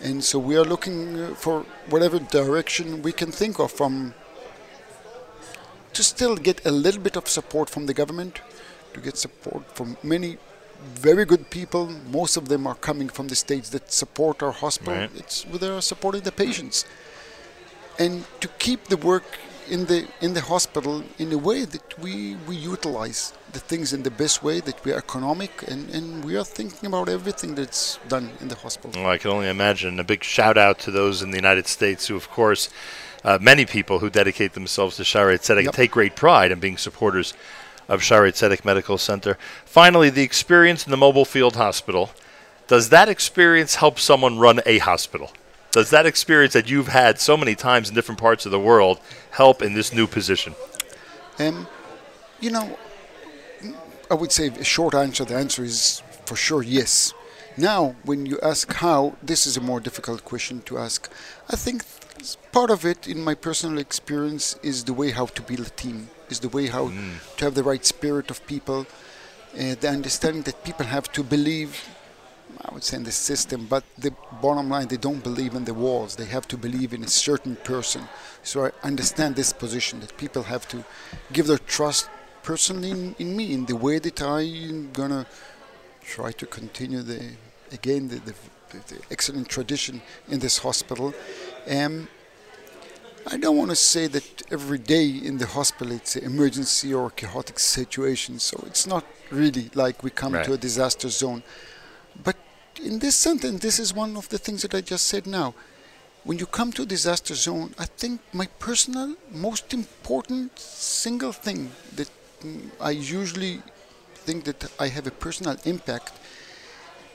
and 0.01 0.23
so 0.23 0.39
we 0.39 0.57
are 0.57 0.65
looking 0.65 1.19
uh, 1.19 1.35
for 1.35 1.65
whatever 1.89 2.19
direction 2.19 3.03
we 3.03 3.13
can 3.13 3.31
think 3.33 3.59
of 3.59 3.73
from 3.73 4.15
to 5.95 6.03
still 6.03 6.37
get 6.37 6.65
a 6.67 6.71
little 6.71 7.01
bit 7.01 7.17
of 7.17 7.29
support 7.29 7.71
from 7.71 7.87
the 7.87 7.95
government, 7.95 8.41
to 8.95 9.01
get 9.01 9.17
support 9.17 9.63
from 9.77 9.97
many 10.03 10.39
very 11.09 11.25
good 11.25 11.51
people. 11.51 11.85
Most 12.11 12.37
of 12.37 12.49
them 12.49 12.67
are 12.67 12.75
coming 12.75 13.09
from 13.09 13.29
the 13.29 13.37
states 13.37 13.71
that 13.71 13.93
support 13.93 14.43
our 14.43 14.53
hospital. 14.53 14.95
Right. 14.95 15.11
It's 15.17 15.45
they 15.45 15.69
are 15.69 15.81
supporting 15.81 16.23
the 16.23 16.33
patients, 16.33 16.85
and 17.99 18.25
to 18.41 18.49
keep 18.59 18.81
the 18.89 18.97
work 18.97 19.25
in 19.69 19.87
the 19.87 20.07
in 20.21 20.35
the 20.35 20.43
hospital 20.43 21.03
in 21.19 21.33
a 21.33 21.39
way 21.39 21.65
that 21.65 21.99
we 21.99 22.37
we 22.49 22.57
utilize 22.57 23.33
the 23.53 23.61
things 23.61 23.93
in 23.93 24.03
the 24.03 24.11
best 24.11 24.43
way 24.43 24.61
that 24.61 24.85
we 24.85 24.93
are 24.93 24.99
economic 24.99 25.53
and 25.71 25.89
and 25.97 26.25
we 26.25 26.37
are 26.37 26.45
thinking 26.45 26.87
about 26.87 27.09
everything 27.09 27.55
that's 27.55 27.99
done 28.09 28.31
in 28.41 28.49
the 28.49 28.57
hospital. 28.57 29.03
Well, 29.03 29.11
I 29.11 29.19
can 29.19 29.31
only 29.31 29.49
imagine. 29.49 29.99
A 30.01 30.05
big 30.05 30.23
shout 30.23 30.59
out 30.59 30.79
to 30.81 30.91
those 30.91 31.23
in 31.23 31.31
the 31.31 31.39
United 31.39 31.67
States 31.67 32.09
who, 32.09 32.17
of 32.17 32.29
course, 32.31 32.69
uh, 33.25 33.39
many 33.41 33.65
people 33.65 34.01
who 34.01 34.11
dedicate 34.11 34.53
themselves 34.53 34.97
to 34.97 35.03
Shaare 35.03 35.39
Tzedek 35.39 35.65
Yep. 35.65 35.75
take 35.75 35.91
great 35.91 36.15
pride 36.15 36.51
in 36.53 36.61
being 36.61 36.77
supporters 36.77 37.33
of 37.89 38.01
Shaare 38.01 38.33
Tzedek 38.33 38.65
Medical 38.65 38.99
Center. 38.99 39.39
Finally, 39.65 40.11
the 40.11 40.23
experience 40.23 40.85
in 40.85 40.91
the 40.91 40.97
mobile 40.97 41.25
field 41.25 41.57
hospital. 41.57 42.11
Does 42.67 42.89
that 42.89 43.09
experience 43.09 43.77
help 43.77 43.99
someone 43.99 44.39
run 44.39 44.61
a 44.65 44.79
hospital? 44.79 45.31
Does 45.71 45.91
that 45.91 46.07
experience 46.07 46.53
that 46.55 46.71
you've 46.71 46.89
had 46.89 47.21
so 47.21 47.37
many 47.37 47.55
times 47.55 47.89
in 47.89 47.95
different 47.95 48.21
parts 48.21 48.47
of 48.47 48.53
the 48.53 48.61
world 48.61 49.01
help 49.33 49.61
in 49.61 49.75
this 49.75 49.93
new 49.93 50.07
position? 50.07 50.55
Um, 51.39 51.67
you 52.41 52.51
know, 52.51 52.79
I 54.11 54.15
would 54.15 54.33
say 54.33 54.47
a 54.49 54.65
short 54.65 54.95
answer. 54.95 55.25
The 55.25 55.37
answer 55.37 55.65
is 55.65 56.03
for 56.27 56.37
sure 56.37 56.63
yes. 56.63 57.13
Now, 57.57 57.97
when 58.05 58.27
you 58.27 58.39
ask 58.43 58.73
how, 58.75 59.17
this 59.23 59.47
is 59.47 59.57
a 59.57 59.61
more 59.61 59.81
difficult 59.81 60.25
question 60.25 60.63
to 60.63 60.79
ask. 60.79 61.11
I 61.49 61.57
think 61.57 61.85
part 62.53 62.71
of 62.71 62.85
it, 62.85 63.07
in 63.07 63.23
my 63.23 63.35
personal 63.35 63.79
experience, 63.79 64.59
is 64.63 64.85
the 64.85 64.93
way 64.93 65.11
how 65.11 65.27
to 65.27 65.43
build 65.43 65.67
a 65.67 65.71
team, 65.71 66.09
is 66.29 66.41
the 66.41 66.49
way 66.49 66.67
how 66.67 66.89
to 67.37 67.45
have 67.45 67.55
the 67.55 67.63
right 67.63 67.85
spirit 67.85 68.31
of 68.31 68.47
people, 68.47 68.87
uh, 69.55 69.75
the 69.81 69.89
understanding 69.89 70.43
that 70.43 70.65
people 70.65 70.87
have 70.87 71.11
to 71.13 71.23
believe. 71.23 71.89
I 72.65 72.73
would 72.73 72.85
say 72.85 72.99
in 72.99 73.05
the 73.05 73.13
system, 73.13 73.67
but 73.67 73.85
the 73.99 74.13
bottom 74.41 74.69
line, 74.69 74.87
they 74.89 74.97
don't 74.97 75.23
believe 75.23 75.55
in 75.55 75.65
the 75.65 75.75
walls. 75.75 76.15
They 76.17 76.27
have 76.27 76.47
to 76.49 76.57
believe 76.57 76.95
in 76.95 77.03
a 77.03 77.09
certain 77.09 77.57
person. 77.57 78.09
So 78.43 78.67
I 78.67 78.71
understand 78.83 79.35
this 79.35 79.53
position 79.53 80.01
that 80.01 80.17
people 80.17 80.45
have 80.45 80.69
to 80.69 80.85
give 81.33 81.47
their 81.47 81.59
trust 81.59 82.09
personally 82.43 82.91
in, 82.91 83.15
in 83.19 83.37
me, 83.37 83.53
in 83.53 83.65
the 83.67 83.77
way 83.77 83.99
that 83.99 84.23
I'm 84.23 84.93
gonna 84.93 85.27
try 86.03 86.31
to 86.33 86.47
continue 86.47 87.03
the 87.03 87.33
again 87.73 88.09
the, 88.09 88.17
the, 88.17 88.35
the 88.71 88.99
excellent 89.11 89.49
tradition 89.49 90.01
in 90.29 90.39
this 90.39 90.59
hospital. 90.59 91.15
Um, 91.69 92.09
I 93.27 93.39
don't 93.39 93.57
want 93.57 93.71
to 93.71 93.77
say 93.77 94.07
that 94.09 94.43
every 94.53 94.79
day 94.79 95.07
in 95.09 95.39
the 95.39 95.47
hospital 95.47 95.93
it's 95.93 96.15
an 96.17 96.25
emergency 96.25 96.93
or 96.93 97.11
chaotic 97.11 97.59
situation. 97.59 98.39
So 98.39 98.63
it's 98.67 98.87
not 98.87 99.05
really 99.31 99.71
like 99.75 100.03
we 100.03 100.11
come 100.11 100.35
Right. 100.35 100.45
to 100.45 100.53
a 100.53 100.59
disaster 100.59 101.09
zone. 101.09 101.43
But 102.23 102.37
in 102.83 102.99
this 102.99 103.17
sentence, 103.17 103.61
this 103.63 103.79
is 103.79 103.95
one 103.95 104.17
of 104.17 104.29
the 104.29 104.39
things 104.39 104.61
that 104.63 104.75
I 104.75 104.83
just 104.83 105.07
said 105.07 105.27
now. 105.27 105.55
When 106.25 106.39
you 106.39 106.47
come 106.47 106.71
to 106.73 106.83
a 106.83 106.87
disaster 106.87 107.35
zone, 107.35 107.75
I 107.79 107.87
think 107.87 108.21
my 108.33 108.47
personal, 108.59 109.17
most 109.31 109.73
important 109.73 110.59
single 110.59 111.33
thing 111.33 111.71
that 111.97 112.11
I 112.81 112.91
usually 112.91 113.63
think 114.27 114.45
that 114.45 114.71
I 114.79 114.89
have 114.89 115.07
a 115.07 115.11
personal 115.11 115.57
impact 115.65 116.13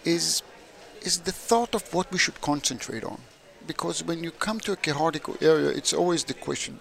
is 0.06 0.42
is 1.02 1.20
the 1.20 1.32
thought 1.32 1.74
of 1.76 1.94
what 1.94 2.12
we 2.12 2.18
should 2.18 2.42
concentrate 2.42 3.04
on. 3.06 3.20
Because 3.70 4.04
when 4.04 4.24
you 4.24 4.32
come 4.32 4.60
to 4.62 4.72
a 4.72 4.76
chaotic 4.88 5.24
area, 5.44 5.70
it's 5.80 5.94
always 5.94 6.24
the 6.24 6.34
question 6.34 6.80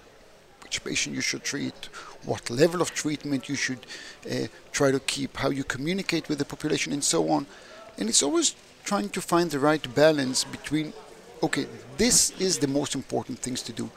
which 0.63 0.83
patient 0.83 1.15
you 1.15 1.21
should 1.21 1.45
treat, 1.45 1.79
what 2.25 2.49
level 2.49 2.81
of 2.81 2.89
treatment 3.03 3.43
you 3.51 3.57
should 3.65 3.81
uh, 4.33 4.47
try 4.73 4.91
to 4.91 5.01
keep, 5.01 5.37
how 5.37 5.51
you 5.51 5.65
communicate 5.65 6.25
with 6.31 6.39
the 6.39 6.47
population, 6.55 6.91
and 6.95 7.05
so 7.05 7.29
on. 7.29 7.47
And 7.99 8.09
it's 8.09 8.23
always 8.23 8.55
trying 8.85 9.11
to 9.11 9.21
find 9.21 9.51
the 9.51 9.59
right 9.59 9.85
balance 9.95 10.45
between, 10.45 10.95
okay, 11.43 11.67
this 11.99 12.17
is 12.41 12.53
the 12.65 12.69
most 12.79 12.95
important 12.95 13.39
things 13.41 13.61
to 13.69 13.73
do. 13.83 13.91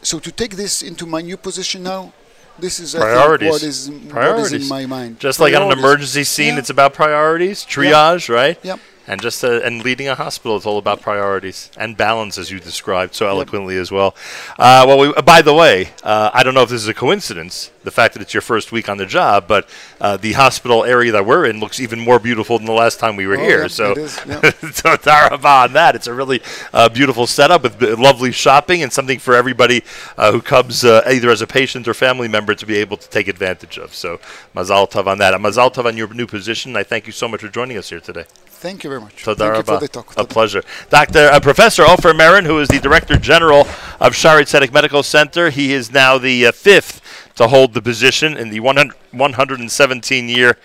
So 0.00 0.18
to 0.18 0.32
take 0.32 0.56
this 0.56 0.82
into 0.82 1.04
my 1.04 1.20
new 1.20 1.36
position 1.36 1.82
now, 1.82 2.14
this 2.58 2.80
is 2.80 2.94
I 2.94 3.00
think, 3.00 3.10
Priorities. 3.12 3.50
what 3.50 3.62
is 3.62 3.90
what 3.90 4.02
is 4.02 4.12
Priorities. 4.12 4.62
in 4.62 4.68
my 4.76 4.86
mind. 4.86 5.20
Just 5.20 5.40
like 5.40 5.54
on 5.54 5.70
an 5.70 5.78
emergency 5.78 6.24
scene, 6.24 6.54
Yeah. 6.54 6.60
it's 6.60 6.70
about 6.70 6.94
priorities, 6.94 7.66
triage, 7.66 8.24
right? 8.40 8.58
Yep. 8.62 8.78
And 9.10 9.22
just 9.22 9.42
uh, 9.42 9.60
and 9.64 9.82
leading 9.82 10.06
a 10.06 10.14
hospital, 10.14 10.54
is 10.58 10.66
all 10.66 10.76
about 10.76 11.00
priorities 11.00 11.70
and 11.78 11.96
balance, 11.96 12.36
as 12.36 12.50
you 12.50 12.60
described 12.60 13.14
so 13.14 13.26
eloquently 13.26 13.78
as 13.78 13.90
well. 13.90 14.14
Uh, 14.58 14.84
well, 14.86 14.98
we, 14.98 15.08
uh, 15.14 15.22
by 15.22 15.40
the 15.40 15.54
way, 15.54 15.88
uh, 16.02 16.30
I 16.34 16.42
don't 16.42 16.52
know 16.52 16.60
if 16.62 16.68
this 16.68 16.82
is 16.82 16.88
a 16.88 16.92
coincidence, 16.94 17.70
the 17.84 17.90
fact 17.90 18.12
that 18.12 18.20
it's 18.20 18.34
your 18.34 18.42
first 18.42 18.70
week 18.70 18.86
on 18.86 18.98
the 18.98 19.06
job, 19.06 19.48
but 19.48 19.66
uh, 19.98 20.18
the 20.18 20.34
hospital 20.34 20.84
area 20.84 21.10
that 21.12 21.24
we're 21.24 21.46
in 21.46 21.58
looks 21.58 21.80
even 21.80 21.98
more 21.98 22.18
beautiful 22.18 22.58
than 22.58 22.66
the 22.66 22.72
last 22.72 23.00
time 23.00 23.16
we 23.16 23.26
were 23.26 23.38
Oh, 23.38 23.42
here. 23.42 23.62
yep, 23.62 23.70
so, 23.70 23.92
it 23.92 23.98
is, 23.98 24.20
yep. 24.26 24.42
so 24.74 24.96
tarava 24.98 25.64
on 25.64 25.72
that. 25.72 25.94
It's 25.96 26.06
a 26.06 26.12
really 26.12 26.42
uh, 26.74 26.90
beautiful 26.90 27.26
setup 27.26 27.62
with 27.62 27.78
b- 27.78 27.94
lovely 27.94 28.30
shopping 28.30 28.82
and 28.82 28.92
something 28.92 29.18
for 29.18 29.34
everybody 29.34 29.84
uh, 30.18 30.32
who 30.32 30.42
comes 30.42 30.84
uh, 30.84 31.00
either 31.06 31.30
as 31.30 31.40
a 31.40 31.46
patient 31.46 31.88
or 31.88 31.94
family 31.94 32.28
member 32.28 32.54
to 32.54 32.66
be 32.66 32.76
able 32.76 32.98
to 32.98 33.08
take 33.08 33.26
advantage 33.26 33.78
of. 33.78 33.94
So, 33.94 34.18
mazal 34.54 34.90
tov 34.90 35.06
on 35.06 35.16
that. 35.18 35.32
And 35.32 35.42
mazal 35.42 35.72
tov 35.72 35.86
on 35.86 35.96
your 35.96 36.12
new 36.12 36.26
position. 36.26 36.76
I 36.76 36.82
thank 36.82 37.06
you 37.06 37.12
so 37.14 37.26
much 37.26 37.40
for 37.40 37.48
joining 37.48 37.78
us 37.78 37.88
here 37.88 38.00
today. 38.00 38.26
Thank 38.58 38.82
you 38.82 38.90
very 38.90 39.00
much. 39.00 39.22
Toda 39.22 39.38
Thank 39.38 39.56
you 39.56 39.62
for 39.62 39.80
the 39.80 39.86
talk. 39.86 40.12
A 40.16 40.24
pleasure. 40.24 40.64
Dr. 40.90 41.28
Uh, 41.28 41.38
Professor 41.38 41.84
Ofer 41.84 42.12
Merin, 42.12 42.44
who 42.44 42.58
is 42.58 42.66
the 42.66 42.80
Director 42.80 43.16
General 43.16 43.60
of 44.00 44.14
Shaare 44.14 44.40
Tzedek 44.40 44.72
Medical 44.72 45.04
Center. 45.04 45.50
He 45.50 45.72
is 45.72 45.92
now 45.92 46.18
the 46.18 46.46
uh, 46.46 46.52
fifth 46.52 47.00
to 47.36 47.46
hold 47.46 47.72
the 47.72 47.80
position 47.80 48.36
in 48.36 48.50
the 48.50 48.58
100, 48.58 48.96
117 49.12 50.28
year 50.28 50.56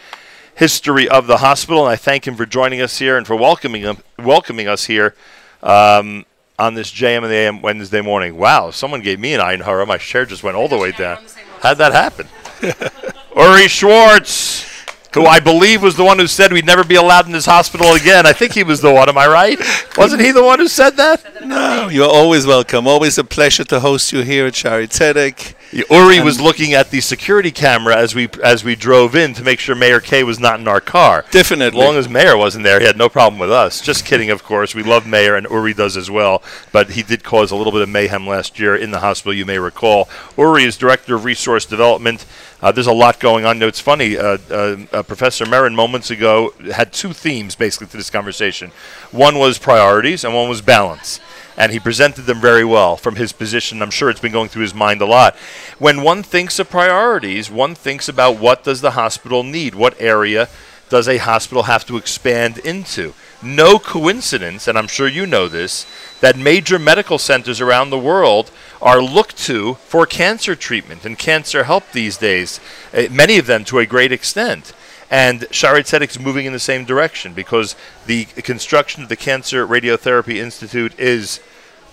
history 0.56 1.08
of 1.08 1.28
the 1.28 1.38
hospital. 1.38 1.84
And 1.84 1.92
I 1.92 1.96
thank 1.96 2.26
him 2.26 2.36
for 2.36 2.48
joining 2.48 2.82
us 2.82 2.98
here 2.98 3.16
and 3.16 3.28
for 3.28 3.36
welcoming, 3.36 3.84
him, 3.84 3.98
welcoming 4.18 4.68
us 4.68 4.86
here 4.86 5.14
um, 5.62 6.26
on 6.58 6.74
this 6.74 6.92
JM 6.92 7.18
and 7.18 7.26
the 7.26 7.36
AM 7.36 7.62
Wednesday 7.62 8.02
morning. 8.02 8.38
Wow, 8.38 8.72
someone 8.72 9.02
gave 9.02 9.20
me 9.20 9.36
an 9.36 9.42
Ein 9.42 9.60
Hara. 9.60 9.86
My 9.86 10.00
chair 10.00 10.26
just 10.26 10.42
went 10.42 10.58
all 10.58 10.68
the 10.68 10.80
way 10.80 10.94
down. 10.94 11.24
How'd 11.62 11.78
that 11.78 11.94
happen? 11.94 12.28
Uri 13.38 13.68
Schwartz, 13.68 14.73
who 15.14 15.26
I 15.26 15.40
believe 15.40 15.82
was 15.82 15.96
the 15.96 16.04
one 16.04 16.20
who 16.20 16.28
said 16.28 16.52
we'd 16.52 16.66
never 16.66 16.84
be 16.84 16.96
allowed 16.96 17.26
in 17.26 17.32
this 17.32 17.46
hospital 17.46 17.94
again. 17.94 18.26
I 18.26 18.34
think 18.34 18.54
he 18.54 18.64
was 18.64 18.82
the 18.82 18.94
one. 18.94 19.10
Am 19.10 19.18
I 19.18 19.28
right? 19.28 19.60
Wasn't 19.98 20.22
he 20.22 20.32
the 20.32 20.44
one 20.44 20.60
who 20.60 20.68
said 20.68 20.92
that? 20.98 21.46
No, 21.46 21.90
you're 21.90 22.10
always 22.10 22.46
welcome. 22.46 22.88
Always 22.88 23.18
a 23.18 23.24
pleasure 23.24 23.64
to 23.66 23.80
host 23.80 24.12
you 24.12 24.22
here 24.22 24.48
at 24.48 24.54
Shaare 24.54 24.88
Tzedek. 24.88 25.56
Uri 25.90 26.22
was 26.22 26.40
looking 26.40 26.74
at 26.74 26.92
the 26.92 27.02
security 27.02 27.50
camera 27.50 27.98
as 27.98 28.14
we 28.14 28.30
as 28.44 28.64
we 28.64 28.76
drove 28.76 29.16
in 29.16 29.34
to 29.34 29.44
make 29.44 29.60
sure 29.60 29.76
Mayor 29.76 30.00
K 30.00 30.24
was 30.24 30.40
not 30.40 30.60
in 30.60 30.68
our 30.68 30.80
car. 30.80 31.26
Definitely. 31.32 31.80
As 31.80 31.86
long 31.86 31.96
as 31.96 32.08
Mayor 32.08 32.38
wasn't 32.38 32.64
there, 32.64 32.80
he 32.80 32.86
had 32.86 32.98
no 32.98 33.10
problem 33.10 33.40
with 33.40 33.52
us. 33.52 33.82
Just 33.82 34.06
kidding, 34.06 34.30
of 34.30 34.44
course. 34.44 34.76
We 34.76 34.84
love 34.84 35.08
Mayor, 35.08 35.36
and 35.36 35.48
Uri 35.50 35.74
does 35.74 35.98
as 35.98 36.12
well. 36.12 36.44
But 36.72 36.92
he 36.92 37.02
did 37.02 37.24
cause 37.24 37.50
a 37.50 37.56
little 37.56 37.72
bit 37.72 37.82
of 37.82 37.90
mayhem 37.90 38.28
last 38.28 38.60
year 38.60 38.76
in 38.76 38.92
the 38.92 39.00
hospital, 39.00 39.34
you 39.34 39.46
may 39.46 39.58
recall. 39.58 40.08
Uri 40.38 40.64
is 40.64 40.78
Director 40.78 41.16
of 41.16 41.26
Resource 41.26 41.66
Development. 41.66 42.24
Uh, 42.64 42.72
there's 42.72 42.88
a 42.88 42.94
lot 42.94 43.20
going 43.20 43.44
on. 43.44 43.60
Know, 43.60 43.68
it's 43.68 43.82
funny. 43.82 44.18
Uh, 44.18 44.38
uh, 44.50 44.78
uh, 44.94 45.04
Professor 45.04 45.44
Merin 45.44 45.76
moments 45.76 46.10
ago 46.10 46.54
had 46.74 46.94
two 46.94 47.12
themes 47.12 47.56
basically 47.56 47.88
to 47.88 47.98
this 47.98 48.10
conversation. 48.10 48.72
One 49.12 49.38
was 49.38 49.58
priorities, 49.58 50.24
and 50.24 50.34
one 50.34 50.48
was 50.48 50.62
balance 50.62 51.20
and 51.56 51.72
he 51.72 51.80
presented 51.80 52.24
them 52.24 52.42
very 52.42 52.66
well 52.66 52.98
from 52.98 53.16
his 53.16 53.32
position. 53.32 53.82
I'm 53.84 53.92
sure 53.92 54.10
it's 54.10 54.20
been 54.20 54.32
going 54.32 54.50
through 54.50 54.64
his 54.64 54.74
mind 54.74 55.02
a 55.02 55.06
lot. 55.06 55.36
When 55.78 56.02
one 56.02 56.24
thinks 56.24 56.58
of 56.58 56.68
priorities, 56.70 57.52
one 57.52 57.76
thinks 57.76 58.10
about 58.10 58.40
what 58.40 58.64
does 58.64 58.82
the 58.82 58.92
hospital 58.92 59.44
need? 59.44 59.76
What 59.76 60.00
area 60.02 60.50
does 60.90 61.08
a 61.08 61.18
hospital 61.18 61.64
have 61.64 61.86
to 61.86 61.98
expand 61.98 62.58
into? 62.60 63.14
No 63.44 63.78
coincidence, 63.78 64.68
and 64.68 64.78
I'm 64.78 64.88
sure 64.88 65.08
you 65.08 65.26
know 65.26 65.48
this, 65.48 65.86
that 66.22 66.38
major 66.38 66.80
medical 66.80 67.18
centers 67.18 67.60
around 67.60 67.90
the 67.90 68.00
world 68.00 68.52
are 68.82 69.02
looked 69.02 69.38
to 69.46 69.76
for 69.76 70.06
cancer 70.06 70.56
treatment 70.56 71.06
and 71.06 71.18
cancer 71.18 71.64
help 71.66 71.92
these 71.92 72.18
days, 72.18 72.60
uh, 72.94 73.04
many 73.12 73.38
of 73.38 73.46
them 73.46 73.64
to 73.66 73.80
a 73.80 73.86
great 73.86 74.12
extent. 74.12 74.74
And 75.10 75.42
Shaare 75.52 75.82
Tzedek 75.82 76.10
is 76.10 76.20
moving 76.20 76.46
in 76.46 76.54
the 76.54 76.60
same 76.60 76.86
direction 76.86 77.34
because 77.34 77.76
the 78.08 78.26
construction 78.26 79.04
of 79.04 79.10
the 79.10 79.16
Cancer 79.16 79.68
Radiotherapy 79.68 80.38
Institute 80.38 80.98
is 80.98 81.40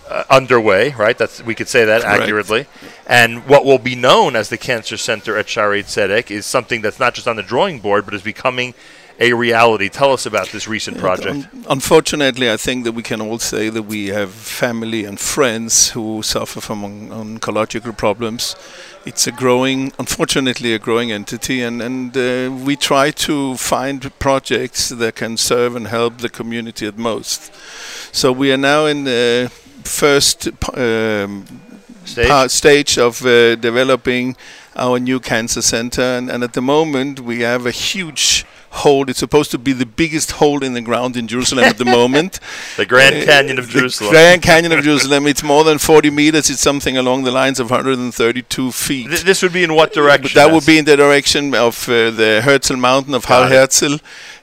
uh, 0.09 0.23
underway, 0.29 0.91
right? 0.97 1.17
That's 1.17 1.43
we 1.43 1.53
could 1.55 1.67
say 1.67 1.85
that 1.85 2.01
Correct. 2.01 2.23
accurately. 2.23 2.65
And 3.05 3.45
what 3.47 3.63
will 3.63 3.77
be 3.77 3.95
known 3.95 4.35
as 4.35 4.49
the 4.49 4.57
Cancer 4.57 4.97
Center 4.97 5.37
at 5.37 5.45
Shaare 5.45 5.83
Tzedek 5.83 6.31
is 6.31 6.45
something 6.45 6.81
that's 6.81 6.99
not 6.99 7.13
just 7.13 7.27
on 7.27 7.35
the 7.35 7.43
drawing 7.43 7.79
board, 7.79 8.05
but 8.05 8.13
is 8.13 8.21
becoming 8.21 8.73
a 9.21 9.33
reality. 9.33 9.87
Tell 9.87 10.11
us 10.13 10.25
about 10.25 10.47
this 10.49 10.67
recent 10.67 10.97
project. 10.97 11.29
Un- 11.29 11.65
unfortunately, 11.69 12.51
I 12.51 12.57
think 12.57 12.85
that 12.85 12.93
we 12.93 13.03
can 13.03 13.21
all 13.21 13.37
say 13.37 13.69
that 13.69 13.83
we 13.83 14.07
have 14.07 14.31
family 14.31 15.05
and 15.05 15.19
friends 15.19 15.91
who 15.91 16.23
suffer 16.23 16.59
from 16.59 16.83
on- 16.83 17.09
oncological 17.09 17.95
problems. 17.95 18.55
It's 19.05 19.27
a 19.27 19.31
growing, 19.31 19.93
unfortunately, 19.99 20.73
a 20.73 20.79
growing 20.79 21.11
entity, 21.11 21.61
and 21.61 21.81
and 21.81 22.17
uh, 22.17 22.51
we 22.65 22.75
try 22.75 23.11
to 23.11 23.55
find 23.57 24.11
projects 24.17 24.89
that 24.89 25.15
can 25.15 25.37
serve 25.37 25.75
and 25.75 25.87
help 25.87 26.17
the 26.17 26.29
community 26.29 26.87
at 26.87 26.97
most. 26.97 27.51
So 28.11 28.31
we 28.31 28.51
are 28.51 28.57
now 28.57 28.87
in 28.87 29.03
the 29.03 29.51
first 29.83 30.47
um, 30.77 31.45
Stage? 32.05 32.27
pa- 32.27 32.47
stage 32.47 32.97
of 32.97 33.23
uh, 33.25 33.55
developing 33.55 34.35
our 34.75 34.99
new 34.99 35.19
cancer 35.19 35.61
center, 35.61 36.17
and, 36.17 36.31
and 36.31 36.43
at 36.43 36.53
the 36.53 36.61
moment 36.61 37.19
we 37.19 37.41
have 37.41 37.67
a 37.67 37.71
huge 37.71 38.45
hole. 38.71 39.09
It's 39.09 39.19
supposed 39.19 39.51
to 39.51 39.57
be 39.57 39.73
the 39.73 39.85
biggest 39.85 40.31
hole 40.31 40.63
in 40.63 40.73
the 40.73 40.81
ground 40.81 41.15
in 41.17 41.27
Jerusalem 41.27 41.65
at 41.65 41.77
the 41.77 41.85
moment. 41.85 42.39
The 42.77 42.85
Grand 42.85 43.15
Uh, 43.15 43.25
Canyon 43.25 43.59
of 43.59 43.67
Jerusalem. 43.69 44.11
the. 44.11 44.15
Grand 44.17 44.41
Canyon 44.41 44.71
of 44.71 44.83
Jerusalem. 44.83 45.27
It's 45.27 45.43
more 45.43 45.63
than 45.63 45.77
40 45.77 46.09
meters. 46.09 46.49
It's 46.49 46.61
something 46.61 46.97
along 46.97 47.23
the 47.25 47.31
lines 47.31 47.59
of 47.59 47.69
132 47.69 48.71
feet. 48.71 49.07
Th- 49.09 49.23
this 49.23 49.41
would 49.43 49.53
be 49.53 49.63
in 49.63 49.73
what 49.75 49.93
direction? 49.93 50.31
That 50.35 50.51
would 50.53 50.65
be 50.65 50.77
in 50.77 50.85
the 50.85 50.95
direction 50.97 51.53
of 51.55 51.87
uh, 51.89 52.11
the 52.11 52.41
Herzl 52.43 52.75
Mountain 52.77 53.13
of 53.13 53.25
Har 53.25 53.47
Herzl, 53.47 53.95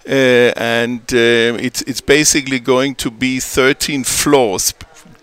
uh, 0.07 0.53
and 0.57 1.01
uh, 1.13 1.67
it's 1.67 1.83
it's 1.83 2.01
basically 2.03 2.59
going 2.61 2.95
to 2.97 3.11
be 3.11 3.41
13 3.41 4.05
floors. 4.05 4.75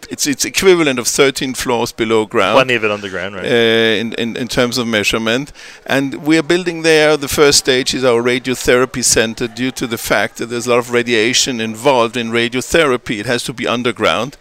It's 0.09 0.27
it's 0.27 0.45
equivalent 0.45 0.99
of 0.99 1.07
13 1.07 1.53
floors 1.55 1.91
below 1.91 2.25
ground. 2.25 2.55
plenty 2.55 2.75
of 2.75 2.83
it 2.83 2.91
underground, 2.91 3.35
right? 3.35 3.45
Uh, 3.45 4.01
in, 4.01 4.13
in, 4.13 4.35
in 4.37 4.47
terms 4.47 4.77
of 4.77 4.87
measurement. 4.87 5.51
And 5.85 6.25
we 6.25 6.37
are 6.37 6.43
building 6.43 6.83
there, 6.83 7.17
the 7.17 7.27
first 7.27 7.59
stage 7.59 7.93
is 7.93 8.03
our 8.03 8.21
radiotherapy 8.21 9.03
center 9.03 9.47
due 9.47 9.71
to 9.71 9.87
the 9.87 9.97
fact 9.97 10.37
that 10.37 10.47
there's 10.47 10.67
a 10.67 10.69
lot 10.71 10.79
of 10.79 10.91
radiation 10.91 11.59
involved 11.61 12.15
in 12.17 12.31
radiotherapy. 12.31 13.19
It 13.19 13.25
has 13.25 13.43
to 13.43 13.53
be 13.53 13.67
underground. 13.67 14.37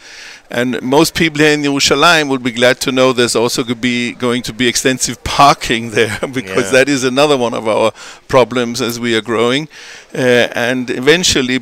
And 0.50 0.80
most 0.82 1.14
people 1.14 1.40
here 1.40 1.52
in 1.54 1.64
Jerusalem 1.64 2.28
will 2.28 2.38
be 2.38 2.52
glad 2.52 2.78
to 2.80 2.92
know 2.92 3.12
there's 3.12 3.34
also 3.34 3.62
going 3.62 3.74
to 3.76 3.80
be, 3.80 4.12
going 4.12 4.42
to 4.42 4.52
be 4.52 4.68
extensive 4.68 5.24
parking 5.24 5.90
there 5.98 6.18
because 6.20 6.66
Yeah. 6.66 6.78
that 6.78 6.88
is 6.88 7.02
another 7.04 7.36
one 7.36 7.54
of 7.54 7.66
our 7.66 7.92
problems 8.28 8.80
as 8.80 9.00
we 9.00 9.16
are 9.16 9.22
growing. 9.22 9.68
Uh, 10.14 10.48
and 10.54 10.90
eventually, 10.90 11.60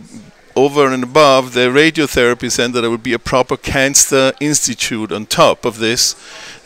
over 0.54 0.92
and 0.92 1.02
above 1.02 1.52
the 1.54 1.68
radiotherapy 1.68 2.50
center, 2.50 2.80
there 2.80 2.90
will 2.90 2.98
be 2.98 3.12
a 3.12 3.18
proper 3.18 3.56
cancer 3.56 4.32
institute 4.40 5.12
on 5.12 5.26
top 5.26 5.64
of 5.64 5.78
this, 5.78 6.14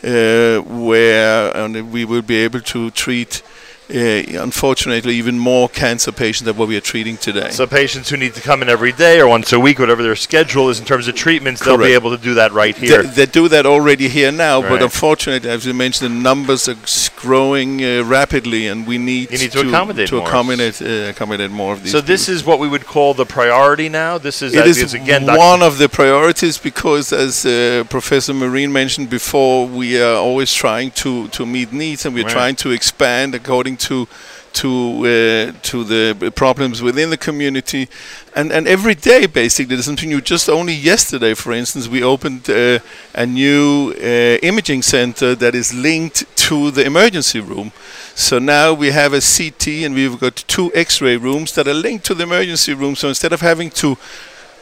uh, 0.03 0.61
where 0.61 1.67
we 1.83 2.05
will 2.05 2.21
be 2.21 2.37
able 2.37 2.61
to 2.61 2.91
treat, 2.91 3.41
uh, 3.89 4.41
unfortunately, 4.43 5.15
even 5.15 5.39
more 5.39 5.69
cancer 5.69 6.11
patients 6.11 6.45
than 6.45 6.57
what 6.57 6.67
we 6.67 6.75
are 6.75 6.81
treating 6.81 7.17
today. 7.17 7.49
So 7.51 7.65
patients 7.65 8.09
who 8.09 8.17
need 8.17 8.33
to 8.33 8.41
come 8.41 8.61
in 8.61 8.69
every 8.69 8.91
day 8.91 9.19
or 9.19 9.27
once 9.27 9.53
a 9.53 9.59
week, 9.59 9.79
whatever 9.79 10.03
their 10.03 10.15
schedule 10.15 10.69
is 10.69 10.79
in 10.79 10.85
terms 10.85 11.07
of 11.07 11.15
treatments, 11.15 11.63
they'll 11.63 11.77
be 11.77 11.93
able 11.93 12.11
to 12.15 12.21
do 12.21 12.33
that 12.35 12.51
right 12.51 12.75
here. 12.75 13.03
They, 13.03 13.25
they 13.25 13.31
do 13.31 13.47
that 13.49 13.65
already 13.65 14.09
here 14.09 14.31
now, 14.31 14.61
but 14.61 14.81
unfortunately, 14.83 15.49
as 15.49 15.65
you 15.65 15.73
mentioned, 15.73 16.11
the 16.11 16.19
numbers 16.19 16.67
are 16.67 16.75
growing 17.15 17.83
uh, 17.83 18.03
rapidly, 18.03 18.67
and 18.67 18.85
we 18.85 18.97
need, 18.97 19.31
need 19.31 19.51
to 19.51 19.67
accommodate 19.67 20.07
to 20.09 20.17
more. 20.17 20.27
accommodate 20.27 20.81
uh, 20.81 21.09
accommodate 21.09 21.49
more 21.51 21.73
of 21.73 21.81
these. 21.83 21.91
so 21.91 22.01
this 22.01 22.29
is 22.29 22.45
what 22.45 22.59
we 22.59 22.67
would 22.67 22.85
call 22.85 23.13
the 23.13 23.25
priority 23.25 23.89
now. 23.89 24.17
This 24.17 24.41
is, 24.41 24.53
It 24.53 24.67
is 24.67 24.93
again, 24.93 25.25
one 25.25 25.61
of 25.63 25.77
the 25.77 25.89
priorities 25.89 26.57
because, 26.57 27.11
as 27.13 27.45
uh, 27.45 27.85
Professor 27.89 28.33
Merin 28.33 28.71
mentioned 28.71 29.09
before, 29.09 29.65
we 29.65 29.99
are 30.01 30.15
always 30.15 30.53
trying 30.53 30.91
to, 30.91 31.27
to 31.29 31.45
meet 31.45 31.71
needs 31.71 32.05
and 32.05 32.13
we're 32.13 32.23
Right. 32.25 32.31
trying 32.33 32.55
to 32.57 32.71
expand 32.71 33.33
according 33.33 33.76
to 33.77 34.07
to 34.53 34.69
uh, 35.05 35.51
to 35.61 35.83
the 35.83 36.31
problems 36.35 36.81
within 36.81 37.09
the 37.09 37.17
community, 37.17 37.87
and 38.35 38.51
and 38.51 38.67
every 38.67 38.95
day 38.95 39.27
basically 39.27 39.75
there's 39.75 39.85
something 39.85 40.09
new. 40.09 40.21
Just 40.21 40.49
only 40.49 40.73
yesterday, 40.73 41.33
for 41.35 41.53
instance, 41.53 41.87
we 41.87 42.03
opened 42.03 42.49
uh, 42.49 42.79
a 43.13 43.25
new 43.25 43.93
uh, 43.97 44.37
imaging 44.41 44.81
center 44.81 45.35
that 45.35 45.53
is 45.53 45.73
linked 45.73 46.25
to 46.47 46.71
the 46.71 46.85
emergency 46.85 47.39
room. 47.39 47.71
So 48.15 48.39
now 48.39 48.73
we 48.73 48.91
have 48.91 49.13
a 49.13 49.21
CT 49.21 49.67
and 49.85 49.93
we've 49.93 50.19
got 50.19 50.35
two 50.47 50.71
X-ray 50.73 51.17
rooms 51.17 51.53
that 51.53 51.67
are 51.67 51.73
linked 51.73 52.05
to 52.05 52.15
the 52.15 52.23
emergency 52.23 52.73
room. 52.73 52.95
So 52.95 53.09
instead 53.09 53.33
of 53.33 53.41
having 53.41 53.69
to 53.81 53.97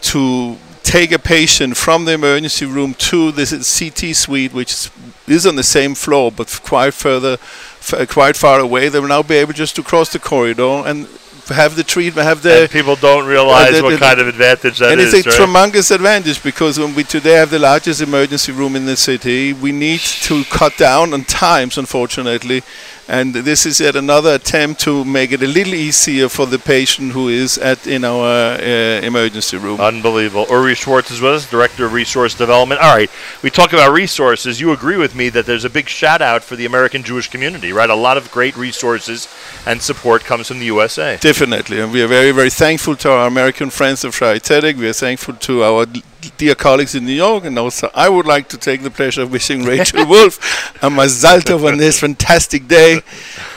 to 0.02 0.58
take 0.84 1.12
a 1.12 1.20
patient 1.20 1.76
from 1.76 2.06
the 2.06 2.14
emergency 2.14 2.66
room 2.66 2.94
to 2.94 3.32
the 3.32 3.46
CT 3.46 4.16
suite, 4.16 4.54
which 4.54 4.90
is 5.28 5.48
on 5.48 5.56
the 5.56 5.64
same 5.64 5.96
floor 5.96 6.32
but 6.32 6.60
quite 6.64 6.94
further, 6.94 7.38
f- 7.94 8.08
quite 8.10 8.36
far 8.36 8.60
away. 8.60 8.90
They 8.90 9.00
will 9.00 9.08
now 9.08 9.24
be 9.24 9.36
able 9.36 9.54
just 9.54 9.76
to 9.78 9.84
cross 9.84 10.10
the 10.12 10.20
corridor 10.20 10.84
and 10.88 11.08
have 11.50 11.76
the 11.76 11.84
treatment, 11.84 12.26
have 12.28 12.42
the 12.42 12.64
and 12.64 12.72
people 12.72 12.96
don't 12.96 13.28
realize 13.28 13.70
uh, 13.70 13.78
the- 13.78 13.84
what 13.84 13.92
the- 13.92 13.98
kind 14.00 14.20
of 14.20 14.28
advantage 14.28 14.80
that 14.80 14.92
and 14.92 15.00
is. 15.02 15.14
it's 15.14 15.28
a 15.28 15.30
right? 15.30 15.36
tremendous 15.38 15.92
advantage 15.92 16.42
because 16.42 16.80
when 16.80 16.96
we 16.96 17.04
today 17.04 17.34
have 17.34 17.52
the 17.52 17.60
largest 17.60 18.02
emergency 18.02 18.52
room 18.52 18.76
in 18.76 18.86
the 18.86 18.98
city, 18.98 19.54
we 19.54 19.72
need 19.72 20.00
to 20.00 20.44
cut 20.46 20.76
down 20.78 21.14
on 21.14 21.24
times, 21.24 21.78
unfortunately. 21.78 22.64
And 23.08 23.36
this 23.36 23.68
is 23.68 23.80
yet 23.80 23.96
another 23.96 24.34
attempt 24.34 24.82
to 24.82 25.06
make 25.06 25.32
it 25.32 25.44
a 25.44 25.48
little 25.48 25.76
easier 25.76 26.28
for 26.28 26.48
the 26.48 26.58
patient 26.58 27.12
who 27.12 27.28
is 27.28 27.60
at 27.60 27.86
in 27.86 28.04
our 28.04 28.56
uh, 28.56 29.02
emergency 29.02 29.58
room. 29.58 29.80
Unbelievable. 29.80 30.48
Uri 30.50 30.74
Schwartz 30.74 31.12
is 31.12 31.22
with 31.22 31.34
us, 31.34 31.50
Director 31.50 31.86
of 31.86 31.94
Resource 31.94 32.34
Development. 32.34 32.82
All 32.82 32.96
right, 32.96 33.10
we 33.44 33.52
talk 33.52 33.74
about 33.74 33.94
resources. 33.94 34.60
You 34.60 34.72
agree 34.72 34.98
with 34.98 35.14
me 35.14 35.30
that 35.30 35.46
there's 35.46 35.66
a 35.66 35.70
big 35.70 35.88
shout 35.88 36.22
out 36.22 36.44
for 36.44 36.56
the 36.56 36.66
American 36.66 37.04
Jewish 37.04 37.30
community, 37.30 37.72
right? 37.72 37.92
A 37.92 37.96
lot 37.96 38.18
of 38.18 38.32
great 38.32 38.58
resources 38.58 39.28
and 39.68 39.82
support 39.82 40.24
comes 40.24 40.48
from 40.48 40.58
the 40.58 40.66
USA. 40.66 41.18
Definitely, 41.22 41.82
and 41.82 41.92
we 41.92 42.02
are 42.02 42.08
very, 42.08 42.32
very 42.32 42.50
thankful 42.50 42.96
to 42.98 43.12
our 43.12 43.28
American 43.28 43.70
friends 43.70 44.04
of 44.04 44.16
Shaare 44.16 44.40
Tzedek. 44.40 44.78
We 44.78 44.90
are 44.90 44.94
thankful 44.94 45.36
to 45.36 45.64
our 45.64 45.86
dear 46.38 46.56
colleagues 46.56 46.96
in 46.96 47.06
New 47.06 47.14
York, 47.14 47.46
and 47.46 47.58
also 47.58 47.90
I 47.94 48.10
would 48.10 48.26
like 48.26 48.48
to 48.50 48.58
take 48.58 48.82
the 48.84 48.92
pleasure 48.92 49.22
of 49.22 49.32
wishing 49.32 49.64
Rachel 49.64 50.06
Wolf 50.14 50.38
a 50.84 50.90
Mazal 50.90 51.40
Tov 51.40 51.68
on 51.68 51.78
this 51.78 52.00
fantastic 52.00 52.68
day 52.68 53.02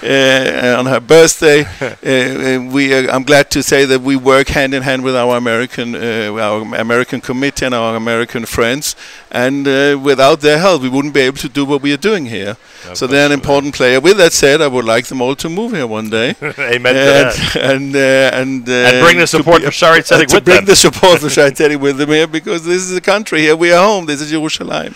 uh, 0.02 0.76
on 0.78 0.86
her 0.86 1.00
birthday. 1.00 1.64
Uh, 2.08 2.10
uh, 2.10 2.70
we, 2.72 2.94
are, 2.94 3.10
I'm 3.10 3.24
glad 3.24 3.50
to 3.50 3.62
say 3.62 3.84
that 3.84 4.00
we 4.00 4.14
work 4.14 4.48
hand 4.48 4.72
in 4.72 4.82
hand 4.82 5.02
with 5.02 5.16
our 5.16 5.36
American, 5.36 5.94
uh, 5.94 6.32
our 6.32 6.62
American 6.76 7.20
committee 7.20 7.66
and 7.66 7.74
our 7.74 7.96
American 7.96 8.46
friends, 8.46 8.94
and 9.30 9.66
uh, 9.66 9.98
without 10.02 10.40
their 10.40 10.58
help, 10.58 10.82
we 10.82 10.88
wouldn't 10.88 11.12
be 11.12 11.20
able 11.20 11.38
to 11.38 11.48
do 11.48 11.64
what 11.64 11.82
we 11.82 11.92
are 11.92 11.98
doing 11.98 12.26
here. 12.26 12.56
so 12.94 13.06
they're 13.06 13.26
an 13.26 13.32
important 13.32 13.74
player. 13.74 14.00
With 14.00 14.16
that 14.18 14.32
said, 14.32 14.60
I 14.60 14.68
would 14.68 14.84
like 14.84 15.06
them 15.06 15.20
all 15.20 15.34
to 15.36 15.48
move 15.48 15.72
here 15.72 15.86
one 15.86 16.08
day. 16.08 16.34
Amen 16.58 16.96
and. 16.96 17.56
And 17.56 17.96
uh, 17.96 18.30
and, 18.40 18.68
uh, 18.68 18.72
And 18.72 19.04
bring 19.04 19.18
the 19.18 19.26
support 19.26 19.62
for 19.62 19.70
Shaare 19.70 19.98
Tzedek 19.98 20.24
uh, 20.24 20.38
to 20.38 20.40
bring 20.40 20.64
the 20.64 20.76
support 20.76 21.20
for 21.20 21.26
Shaare 21.26 21.50
Tzedek 21.50 21.80
with 21.80 21.98
them 21.98 22.10
here 22.10 22.26
because 22.26 22.57
this 22.64 22.82
is 22.82 22.90
the 22.90 23.00
country 23.00 23.40
here. 23.40 23.56
We 23.56 23.72
are 23.72 23.84
home. 23.84 24.06
This 24.06 24.20
is 24.20 24.30
Jerusalem. 24.30 24.94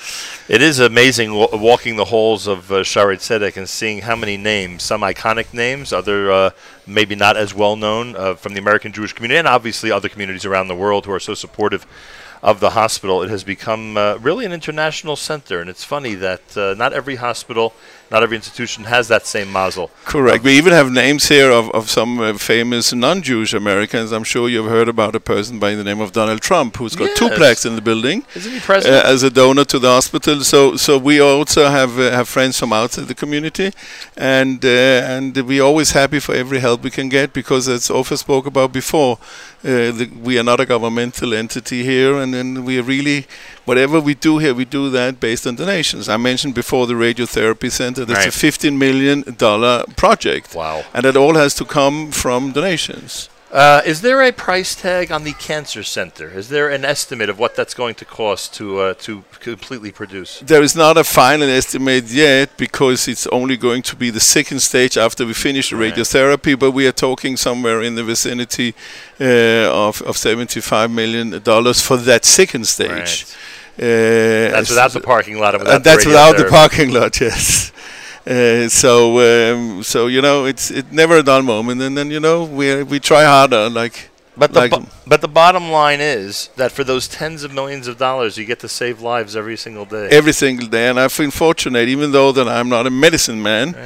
It 0.49 0.63
is 0.63 0.79
amazing 0.79 1.35
wa- 1.35 1.49
walking 1.53 1.97
the 1.97 2.07
halls 2.07 2.47
of 2.47 2.71
uh, 2.71 2.77
Shaare 2.83 3.17
Tzedek 3.17 3.57
and 3.57 3.69
seeing 3.69 4.03
how 4.03 4.17
many 4.17 4.37
names, 4.37 4.83
some 4.83 5.03
iconic 5.03 5.55
names, 5.55 5.93
other 5.93 6.31
uh, 6.31 6.51
maybe 6.87 7.15
not 7.15 7.37
as 7.37 7.55
well 7.55 7.77
known 7.77 8.17
uh, 8.17 8.35
from 8.35 8.55
the 8.55 8.61
American 8.61 8.93
Jewish 8.93 9.13
community, 9.13 9.39
and 9.39 9.49
obviously 9.49 9.91
other 9.91 10.09
communities 10.09 10.45
around 10.45 10.69
the 10.69 10.75
world 10.75 11.07
who 11.07 11.13
are 11.13 11.21
so 11.21 11.35
supportive 11.35 11.87
of 12.43 12.61
the 12.61 12.71
hospital. 12.71 13.23
It 13.23 13.31
has 13.31 13.45
become 13.45 13.97
uh, 13.97 14.17
really 14.17 14.45
an 14.45 14.53
international 14.53 15.17
center, 15.17 15.61
and 15.61 15.71
it's 15.71 15.85
funny 15.85 16.15
that 16.17 16.57
uh, 16.57 16.75
not 16.75 16.93
every 16.93 17.17
hospital, 17.17 17.73
not 18.13 18.23
every 18.23 18.37
institution 18.37 18.85
has 18.85 19.09
that 19.09 19.27
same 19.27 19.51
mazel. 19.51 19.91
Correct. 20.05 20.45
We 20.45 20.53
even 20.59 20.73
have 20.73 20.93
names 20.93 21.29
here 21.29 21.51
of, 21.51 21.71
of 21.71 21.89
some 21.89 22.21
uh, 22.21 22.35
famous 22.35 22.93
non-Jewish 22.93 23.55
Americans. 23.55 24.13
I'm 24.13 24.25
sure 24.25 24.49
you've 24.51 24.67
heard 24.67 24.89
about 24.89 25.17
a 25.17 25.21
person 25.21 25.59
by 25.59 25.75
the 25.75 25.83
name 25.83 26.01
of 26.01 26.13
Donald 26.13 26.43
Trump 26.43 26.77
who's 26.77 26.95
got 26.95 27.17
two 27.17 27.31
plaques 27.31 27.65
in 27.65 27.75
the 27.75 27.81
building. 27.81 28.25
Isn't 28.37 28.53
he 28.53 28.61
president? 28.61 29.05
Uh, 29.05 29.09
as 29.09 29.23
a 29.23 29.31
donor 29.31 29.65
to 29.65 29.79
the 29.79 29.89
hospital. 29.89 30.45
So, 30.45 30.77
so 30.77 30.99
we 30.99 31.21
also 31.21 31.69
have 31.69 31.99
uh, 31.99 32.11
have 32.11 32.29
friends 32.29 32.59
from 32.59 32.73
outside 32.73 33.09
the 33.09 33.15
community, 33.15 33.73
and 34.17 34.63
uh, 34.65 34.69
and 35.15 35.37
we're 35.49 35.63
always 35.63 35.93
happy 35.93 36.21
for 36.21 36.35
every 36.35 36.61
help 36.61 36.83
we 36.83 36.91
can 36.91 37.09
get 37.09 37.33
because, 37.33 37.67
as 37.69 37.91
Ofer 37.91 38.17
spoke 38.17 38.47
about 38.47 38.73
before, 38.73 39.19
uh, 39.65 39.91
the, 39.99 40.11
we 40.23 40.39
are 40.39 40.45
not 40.45 40.61
a 40.61 40.67
governmental 40.67 41.33
entity 41.33 41.83
here, 41.83 42.17
and 42.17 42.35
then 42.35 42.65
we 42.65 42.79
are 42.79 42.83
really 42.83 43.27
whatever 43.65 44.01
we 44.01 44.15
do 44.15 44.39
here, 44.39 44.55
we 44.55 44.65
do 44.65 44.91
that 44.91 45.21
based 45.21 45.47
on 45.47 45.55
donations. 45.57 46.09
I 46.09 46.17
mentioned 46.17 46.55
before 46.55 46.87
the 46.87 46.95
radiotherapy 46.95 47.71
center. 47.71 48.05
That's 48.05 48.21
Right. 48.27 48.29
a 48.29 48.33
15 48.33 48.79
million 48.79 49.23
dollar 49.39 49.85
project. 49.97 50.55
Wow. 50.55 50.85
And 50.95 51.05
that 51.05 51.17
all 51.17 51.35
has 51.35 51.55
to 51.55 51.65
come 51.65 52.11
from 52.13 52.53
donations. 52.53 53.29
Uh, 53.53 53.83
is 53.85 54.01
there 54.01 54.23
a 54.23 54.33
price 54.33 54.75
tag 54.75 55.13
on 55.13 55.25
the 55.25 55.35
cancer 55.35 55.83
center? 55.83 56.31
Is 56.39 56.49
there 56.49 56.71
an 56.71 56.87
estimate 56.87 57.29
of 57.29 57.39
what 57.39 57.55
that's 57.55 57.75
going 57.75 57.95
to 57.97 58.05
cost 58.07 58.55
to 58.55 58.81
uh, 58.81 58.95
to 59.07 59.25
completely 59.41 59.93
produce? 59.93 60.41
There 60.47 60.63
is 60.63 60.75
not 60.75 60.97
a 60.97 61.05
final 61.05 61.51
estimate 61.51 62.05
yet 62.09 62.49
because 62.57 63.07
it's 63.13 63.27
only 63.27 63.59
going 63.59 63.83
to 63.83 63.95
be 63.97 64.09
the 64.11 64.21
second 64.21 64.61
stage 64.61 64.97
after 64.97 65.27
we 65.27 65.35
finish 65.35 65.69
the 65.69 65.77
Right. 65.77 65.95
radiotherapy, 65.95 66.59
but 66.59 66.71
we 66.71 66.87
are 66.87 66.93
talking 67.09 67.37
somewhere 67.37 67.83
in 67.83 67.95
the 67.95 68.03
vicinity 68.05 68.73
uh, 69.21 69.69
of, 69.89 70.01
of 70.03 70.17
$75 70.17 70.91
million 70.91 71.39
for 71.75 71.99
that 71.99 72.25
second 72.25 72.67
stage. 72.67 73.27
Uh, 73.29 73.37
That's 73.77 74.69
without 74.69 74.93
the 74.93 75.01
parking 75.01 75.39
lot 75.39 75.55
without 75.55 75.77
and 75.77 75.85
that's 75.85 76.05
the 76.05 76.11
without 76.11 76.37
the 76.37 76.45
parking 76.45 76.91
lot, 76.93 77.21
yes. 77.21 77.73
Uh, 78.25 78.69
so, 78.69 79.19
um, 79.19 79.83
so 79.83 80.07
you 80.07 80.23
know, 80.23 80.45
it's 80.45 80.71
it 80.71 80.93
never 80.93 81.17
a 81.17 81.23
dull 81.23 81.43
moment, 81.43 81.81
and 81.83 81.97
then 81.97 82.11
you 82.11 82.21
know 82.21 82.45
we 82.45 82.83
we 82.85 83.01
try 83.01 83.25
harder, 83.25 83.69
like 83.69 84.12
But 84.37 84.53
the 84.55 84.61
like 84.61 84.71
bo- 84.71 84.87
but 85.07 85.21
the 85.21 85.29
bottom 85.29 85.71
line 85.71 86.01
is 86.01 86.49
that 86.57 86.73
for 86.73 86.85
those 86.85 87.07
tens 87.07 87.45
of 87.45 87.53
millions 87.53 87.87
of 87.87 87.99
dollars, 87.99 88.39
you 88.39 88.45
get 88.47 88.61
to 88.61 88.69
save 88.69 89.01
lives 89.03 89.37
every 89.37 89.57
single 89.57 89.85
day. 89.85 90.09
every 90.11 90.33
single 90.33 90.67
day. 90.67 90.89
And 90.89 90.99
I 90.99 91.09
feel 91.09 91.31
fortunate, 91.31 91.89
even 91.89 92.13
though 92.13 92.33
that 92.33 92.49
I'm 92.49 92.69
not 92.69 92.87
a 92.87 92.91
medicine 92.91 93.43
man, 93.43 93.77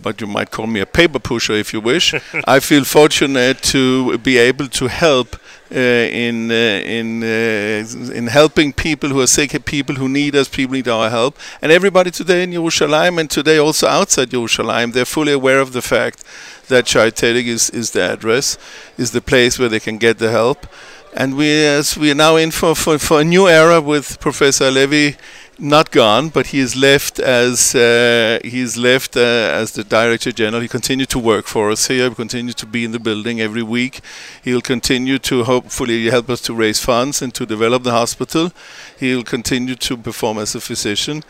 but 0.00 0.20
you 0.20 0.28
might 0.28 0.50
call 0.52 0.68
me 0.68 0.80
a 0.80 0.86
paper 0.86 1.18
pusher 1.18 1.54
if 1.54 1.72
you 1.72 1.80
wish. 1.80 2.14
I 2.46 2.60
feel 2.60 2.84
fortunate 2.84 3.60
to 3.74 4.18
be 4.18 4.38
able 4.38 4.68
to 4.68 4.86
help 4.86 5.36
uh, 5.70 5.78
in 5.78 6.50
uh, 6.50 6.54
in 6.54 7.22
uh, 7.22 8.14
in 8.18 8.28
helping 8.28 8.72
people 8.72 9.08
who 9.10 9.20
are 9.20 9.26
sick, 9.26 9.64
people 9.64 9.96
who 9.96 10.08
need 10.08 10.34
us, 10.36 10.48
people 10.48 10.74
need 10.74 10.88
our 10.88 11.10
help, 11.10 11.36
and 11.60 11.72
everybody 11.72 12.10
today 12.10 12.44
in 12.44 12.52
Jerusalem 12.52 13.18
and 13.18 13.28
today 13.28 13.58
also 13.58 13.86
outside 13.88 14.30
Jerusalem, 14.30 14.92
they're 14.92 15.04
fully 15.04 15.32
aware 15.32 15.60
of 15.60 15.72
the 15.72 15.82
fact 15.82 16.22
that 16.68 16.88
Shai 16.88 17.10
is, 17.22 17.70
is 17.70 17.90
the 17.90 18.02
address, 18.02 18.58
is 18.96 19.10
the 19.10 19.20
place 19.20 19.58
where 19.58 19.68
they 19.68 19.80
can 19.80 19.98
get 19.98 20.18
the 20.18 20.30
help. 20.30 20.66
And 21.14 21.36
we, 21.36 21.66
as 21.66 21.96
we 21.96 22.10
are 22.10 22.14
now 22.14 22.36
in 22.36 22.50
for, 22.50 22.74
for, 22.74 22.98
for 22.98 23.20
a 23.20 23.24
new 23.24 23.48
era 23.48 23.80
with 23.80 24.20
Professor 24.20 24.70
Levi 24.70 25.16
not 25.60 25.90
gone, 25.90 26.28
but 26.28 26.48
he 26.48 26.60
is 26.60 26.76
left 26.76 27.18
as 27.18 27.74
uh, 27.74 28.38
he 28.44 28.60
is 28.60 28.76
left 28.76 29.16
uh, 29.16 29.20
as 29.20 29.72
the 29.72 29.82
director 29.82 30.30
general. 30.30 30.62
He 30.62 30.68
continued 30.68 31.08
to 31.10 31.18
work 31.18 31.46
for 31.46 31.70
us 31.72 31.88
here. 31.88 32.08
He 32.08 32.14
continued 32.14 32.56
to 32.58 32.66
be 32.66 32.84
in 32.84 32.92
the 32.92 33.00
building 33.00 33.40
every 33.40 33.62
week. 33.64 34.00
He'll 34.42 34.60
continue 34.60 35.18
to 35.18 35.44
hopefully 35.44 36.08
help 36.10 36.30
us 36.30 36.40
to 36.42 36.54
raise 36.54 36.78
funds 36.78 37.22
and 37.22 37.34
to 37.34 37.44
develop 37.44 37.82
the 37.82 37.90
hospital. 37.90 38.52
He'll 39.00 39.24
continue 39.24 39.74
to 39.74 39.96
perform 39.96 40.38
as 40.38 40.54
a 40.54 40.60
physician. 40.60 41.24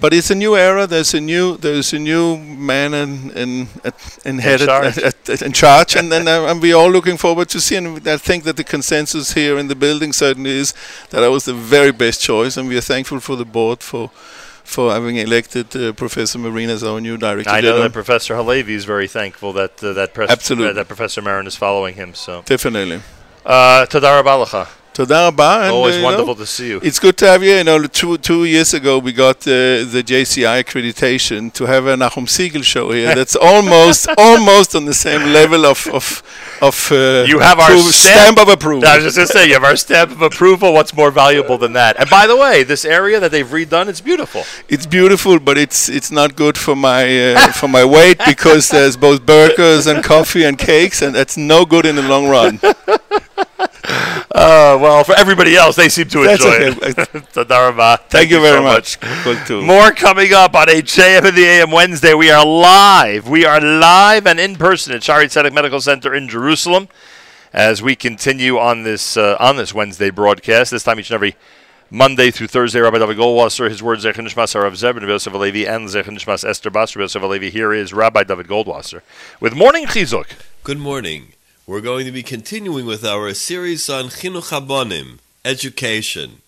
But 0.00 0.12
it's 0.12 0.30
a 0.30 0.34
new 0.34 0.56
era. 0.56 0.86
There's 0.86 1.14
a 1.14 1.20
new 1.20 1.56
there's 1.56 1.92
a 1.94 1.98
new 1.98 2.36
man 2.36 2.92
in 2.92 3.30
in, 3.30 3.68
in 4.26 4.38
head 4.40 4.60
charge. 4.60 4.98
at- 4.98 5.28
at- 5.30 5.42
in 5.42 5.52
charge, 5.52 5.96
and 5.96 6.10
then 6.12 6.28
uh, 6.28 6.50
and 6.50 6.60
we're 6.60 6.74
all 6.76 6.90
looking 6.90 7.16
forward 7.16 7.48
to 7.48 7.60
seeing. 7.60 7.86
And 7.86 8.06
I 8.08 8.16
think 8.18 8.44
that 8.44 8.56
the 8.56 8.64
consensus 8.64 9.32
here 9.32 9.58
in 9.58 9.68
the 9.68 9.74
building 9.74 10.12
certainly 10.12 10.50
is 10.50 10.74
that 11.10 11.22
I 11.22 11.28
was 11.28 11.44
the 11.44 11.54
very 11.54 11.92
best 11.92 12.20
choice, 12.20 12.56
and 12.58 12.68
we 12.68 12.76
are 12.76 12.82
thankful 12.82 13.20
for 13.20 13.36
the 13.36 13.44
board 13.44 13.69
for 13.78 14.10
for 14.64 14.92
having 14.92 15.16
elected 15.16 15.74
uh, 15.74 15.92
Professor 15.92 16.38
Marina 16.38 16.72
as 16.72 16.84
our 16.84 17.00
new 17.00 17.16
director. 17.16 17.50
I 17.50 17.60
know 17.60 17.68
general. 17.68 17.82
that 17.82 17.92
Professor 17.92 18.36
Halevi 18.36 18.74
is 18.74 18.84
very 18.84 19.08
thankful 19.08 19.52
that 19.54 19.82
uh, 19.82 19.92
that, 19.94 20.14
pres- 20.14 20.50
uh, 20.50 20.72
that 20.72 20.86
Professor 20.88 21.22
Merin 21.22 21.46
is 21.46 21.56
following 21.56 21.94
him. 21.94 22.14
So, 22.14 22.42
Definitely. 22.44 23.00
uh, 23.44 23.86
Tadara 24.92 25.30
Balacha. 25.30 25.30
Toda 25.30 25.30
rabah, 25.30 25.60
and, 25.64 25.72
Always 25.72 25.94
uh, 25.94 25.96
you 25.96 26.02
know, 26.02 26.08
wonderful 26.10 26.34
to 26.34 26.46
see 26.46 26.68
you. 26.68 26.80
It's 26.82 26.98
good 26.98 27.16
to 27.18 27.26
have 27.26 27.42
you. 27.42 27.54
You 27.54 27.64
know, 27.64 27.86
two 27.86 28.18
two 28.18 28.44
years 28.44 28.74
ago 28.74 28.98
we 28.98 29.12
got 29.12 29.36
uh, 29.46 29.86
the 29.94 30.02
JCI 30.04 30.64
accreditation 30.64 31.52
to 31.54 31.66
have 31.66 31.86
a 31.86 31.94
Nachum 31.96 32.26
Segal 32.26 32.62
show 32.64 32.90
here. 32.90 33.14
That's 33.20 33.36
almost 33.36 34.08
almost 34.18 34.74
on 34.74 34.84
the 34.86 34.94
same 34.94 35.32
level 35.32 35.64
of 35.64 35.86
of 35.92 36.22
of 36.60 36.92
uh, 36.92 37.24
You 37.26 37.38
have 37.38 37.58
our 37.58 37.70
approve- 37.70 37.94
stamp, 37.94 38.38
of 38.38 38.48
approval. 38.48 38.86
I 38.88 38.96
was 38.96 39.14
just 39.14 39.16
to 39.16 39.26
say, 39.26 39.46
you 39.48 39.54
have 39.54 39.64
our 39.64 39.76
stamp 39.76 40.10
of 40.10 40.22
approval. 40.22 40.72
What's 40.72 40.94
more 40.94 41.10
valuable 41.10 41.56
than 41.56 41.72
that? 41.74 41.98
And 41.98 42.10
by 42.10 42.26
the 42.26 42.36
way, 42.36 42.62
this 42.64 42.84
area 42.84 43.20
that 43.20 43.30
they've 43.30 43.46
redone, 43.46 43.88
it's 43.88 44.00
beautiful. 44.00 44.42
It's 44.68 44.86
beautiful, 44.86 45.38
but 45.38 45.56
it's 45.56 45.88
it's 45.88 46.10
not 46.10 46.36
good 46.36 46.58
for 46.58 46.74
my 46.74 47.34
uh, 47.34 47.52
for 47.52 47.68
my 47.68 47.84
weight 47.84 48.18
because 48.26 48.68
there's 48.68 48.96
both 48.96 49.24
burgers 49.24 49.86
and 49.86 50.02
coffee 50.04 50.44
and 50.44 50.58
cakes, 50.58 51.00
and 51.02 51.14
that's 51.14 51.36
no 51.36 51.64
good 51.64 51.86
in 51.86 51.96
the 51.96 52.02
long 52.02 52.28
run. 52.28 52.60
Uh, 54.32 54.78
well, 54.80 55.04
for 55.04 55.14
everybody 55.14 55.56
else, 55.56 55.76
they 55.76 55.88
seem 55.88 56.08
to 56.08 56.24
That's 56.24 56.44
enjoy 56.44 56.56
okay. 56.56 56.90
it. 56.90 56.96
Tadara 57.32 57.76
Ba. 57.76 58.00
Thank 58.08 58.30
you 58.30 58.40
very 58.40 58.58
so 58.58 58.62
much. 58.62 59.00
Good 59.24 59.46
too. 59.46 59.62
More 59.62 59.92
coming 59.92 60.32
up 60.32 60.54
on 60.54 60.66
JM 60.66 61.28
in 61.28 61.34
the 61.34 61.44
AM 61.44 61.70
Wednesday. 61.70 62.14
We 62.14 62.30
are 62.30 62.44
live. 62.44 63.28
We 63.28 63.44
are 63.44 63.60
live 63.60 64.26
and 64.26 64.40
in 64.40 64.56
person 64.56 64.94
at 64.94 65.02
Shaare 65.02 65.24
Tzedek 65.24 65.52
Medical 65.52 65.80
Center 65.80 66.14
in 66.14 66.28
Jerusalem 66.28 66.88
as 67.52 67.82
we 67.82 67.94
continue 67.94 68.58
on 68.58 68.82
this 68.82 69.16
uh, 69.16 69.36
on 69.38 69.56
this 69.56 69.74
Wednesday 69.74 70.10
broadcast. 70.10 70.70
This 70.70 70.82
time 70.82 70.98
each 70.98 71.10
and 71.10 71.14
every 71.14 71.36
Monday 71.90 72.30
through 72.30 72.46
Thursday. 72.46 72.80
Rabbi 72.80 72.98
David 72.98 73.16
Goldwasser, 73.16 73.68
his 73.68 73.82
words 73.82 74.04
Zechin 74.04 74.26
Nishmas 74.26 74.54
Arav 74.54 74.76
Zeb, 74.76 74.96
Rabbi 74.96 75.08
Yosef 75.08 75.32
Halevi, 75.32 75.66
and 75.66 75.88
Zechin 75.88 76.16
Nishmas 76.16 76.48
Esther 76.48 76.70
Bas. 76.70 76.94
Rabbi 76.94 77.04
Yosef 77.04 77.20
Halevi. 77.20 77.50
Here 77.50 77.72
is 77.72 77.92
Rabbi 77.92 78.24
David 78.24 78.46
Goldwasser 78.46 79.02
with 79.40 79.54
Morning 79.54 79.86
Chizuk. 79.86 80.26
Good 80.62 80.78
morning. 80.78 81.32
We're 81.66 81.82
going 81.82 82.06
to 82.06 82.12
be 82.12 82.22
continuing 82.22 82.86
with 82.86 83.04
our 83.04 83.32
series 83.34 83.88
on 83.88 84.06
Chinuch 84.06 84.50
Habonim, 84.50 85.18
education. 85.44 86.40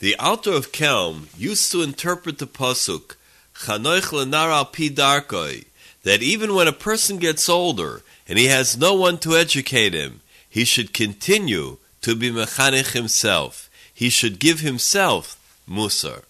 The 0.00 0.16
Alter 0.16 0.52
of 0.52 0.72
Kelm 0.72 1.26
used 1.38 1.70
to 1.72 1.82
interpret 1.82 2.38
the 2.38 2.46
pasuk 2.46 3.14
Chanoich 3.54 4.10
lenar 4.10 4.50
al 4.50 4.66
pi 4.66 4.88
darkoi, 4.88 5.66
that 6.02 6.22
even 6.22 6.54
when 6.54 6.66
a 6.68 6.72
person 6.72 7.18
gets 7.18 7.48
older 7.48 8.02
and 8.28 8.36
he 8.36 8.46
has 8.46 8.76
no 8.76 8.94
one 8.94 9.18
to 9.18 9.36
educate 9.36 9.94
him, 9.94 10.20
he 10.50 10.64
should 10.64 10.92
continue 10.92 11.78
to 12.02 12.16
be 12.16 12.30
mechanech 12.30 12.92
himself. 12.92 13.70
He 13.94 14.10
should 14.10 14.40
give 14.40 14.60
himself 14.60 15.38
musar. 15.70 16.24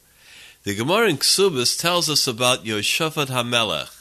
The 0.64 0.76
Gemara 0.76 1.09
in 1.09 1.16
Ksubis 1.16 1.80
tells 1.80 2.10
us 2.10 2.28
about 2.28 2.64
Yoshafat 2.64 3.28
HaMelech. 3.28 3.94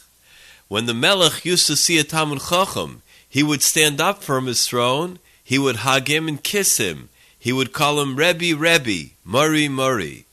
When 0.68 0.86
the 0.86 0.94
Melech 0.94 1.45
used 1.45 1.66
to 1.68 1.78
see 1.78 1.98
a 1.98 2.04
Talmud 2.04 2.41
Chacham, 2.49 3.02
he 3.30 3.44
would 3.44 3.62
stand 3.62 3.99
up 3.99 4.24
from 4.24 4.45
his 4.45 4.66
throne, 4.68 5.20
he 5.44 5.58
would 5.58 5.78
hug 5.78 6.08
him 6.08 6.28
and 6.28 6.44
kiss 6.44 6.78
him, 6.78 7.10
he 7.38 7.52
would 7.54 7.74
call 7.74 8.02
him 8.02 8.16
Rebbe, 8.16 8.58
Rebbe, 8.58 9.12
Mori, 9.24 9.68
Mori. 9.68 10.26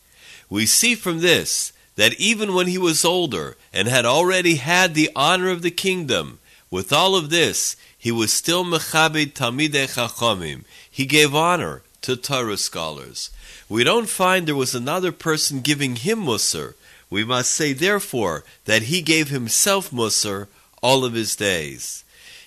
We 0.49 0.67
see 0.67 0.95
from 0.95 1.21
this 1.21 1.73
that 1.97 2.15
even 2.15 2.55
when 2.55 2.67
he 2.67 2.79
was 2.79 3.05
older 3.05 3.57
and 3.73 3.89
had 3.89 4.05
already 4.05 4.57
had 4.57 4.95
the 4.95 5.11
honor 5.15 5.51
of 5.51 5.63
the 5.63 5.71
kingdom, 5.71 6.39
with 6.71 6.93
all 6.93 7.15
of 7.15 7.31
this, 7.31 7.77
he 7.97 8.11
was 8.11 8.33
still 8.33 8.65
Mechabed 8.65 9.33
Talmidei 9.35 9.87
Chachamim. 9.95 10.65
He 10.91 11.07
gave 11.07 11.35
honor 11.35 11.83
to 12.03 12.17
Torah 12.17 12.57
scholars. 12.57 13.31
We 13.69 13.85
don't 13.85 14.09
find 14.09 14.47
there 14.47 14.57
was 14.57 14.75
another 14.75 15.13
person 15.13 15.61
giving 15.61 15.97
him 15.97 16.25
Musar. 16.25 16.75
We 17.09 17.25
must 17.25 17.51
say, 17.53 17.73
therefore, 17.73 18.45
that 18.65 18.83
he 18.83 19.01
gave 19.01 19.29
himself 19.29 19.91
Musar 19.91 20.49
all 20.83 21.05
of 21.05 21.15
his 21.15 21.37
days. 21.37 22.04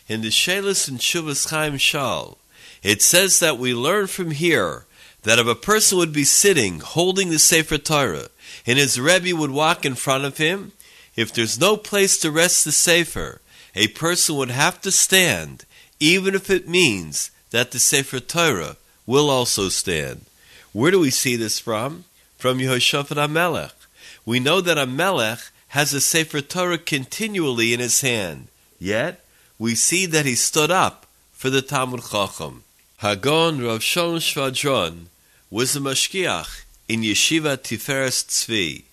In 0.07 0.21
the 0.21 0.29
Shelis 0.29 0.87
and 0.87 0.99
Shuvas 0.99 1.49
Chaim 1.49 1.77
Shal, 1.77 2.37
it 2.81 3.01
says 3.01 3.39
that 3.39 3.57
we 3.57 3.73
learn 3.73 4.07
from 4.07 4.31
here 4.31 4.85
that 5.23 5.39
if 5.39 5.47
a 5.47 5.55
person 5.55 5.97
would 5.97 6.13
be 6.13 6.23
sitting 6.23 6.79
holding 6.79 7.29
the 7.29 7.39
Sefer 7.39 7.77
Torah 7.77 8.29
and 8.65 8.77
his 8.79 8.99
Rebbe 8.99 9.35
would 9.35 9.51
walk 9.51 9.85
in 9.85 9.95
front 9.95 10.23
of 10.23 10.37
him, 10.37 10.71
if 11.17 11.33
there's 11.33 11.59
no 11.59 11.75
place 11.75 12.17
to 12.19 12.31
rest 12.31 12.63
the 12.63 12.71
Sefer, 12.71 13.41
a 13.75 13.89
person 13.89 14.37
would 14.37 14.51
have 14.51 14.79
to 14.81 14.91
stand, 14.91 15.65
even 15.99 16.35
if 16.35 16.49
it 16.49 16.69
means 16.69 17.31
that 17.51 17.71
the 17.71 17.79
Sefer 17.79 18.21
Torah 18.21 18.77
will 19.05 19.29
also 19.29 19.67
stand. 19.67 20.21
Where 20.71 20.91
do 20.91 20.99
we 20.99 21.09
see 21.09 21.35
this 21.35 21.59
from? 21.59 22.05
From 22.37 22.59
Yehoshaphat 22.59 23.17
HaMelech. 23.17 23.73
We 24.25 24.39
know 24.39 24.61
that 24.61 24.77
Amelech 24.77 25.49
has 25.69 25.93
a 25.93 25.99
Sefer 25.99 26.39
Torah 26.39 26.77
continually 26.77 27.73
in 27.73 27.81
his 27.81 28.01
hand, 28.01 28.47
yet 28.79 29.21
we 29.59 29.75
see 29.75 30.05
that 30.05 30.25
he 30.25 30.35
stood 30.35 30.71
up 30.71 31.05
for 31.31 31.49
the 31.49 31.61
Talmud 31.61 32.03
Chacham. 32.11 32.63
Hagon 32.97 33.61
Rav 33.61 33.81
Shalom 33.83 34.19
Shvadron 34.19 35.05
was 35.49 35.75
a 35.75 35.79
mashgiach 35.79 36.63
in 36.87 37.01
Yeshiva 37.01 37.57
Tiferes 37.57 38.25
Tzvi. 38.25 38.83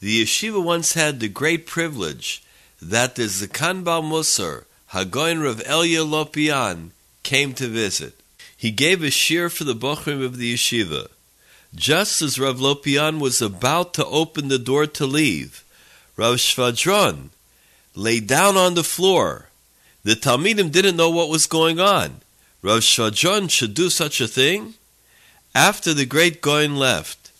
The 0.00 0.22
yeshiva 0.22 0.62
once 0.62 0.92
had 0.94 1.18
the 1.18 1.28
great 1.28 1.66
privilege 1.66 2.42
that 2.80 3.16
the 3.16 3.22
Zakan 3.24 3.82
Musar, 3.84 4.64
Hagon 4.88 5.40
Rav 5.40 5.62
Elia 5.66 6.04
Lopian, 6.04 6.90
came 7.22 7.52
to 7.54 7.66
visit. 7.68 8.14
He 8.56 8.70
gave 8.70 9.02
a 9.02 9.06
shiur 9.06 9.50
for 9.50 9.64
the 9.64 9.74
Bochrim 9.74 10.24
of 10.24 10.36
the 10.36 10.54
yeshiva. 10.54 11.08
Just 11.74 12.22
as 12.22 12.38
Rav 12.38 12.56
Lopian 12.56 13.18
was 13.20 13.42
about 13.42 13.92
to 13.94 14.06
open 14.06 14.48
the 14.48 14.58
door 14.58 14.86
to 14.86 15.06
leave, 15.06 15.64
Rav 16.16 16.36
Shvadron 16.36 17.28
lay 17.94 18.20
down 18.20 18.56
on 18.56 18.74
the 18.74 18.84
floor. 18.84 19.47
The 20.08 20.16
Talmidim 20.16 20.72
didn't 20.72 20.96
know 20.96 21.10
what 21.10 21.28
was 21.28 21.46
going 21.46 21.78
on. 21.78 22.22
Rav 22.62 22.80
Shvadron 22.80 23.50
should 23.50 23.74
do 23.74 23.90
such 23.90 24.22
a 24.22 24.26
thing? 24.26 24.72
After 25.54 25.92
the 25.92 26.06
great 26.06 26.40
Gaon 26.40 26.76
left, 26.76 27.30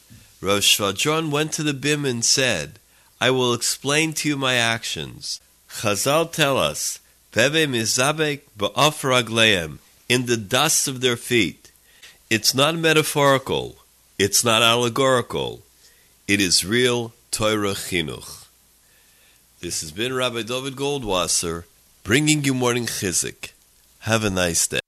Rav 0.43 0.61
Shvadron 0.61 1.31
went 1.31 1.51
to 1.53 1.63
the 1.63 1.73
Bim 1.73 2.05
and 2.05 2.23
said, 2.23 2.79
I 3.23 3.31
will 3.31 3.55
explain 3.55 4.13
to 4.13 4.29
you 4.29 4.37
my 4.37 4.57
actions. 4.57 5.41
Chazal 5.71 6.31
tell 6.31 6.59
us, 6.59 7.01
Peve 7.33 7.67
mizabek 7.67 8.41
ba'af 8.59 9.79
in 10.11 10.27
the 10.27 10.37
dust 10.37 10.87
of 10.89 11.01
their 11.01 11.17
feet. 11.17 11.73
It's 12.29 12.55
not 12.55 12.77
metaphorical. 12.77 13.77
It's 14.19 14.45
not 14.45 14.61
allegorical. 14.61 15.63
It 16.27 16.39
is 16.39 16.67
real 16.67 17.15
Torah 17.31 17.73
chinuch. 17.73 18.45
This 19.61 19.81
has 19.81 19.91
been 19.91 20.13
Rabbi 20.13 20.43
David 20.43 20.77
Goldwasser, 20.77 21.65
bringing 22.09 22.43
you 22.43 22.55
morning 22.55 22.87
Chizuk. 22.87 23.53
Have 23.99 24.25
a 24.25 24.31
nice 24.31 24.67
day. 24.67 24.88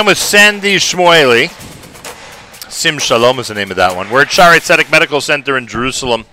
The 0.00 0.06
with 0.06 0.16
Sandy 0.16 0.76
Shmoeli. 0.76 1.50
Sim 2.70 2.96
Shalom 2.96 3.38
is 3.38 3.48
the 3.48 3.54
name 3.54 3.70
of 3.70 3.76
that 3.76 3.94
one. 3.94 4.08
We're 4.08 4.22
at 4.22 4.28
Shaare 4.28 4.56
Tzedek 4.56 4.90
Medical 4.90 5.20
Center 5.20 5.58
in 5.58 5.66
Jerusalem. 5.66 6.24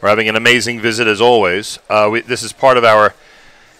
We're 0.00 0.08
having 0.08 0.28
an 0.28 0.36
amazing 0.36 0.80
visit 0.80 1.08
as 1.08 1.20
always. 1.20 1.80
Uh, 1.90 2.08
we, 2.12 2.20
this 2.20 2.44
is 2.44 2.52
part 2.52 2.76
of 2.76 2.84
our 2.84 3.12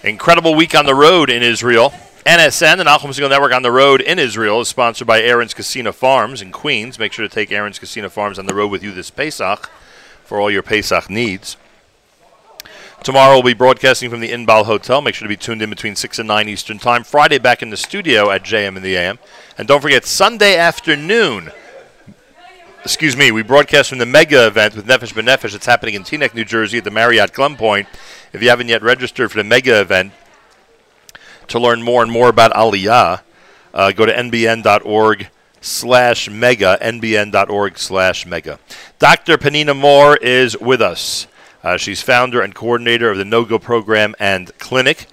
incredible 0.03 0.57
week 0.57 0.74
on 0.74 0.87
the 0.87 0.95
road 0.97 1.31
in 1.31 1.45
Israel. 1.45 1.91
NSN, 2.24 2.78
the 2.78 2.83
Nachum 2.85 3.11
Segal 3.11 3.31
Network 3.31 3.53
on 3.53 3.62
the 3.62 3.70
road 3.70 4.01
in 4.01 4.19
Israel, 4.19 4.61
is 4.61 4.66
sponsored 4.66 5.07
by 5.07 5.20
Aron's 5.20 5.55
Kissena 5.55 5.95
Farms 5.95 6.43
in 6.43 6.51
Queens. 6.51 6.99
Make 6.99 7.12
sure 7.12 7.28
to 7.28 7.33
take 7.33 7.53
Aron's 7.53 7.78
Kissena 7.78 8.11
Farms 8.11 8.41
on 8.41 8.47
the 8.47 8.55
road 8.55 8.73
with 8.73 8.83
you 8.83 8.91
this 8.91 9.12
Pesach 9.12 9.70
for 10.24 10.41
all 10.41 10.51
your 10.51 10.65
Pesach 10.65 11.09
needs. 11.09 11.57
Tomorrow 13.07 13.35
we'll 13.35 13.45
be 13.45 13.55
broadcasting 13.55 14.11
from 14.11 14.19
the 14.19 14.31
Inbal 14.31 14.65
Hotel. 14.65 15.01
Make 15.01 15.15
sure 15.15 15.27
to 15.27 15.33
be 15.33 15.37
tuned 15.37 15.62
in 15.62 15.70
between 15.70 15.95
6 15.95 16.19
and 16.19 16.27
9 16.27 16.49
Eastern 16.49 16.81
Time. 16.81 17.05
Friday 17.05 17.39
back 17.39 17.62
in 17.62 17.70
the 17.70 17.77
studio 17.77 18.33
at 18.33 18.43
JM 18.43 18.77
in 18.77 18.83
the 18.83 18.97
AM. 18.97 19.20
And 19.57 19.69
don't 19.69 19.81
forget, 19.81 20.05
Sunday 20.05 20.57
afternoon, 20.57 21.53
excuse 22.83 23.16
me, 23.16 23.31
we 23.31 23.45
broadcast 23.45 23.91
from 23.91 23.99
the 23.99 24.07
mega 24.07 24.49
event 24.49 24.74
with 24.74 24.89
Nefesh 24.89 25.12
B'Nefesh. 25.15 25.55
It's 25.55 25.66
happening 25.66 25.95
in 25.95 26.03
Teaneck, 26.03 26.35
New 26.35 26.45
Jersey 26.45 26.78
at 26.78 26.83
the 26.83 26.91
Marriott 26.91 27.33
Glen 27.33 27.55
Point. 27.55 27.87
If 28.33 28.43
you 28.43 28.49
haven't 28.49 28.66
yet 28.66 28.83
registered 28.83 29.31
for 29.31 29.39
the 29.39 29.45
mega 29.45 29.81
event, 29.81 30.12
to 31.47 31.61
learn 31.61 31.85
more 31.85 32.03
and 32.03 32.11
more 32.11 32.28
about 32.28 32.55
Aliyah, 32.55 33.20
uh, 33.73 33.93
go 33.93 34.05
to 34.05 34.12
nbn.org 34.12 35.28
slash 35.61 36.28
mega, 36.28 36.77
nbn.org 36.83 37.78
slash 37.78 38.27
mega. 38.27 38.59
Dr. 38.99 39.39
Penina 39.39 39.77
Moore 39.77 40.16
is 40.16 40.59
with 40.59 40.83
us. 40.83 41.28
Uh, 41.66 41.76
she's 41.76 42.01
founder 42.01 42.40
and 42.40 42.55
coordinator 42.55 43.10
of 43.10 43.18
the 43.18 43.24
NOGA 43.24 43.60
program 43.60 44.14
and 44.20 44.56
clinic. 44.59 45.09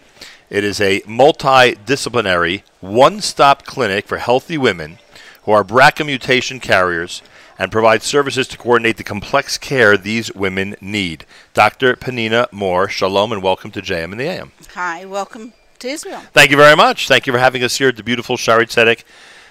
It 0.52 0.64
is 0.64 0.80
a 0.80 1.00
multidisciplinary, 1.00 2.62
one-stop 2.80 3.66
clinic 3.66 4.06
for 4.06 4.20
healthy 4.20 4.60
women 4.60 5.00
who 5.46 5.52
are 5.52 5.64
BRCA 5.64 6.06
mutation 6.06 6.60
carriers 6.60 7.24
and 7.58 7.72
provides 7.72 8.06
services 8.06 8.48
to 8.50 8.58
coordinate 8.60 8.98
the 8.98 9.04
complex 9.04 9.58
care 9.58 9.98
these 9.98 10.32
women 10.36 10.76
need. 10.80 11.26
Dr. 11.56 11.96
Penina 11.96 12.46
Moore, 12.54 12.88
shalom 12.88 13.32
and 13.32 13.42
welcome 13.42 13.72
to 13.72 13.82
JM 13.82 14.12
and 14.12 14.20
the 14.20 14.26
AM. 14.26 14.52
Hi, 14.76 15.06
welcome 15.06 15.54
to 15.80 15.88
Israel. 15.88 16.22
Thank 16.34 16.52
you 16.52 16.58
very 16.58 16.76
much. 16.76 17.08
Thank 17.08 17.26
you 17.26 17.34
for 17.34 17.40
having 17.40 17.64
us 17.64 17.78
here 17.78 17.90
at 17.90 17.98
the 17.98 18.04
beautiful 18.04 18.38
Shaare 18.38 18.62
Tzedek 18.62 19.06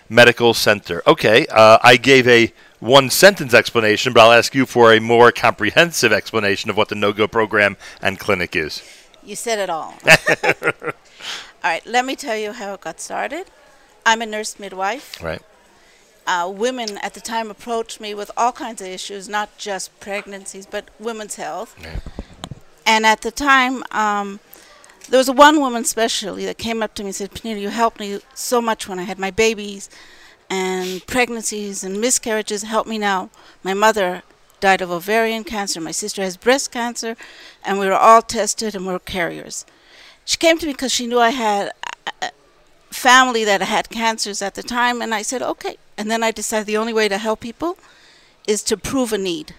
Medical 0.09 0.55
Center. 0.55 1.03
Okay, 1.09 1.49
uh, 1.49 1.79
I 1.83 1.97
gave 1.97 2.29
a 2.29 2.53
one 2.83 3.09
sentence 3.11 3.55
explanation, 3.55 4.13
but 4.13 4.21
I'll 4.23 4.33
ask 4.33 4.57
you 4.57 4.67
for 4.67 4.93
a 4.93 5.01
more 5.01 5.31
comprehensive 5.31 6.13
explanation 6.13 6.69
of 6.69 6.77
what 6.77 6.89
the 6.89 6.97
NOGA 6.97 7.31
program 7.31 7.77
and 8.03 8.19
clinic 8.19 8.57
is. 8.57 8.83
You 9.23 9.37
said 9.37 9.61
it 9.61 9.71
all. 9.71 9.95
all 10.45 10.93
right, 11.63 11.87
let 11.87 12.05
me 12.05 12.17
tell 12.17 12.37
you 12.37 12.51
how 12.51 12.75
it 12.75 12.81
got 12.81 13.01
started. 13.01 13.47
I'm 14.05 14.21
a 14.21 14.27
nurse 14.27 14.59
midwife. 14.59 15.23
Right. 15.23 15.41
Uh, 16.27 16.53
women 16.53 16.99
at 16.99 17.15
the 17.15 17.21
time 17.21 17.53
approached 17.53 18.01
me 18.01 18.15
with 18.15 18.33
all 18.37 18.51
kinds 18.51 18.83
of 18.83 18.89
issues, 18.89 19.29
not 19.29 19.57
just 19.59 19.99
pregnancies, 20.01 20.67
but 20.67 20.89
women's 20.99 21.37
health. 21.37 21.77
And 22.85 23.07
at 23.07 23.21
the 23.21 23.31
time, 23.31 23.85
um, 23.93 24.41
there 25.09 25.19
was 25.19 25.31
one 25.31 25.61
woman 25.61 25.83
especially 25.83 26.47
that 26.47 26.59
came 26.59 26.83
up 26.83 26.95
to 26.95 27.05
me 27.05 27.11
and 27.11 27.15
said, 27.15 27.31
Panita, 27.31 27.61
you 27.61 27.69
helped 27.69 28.01
me 28.01 28.19
so 28.35 28.61
much 28.61 28.89
when 28.89 28.99
I 28.99 29.03
had 29.03 29.21
my 29.21 29.31
babies. 29.31 29.89
And 30.53 31.07
pregnancies 31.07 31.83
and 31.83 31.99
miscarriages 31.99 32.63
help 32.63 32.87
me 32.87 32.99
now. 32.99 33.31
My 33.63 33.73
mother 33.73 34.23
died 34.61 34.83
of 34.83 34.91
ovarian 34.91 35.45
cancer. 35.45 35.81
My 35.81 35.93
sister 35.93 36.23
has 36.23 36.37
breast 36.37 36.71
cancer, 36.71 37.17
and 37.65 37.79
we 37.79 37.87
were 37.87 37.95
all 37.95 38.21
tested 38.21 38.75
and 38.75 38.87
we 38.87 38.93
were 38.93 38.99
carriers. 38.99 39.65
She 40.27 40.37
came 40.37 40.59
to 40.59 40.67
me 40.67 40.73
because 40.73 40.93
she 40.93 41.07
knew 41.07 41.19
I 41.19 41.31
had 41.31 41.73
family 42.91 43.45
that 43.45 43.63
had 43.63 43.89
cancers 43.89 44.43
at 44.43 44.55
the 44.55 44.63
time, 44.63 45.01
and 45.01 45.15
I 45.15 45.23
said, 45.23 45.41
okay. 45.41 45.77
And 45.97 46.11
then 46.11 46.23
I 46.23 46.31
decided 46.31 46.67
the 46.67 46.77
only 46.77 46.93
way 46.93 47.09
to 47.09 47.17
help 47.17 47.41
people 47.41 47.79
is 48.47 48.63
to 48.65 48.77
prove 48.77 49.13
a 49.15 49.19
need. 49.19 49.55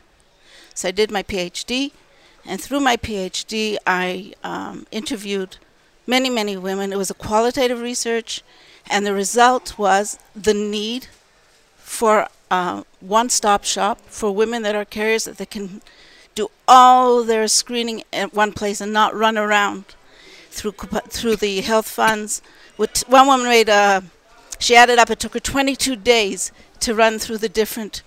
So 0.76 0.90
I 0.90 0.92
did 0.92 1.10
my 1.10 1.24
PhD, 1.24 1.92
and 2.46 2.62
through 2.62 2.82
my 2.82 2.98
PhD, 2.98 3.78
I 3.88 4.34
um, 4.44 4.86
interviewed 4.92 5.58
many, 6.06 6.30
many 6.30 6.56
women. 6.56 6.94
It 6.94 6.98
was 6.98 7.10
a 7.10 7.16
qualitative 7.16 7.82
research, 7.82 8.44
and 8.90 9.06
the 9.06 9.14
result 9.14 9.78
was 9.78 10.20
the 10.36 10.54
need 10.54 11.08
for 11.78 12.28
a 12.52 12.84
one-stop 13.00 13.64
shop 13.64 14.00
for 14.08 14.32
women 14.34 14.62
that 14.64 14.76
are 14.76 14.86
carriers 14.86 15.26
that 15.26 15.38
they 15.38 15.46
can 15.46 15.82
do 16.36 16.50
all 16.68 17.24
their 17.24 17.48
screening 17.48 18.04
at 18.12 18.34
one 18.34 18.52
place 18.52 18.82
and 18.82 18.92
not 18.92 19.16
run 19.16 19.38
around 19.38 19.86
through 20.50 20.72
through 21.10 21.36
the 21.36 21.62
health 21.62 21.88
funds. 21.88 22.42
With 22.78 23.04
one 23.08 23.28
woman 23.28 23.46
made 23.48 23.70
a, 23.70 24.04
she 24.60 24.76
added 24.76 24.98
up. 25.00 25.10
It 25.10 25.20
took 25.20 25.34
her 25.34 25.40
22 25.40 25.96
days 25.96 26.52
to 26.80 26.96
run 26.96 27.20
through 27.20 27.38
the 27.40 27.50
different 27.50 28.02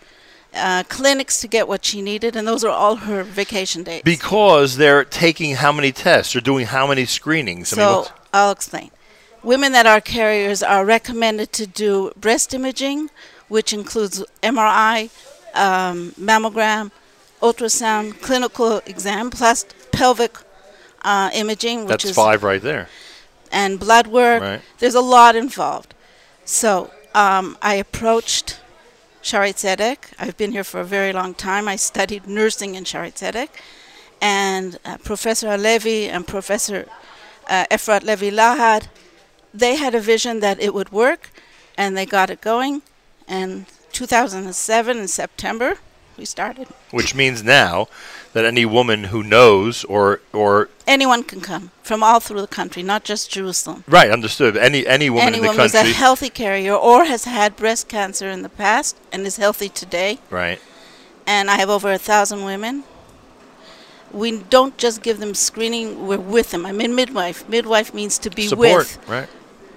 uh, 0.54 0.82
clinics 0.88 1.40
to 1.40 1.48
get 1.48 1.68
what 1.68 1.84
she 1.84 2.00
needed, 2.02 2.34
and 2.34 2.46
those 2.48 2.64
are 2.64 2.70
all 2.70 2.96
her 2.96 3.22
vacation 3.22 3.82
days. 3.82 4.02
Because 4.04 4.76
they're 4.76 5.04
taking 5.04 5.56
how 5.56 5.70
many 5.72 5.92
tests 5.92 6.34
or 6.34 6.40
doing 6.40 6.66
how 6.66 6.86
many 6.86 7.04
screenings? 7.04 7.72
I 7.72 7.76
So 7.76 7.96
what's- 7.98 8.10
I'll 8.32 8.50
explain. 8.50 8.90
Women 9.46 9.70
that 9.72 9.86
are 9.86 10.00
carriers 10.00 10.60
are 10.60 10.84
recommended 10.84 11.52
to 11.52 11.68
do 11.68 12.10
breast 12.16 12.52
imaging, 12.52 13.10
which 13.46 13.72
includes 13.72 14.24
MRI, 14.42 15.08
um, 15.54 16.10
mammogram, 16.18 16.90
ultrasound, 17.40 18.20
clinical 18.20 18.78
exam, 18.86 19.30
plus 19.30 19.64
pelvic 19.92 20.36
uh, 21.02 21.30
imaging, 21.32 21.82
which 21.82 22.02
that's 22.02 22.06
is 22.06 22.16
five 22.16 22.42
right 22.42 22.60
there. 22.60 22.88
and 23.52 23.78
blood 23.78 24.08
work. 24.08 24.42
Right. 24.42 24.60
There's 24.80 24.96
a 24.96 25.00
lot 25.00 25.36
involved. 25.36 25.94
So 26.44 26.90
um, 27.14 27.56
I 27.62 27.74
approached 27.74 28.58
Shaare 29.22 29.54
Tzedek. 29.54 29.98
I've 30.18 30.36
been 30.36 30.50
here 30.50 30.64
for 30.64 30.80
a 30.80 30.84
very 30.84 31.12
long 31.12 31.34
time. 31.34 31.68
I 31.68 31.76
studied 31.76 32.26
nursing 32.26 32.74
in 32.74 32.82
Shaare 32.82 33.12
Tzedek. 33.14 33.50
And 34.20 34.80
uh, 34.84 34.96
Professor 35.04 35.48
Halevi 35.50 36.08
and 36.08 36.26
Professor 36.26 36.88
uh, 37.48 37.64
Efrat 37.70 38.02
Levi 38.02 38.30
Lahad, 38.30 38.88
they 39.58 39.76
had 39.76 39.94
a 39.94 40.00
vision 40.00 40.40
that 40.40 40.60
it 40.60 40.74
would 40.74 40.90
work, 40.92 41.30
and 41.76 41.96
they 41.96 42.06
got 42.06 42.30
it 42.30 42.40
going. 42.40 42.82
And 43.28 43.66
2007 43.92 44.96
in 44.98 45.08
September, 45.08 45.78
we 46.16 46.24
started. 46.24 46.68
Which 46.90 47.14
means 47.14 47.42
now 47.42 47.88
that 48.32 48.44
any 48.44 48.64
woman 48.64 49.04
who 49.04 49.22
knows 49.22 49.84
or 49.84 50.20
or 50.32 50.68
Anyone 50.86 51.24
can 51.24 51.40
come 51.40 51.70
from 51.82 52.02
all 52.02 52.20
through 52.20 52.40
the 52.40 52.46
country, 52.46 52.82
not 52.82 53.04
just 53.04 53.30
Jerusalem. 53.30 53.84
right 53.88 54.10
understood 54.10 54.56
any 54.56 54.86
any 54.86 55.10
woman 55.10 55.28
Anyone 55.28 55.50
in 55.50 55.56
the 55.56 55.62
country 55.62 55.80
who's 55.80 55.96
a 55.96 55.98
healthy 55.98 56.30
carrier 56.30 56.74
or 56.74 57.04
has 57.04 57.24
had 57.24 57.56
breast 57.56 57.88
cancer 57.88 58.28
in 58.30 58.42
the 58.42 58.48
past 58.48 58.96
and 59.12 59.26
is 59.26 59.36
healthy 59.36 59.68
today, 59.68 60.18
right 60.30 60.60
and 61.26 61.50
I 61.50 61.56
have 61.56 61.70
over 61.70 61.90
a 61.90 61.98
thousand 61.98 62.44
women. 62.44 62.84
We 64.12 64.38
don't 64.38 64.78
just 64.78 65.02
give 65.02 65.18
them 65.18 65.34
screening; 65.34 66.06
we're 66.06 66.18
with 66.18 66.52
them. 66.52 66.64
I'm 66.64 66.80
in 66.80 66.94
midwife. 66.94 67.48
Midwife 67.48 67.92
means 67.92 68.18
to 68.20 68.30
be 68.30 68.42
with. 68.42 68.50
support 68.50 68.78
with 68.78 69.08
right 69.08 69.28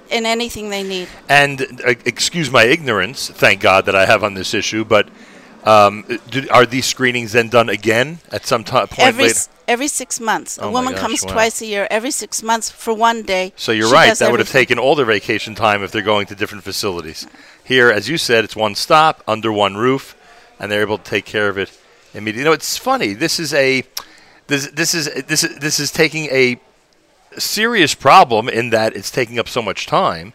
in 0.09 0.25
anything 0.25 0.69
they 0.69 0.83
need. 0.83 1.07
and 1.27 1.61
uh, 1.85 1.93
excuse 2.05 2.49
my 2.51 2.63
ignorance 2.63 3.29
thank 3.29 3.61
God 3.61 3.85
that 3.85 3.95
I 3.95 4.05
have 4.05 4.23
on 4.23 4.33
this 4.33 4.53
issue 4.53 4.83
but 4.85 5.09
um, 5.65 6.05
do, 6.29 6.47
are 6.49 6.65
these 6.65 6.85
screenings 6.85 7.33
then 7.33 7.49
done 7.49 7.67
again 7.69 8.19
at 8.31 8.45
some 8.45 8.63
ti 8.63 8.71
point 8.71 8.99
every 8.99 9.23
later? 9.25 9.35
s- 9.35 9.49
every 9.67 9.89
six 9.89 10.19
months, 10.19 10.57
Oh 10.59 10.69
a 10.69 10.71
woman 10.71 10.93
gosh, 10.93 11.01
comes 11.01 11.25
wow. 11.25 11.33
twice 11.33 11.61
a 11.61 11.65
year. 11.65 11.85
Every 11.91 12.11
six 12.11 12.41
months 12.41 12.69
for 12.69 12.93
one 12.93 13.23
day. 13.23 13.51
So 13.57 13.73
you're 13.73 13.87
She 13.89 13.93
right. 13.93 14.17
That 14.17 14.31
would 14.31 14.39
have 14.39 14.49
taken 14.49 14.79
all 14.79 14.95
their 14.95 15.05
vacation 15.05 15.55
time 15.55 15.83
if 15.83 15.91
they're 15.91 16.01
going 16.01 16.27
to 16.27 16.35
different 16.35 16.63
facilities. 16.63 17.27
Here, 17.63 17.91
as 17.91 18.07
you 18.07 18.17
said, 18.17 18.45
it's 18.45 18.55
one 18.55 18.73
stop 18.73 19.21
under 19.27 19.51
one 19.51 19.75
roof, 19.75 20.15
and 20.59 20.71
they're 20.71 20.81
able 20.81 20.97
to 20.97 21.03
take 21.03 21.25
care 21.25 21.49
of 21.49 21.57
it 21.57 21.69
immediately. 22.13 22.39
You 22.39 22.45
know, 22.45 22.53
it's 22.53 22.77
funny. 22.77 23.13
This 23.13 23.37
is 23.37 23.53
a 23.53 23.83
this 24.47 24.67
this 24.71 24.95
is 24.95 25.11
this 25.27 25.43
is 25.43 25.59
this 25.59 25.79
is 25.81 25.91
taking 25.91 26.25
a 26.31 26.57
serious 27.39 27.95
problem 27.95 28.49
in 28.49 28.69
that 28.71 28.95
it's 28.95 29.11
taking 29.11 29.39
up 29.39 29.47
so 29.47 29.61
much 29.61 29.85
time, 29.85 30.33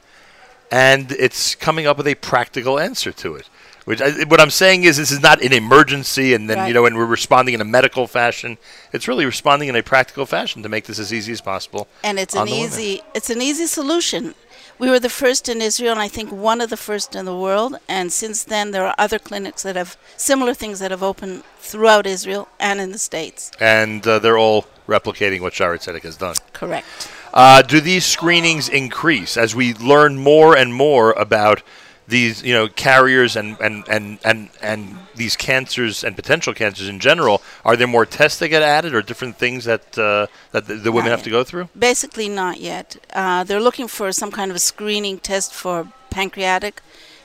and 0.70 1.12
it's 1.12 1.54
coming 1.54 1.86
up 1.86 1.96
with 1.96 2.06
a 2.06 2.14
practical 2.14 2.78
answer 2.78 3.12
to 3.12 3.36
it. 3.36 3.48
Which 3.84 4.00
I, 4.00 4.24
what 4.24 4.40
I'm 4.40 4.50
saying 4.50 4.84
is, 4.84 4.96
this 4.96 5.10
is 5.10 5.20
not 5.20 5.42
an 5.42 5.52
emergency, 5.52 6.32
and 6.32 6.48
then 6.48 6.66
you 6.66 6.72
know, 6.72 6.86
and 6.86 6.96
we're 6.96 7.04
responding 7.04 7.54
in 7.54 7.60
a 7.60 7.66
medical 7.66 8.06
fashion. 8.06 8.56
It's 8.92 9.06
really 9.06 9.26
responding 9.26 9.68
in 9.68 9.76
a 9.76 9.82
practical 9.82 10.24
fashion 10.24 10.62
to 10.62 10.68
make 10.70 10.86
this 10.86 10.98
as 10.98 11.12
easy 11.12 11.32
as 11.32 11.42
possible. 11.42 11.86
and 12.02 12.18
it's 12.18 12.34
an 12.34 12.46
the 12.46 12.52
women. 12.52 12.66
easy 12.66 13.02
it's 13.14 13.28
an 13.28 13.42
easy 13.42 13.66
solution. 13.66 14.34
We 14.76 14.90
were 14.90 14.98
the 14.98 15.08
first 15.08 15.48
in 15.48 15.62
Israel, 15.62 15.92
and 15.92 16.00
I 16.00 16.08
think 16.08 16.32
one 16.32 16.60
of 16.60 16.68
the 16.68 16.76
first 16.76 17.14
in 17.14 17.26
the 17.26 17.36
world. 17.36 17.76
And 17.88 18.10
since 18.12 18.42
then, 18.42 18.72
there 18.72 18.84
are 18.84 18.94
other 18.98 19.20
clinics 19.20 19.62
that 19.62 19.76
have 19.76 19.96
similar 20.16 20.52
things 20.52 20.80
that 20.80 20.90
have 20.90 21.02
opened 21.02 21.44
throughout 21.60 22.06
Israel 22.06 22.48
and 22.58 22.80
in 22.80 22.90
the 22.90 22.98
states. 22.98 23.52
and 23.60 24.04
uh, 24.06 24.18
they're 24.18 24.38
all 24.38 24.64
replicating 24.86 25.40
what 25.40 25.52
Shaare 25.52 25.76
Tzedek 25.76 26.02
has 26.02 26.16
done. 26.16 26.36
Correct. 26.52 26.86
Uh, 27.32 27.62
do 27.62 27.80
these 27.80 28.04
screenings 28.04 28.68
increase 28.68 29.36
as 29.36 29.54
we 29.54 29.74
learn 29.74 30.16
more 30.18 30.56
and 30.56 30.72
more 30.72 31.12
about 31.12 31.62
these, 32.06 32.42
you 32.42 32.52
know, 32.52 32.68
carriers 32.68 33.34
and 33.34 33.58
and, 33.60 33.82
and, 33.88 34.18
and 34.24 34.50
and 34.62 34.98
these 35.16 35.36
cancers 35.36 36.04
and 36.04 36.14
potential 36.14 36.52
cancers 36.52 36.88
in 36.88 37.00
general? 37.00 37.42
Are 37.64 37.76
there 37.76 37.86
more 37.86 38.06
tests 38.06 38.38
that 38.40 38.48
get 38.48 38.62
added, 38.62 38.94
or 38.94 39.02
different 39.02 39.38
things 39.38 39.64
that 39.64 39.98
uh, 39.98 40.26
that 40.52 40.66
the, 40.66 40.74
the 40.74 40.92
women 40.92 41.10
have 41.10 41.22
to 41.22 41.30
go 41.30 41.44
through? 41.44 41.68
Basically, 41.76 42.28
not 42.28 42.60
yet. 42.60 42.96
Uh, 43.12 43.42
they're 43.42 43.60
looking 43.60 43.88
for 43.88 44.12
some 44.12 44.30
kind 44.30 44.50
of 44.50 44.56
a 44.56 44.60
screening 44.60 45.18
test 45.18 45.54
for 45.54 45.88
pancreatic 46.10 46.82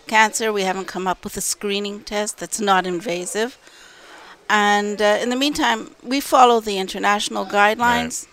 cancer. 0.08 0.52
We 0.52 0.64
haven't 0.64 0.88
come 0.88 1.08
up 1.08 1.24
with 1.24 1.38
a 1.38 1.42
screening 1.42 2.02
test 2.04 2.40
that's 2.40 2.60
not 2.60 2.88
invasive. 2.88 3.58
And 4.50 5.00
uh, 5.00 5.20
in 5.22 5.30
the 5.30 5.36
meantime, 5.36 5.92
we 6.04 6.20
follow 6.20 6.60
the 6.60 6.80
international 6.80 7.46
guidelines, 7.46 8.28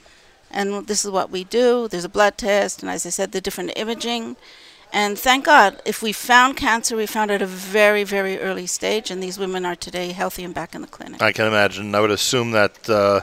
and 0.51 0.87
this 0.87 1.05
is 1.05 1.11
what 1.11 1.31
we 1.31 1.45
do. 1.45 1.89
There's 1.89 2.07
a 2.07 2.09
blood 2.09 2.39
test, 2.39 2.83
and 2.83 2.91
as 2.91 3.05
I 3.05 3.11
said, 3.11 3.33
the 3.33 3.41
different 3.41 3.73
imaging. 3.77 4.37
And 4.95 5.19
thank 5.19 5.45
God, 5.45 5.83
if 5.85 6.01
we 6.01 6.13
found 6.13 6.57
cancer, 6.57 6.97
we 6.97 7.05
found 7.07 7.31
it 7.31 7.35
at 7.35 7.43
a 7.43 7.47
very, 7.47 8.03
very 8.03 8.39
early 8.39 8.67
stage, 8.67 9.11
and 9.11 9.23
these 9.23 9.39
women 9.39 9.67
are 9.67 9.77
today 9.77 10.13
healthy 10.13 10.43
and 10.43 10.55
back 10.55 10.75
in 10.75 10.81
the 10.81 10.87
clinic. 10.87 11.21
I 11.21 11.33
can 11.33 11.47
imagine. 11.47 11.95
I 11.95 12.01
would 12.01 12.11
assume 12.11 12.53
that 12.53 12.89
uh, 12.89 13.21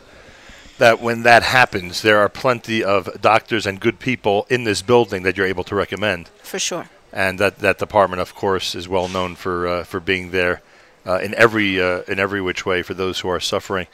that 0.78 1.02
when 1.02 1.24
that 1.24 1.42
happens, 1.42 2.04
there 2.04 2.20
are 2.20 2.30
plenty 2.30 2.84
of 2.84 3.10
doctors 3.22 3.66
and 3.66 3.80
good 3.80 3.98
people 4.00 4.46
in 4.50 4.66
this 4.66 4.84
building 4.84 5.24
that 5.24 5.36
you're 5.36 5.48
able 5.48 5.64
to 5.64 5.76
recommend. 5.76 6.28
For 6.44 6.60
sure. 6.60 6.90
and 7.12 7.40
that 7.40 7.60
that 7.60 7.80
department, 7.80 8.22
of 8.22 8.36
course, 8.36 8.76
is 8.76 8.88
well 8.88 9.08
known 9.08 9.36
for 9.36 9.68
uh, 9.68 9.84
for 9.84 10.00
being 10.00 10.30
there 10.32 10.62
uh, 11.06 11.20
in 11.20 11.34
every 11.36 11.82
uh, 11.82 12.02
in 12.08 12.20
every 12.20 12.42
which 12.42 12.66
way 12.66 12.82
for 12.82 12.94
those 12.94 13.20
who 13.20 13.30
are 13.30 13.40
suffering. 13.40 13.88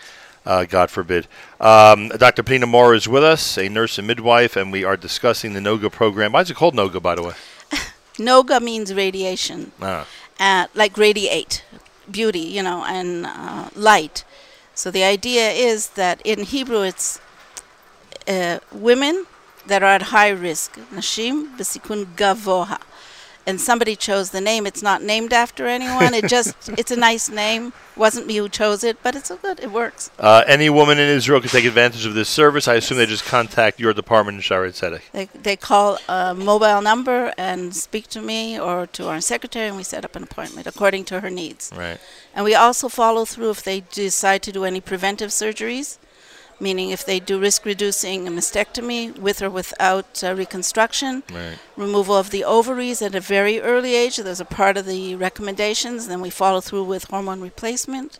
Uh, 0.45 0.65
God 0.65 0.89
forbid. 0.89 1.27
Um, 1.59 2.09
Dr. 2.09 2.43
Penina 2.43 2.67
Moore 2.67 2.95
is 2.95 3.07
with 3.07 3.23
us, 3.23 3.57
a 3.57 3.67
nurse 3.67 3.97
and 3.97 4.07
midwife, 4.07 4.55
and 4.55 4.71
we 4.71 4.83
are 4.83 4.95
discussing 4.95 5.53
the 5.53 5.59
NOGA 5.59 5.91
program. 5.91 6.31
Why 6.31 6.41
is 6.41 6.49
it 6.49 6.55
called 6.55 6.75
NOGA, 6.75 7.01
by 7.01 7.15
the 7.15 7.23
way? 7.23 7.33
Noga 8.15 8.61
means 8.61 8.93
radiation. 8.93 9.71
Ah, 9.81 10.07
uh, 10.39 10.67
like 10.73 10.97
radiate, 10.97 11.63
beauty, 12.09 12.39
you 12.39 12.63
know, 12.63 12.85
and 12.85 13.25
uh, 13.25 13.69
light. 13.75 14.23
So 14.73 14.89
the 14.89 15.03
idea 15.03 15.51
is 15.51 15.89
that 15.89 16.21
in 16.23 16.43
Hebrew 16.43 16.83
it's 16.83 17.19
uh, 18.27 18.59
women 18.71 19.25
that 19.67 19.83
are 19.83 19.89
at 19.89 20.03
high 20.03 20.29
risk, 20.29 20.79
nashim 20.93 21.57
b'sikun 21.57 22.05
gavoha. 22.15 22.79
And 23.47 23.59
somebody 23.59 23.95
chose 23.95 24.29
the 24.29 24.41
name. 24.41 24.67
It's 24.67 24.83
not 24.83 25.01
named 25.01 25.33
after 25.33 25.65
anyone. 25.65 26.13
It 26.13 26.27
just 26.27 26.69
it's 26.77 26.91
a 26.91 26.95
nice 26.95 27.29
name. 27.29 27.73
Wasn't 27.95 28.27
me 28.27 28.35
who 28.37 28.47
chose 28.47 28.83
it, 28.83 28.97
but 29.03 29.15
it's 29.15 29.31
a 29.31 29.35
good. 29.35 29.59
It 29.59 29.71
works. 29.71 30.11
uh, 30.19 30.43
any 30.47 30.69
woman 30.69 30.99
in 30.99 31.09
Israel 31.09 31.41
can 31.41 31.49
take 31.49 31.65
advantage 31.65 32.05
of 32.05 32.13
this 32.13 32.29
service. 32.29 32.67
I 32.67 32.75
assume 32.75 32.97
they 32.97 33.05
just 33.05 33.25
contact 33.25 33.79
your 33.79 33.93
department 33.93 34.35
in 34.37 34.41
Shaare 34.41 34.69
Tzedek. 34.69 35.01
They 35.11 35.25
they 35.33 35.55
call 35.55 35.97
a 36.07 36.35
mobile 36.35 36.81
number 36.81 37.33
and 37.37 37.75
speak 37.75 38.07
to 38.09 38.21
me 38.21 38.59
or 38.59 38.87
to 38.87 39.07
our 39.09 39.19
secretary, 39.19 39.67
and 39.67 39.75
we 39.77 39.83
set 39.83 40.05
up 40.05 40.15
an 40.15 40.23
appointment 40.23 40.67
according 40.67 41.05
to 41.05 41.19
her 41.21 41.29
needs. 41.29 41.71
Right. 41.75 41.99
And 42.35 42.45
we 42.45 42.53
also 42.55 42.87
follow 42.87 43.25
through 43.25 43.49
if 43.49 43.63
they 43.63 43.81
decide 43.91 44.43
to 44.43 44.51
do 44.51 44.63
any 44.63 44.79
preventive 44.81 45.31
surgeries, 45.31 45.97
meaning 46.59 46.89
if 46.89 47.05
they 47.05 47.19
do 47.19 47.39
risk 47.39 47.65
reducing 47.65 48.27
a 48.27 48.31
mastectomy 48.31 49.17
with 49.17 49.41
or 49.41 49.49
without 49.49 50.23
uh, 50.23 50.35
reconstruction, 50.35 51.23
Right. 51.31 51.57
removal 51.77 52.15
of 52.15 52.29
the 52.31 52.43
ovaries 52.43 53.01
at 53.01 53.15
a 53.15 53.19
very 53.19 53.61
early 53.61 53.95
age. 53.95 54.17
There's 54.17 54.39
a 54.39 54.45
part 54.45 54.77
of 54.77 54.85
the 54.85 55.15
recommendations. 55.15 56.07
Then 56.07 56.21
we 56.21 56.29
follow 56.29 56.61
through 56.61 56.83
with 56.85 57.05
hormone 57.05 57.41
replacement. 57.41 58.19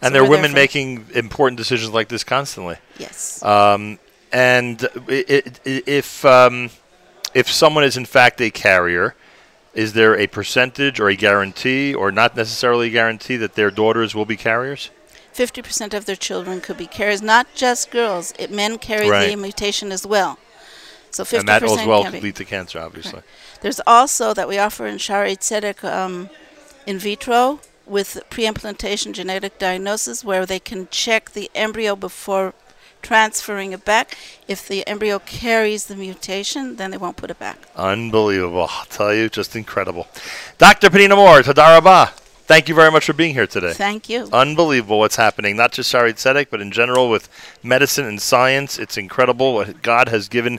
And 0.00 0.10
So 0.10 0.14
there 0.14 0.22
are 0.22 0.30
women 0.30 0.52
making 0.52 1.06
important 1.14 1.58
decisions 1.58 1.92
like 1.92 2.08
this 2.08 2.24
constantly. 2.24 2.76
Yes. 2.98 3.42
Um, 3.42 3.98
and 4.32 4.86
if 5.08 6.24
um, 6.24 6.70
if 7.34 7.50
someone 7.50 7.84
is 7.84 7.96
in 7.96 8.04
fact 8.04 8.40
a 8.40 8.50
carrier, 8.50 9.14
is 9.74 9.92
there 9.92 10.16
a 10.16 10.26
percentage 10.26 11.00
or 11.00 11.08
a 11.08 11.16
guarantee, 11.16 11.94
or 11.94 12.10
not 12.12 12.36
necessarily 12.36 12.88
a 12.88 12.90
guarantee, 12.90 13.36
that 13.36 13.54
their 13.54 13.70
daughters 13.70 14.14
will 14.14 14.24
be 14.24 14.36
carriers? 14.36 14.90
50% 15.38 15.94
of 15.94 16.04
their 16.04 16.16
children 16.16 16.60
could 16.60 16.76
be 16.76 16.86
carriers, 16.86 17.22
not 17.22 17.46
just 17.54 17.92
girls. 17.92 18.34
It, 18.38 18.50
men 18.50 18.76
carry 18.76 19.08
the 19.08 19.36
mutation 19.36 19.92
as 19.92 20.04
well. 20.04 20.38
So 21.10 21.22
50% 21.24 21.38
and 21.38 21.48
that 21.48 21.62
as 21.62 21.86
well 21.86 22.02
can 22.02 22.12
could 22.12 22.22
lead 22.22 22.36
to 22.36 22.44
cancer, 22.44 22.80
obviously. 22.80 23.22
There's 23.60 23.80
also 23.86 24.34
that 24.34 24.48
we 24.48 24.58
offer 24.58 24.86
in 24.86 24.96
Shaare 24.96 25.36
Tzedek 25.38 25.84
um, 25.84 26.28
in 26.86 26.98
vitro 26.98 27.60
with 27.86 28.20
pre-implantation 28.30 29.12
genetic 29.12 29.58
diagnosis 29.58 30.24
where 30.24 30.44
they 30.44 30.58
can 30.58 30.88
check 30.90 31.30
the 31.30 31.50
embryo 31.54 31.94
before 31.96 32.52
transferring 33.00 33.72
it 33.72 33.84
back. 33.84 34.18
If 34.48 34.66
the 34.66 34.86
embryo 34.86 35.20
carries 35.20 35.86
the 35.86 35.96
mutation, 35.96 36.76
then 36.76 36.90
they 36.90 36.98
won't 36.98 37.16
put 37.16 37.30
it 37.30 37.38
back. 37.38 37.58
Unbelievable. 37.76 38.66
I'll 38.68 38.86
tell 38.86 39.14
you, 39.14 39.28
just 39.28 39.54
incredible. 39.54 40.08
Dr. 40.58 40.90
Penina 40.90 41.16
Moore, 41.16 41.40
Tadarabah. 41.40 42.12
Thank 42.48 42.66
you 42.66 42.74
very 42.74 42.90
much 42.90 43.04
for 43.04 43.12
being 43.12 43.34
here 43.34 43.46
today. 43.46 43.74
Thank 43.74 44.08
you. 44.08 44.26
Unbelievable 44.32 45.00
what's 45.00 45.16
happening, 45.16 45.54
not 45.54 45.70
just 45.70 45.92
Shaare 45.92 46.10
Tzedek, 46.14 46.46
but 46.50 46.62
in 46.62 46.70
general 46.70 47.10
with 47.10 47.28
medicine 47.62 48.06
and 48.06 48.22
science. 48.22 48.78
It's 48.78 48.96
incredible 48.96 49.52
what 49.52 49.82
God 49.82 50.08
has 50.08 50.30
given 50.30 50.58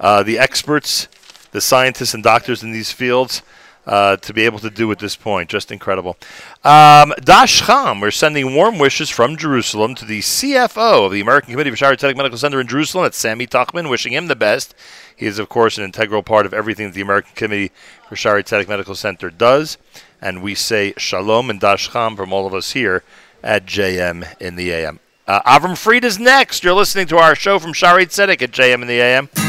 uh, 0.00 0.24
the 0.24 0.36
experts, 0.36 1.06
the 1.52 1.60
scientists 1.60 2.12
and 2.12 2.24
doctors 2.24 2.64
in 2.64 2.72
these 2.72 2.90
fields 2.90 3.42
uh, 3.86 4.16
to 4.16 4.34
be 4.34 4.42
able 4.46 4.58
to 4.58 4.68
do 4.68 4.90
at 4.90 4.98
this 4.98 5.14
point. 5.14 5.48
Just 5.48 5.70
incredible. 5.70 6.16
Um, 6.64 7.14
Dash 7.22 7.64
Cham, 7.64 8.00
we're 8.00 8.10
sending 8.10 8.56
warm 8.56 8.80
wishes 8.80 9.08
from 9.08 9.36
Jerusalem 9.36 9.94
to 9.94 10.04
the 10.04 10.18
CFO 10.18 11.06
of 11.06 11.12
the 11.12 11.20
American 11.20 11.52
Committee 11.52 11.70
for 11.70 11.76
Shaare 11.76 11.96
Tzedek 11.96 12.16
Medical 12.16 12.38
Center 12.38 12.60
in 12.60 12.66
Jerusalem. 12.66 13.04
That's 13.04 13.16
Sammy 13.16 13.46
Tuchman, 13.46 13.88
wishing 13.88 14.12
him 14.12 14.26
the 14.26 14.34
best. 14.34 14.74
He 15.14 15.26
is, 15.26 15.38
of 15.38 15.48
course, 15.48 15.78
an 15.78 15.84
integral 15.84 16.24
part 16.24 16.46
of 16.46 16.52
everything 16.52 16.88
that 16.88 16.94
the 16.94 17.00
American 17.00 17.36
Committee 17.36 17.70
for 18.08 18.16
Shaare 18.16 18.42
Tzedek 18.42 18.66
Medical 18.66 18.96
Center 18.96 19.30
does. 19.30 19.78
And 20.20 20.42
we 20.42 20.54
say 20.54 20.94
shalom 20.96 21.50
and 21.50 21.60
dashcham 21.60 22.16
from 22.16 22.32
all 22.32 22.46
of 22.46 22.54
us 22.54 22.72
here 22.72 23.04
at 23.42 23.66
JM 23.66 24.36
in 24.40 24.56
the 24.56 24.70
AM. 24.70 25.00
Uh, 25.26 25.42
Avram 25.42 25.76
Fried 25.76 26.04
is 26.04 26.18
next. 26.18 26.64
You're 26.64 26.74
listening 26.74 27.06
to 27.08 27.18
our 27.18 27.34
show 27.34 27.58
from 27.58 27.72
Shaare 27.72 28.00
Tzedek 28.00 28.42
at 28.42 28.50
JM 28.50 28.82
in 28.82 28.88
the 28.88 29.00
AM. 29.00 29.47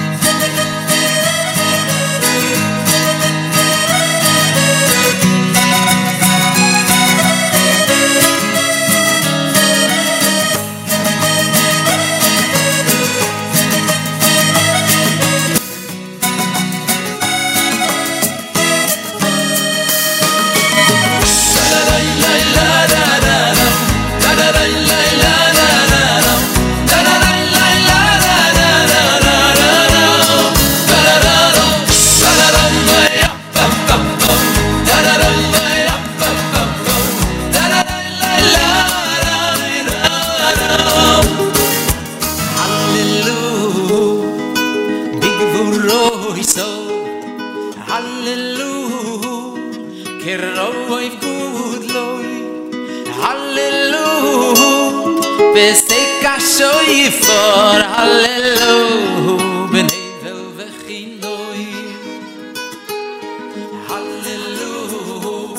best 55.59 55.91
ik 55.91 56.23
a 56.23 56.35
shoy 56.39 57.11
for 57.11 57.79
hallelujah 57.95 59.71
ben 59.71 59.87
evel 60.03 60.41
we 60.57 60.67
gin 60.87 61.11
do 61.23 61.35
i 61.63 61.67
hallelujah 63.89 65.51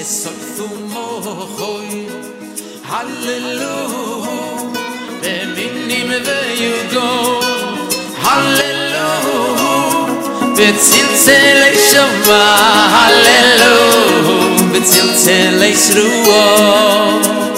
es 0.00 0.10
sol 0.22 0.38
tu 0.56 0.66
mo 0.92 1.08
hoy 1.58 1.90
hallelujah 2.92 4.28
de 5.22 5.34
minni 5.56 6.00
me 6.08 6.18
ve 6.26 6.40
you 6.62 6.76
go. 6.94 7.08
Hallelujah 8.26 9.76
be 10.56 10.68
tsin 10.82 11.08
tsel 11.22 11.60
ei 11.68 11.76
shoma. 11.90 12.44
Hallelujah 12.96 14.72
be 14.72 14.78
tsin 14.88 15.08
tsel 15.20 15.60
shruo. 15.84 17.57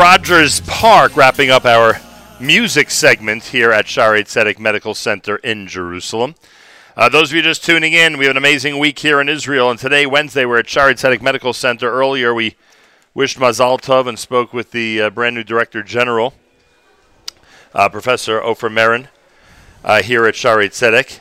Rogers 0.00 0.62
Park, 0.62 1.14
wrapping 1.14 1.50
up 1.50 1.66
our 1.66 2.00
music 2.40 2.90
segment 2.90 3.44
here 3.44 3.70
at 3.70 3.84
Shaare 3.84 4.22
Tzedek 4.22 4.58
Medical 4.58 4.94
Center 4.94 5.36
in 5.36 5.66
Jerusalem. 5.66 6.36
Uh, 6.96 7.10
those 7.10 7.30
of 7.30 7.36
you 7.36 7.42
just 7.42 7.62
tuning 7.62 7.92
in, 7.92 8.16
we 8.16 8.24
have 8.24 8.30
an 8.30 8.38
amazing 8.38 8.78
week 8.78 9.00
here 9.00 9.20
in 9.20 9.28
Israel, 9.28 9.70
and 9.70 9.78
today, 9.78 10.06
Wednesday, 10.06 10.46
we're 10.46 10.60
at 10.60 10.64
Shaare 10.64 10.94
Tzedek 10.94 11.20
Medical 11.20 11.52
Center. 11.52 11.92
Earlier, 11.92 12.32
we 12.32 12.56
wished 13.12 13.38
Mazal 13.38 13.78
Tov 13.78 14.08
and 14.08 14.18
spoke 14.18 14.54
with 14.54 14.70
the 14.70 15.02
uh, 15.02 15.10
brand 15.10 15.36
new 15.36 15.44
Director 15.44 15.82
General, 15.82 16.32
uh, 17.74 17.90
Professor 17.90 18.40
Ofer 18.40 18.70
Merin, 18.70 19.08
uh, 19.84 20.02
here 20.02 20.24
at 20.24 20.32
Shaare 20.32 20.64
Tzedek. 20.64 21.20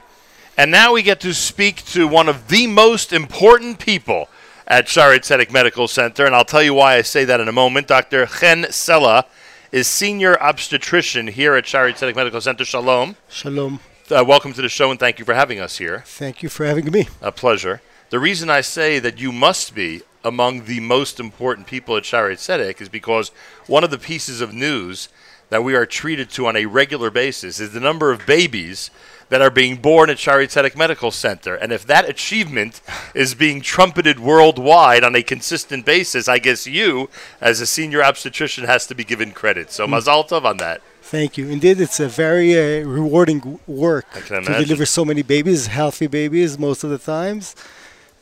And 0.55 0.71
now 0.71 0.93
we 0.93 1.03
get 1.03 1.19
to 1.19 1.33
speak 1.33 1.83
to 1.87 2.07
one 2.07 2.29
of 2.29 2.47
the 2.47 2.65
most 2.65 3.11
important 3.11 3.79
people 3.79 4.29
at 4.69 4.85
Shaare 4.85 5.17
Tzedek 5.17 5.51
Medical 5.51 5.87
Center, 5.87 6.25
and 6.25 6.35
I'll 6.35 6.45
tell 6.45 6.61
you 6.61 6.75
why 6.75 6.95
I 6.95 7.01
say 7.01 7.25
that 7.25 7.39
in 7.39 7.47
a 7.47 7.51
moment. 7.51 7.87
Dr. 7.87 8.27
Chen 8.27 8.71
Sella 8.71 9.25
is 9.71 9.87
senior 9.87 10.39
obstetrician 10.41 11.27
here 11.27 11.55
at 11.55 11.63
Shaare 11.63 11.91
Tzedek 11.91 12.15
Medical 12.15 12.39
Center. 12.39 12.63
Shalom. 12.63 13.15
Shalom. 13.29 13.79
Uh, 14.11 14.23
welcome 14.23 14.53
to 14.53 14.61
the 14.61 14.69
show, 14.69 14.91
and 14.91 14.99
thank 14.99 15.17
you 15.17 15.25
for 15.25 15.33
having 15.33 15.59
us 15.59 15.79
here. 15.79 16.03
Thank 16.05 16.43
you 16.43 16.49
for 16.49 16.65
having 16.65 16.91
me. 16.91 17.07
A 17.21 17.31
pleasure. 17.31 17.81
The 18.11 18.19
reason 18.19 18.49
I 18.49 18.61
say 18.61 18.99
that 18.99 19.19
you 19.19 19.31
must 19.31 19.73
be 19.73 20.01
among 20.23 20.65
the 20.65 20.79
most 20.79 21.19
important 21.19 21.65
people 21.65 21.97
at 21.97 22.03
Shaare 22.03 22.33
Tzedek 22.33 22.79
is 22.79 22.89
because 22.89 23.29
one 23.65 23.83
of 23.83 23.89
the 23.89 23.97
pieces 23.97 24.39
of 24.39 24.53
news 24.53 25.09
that 25.49 25.63
we 25.63 25.73
are 25.73 25.85
treated 25.87 26.29
to 26.31 26.45
on 26.45 26.55
a 26.55 26.67
regular 26.67 27.09
basis 27.09 27.59
is 27.59 27.73
the 27.73 27.79
number 27.79 28.11
of 28.11 28.25
babies 28.27 28.91
that 29.29 29.41
are 29.41 29.49
being 29.51 29.75
born 29.77 30.09
at 30.09 30.17
Shaare 30.17 30.43
Tzedek 30.45 30.75
Medical 30.75 31.11
Center. 31.11 31.55
And 31.55 31.71
if 31.71 31.85
that 31.85 32.09
achievement 32.09 32.81
is 33.13 33.35
being 33.35 33.61
trumpeted 33.61 34.19
worldwide 34.19 35.03
on 35.03 35.15
a 35.15 35.23
consistent 35.23 35.85
basis, 35.85 36.27
I 36.27 36.39
guess 36.39 36.65
you, 36.67 37.09
as 37.39 37.61
a 37.61 37.65
senior 37.65 38.03
obstetrician, 38.03 38.65
has 38.65 38.87
to 38.87 38.95
be 38.95 39.03
given 39.03 39.31
credit. 39.31 39.71
So, 39.71 39.85
Mm. 39.85 39.93
mazal 39.93 40.27
tov 40.27 40.45
on 40.45 40.57
that. 40.57 40.81
Thank 41.03 41.37
you. 41.37 41.47
Indeed, 41.49 41.79
it's 41.81 41.99
a 41.99 42.07
very 42.07 42.49
uh, 42.55 42.85
rewarding 42.85 43.59
work 43.65 44.05
to 44.27 44.37
imagine. 44.37 44.63
deliver 44.63 44.85
so 44.85 45.03
many 45.03 45.23
babies, 45.23 45.67
healthy 45.67 46.07
babies 46.07 46.59
most 46.59 46.83
of 46.83 46.89
the 46.91 46.99
times. 46.99 47.55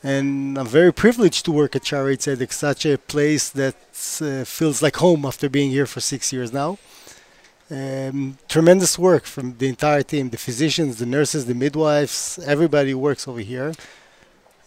And 0.02 0.56
I'm 0.56 0.66
very 0.66 0.92
privileged 0.92 1.44
to 1.46 1.52
work 1.52 1.74
at 1.74 1.82
Shaare 1.82 2.16
Tzedek, 2.16 2.52
such 2.52 2.86
a 2.86 2.96
place 2.98 3.48
that 3.50 3.74
uh, 4.22 4.44
feels 4.44 4.80
like 4.80 4.96
home 4.96 5.26
after 5.26 5.48
being 5.48 5.70
here 5.70 5.86
for 5.86 6.00
six 6.00 6.32
years 6.32 6.52
now. 6.52 6.78
Um, 7.70 8.38
tremendous 8.48 8.98
work 8.98 9.24
from 9.24 9.56
the 9.58 9.68
entire 9.68 10.02
team, 10.02 10.30
the 10.30 10.38
physicians, 10.38 10.96
the 10.96 11.06
nurses, 11.06 11.44
the 11.46 11.54
midwives, 11.54 12.38
everybody 12.46 12.94
works 12.94 13.28
over 13.28 13.40
here. 13.40 13.74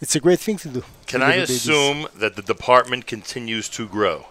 It's 0.01 0.15
a 0.15 0.19
great 0.19 0.39
thing 0.39 0.57
to 0.57 0.67
do. 0.69 0.83
Can 1.07 1.21
I 1.23 1.31
babies. 1.33 1.49
assume 1.51 2.07
that 2.15 2.35
the 2.35 2.41
department 2.43 3.07
continues 3.07 3.69
to 3.69 3.87
grow? 3.87 4.27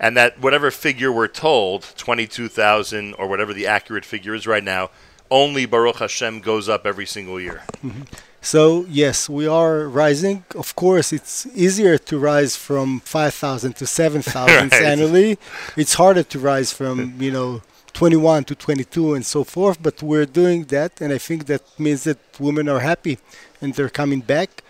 And 0.00 0.16
that 0.16 0.40
whatever 0.40 0.70
figure 0.70 1.12
we're 1.12 1.28
told, 1.28 1.82
22,000 1.96 3.14
or 3.14 3.26
whatever 3.28 3.52
the 3.54 3.66
accurate 3.66 4.04
figure 4.04 4.34
is 4.34 4.46
right 4.46 4.64
now, 4.64 4.90
only 5.30 5.64
Baruch 5.66 5.96
Hashem 5.98 6.40
goes 6.40 6.68
up 6.68 6.86
every 6.86 7.06
single 7.06 7.38
year. 7.40 7.62
Mhm. 7.84 8.06
So 8.40 8.84
yes, 8.88 9.28
we 9.28 9.46
are 9.46 9.86
rising. 9.88 10.44
Of 10.56 10.74
course, 10.74 11.12
it's 11.12 11.46
easier 11.54 11.96
to 11.98 12.18
rise 12.18 12.56
from 12.56 13.00
5,000 13.00 13.76
to 13.76 13.86
7,000 13.86 14.72
Right. 14.72 14.82
annually. 14.82 15.38
It's 15.76 15.94
harder 15.94 16.22
to 16.24 16.38
rise 16.38 16.72
from 16.72 17.14
you 17.20 17.30
know 17.30 17.62
21 17.94 18.44
to 18.44 18.54
22 18.54 19.14
and 19.14 19.24
so 19.24 19.44
forth. 19.44 19.82
But 19.82 20.02
we're 20.02 20.26
doing 20.26 20.64
that, 20.64 21.00
and 21.00 21.12
I 21.12 21.18
think 21.18 21.46
that 21.46 21.62
means 21.78 22.04
that 22.04 22.18
women 22.38 22.68
are 22.68 22.80
happy 22.80 23.18
and 23.60 23.74
they're 23.74 23.88
coming 23.88 24.20
back, 24.20 24.62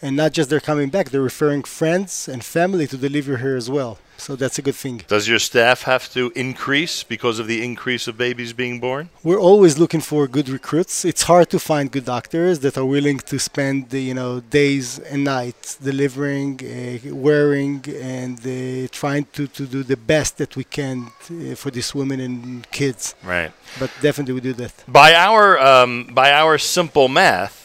and 0.00 0.16
not 0.16 0.32
just 0.32 0.50
they're 0.50 0.60
coming 0.60 0.88
back, 0.88 1.10
they're 1.10 1.22
referring 1.22 1.62
friends 1.62 2.28
and 2.28 2.44
family 2.44 2.86
to 2.88 2.96
deliver 2.96 3.38
here 3.38 3.56
as 3.56 3.70
well. 3.70 3.98
So 4.22 4.36
that's 4.36 4.56
a 4.56 4.62
good 4.62 4.76
thing. 4.76 5.02
Does 5.08 5.26
your 5.26 5.40
staff 5.40 5.82
have 5.82 6.04
to 6.12 6.30
increase 6.36 7.02
because 7.02 7.40
of 7.40 7.48
the 7.48 7.60
increase 7.70 8.06
of 8.06 8.16
babies 8.16 8.52
being 8.52 8.78
born? 8.78 9.10
We're 9.24 9.44
always 9.50 9.80
looking 9.80 10.00
for 10.00 10.28
good 10.28 10.48
recruits. 10.48 11.04
It's 11.04 11.24
hard 11.24 11.50
to 11.50 11.58
find 11.58 11.90
good 11.90 12.04
doctors 12.04 12.60
that 12.60 12.78
are 12.78 12.84
willing 12.84 13.18
to 13.30 13.36
spend 13.40 13.90
the, 13.90 14.00
you 14.00 14.14
know 14.14 14.38
days 14.38 15.00
and 15.10 15.24
nights 15.24 15.74
delivering, 15.74 16.52
uh, 16.62 17.12
wearing, 17.26 17.84
and 18.16 18.38
uh, 18.38 18.86
trying 18.92 19.24
to, 19.36 19.48
to 19.58 19.66
do 19.66 19.82
the 19.82 19.96
best 19.96 20.38
that 20.38 20.54
we 20.54 20.62
can 20.78 20.96
uh, 21.08 21.56
for 21.56 21.72
these 21.72 21.92
women 21.92 22.20
and 22.20 22.70
kids. 22.70 23.16
Right. 23.24 23.50
But 23.80 23.90
definitely 24.00 24.34
we 24.34 24.40
do 24.40 24.52
that. 24.62 24.72
By 24.86 25.14
our 25.14 25.58
um, 25.58 25.92
by 26.22 26.30
our 26.30 26.58
simple 26.58 27.08
math, 27.08 27.56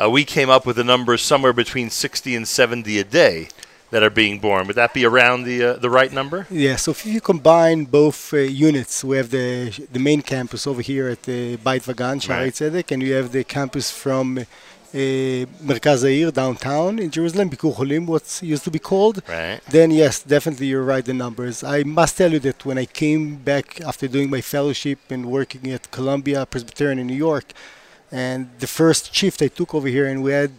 uh, 0.00 0.08
we 0.08 0.24
came 0.24 0.50
up 0.50 0.66
with 0.66 0.78
a 0.78 0.84
number 0.84 1.16
somewhere 1.16 1.52
between 1.52 1.90
60 1.90 2.36
and 2.36 2.46
70 2.46 3.00
a 3.00 3.04
day 3.04 3.48
that 3.90 4.02
are 4.02 4.10
being 4.10 4.38
born. 4.40 4.66
Would 4.66 4.76
that 4.76 4.92
be 4.94 5.04
around 5.04 5.44
the 5.44 5.58
uh, 5.64 5.72
the 5.74 5.90
right 5.90 6.12
number? 6.12 6.46
Yeah, 6.50 6.76
so 6.76 6.90
if 6.90 7.06
you 7.06 7.20
combine 7.20 7.84
both 7.84 8.32
uh, 8.32 8.38
units, 8.38 9.04
we 9.04 9.16
have 9.16 9.30
the 9.30 9.70
the 9.92 9.98
main 9.98 10.22
campus 10.22 10.66
over 10.66 10.82
here 10.82 11.08
at 11.08 11.22
the 11.22 11.56
Beit 11.56 11.82
Vagan, 11.82 12.18
Right. 12.28 12.52
Tzedek, 12.52 12.90
and 12.92 13.02
you 13.02 13.12
have 13.14 13.32
the 13.32 13.44
campus 13.44 13.90
from 13.90 14.38
uh, 14.38 14.44
Merkaz 15.68 16.02
Ha'ir, 16.02 16.30
downtown 16.30 16.98
in 16.98 17.10
Jerusalem, 17.10 17.50
Bikur 17.50 17.74
Cholim, 17.74 18.06
what's 18.06 18.42
used 18.42 18.64
to 18.64 18.70
be 18.70 18.78
called. 18.78 19.22
Right. 19.28 19.60
Then 19.68 19.90
yes, 19.90 20.22
definitely 20.22 20.66
you're 20.68 20.84
right, 20.84 21.04
the 21.04 21.14
numbers. 21.14 21.62
I 21.62 21.82
must 21.82 22.16
tell 22.16 22.32
you 22.32 22.40
that 22.40 22.64
when 22.64 22.78
I 22.78 22.86
came 22.86 23.36
back 23.36 23.80
after 23.82 24.08
doing 24.08 24.30
my 24.30 24.40
fellowship 24.40 24.98
and 25.10 25.26
working 25.26 25.70
at 25.70 25.90
Columbia 25.90 26.46
Presbyterian 26.46 26.98
in 26.98 27.06
New 27.06 27.20
York, 27.30 27.46
and 28.10 28.48
the 28.60 28.66
first 28.66 29.14
shift 29.14 29.42
I 29.42 29.48
took 29.48 29.74
over 29.74 29.88
here, 29.88 30.06
and 30.06 30.22
we 30.22 30.32
had, 30.32 30.52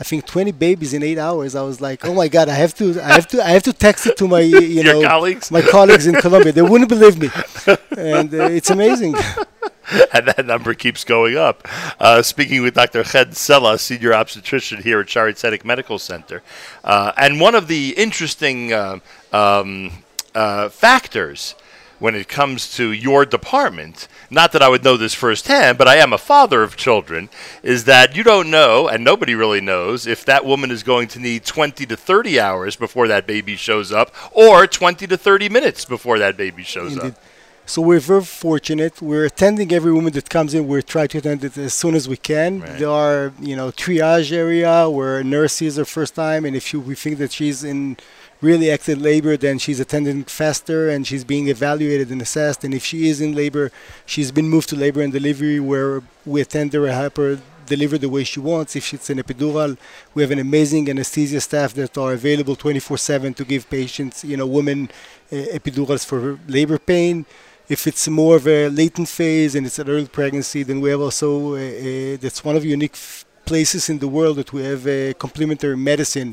I 0.00 0.04
think, 0.04 0.26
20 0.26 0.52
babies 0.52 0.94
in 0.94 1.02
eight 1.02 1.18
hours. 1.18 1.56
I 1.56 1.62
was 1.62 1.80
like, 1.80 2.04
oh 2.04 2.14
my 2.14 2.28
God, 2.28 2.48
I 2.48 2.54
have 2.54 2.72
to, 2.76 3.00
I 3.00 3.14
have 3.14 3.26
to, 3.28 3.44
I 3.44 3.50
have 3.50 3.64
to 3.64 3.72
text 3.72 4.06
it 4.06 4.16
to 4.18 4.28
my, 4.28 4.40
you 4.40 4.82
know, 4.84 5.02
colleagues? 5.02 5.50
my 5.50 5.60
colleagues 5.60 6.06
in 6.06 6.14
Columbia. 6.14 6.52
They 6.52 6.62
wouldn't 6.62 6.88
believe 6.88 7.18
me, 7.18 7.30
and 7.96 8.32
uh, 8.32 8.44
it's 8.44 8.70
amazing. 8.70 9.16
and 10.12 10.28
that 10.28 10.44
number 10.46 10.74
keeps 10.74 11.02
going 11.02 11.36
up. 11.36 11.66
Uh, 11.98 12.22
speaking 12.22 12.62
with 12.62 12.74
Dr. 12.74 13.02
Chen 13.02 13.32
Sella, 13.32 13.78
senior 13.78 14.14
obstetrician 14.14 14.82
here 14.82 15.00
at 15.00 15.06
Tzedek 15.06 15.64
Medical 15.64 15.98
Center, 15.98 16.42
uh, 16.84 17.12
and 17.16 17.40
one 17.40 17.56
of 17.56 17.66
the 17.66 17.94
interesting 17.96 18.72
uh, 18.72 19.00
um, 19.32 19.90
uh, 20.34 20.68
factors 20.68 21.56
when 21.98 22.14
it 22.14 22.28
comes 22.28 22.74
to 22.76 22.92
your 22.92 23.24
department, 23.24 24.08
not 24.30 24.52
that 24.52 24.62
I 24.62 24.68
would 24.68 24.84
know 24.84 24.96
this 24.96 25.14
firsthand, 25.14 25.78
but 25.78 25.88
I 25.88 25.96
am 25.96 26.12
a 26.12 26.18
father 26.18 26.62
of 26.62 26.76
children, 26.76 27.28
is 27.62 27.84
that 27.84 28.16
you 28.16 28.22
don't 28.22 28.50
know, 28.50 28.88
and 28.88 29.02
nobody 29.02 29.34
really 29.34 29.60
knows, 29.60 30.06
if 30.06 30.24
that 30.26 30.44
woman 30.44 30.70
is 30.70 30.82
going 30.82 31.08
to 31.08 31.18
need 31.18 31.44
20 31.44 31.86
to 31.86 31.96
30 31.96 32.38
hours 32.40 32.76
before 32.76 33.08
that 33.08 33.26
baby 33.26 33.56
shows 33.56 33.90
up, 33.90 34.14
or 34.32 34.66
20 34.66 35.06
to 35.06 35.16
30 35.16 35.48
minutes 35.48 35.84
before 35.84 36.18
that 36.18 36.36
baby 36.36 36.62
shows 36.62 36.92
Indeed. 36.92 37.12
up. 37.12 37.22
So 37.66 37.82
we're 37.82 38.00
very 38.00 38.22
fortunate. 38.22 39.02
We're 39.02 39.26
attending 39.26 39.70
every 39.72 39.92
woman 39.92 40.14
that 40.14 40.30
comes 40.30 40.54
in. 40.54 40.66
We're 40.66 40.80
trying 40.80 41.08
to 41.08 41.18
attend 41.18 41.44
it 41.44 41.58
as 41.58 41.74
soon 41.74 41.94
as 41.94 42.08
we 42.08 42.16
can. 42.16 42.60
There 42.60 42.88
are, 42.88 43.34
you 43.38 43.54
know, 43.56 43.70
triage 43.70 44.32
area 44.32 44.88
where 44.88 45.22
nurses 45.22 45.78
are 45.78 45.84
first 45.84 46.14
time, 46.14 46.46
and 46.46 46.56
if 46.56 46.72
you, 46.72 46.80
we 46.80 46.94
think 46.94 47.18
that 47.18 47.30
she's 47.30 47.64
in 47.64 47.98
really 48.40 48.70
active 48.70 49.00
labor, 49.00 49.36
then 49.36 49.58
she's 49.58 49.80
attending 49.80 50.24
faster 50.24 50.88
and 50.88 51.06
she's 51.06 51.24
being 51.24 51.48
evaluated 51.48 52.10
and 52.10 52.22
assessed. 52.22 52.64
And 52.64 52.72
if 52.72 52.84
she 52.84 53.08
is 53.08 53.20
in 53.20 53.34
labor, 53.34 53.70
she's 54.06 54.30
been 54.30 54.48
moved 54.48 54.68
to 54.70 54.76
labor 54.76 55.02
and 55.02 55.12
delivery 55.12 55.60
where 55.60 56.02
we 56.24 56.40
attend 56.40 56.72
her, 56.72 56.86
help 56.86 57.16
her 57.16 57.40
deliver 57.66 57.98
the 57.98 58.08
way 58.08 58.24
she 58.24 58.40
wants. 58.40 58.74
If 58.76 58.94
it's 58.94 59.10
an 59.10 59.18
epidural, 59.18 59.76
we 60.14 60.22
have 60.22 60.30
an 60.30 60.38
amazing 60.38 60.88
anesthesia 60.88 61.40
staff 61.40 61.74
that 61.74 61.96
are 61.98 62.12
available 62.12 62.56
24/7 62.56 63.34
to 63.34 63.44
give 63.44 63.62
patients, 63.70 64.24
you 64.24 64.36
know, 64.36 64.46
women 64.46 64.88
uh, 65.32 65.58
epidurals 65.58 66.04
for 66.10 66.38
labor 66.48 66.78
pain. 66.78 67.26
If 67.68 67.86
it's 67.86 68.08
more 68.08 68.36
of 68.36 68.48
a 68.48 68.68
latent 68.68 69.08
phase 69.08 69.54
and 69.54 69.66
it's 69.66 69.78
an 69.78 69.88
early 69.94 70.10
pregnancy, 70.20 70.62
then 70.62 70.80
we 70.80 70.88
have 70.90 71.02
also 71.08 71.28
uh, 71.54 71.58
uh, 71.58 72.16
that's 72.22 72.42
one 72.48 72.56
of 72.56 72.62
the 72.62 72.70
unique 72.78 72.94
f- 72.94 73.26
places 73.44 73.90
in 73.92 73.98
the 73.98 74.08
world 74.08 74.36
that 74.40 74.50
we 74.56 74.62
have 74.70 74.82
uh, 74.86 75.12
complementary 75.24 75.76
medicine. 75.76 76.30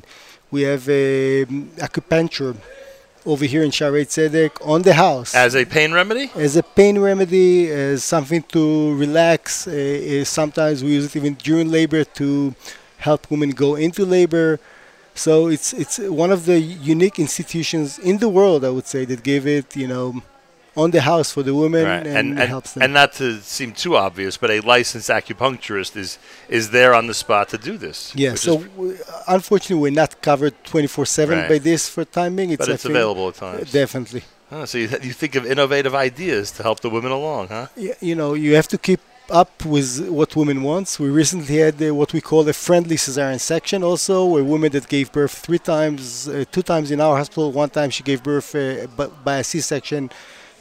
We 0.52 0.62
have 0.64 0.88
um, 0.88 1.70
acupuncture 1.78 2.56
over 3.26 3.46
here 3.46 3.64
in 3.64 3.72
Shaare 3.72 4.04
Tzedek 4.06 4.66
on 4.66 4.84
the 4.84 4.94
house 4.94 5.34
As 5.34 5.56
a 5.56 5.66
pain 5.66 5.92
remedy? 5.94 6.30
as 6.36 6.56
a 6.56 6.64
pain 6.64 7.00
remedy, 7.00 7.70
as 7.72 8.04
something 8.04 8.44
to 8.50 8.96
relax. 8.96 9.68
Uh, 9.68 10.24
sometimes 10.24 10.84
we 10.84 10.92
use 10.92 11.06
it 11.08 11.16
even 11.16 11.34
during 11.36 11.70
labor 11.72 12.04
to 12.04 12.54
help 12.98 13.30
women 13.32 13.50
go 13.52 13.76
into 13.76 14.06
labor. 14.06 14.60
So 15.16 15.48
it's 15.48 15.74
it's 15.74 15.98
one 15.98 16.32
of 16.32 16.46
the 16.46 16.60
unique 16.60 17.18
institutions 17.20 17.98
in 18.00 18.18
the 18.20 18.30
world, 18.30 18.64
I 18.66 18.70
would 18.70 18.86
say, 18.86 19.06
that 19.06 19.24
give 19.24 19.48
it, 19.48 19.76
you 19.76 19.88
know, 19.88 20.22
on 20.78 20.92
the 20.92 21.02
house 21.02 21.32
for 21.32 21.44
the 21.44 21.54
women 21.54 21.86
Right. 21.86 22.06
and, 22.08 22.18
And, 22.18 22.40
and, 22.40 22.50
helps 22.50 22.74
them. 22.74 22.84
and 22.84 22.94
not 22.94 23.14
to 23.14 23.40
seem 23.42 23.72
too 23.72 23.96
obvious, 23.96 24.38
but 24.38 24.50
a 24.52 24.60
licensed 24.60 25.10
acupuncturist 25.10 25.96
is 25.96 26.18
is 26.50 26.70
there 26.72 26.94
on 26.94 27.08
the 27.08 27.14
spot 27.14 27.50
to 27.50 27.58
do 27.58 27.78
this. 27.78 28.12
yeah, 28.16 28.36
so 28.36 28.52
we, 28.78 28.88
unfortunately, 29.28 29.82
we're 29.86 30.00
not 30.04 30.22
covered 30.22 30.54
24/7 30.64 31.30
Right. 31.30 31.50
by 31.50 31.58
this 31.60 31.90
for 31.90 32.04
timing. 32.06 32.50
It's 32.52 32.66
but 32.66 32.70
it's 32.76 32.86
available 32.86 33.30
at 33.30 33.36
times. 33.36 33.72
Definitely. 33.72 34.24
Oh, 34.52 34.66
so 34.66 34.78
you, 34.78 34.88
you 35.02 35.14
think 35.14 35.34
of 35.36 35.44
innovative 35.46 35.96
ideas 35.96 36.52
to 36.56 36.64
help 36.64 36.80
the 36.86 36.90
women 36.90 37.12
along, 37.12 37.48
huh? 37.48 37.68
y- 37.76 37.96
you 38.10 38.16
know, 38.16 38.34
you 38.36 38.56
have 38.56 38.68
to 38.68 38.78
keep 38.78 39.00
up 39.44 39.66
with 39.66 40.08
what 40.20 40.36
women 40.36 40.62
wants. 40.62 41.00
We 41.00 41.10
recently 41.10 41.58
had 41.66 41.82
uh, 41.82 41.96
what 41.96 42.14
we 42.14 42.22
call 42.22 42.48
a 42.48 42.54
friendly 42.54 42.96
cesarean 42.96 43.40
section, 43.40 43.82
also 43.84 44.16
a 44.38 44.44
woman 44.44 44.70
that 44.74 44.88
gave 44.88 45.12
birth 45.12 45.34
three 45.46 45.58
times, 45.58 46.28
uh, 46.28 46.46
two 46.52 46.62
times 46.62 46.92
in 46.92 47.02
our 47.02 47.18
hospital. 47.18 47.52
One 47.52 47.72
time 47.72 47.90
she 47.90 48.04
gave 48.04 48.22
birth 48.22 48.54
uh, 48.54 48.86
bu- 48.98 49.12
by 49.24 49.38
a 49.40 49.44
C-section 49.44 50.12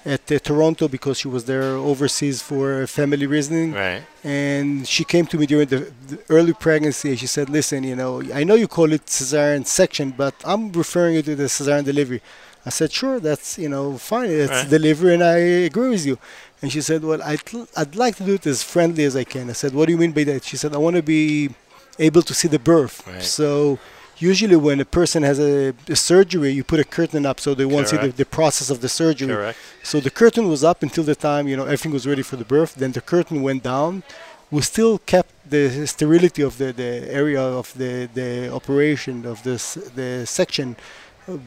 at 0.07 0.31
uh, 0.31 0.39
Toronto 0.39 0.87
because 0.89 1.19
she 1.19 1.29
was 1.29 1.45
there 1.45 1.65
overseas 1.91 2.43
for 2.43 2.87
family 2.87 3.27
reasoning. 3.27 3.73
Right. 3.73 4.03
And 4.23 4.87
she 4.87 5.03
came 5.05 5.27
to 5.27 5.39
me 5.39 5.47
during 5.47 5.69
the, 5.69 5.91
the 6.09 6.19
early 6.29 6.53
pregnancy. 6.53 7.11
and 7.11 7.19
She 7.19 7.27
said, 7.27 7.49
"Listen, 7.49 7.85
you 7.85 7.97
know, 7.97 8.23
I 8.33 8.45
know 8.45 8.55
you 8.55 8.69
call 8.69 8.93
it 8.93 9.07
cesarean 9.07 9.67
section, 9.67 10.11
but 10.11 10.35
I'm 10.45 10.73
referring 10.73 11.15
it 11.17 11.25
to 11.27 11.35
the 11.37 11.45
cesarean 11.45 11.85
delivery." 11.85 12.21
I 12.67 12.71
said, 12.71 12.93
"Sure, 12.93 13.21
that's 13.21 13.59
you 13.59 13.69
know 13.69 13.97
fine. 13.99 14.31
It's 14.31 14.51
Right. 14.51 14.69
delivery, 14.71 15.15
and 15.15 15.23
I 15.25 15.37
agree 15.71 15.91
with 15.91 16.05
you." 16.07 16.19
And 16.63 16.73
she 16.73 16.81
said, 16.81 17.03
"Well, 17.05 17.23
I'd, 17.23 17.43
l- 17.55 17.69
I'd 17.77 17.95
like 17.97 18.17
to 18.17 18.25
do 18.25 18.35
it 18.35 18.47
as 18.47 18.63
friendly 18.63 19.05
as 19.05 19.15
I 19.17 19.25
can." 19.25 19.51
I 19.51 19.53
said, 19.55 19.75
"What 19.75 19.85
do 19.87 19.93
you 19.93 19.99
mean 19.99 20.13
by 20.13 20.25
that?" 20.25 20.45
She 20.45 20.57
said, 20.57 20.73
"I 20.75 20.79
want 20.79 20.97
to 20.97 21.03
be 21.03 21.51
able 21.99 22.23
to 22.23 22.33
see 22.35 22.49
the 22.49 22.59
birth." 22.59 23.07
Right. 23.07 23.23
So 23.23 23.79
usually 24.19 24.57
when 24.57 24.81
a 24.81 24.85
person 24.85 25.23
has 25.23 25.39
a, 25.39 25.75
a 25.89 25.97
surgery, 25.97 26.51
you 26.51 26.65
put 26.65 26.81
a 26.81 26.85
curtain 26.85 27.27
up 27.27 27.41
so 27.41 27.55
they 27.55 27.65
won't 27.65 27.89
see 27.89 27.97
the, 27.97 28.09
the 28.09 28.25
process 28.25 28.71
of 28.71 28.81
the 28.81 28.89
surgery. 28.89 29.29
Correct. 29.35 29.59
So 29.83 30.01
the 30.01 30.11
curtain 30.11 30.49
was 30.49 30.65
up 30.65 30.83
until 30.83 31.05
the 31.05 31.15
time 31.15 31.49
you 31.49 31.57
know 31.57 31.65
everything 31.65 31.93
was 31.93 32.07
ready 32.07 32.23
for 32.23 32.37
the 32.37 32.45
birth. 32.45 32.75
Then 32.75 32.93
the 32.93 33.01
curtain 33.01 33.43
went 33.43 33.63
down. 33.63 34.03
We 34.51 34.63
still 34.63 34.99
kept 34.99 35.31
the 35.49 35.87
sterility 35.87 36.43
of 36.43 36.59
the, 36.59 36.73
the 36.73 37.11
area 37.11 37.41
of 37.41 37.73
the, 37.77 38.09
the 38.15 38.53
operation 38.53 39.27
of 39.27 39.43
this 39.43 39.75
the 39.75 40.27
section 40.27 40.77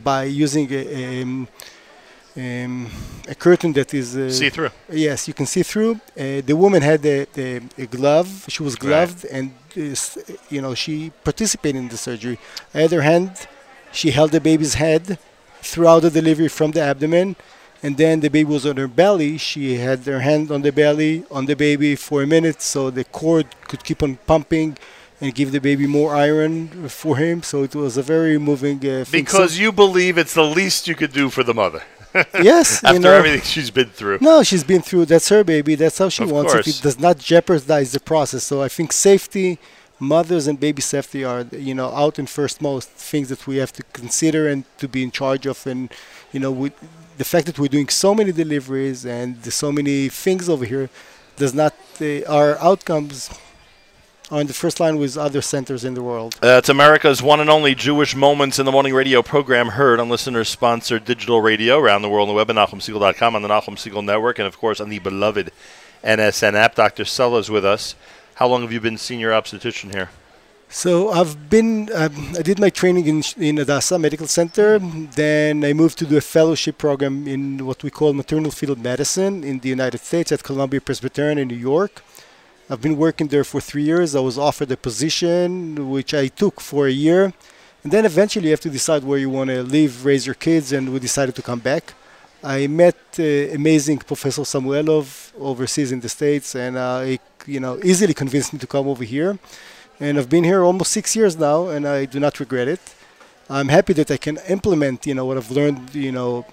by 0.04 0.24
using 0.24 0.68
a, 0.72 1.22
um, 1.22 1.48
um, 2.38 2.88
a 3.28 3.36
curtain 3.36 3.74
that 3.74 3.94
is 3.94 4.16
uh, 4.16 4.30
See-through. 4.30 4.70
Yes, 4.92 5.28
you 5.28 5.34
can 5.34 5.46
see 5.46 5.64
through. 5.64 5.94
Uh, 6.16 6.42
the 6.50 6.56
woman 6.56 6.82
had 6.82 7.04
a, 7.06 7.26
a, 7.38 7.62
a 7.78 7.86
glove. 7.88 8.46
She 8.48 8.62
was 8.64 8.76
gloved, 8.76 9.26
and 9.26 9.52
uh, 9.76 9.96
you 10.50 10.62
know 10.62 10.74
she 10.76 11.12
participated 11.24 11.80
in 11.84 11.88
the 11.90 11.98
surgery. 11.98 12.38
On 12.74 12.80
the 12.80 12.86
other 12.86 13.02
hand, 13.02 13.32
she 13.92 14.12
held 14.12 14.32
the 14.32 14.42
baby's 14.42 14.76
head 14.76 15.18
throughout 15.62 16.02
the 16.02 16.12
delivery 16.12 16.48
from 16.48 16.72
the 16.72 16.82
abdomen, 16.82 17.36
and 17.84 17.98
then 17.98 18.20
the 18.20 18.30
baby 18.30 18.50
was 18.56 18.66
on 18.66 18.78
her 18.78 18.88
belly. 18.88 19.38
She 19.38 19.76
had 19.76 20.00
her 20.06 20.20
hand 20.20 20.52
on 20.52 20.62
the 20.62 20.72
belly 20.72 21.24
on 21.32 21.46
the 21.48 21.56
baby 21.56 21.96
for 21.96 22.22
a 22.22 22.28
minute, 22.28 22.62
so 22.62 22.92
the 22.92 23.04
cord 23.04 23.48
could 23.68 23.84
keep 23.84 24.04
on 24.04 24.18
pumping 24.28 24.78
and 25.20 25.34
give 25.34 25.52
the 25.52 25.60
baby 25.60 25.88
more 25.88 26.14
iron 26.14 26.88
for 26.90 27.18
him. 27.18 27.42
So 27.42 27.64
it 27.64 27.74
was 27.76 27.98
a 27.98 28.04
very 28.04 28.38
moving 28.38 28.78
uh, 28.78 29.04
thing. 29.04 29.26
So- 29.26 29.38
Because 29.40 29.58
you 29.58 29.72
believe 29.72 30.16
it's 30.20 30.36
the 30.36 30.44
least 30.60 30.88
you 30.88 30.94
could 30.96 31.12
do 31.12 31.30
for 31.32 31.44
the 31.44 31.56
mother. 31.56 31.82
Yes, 32.42 32.82
you 32.84 32.90
After 32.90 33.00
know. 33.02 33.12
everything 33.14 33.42
she's 33.42 33.70
been 33.72 33.90
through. 33.90 34.20
No, 34.22 34.44
she's 34.44 34.64
been 34.64 34.82
through. 34.82 35.06
That's 35.06 35.30
her 35.30 35.44
baby. 35.44 35.76
That's 35.76 35.98
how 35.98 36.10
she 36.10 36.24
Of 36.24 36.32
wants 36.32 36.54
course. 36.54 36.68
it. 36.68 36.80
It 36.80 36.84
does 36.84 37.00
not 37.00 37.18
jeopardize 37.20 37.92
the 37.92 38.00
process. 38.00 38.44
So 38.44 38.62
I 38.62 38.70
think 38.70 38.92
safety, 38.92 39.60
mothers 40.00 40.48
and 40.48 40.60
baby 40.60 40.82
safety 40.82 41.24
are, 41.24 41.46
you 41.52 41.76
know, 41.76 41.90
out 41.90 42.18
and 42.20 42.30
first 42.30 42.62
most 42.62 42.90
things 42.90 43.30
that 43.30 43.46
we 43.48 43.58
have 43.58 43.72
to 43.74 43.84
consider 43.94 44.48
and 44.48 44.64
to 44.78 44.88
be 44.88 45.04
in 45.04 45.12
charge 45.12 45.46
of. 45.46 45.66
And 45.68 45.90
you 46.32 46.40
know, 46.40 46.52
we, 46.52 46.72
the 47.18 47.26
fact 47.26 47.46
that 47.48 47.58
we're 47.60 47.68
doing 47.78 47.90
so 47.90 48.14
many 48.16 48.32
deliveries 48.32 49.06
and 49.06 49.44
so 49.52 49.72
many 49.72 50.10
things 50.10 50.50
over 50.50 50.66
here 50.66 50.90
does 51.36 51.54
not. 51.54 51.74
Uh, 52.00 52.22
our 52.28 52.58
outcomes 52.60 53.30
are 54.30 54.42
in 54.42 54.48
the 54.48 54.54
first 54.54 54.80
line 54.80 54.98
with 54.98 55.18
other 55.18 55.42
centers 55.42 55.86
in 55.86 55.94
the 55.94 56.04
world. 56.04 56.36
Uh, 56.44 56.58
it's 56.60 56.70
America's 56.70 57.22
one 57.22 57.40
and 57.40 57.50
only 57.50 57.74
Jewish 57.74 58.16
Moments 58.16 58.60
in 58.60 58.66
the 58.66 58.72
Morning 58.72 58.94
radio 58.94 59.22
program 59.22 59.70
heard 59.70 60.00
on 60.00 60.10
listener-sponsored 60.10 61.06
digital 61.06 61.42
radio 61.42 61.80
around 61.80 62.02
the 62.02 62.10
world 62.10 62.28
on 62.28 62.36
the 62.36 62.38
web 62.38 62.50
at 62.50 62.56
NachumSegal.com, 62.56 63.36
on 63.36 63.42
the 63.42 63.48
Nachum 63.48 63.76
Segal 63.76 64.04
Network, 64.04 64.40
and 64.40 64.48
of 64.48 64.58
course 64.58 64.82
on 64.82 64.90
the 64.90 65.00
beloved 65.00 65.52
NSN 66.04 66.54
app. 66.56 66.76
Dr. 66.76 67.06
Sella 67.06 67.40
is 67.40 67.50
with 67.50 67.64
us. 67.64 67.96
How 68.36 68.48
long 68.48 68.62
have 68.62 68.72
you 68.72 68.82
been 68.82 68.98
senior 68.98 69.34
obstetrician 69.34 69.92
here? 69.92 70.10
So 70.70 71.10
I've 71.10 71.50
been, 71.50 71.90
um, 71.96 72.36
I 72.38 72.42
did 72.42 72.60
my 72.60 72.70
training 72.70 73.08
in, 73.08 73.24
in 73.38 73.56
Hadassah 73.56 73.98
Medical 73.98 74.28
Center. 74.28 74.78
Then 74.80 75.64
I 75.64 75.72
moved 75.72 75.98
to 76.00 76.06
do 76.06 76.18
a 76.18 76.22
fellowship 76.22 76.78
program 76.78 77.26
in 77.28 77.66
what 77.66 77.82
we 77.84 77.90
call 77.90 78.12
maternal 78.12 78.52
fetal 78.52 78.76
medicine 78.76 79.46
in 79.46 79.60
the 79.60 79.70
United 79.70 80.00
States 80.00 80.32
at 80.34 80.44
Columbia 80.44 80.82
Presbyterian 80.82 81.38
in 81.38 81.48
New 81.48 81.56
York. 81.56 82.04
I've 82.70 82.82
been 82.82 82.98
working 82.98 83.28
there 83.28 83.46
for 83.46 83.62
three 83.62 83.84
years. 83.84 84.14
I 84.14 84.20
was 84.20 84.38
offered 84.38 84.70
a 84.72 84.76
position 84.76 85.90
which 85.90 86.14
I 86.14 86.28
took 86.28 86.60
for 86.60 86.86
a 86.86 86.92
year. 86.92 87.34
And 87.82 87.94
then 87.94 88.04
eventually 88.04 88.48
you 88.48 88.52
have 88.52 88.60
to 88.68 88.70
decide 88.70 89.06
where 89.06 89.18
you 89.18 89.30
want 89.30 89.50
to 89.50 89.64
live, 89.64 90.04
raise 90.04 90.26
your 90.26 90.36
kids, 90.36 90.74
and 90.74 90.92
we 90.92 91.00
decided 91.00 91.34
to 91.36 91.42
come 91.42 91.60
back. 91.60 91.94
I 92.44 92.68
met 92.68 92.98
uh, 93.18 93.24
amazing 93.56 94.00
Professor 94.00 94.42
Samueloff 94.42 95.32
overseas 95.40 95.94
in 95.94 96.02
the 96.02 96.10
States, 96.10 96.56
and 96.56 96.76
uh, 96.76 97.02
he, 97.04 97.20
you 97.46 97.62
know, 97.62 97.80
easily 97.86 98.14
convinced 98.14 98.52
me 98.52 98.60
to 98.60 98.68
come 98.68 98.86
over 98.90 99.06
here. 99.06 99.40
And 100.02 100.18
I've 100.18 100.30
been 100.30 100.44
here 100.44 100.62
almost 100.62 100.92
six 100.92 101.16
years 101.16 101.38
now, 101.38 101.70
and 101.70 101.88
I 101.88 102.04
do 102.04 102.20
not 102.20 102.38
regret 102.42 102.68
it. 102.68 102.82
I'm 103.50 103.70
happy 103.70 103.94
that 103.94 104.12
I 104.12 104.18
can 104.18 104.40
implement, 104.50 105.08
you 105.08 105.16
know, 105.16 105.26
what 105.26 105.38
I've 105.38 105.52
learned, 105.52 105.96
you 105.96 106.12
know, 106.12 106.46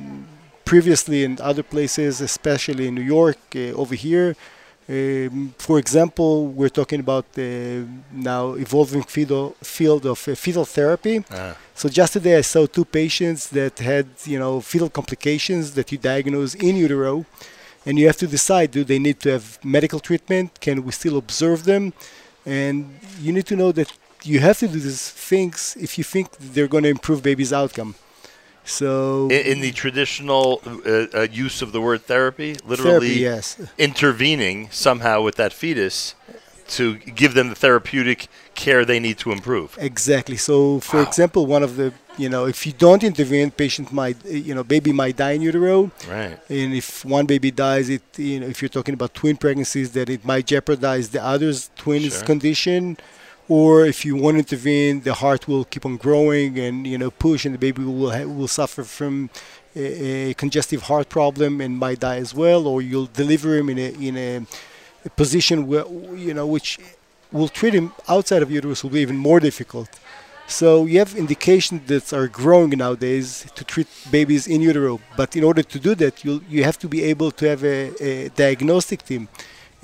previously 0.64 1.24
in 1.24 1.40
other 1.40 1.64
places, 1.64 2.20
especially 2.20 2.86
in 2.86 2.94
New 2.94 3.08
York, 3.18 3.38
uh, 3.56 3.82
over 3.82 3.96
here. 3.96 4.36
Um, 4.86 5.54
for 5.56 5.78
example, 5.78 6.46
we're 6.48 6.68
talking 6.68 7.00
about 7.00 7.32
the 7.32 7.86
now 8.12 8.52
evolving 8.52 9.02
field, 9.02 9.56
field 9.62 10.04
of 10.04 10.28
uh, 10.28 10.34
fetal 10.34 10.66
therapy. 10.66 11.24
Ah. 11.30 11.56
So 11.74 11.88
just 11.88 12.12
today, 12.12 12.36
I 12.36 12.42
saw 12.42 12.66
two 12.66 12.84
patients 12.84 13.48
that 13.48 13.78
had, 13.78 14.06
you 14.26 14.38
know, 14.38 14.60
fetal 14.60 14.90
complications 14.90 15.72
that 15.72 15.90
you 15.90 15.96
diagnose 15.96 16.54
in 16.54 16.76
utero, 16.76 17.24
and 17.86 17.98
you 17.98 18.06
have 18.06 18.18
to 18.18 18.26
decide: 18.26 18.72
do 18.72 18.84
they 18.84 18.98
need 18.98 19.20
to 19.20 19.30
have 19.30 19.58
medical 19.64 20.00
treatment? 20.00 20.60
Can 20.60 20.84
we 20.84 20.92
still 20.92 21.16
observe 21.16 21.64
them? 21.64 21.94
And 22.44 23.00
you 23.20 23.32
need 23.32 23.46
to 23.46 23.56
know 23.56 23.72
that 23.72 23.90
you 24.22 24.40
have 24.40 24.58
to 24.58 24.68
do 24.68 24.78
these 24.78 25.10
things 25.10 25.76
if 25.80 25.96
you 25.96 26.04
think 26.04 26.30
they're 26.38 26.68
going 26.68 26.84
to 26.84 26.90
improve 26.90 27.22
baby's 27.22 27.52
outcome. 27.52 27.94
So 28.64 29.28
In, 29.30 29.46
in 29.46 29.60
the 29.60 29.72
traditional 29.72 30.62
uh, 30.66 31.06
uh, 31.14 31.26
use 31.30 31.62
of 31.62 31.72
the 31.72 31.80
word 31.80 32.02
therapy, 32.02 32.56
literally 32.64 33.18
yes. 33.20 33.60
intervening 33.78 34.68
somehow 34.70 35.20
with 35.22 35.36
that 35.36 35.52
fetus 35.52 36.14
to 36.66 36.96
give 36.96 37.34
them 37.34 37.50
the 37.50 37.54
therapeutic 37.54 38.28
care 38.54 38.84
they 38.84 38.98
need 38.98 39.18
to 39.18 39.32
improve. 39.32 39.76
Exactly. 39.78 40.36
So, 40.38 40.80
for 40.80 41.02
example, 41.02 41.46
one 41.46 41.62
of 41.62 41.76
the 41.76 41.92
you 42.16 42.28
know, 42.28 42.46
if 42.46 42.64
you 42.64 42.72
don't 42.72 43.02
intervene, 43.02 43.50
patient 43.50 43.92
might 43.92 44.24
you 44.24 44.54
know, 44.54 44.64
baby 44.64 44.92
might 44.92 45.16
die 45.16 45.32
in 45.32 45.42
utero. 45.42 45.90
Right. 46.08 46.38
And 46.48 46.72
if 46.74 47.04
one 47.04 47.26
baby 47.26 47.50
dies, 47.50 47.90
it 47.90 48.02
you 48.16 48.40
know, 48.40 48.46
if 48.46 48.62
you're 48.62 48.68
talking 48.68 48.94
about 48.94 49.14
twin 49.14 49.36
pregnancies, 49.36 49.92
that 49.92 50.08
it 50.08 50.24
might 50.24 50.46
jeopardize 50.46 51.10
the 51.10 51.22
other's 51.22 51.70
twin's 51.76 52.14
Sure. 52.14 52.24
condition. 52.24 52.96
Or 53.48 53.84
if 53.84 54.04
you 54.04 54.16
won't 54.16 54.38
intervene, 54.38 55.02
the 55.02 55.14
heart 55.14 55.46
will 55.46 55.64
keep 55.64 55.84
on 55.84 55.96
growing 55.98 56.58
and 56.58 56.86
you 56.86 56.96
know 56.96 57.10
push, 57.10 57.44
and 57.44 57.54
the 57.54 57.58
baby 57.58 57.82
will 57.84 58.10
ha- 58.10 58.24
will 58.24 58.48
suffer 58.48 58.84
from 58.84 59.28
a, 59.76 60.30
a 60.30 60.34
congestive 60.34 60.82
heart 60.82 61.08
problem 61.10 61.60
and 61.60 61.76
might 61.78 62.00
die 62.00 62.16
as 62.16 62.34
well. 62.34 62.66
Or 62.66 62.80
you'll 62.80 63.12
deliver 63.22 63.56
him 63.58 63.68
in 63.68 63.78
a 63.78 63.88
in 64.08 64.16
a, 64.16 64.46
a 65.04 65.10
position 65.10 65.66
where 65.66 65.86
you 66.14 66.32
know 66.32 66.46
which 66.46 66.78
will 67.32 67.48
treat 67.48 67.74
him 67.74 67.92
outside 68.08 68.42
of 68.42 68.50
uterus 68.50 68.82
will 68.82 68.90
be 68.90 69.00
even 69.00 69.16
more 69.16 69.40
difficult. 69.40 69.90
So 70.46 70.84
you 70.86 70.98
have 70.98 71.14
indications 71.14 71.86
that 71.86 72.12
are 72.12 72.28
growing 72.28 72.70
nowadays 72.70 73.46
to 73.54 73.64
treat 73.64 73.88
babies 74.10 74.46
in 74.46 74.60
utero. 74.60 75.00
But 75.16 75.36
in 75.36 75.42
order 75.42 75.62
to 75.62 75.78
do 75.78 75.94
that, 75.96 76.24
you 76.24 76.42
you 76.48 76.64
have 76.64 76.78
to 76.78 76.88
be 76.88 77.02
able 77.04 77.30
to 77.32 77.44
have 77.48 77.62
a, 77.64 77.78
a 78.02 78.28
diagnostic 78.30 79.02
team, 79.04 79.28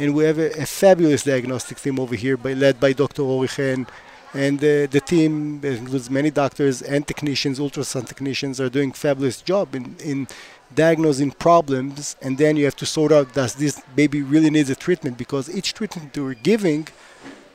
and 0.00 0.14
we 0.14 0.24
have 0.24 0.38
a, 0.38 0.50
a 0.62 0.66
fabulous 0.66 1.22
diagnostic 1.24 1.78
team 1.78 2.00
over 2.00 2.16
here, 2.16 2.36
by, 2.38 2.54
led 2.54 2.80
by 2.80 2.92
Dr. 2.94 3.22
Orichen. 3.22 3.86
And 4.32 4.58
uh, 4.58 4.86
the 4.86 5.02
team 5.04 5.60
includes 5.62 6.08
many 6.08 6.30
doctors 6.30 6.80
and 6.80 7.06
technicians, 7.06 7.58
ultrasound 7.58 8.08
technicians, 8.08 8.60
are 8.60 8.70
doing 8.70 8.92
fabulous 8.92 9.42
job 9.42 9.74
in, 9.74 9.96
in 10.02 10.26
diagnosing 10.74 11.32
problems. 11.32 12.16
And 12.22 12.38
then 12.38 12.56
you 12.56 12.64
have 12.64 12.76
to 12.76 12.86
sort 12.86 13.12
out 13.12 13.34
does 13.34 13.54
this 13.54 13.82
baby 13.94 14.22
really 14.22 14.48
needs 14.48 14.70
a 14.70 14.76
treatment 14.76 15.18
because 15.18 15.54
each 15.54 15.74
treatment 15.74 16.16
we're 16.16 16.34
giving 16.34 16.88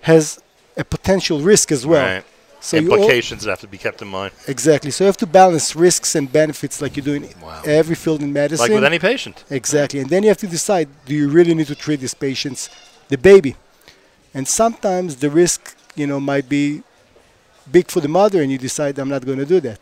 has 0.01 0.39
a 0.77 0.83
potential 0.83 1.39
risk 1.39 1.71
as 1.71 1.83
well. 1.83 2.05
Right. 2.15 2.25
So 2.65 2.77
Implications 2.77 3.43
that 3.43 3.51
have 3.51 3.59
to 3.59 3.67
be 3.67 3.77
kept 3.77 4.01
in 4.01 4.07
mind. 4.07 4.33
Exactly. 4.47 4.89
So 4.89 5.03
you 5.03 5.05
have 5.05 5.17
to 5.17 5.27
balance 5.27 5.75
risks 5.75 6.15
and 6.15 6.31
benefits 6.31 6.81
like 6.81 6.97
you 6.97 7.03
do 7.03 7.13
in 7.13 7.29
every 7.63 7.93
field 7.93 8.23
in 8.23 8.33
medicine. 8.33 8.65
Like 8.65 8.73
with 8.73 8.83
any 8.83 8.97
patient. 8.97 9.43
Exactly. 9.51 9.99
And 9.99 10.09
then 10.09 10.23
you 10.23 10.29
have 10.29 10.39
to 10.39 10.47
decide 10.47 10.89
do 11.05 11.13
you 11.13 11.29
really 11.29 11.53
need 11.53 11.67
to 11.67 11.75
treat 11.75 11.99
these 11.99 12.15
patients, 12.15 12.71
the 13.09 13.19
baby? 13.19 13.55
And 14.33 14.47
sometimes 14.47 15.17
the 15.17 15.29
risk, 15.29 15.77
you 15.93 16.07
know, 16.07 16.19
might 16.19 16.49
be 16.49 16.81
big 17.71 17.91
for 17.91 17.99
the 17.99 18.07
mother 18.07 18.41
and 18.41 18.51
you 18.51 18.57
decide 18.57 18.97
I'm 18.97 19.09
not 19.09 19.23
going 19.23 19.37
to 19.37 19.45
do 19.45 19.59
that. 19.59 19.79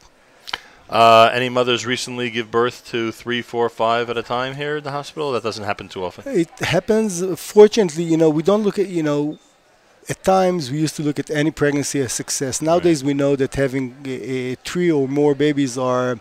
Uh, 0.90 1.30
any 1.32 1.48
mothers 1.48 1.86
recently 1.86 2.30
give 2.30 2.52
birth 2.52 2.86
to 2.88 3.14
three, 3.14 3.42
four, 3.42 3.70
five 3.70 4.10
at 4.10 4.18
a 4.18 4.24
time 4.24 4.56
here 4.56 4.76
at 4.76 4.84
the 4.84 4.92
hospital? 4.92 5.32
That 5.32 5.44
doesn't 5.44 5.64
happen 5.64 5.88
too 5.88 6.04
often. 6.04 6.22
It 6.28 6.50
happens. 6.60 7.24
Fortunately, 7.40 8.04
you 8.04 8.18
know, 8.18 8.30
we 8.30 8.44
don't 8.44 8.64
look 8.64 8.78
at, 8.78 8.90
you 8.90 9.04
know, 9.04 9.40
at 10.10 10.24
times 10.24 10.72
we 10.72 10.80
used 10.80 10.96
to 10.98 11.04
look 11.04 11.20
at 11.20 11.30
any 11.30 11.52
pregnancy 11.52 12.00
as 12.02 12.14
success. 12.14 12.62
Nowadays 12.62 13.04
we 13.04 13.14
know 13.14 13.36
that 13.36 13.56
having 13.56 13.96
a, 14.06 14.10
a 14.52 14.56
three 14.56 14.92
or 14.92 15.08
more 15.08 15.34
babies 15.36 15.78
are 15.78 16.20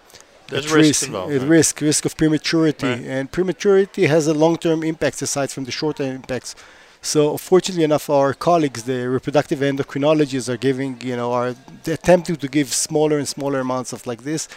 There's 0.48 0.66
at 0.66 0.72
risk, 0.72 1.06
involved, 1.06 1.32
at 1.32 1.40
right. 1.40 1.50
risk, 1.50 1.80
risk 1.80 2.04
of 2.04 2.16
prematurity, 2.16 2.86
Right. 2.86 3.04
and 3.04 3.30
prematurity 3.30 4.06
has 4.06 4.26
a 4.26 4.34
long-term 4.34 4.82
impact 4.84 5.22
aside 5.22 5.50
from 5.50 5.64
the 5.64 5.72
short-term 5.72 6.14
impacts. 6.16 6.54
So 7.00 7.36
fortunately 7.36 7.82
enough, 7.84 8.08
our 8.08 8.32
colleagues, 8.32 8.84
the 8.84 9.08
reproductive 9.08 9.58
endocrinologists, 9.58 10.48
are 10.48 10.56
giving, 10.56 11.00
you 11.02 11.16
know, 11.16 11.32
are 11.32 11.54
attempting 11.86 12.36
to 12.36 12.48
give 12.48 12.72
smaller 12.72 13.18
and 13.18 13.26
smaller 13.26 13.58
amounts 13.60 13.92
of 13.92 14.06
like 14.06 14.22
this. 14.22 14.48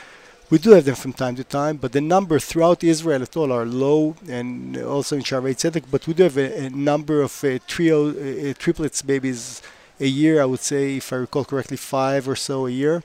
We 0.51 0.59
do 0.59 0.71
have 0.71 0.85
them 0.85 0.93
from 0.93 1.13
time 1.13 1.35
to 1.37 1.43
time, 1.43 1.77
but 1.77 1.91
the 1.91 2.01
number 2.01 2.37
throughout 2.37 2.83
Israel 2.83 3.23
at 3.23 3.35
all 3.35 3.51
are 3.51 3.65
low, 3.65 4.15
and 4.29 4.77
also 4.77 5.15
in 5.15 5.23
Shaare 5.23 5.55
Tzedek. 5.55 5.85
But 5.89 6.05
we 6.05 6.13
do 6.13 6.21
have 6.23 6.37
a, 6.37 6.65
a 6.65 6.69
number 6.69 7.21
of 7.21 7.43
uh, 7.43 7.57
trio, 7.65 8.09
uh, 8.09 8.53
triplets 8.59 9.01
babies 9.01 9.63
a 9.99 10.05
year. 10.05 10.39
I 10.39 10.45
would 10.45 10.59
say, 10.59 10.97
if 10.97 11.11
I 11.11 11.15
recall 11.15 11.45
correctly, 11.45 11.77
five 11.77 12.29
or 12.29 12.35
so 12.35 12.67
a 12.67 12.69
year. 12.69 13.01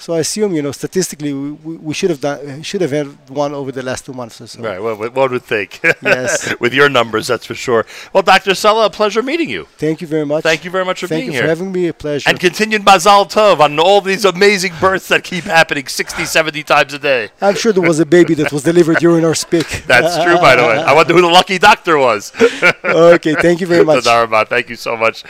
So 0.00 0.14
I 0.14 0.20
assume, 0.20 0.54
you 0.54 0.62
know, 0.62 0.72
statistically, 0.72 1.34
we, 1.34 1.76
we, 1.76 1.92
should 1.92 2.08
have 2.08 2.22
done, 2.22 2.62
should 2.62 2.80
have 2.80 2.90
had 2.90 3.06
one 3.28 3.52
over 3.52 3.70
the 3.70 3.82
last 3.82 4.06
two 4.06 4.14
months 4.14 4.40
or 4.40 4.46
so. 4.46 4.62
Right. 4.62 4.80
Well, 4.80 4.96
one 4.96 5.30
would 5.30 5.42
think. 5.42 5.78
Yes. 6.02 6.54
With 6.60 6.72
your 6.72 6.88
numbers, 6.88 7.26
that's 7.26 7.44
for 7.44 7.54
sure. 7.54 7.84
Well, 8.14 8.22
Dr. 8.22 8.54
Sella, 8.54 8.86
a 8.86 8.90
pleasure 8.90 9.22
meeting 9.22 9.50
you. 9.50 9.66
Thank 9.76 10.00
you 10.00 10.06
very 10.06 10.24
much. 10.24 10.42
Thank 10.42 10.64
you 10.64 10.70
very 10.70 10.86
much 10.86 11.00
for 11.00 11.06
Thank 11.06 11.20
being 11.20 11.26
you 11.26 11.32
here. 11.32 11.42
for 11.42 11.48
having 11.48 11.70
me. 11.70 11.88
A 11.88 11.92
pleasure. 11.92 12.30
And 12.30 12.40
continued 12.40 12.82
Mazel 12.82 13.26
Tov 13.26 13.60
on 13.60 13.78
all 13.78 14.00
these 14.00 14.24
amazing 14.24 14.72
births 14.80 15.08
that 15.08 15.22
keep 15.22 15.44
happening 15.44 15.86
60, 15.86 16.24
70 16.24 16.62
times 16.62 16.94
a 16.94 16.98
day. 16.98 17.28
I'm 17.42 17.54
sure 17.54 17.72
there 17.74 17.86
was 17.86 18.00
a 18.00 18.06
baby 18.06 18.32
that 18.34 18.50
was 18.52 18.62
delivered 18.62 18.96
during 19.00 19.22
our 19.26 19.34
speak. 19.34 19.84
That's 19.86 20.16
true, 20.24 20.36
by 20.36 20.56
the 20.56 20.62
way. 20.62 20.78
I 20.78 20.94
wonder 20.94 21.12
who 21.12 21.20
the 21.20 21.28
lucky 21.28 21.58
doctor 21.58 21.98
was. 21.98 22.32
Okay, 22.82 23.34
thank 23.34 23.60
you 23.60 23.66
very 23.66 23.84
much. 23.84 24.04
Thank 24.04 24.68
you 24.68 24.76
so 24.76 24.96
much, 24.96 25.24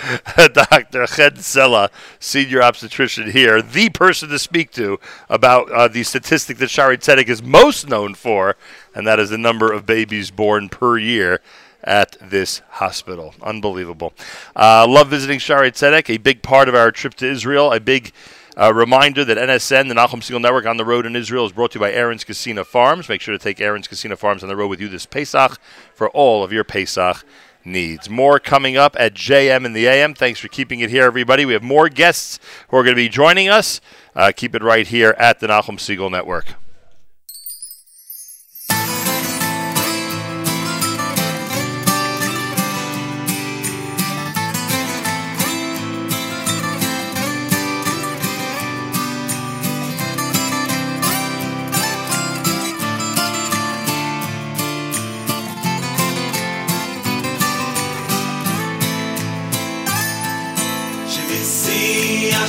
Dr. 0.53 1.07
Chen 1.07 1.37
Sella, 1.37 1.91
senior 2.19 2.63
obstetrician 2.63 3.31
here, 3.31 3.61
the 3.61 3.91
person 3.91 4.29
to 4.31 4.39
speak 4.39 4.60
to 4.73 4.99
about 5.28 5.70
uh, 5.70 5.89
the 5.89 6.03
statistic 6.03 6.59
that 6.59 6.69
Shaare 6.69 6.97
Tzedek 6.97 7.28
is 7.28 7.43
most 7.43 7.89
known 7.89 8.15
for, 8.15 8.57
and 8.95 9.07
that 9.07 9.19
is 9.19 9.31
the 9.31 9.39
number 9.39 9.73
of 9.73 9.87
babies 9.87 10.31
born 10.31 10.69
per 10.69 10.99
year 10.99 11.41
at 11.82 12.16
this 12.20 12.62
hospital. 12.69 13.35
Unbelievable. 13.43 14.12
Uh, 14.55 14.87
love 14.89 15.09
visiting 15.09 15.39
Shaare 15.39 15.70
Tzedek, 15.70 16.11
a 16.11 16.19
big 16.19 16.43
part 16.43 16.69
of 16.69 16.74
our 16.74 16.91
trip 16.91 17.15
to 17.15 17.27
Israel, 17.27 17.73
a 17.73 17.81
big 17.81 18.12
uh, 18.57 18.73
reminder 18.74 19.24
that 19.24 19.39
NSN, 19.39 19.89
the 19.89 19.95
Nahum 19.95 20.20
Segal 20.20 20.41
Network 20.41 20.66
on 20.66 20.77
the 20.77 20.85
road 20.85 21.07
in 21.07 21.16
Israel, 21.16 21.47
is 21.47 21.53
brought 21.53 21.70
to 21.73 21.78
you 21.78 21.81
by 21.81 21.93
Aron's 21.93 22.24
Kissena 22.24 22.66
Farms. 22.66 23.09
Make 23.09 23.20
sure 23.20 23.32
to 23.32 23.43
take 23.43 23.61
Aron's 23.61 23.89
Kissena 23.89 24.19
Farms 24.19 24.43
on 24.43 24.49
the 24.49 24.57
road 24.57 24.69
with 24.69 24.81
you 24.81 24.89
this 24.89 25.07
Pesach 25.07 25.59
for 25.95 26.11
all 26.11 26.45
of 26.45 26.53
your 26.53 26.65
Pesach 26.65 27.24
needs. 27.65 28.11
More 28.11 28.39
coming 28.39 28.77
up 28.77 28.97
at 28.99 29.15
JM 29.15 29.65
in 29.65 29.73
the 29.73 29.87
AM. 29.87 30.15
Thanks 30.15 30.41
for 30.41 30.49
keeping 30.49 30.81
it 30.81 30.91
here, 30.91 31.05
everybody. 31.05 31.45
We 31.45 31.53
have 31.53 31.62
more 31.62 31.89
guests 31.89 32.39
who 32.69 32.77
are 32.77 32.82
going 32.82 32.95
to 32.95 33.03
be 33.03 33.09
joining 33.09 33.49
us. 33.49 33.81
Uh, 34.15 34.32
keep 34.35 34.55
it 34.55 34.62
right 34.62 34.87
here 34.89 35.15
at 35.19 35.41
the 35.41 35.47
Nahum 35.47 35.77
Segal 35.77 36.11
Network. 36.11 36.55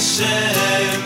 Hashem 0.01 1.00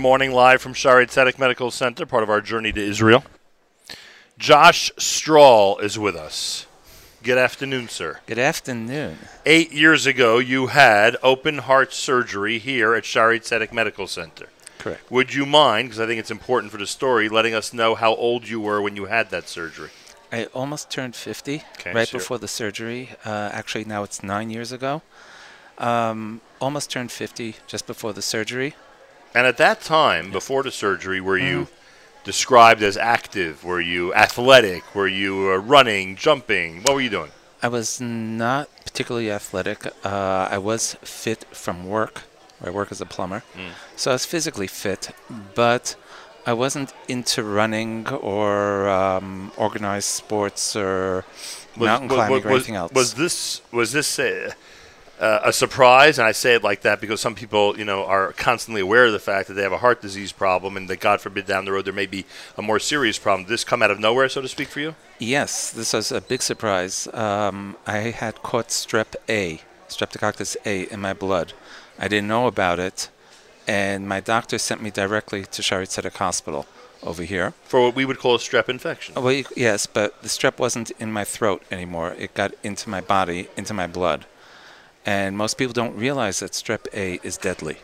Morning, 0.00 0.30
live 0.30 0.62
from 0.62 0.74
Shaare 0.74 1.04
Tzedek 1.06 1.40
Medical 1.40 1.72
Center, 1.72 2.06
part 2.06 2.22
of 2.22 2.30
our 2.30 2.40
journey 2.40 2.72
to 2.72 2.80
Israel. 2.80 3.24
Josh 4.38 4.92
Strahl 4.96 5.78
is 5.78 5.98
with 5.98 6.14
us. 6.14 6.66
Good 7.24 7.36
afternoon, 7.36 7.88
sir. 7.88 8.20
Good 8.26 8.38
afternoon. 8.38 9.18
Eight 9.44 9.72
years 9.72 10.06
ago, 10.06 10.38
you 10.38 10.68
had 10.68 11.16
open 11.20 11.58
heart 11.58 11.92
surgery 11.92 12.60
here 12.60 12.94
at 12.94 13.02
Shaare 13.02 13.40
Tzedek 13.40 13.72
Medical 13.72 14.06
Center. 14.06 14.48
Correct. 14.78 15.10
Would 15.10 15.34
you 15.34 15.44
mind, 15.44 15.88
because 15.88 16.00
I 16.00 16.06
think 16.06 16.20
it's 16.20 16.30
important 16.30 16.70
for 16.70 16.78
the 16.78 16.86
story, 16.86 17.28
letting 17.28 17.54
us 17.54 17.72
know 17.72 17.96
how 17.96 18.14
old 18.14 18.48
you 18.48 18.60
were 18.60 18.80
when 18.80 18.94
you 18.94 19.06
had 19.06 19.30
that 19.30 19.48
surgery? 19.48 19.90
I 20.30 20.44
almost 20.54 20.90
turned 20.90 21.16
50 21.16 21.64
Okay, 21.80 21.92
right 21.92 22.10
before 22.10 22.38
the 22.38 22.46
surgery. 22.46 23.10
Uh, 23.24 23.50
actually, 23.52 23.84
now 23.84 24.04
it's 24.04 24.22
nine 24.22 24.50
years 24.50 24.70
ago. 24.70 25.02
Um, 25.78 26.40
almost 26.60 26.90
turned 26.90 27.10
50 27.10 27.56
just 27.66 27.86
before 27.86 28.12
the 28.12 28.22
surgery. 28.22 28.74
And 29.34 29.46
at 29.46 29.56
that 29.58 29.80
time, 29.80 30.30
before 30.30 30.62
the 30.62 30.70
surgery, 30.70 31.20
were 31.20 31.38
you 31.38 31.68
described 32.24 32.82
as 32.82 32.96
active? 32.96 33.64
Were 33.64 33.80
you 33.80 34.14
athletic? 34.14 34.94
Were 34.94 35.08
you 35.08 35.50
uh, 35.52 35.56
running, 35.56 36.16
jumping? 36.16 36.82
What 36.82 36.94
were 36.94 37.00
you 37.00 37.10
doing? 37.10 37.30
I 37.62 37.68
was 37.68 38.00
not 38.00 38.68
particularly 38.84 39.30
athletic. 39.30 39.86
Uh, 40.04 40.48
I 40.50 40.58
was 40.58 40.94
fit 41.02 41.44
from 41.52 41.86
work. 41.86 42.22
I 42.62 42.70
work 42.70 42.90
as 42.90 43.00
a 43.00 43.06
plumber. 43.06 43.42
Mm. 43.54 43.70
So 43.96 44.10
I 44.10 44.14
was 44.14 44.24
physically 44.24 44.66
fit, 44.66 45.10
but 45.54 45.96
I 46.46 46.52
wasn't 46.52 46.92
into 47.08 47.42
running 47.42 48.08
or 48.08 48.88
um, 48.88 49.52
organized 49.56 50.08
sports 50.08 50.74
or 50.74 51.24
mountain 51.76 52.08
climbing 52.08 52.44
or 52.44 52.50
anything 52.50 52.74
else. 52.74 52.92
Was 52.92 53.14
this 53.14 53.60
was 53.70 53.92
this 53.92 54.18
a, 54.18 54.54
uh, 55.20 55.40
a 55.44 55.52
surprise? 55.52 56.18
And 56.18 56.26
I 56.26 56.32
say 56.32 56.54
it 56.54 56.62
like 56.62 56.82
that 56.82 57.00
because 57.00 57.20
some 57.20 57.34
people, 57.34 57.78
you 57.78 57.84
know, 57.84 58.04
are 58.04 58.32
constantly 58.32 58.80
aware 58.80 59.06
of 59.06 59.12
the 59.12 59.18
fact 59.18 59.48
that 59.48 59.54
they 59.54 59.62
have 59.62 59.72
a 59.72 59.78
heart 59.78 60.00
disease 60.00 60.32
problem, 60.32 60.76
and 60.76 60.88
that 60.88 61.00
God 61.00 61.20
forbid 61.20 61.46
down 61.46 61.64
the 61.64 61.72
road 61.72 61.84
there 61.84 61.92
may 61.92 62.06
be 62.06 62.24
a 62.56 62.62
more 62.62 62.78
serious 62.78 63.18
problem. 63.18 63.44
Did 63.44 63.52
this 63.52 63.64
come 63.64 63.82
out 63.82 63.90
of 63.90 63.98
nowhere, 63.98 64.28
so 64.28 64.40
to 64.40 64.48
speak, 64.48 64.68
for 64.68 64.80
you? 64.80 64.94
Yes, 65.18 65.70
this 65.70 65.92
was 65.92 66.12
a 66.12 66.20
big 66.20 66.42
surprise. 66.42 67.08
Um, 67.12 67.76
I 67.86 67.98
had 68.10 68.42
caught 68.42 68.68
strep 68.68 69.16
A, 69.28 69.60
streptococcus 69.88 70.56
A, 70.64 70.92
in 70.92 71.00
my 71.00 71.12
blood. 71.12 71.52
I 71.98 72.08
didn't 72.08 72.28
know 72.28 72.46
about 72.46 72.78
it, 72.78 73.08
and 73.66 74.08
my 74.08 74.20
doctor 74.20 74.58
sent 74.58 74.80
me 74.80 74.90
directly 74.90 75.42
to 75.42 75.62
Shaare 75.62 75.82
Tzedek 75.82 76.16
Hospital 76.16 76.66
over 77.02 77.22
here. 77.22 77.54
For 77.64 77.80
what 77.80 77.94
we 77.94 78.04
would 78.04 78.18
call 78.18 78.34
a 78.34 78.38
strep 78.38 78.68
infection. 78.68 79.14
Oh, 79.16 79.22
well, 79.22 79.42
yes, 79.56 79.86
but 79.86 80.22
the 80.22 80.28
strep 80.28 80.58
wasn't 80.58 80.90
in 80.98 81.12
my 81.12 81.24
throat 81.24 81.62
anymore. 81.70 82.14
It 82.18 82.34
got 82.34 82.54
into 82.62 82.88
my 82.88 83.00
body, 83.00 83.48
into 83.56 83.74
my 83.74 83.86
blood. 83.86 84.26
And 85.08 85.38
most 85.38 85.56
people 85.56 85.72
don't 85.72 85.96
realize 85.96 86.40
that 86.40 86.52
strep 86.52 86.86
A 86.92 87.18
is 87.22 87.38
deadly. 87.38 87.78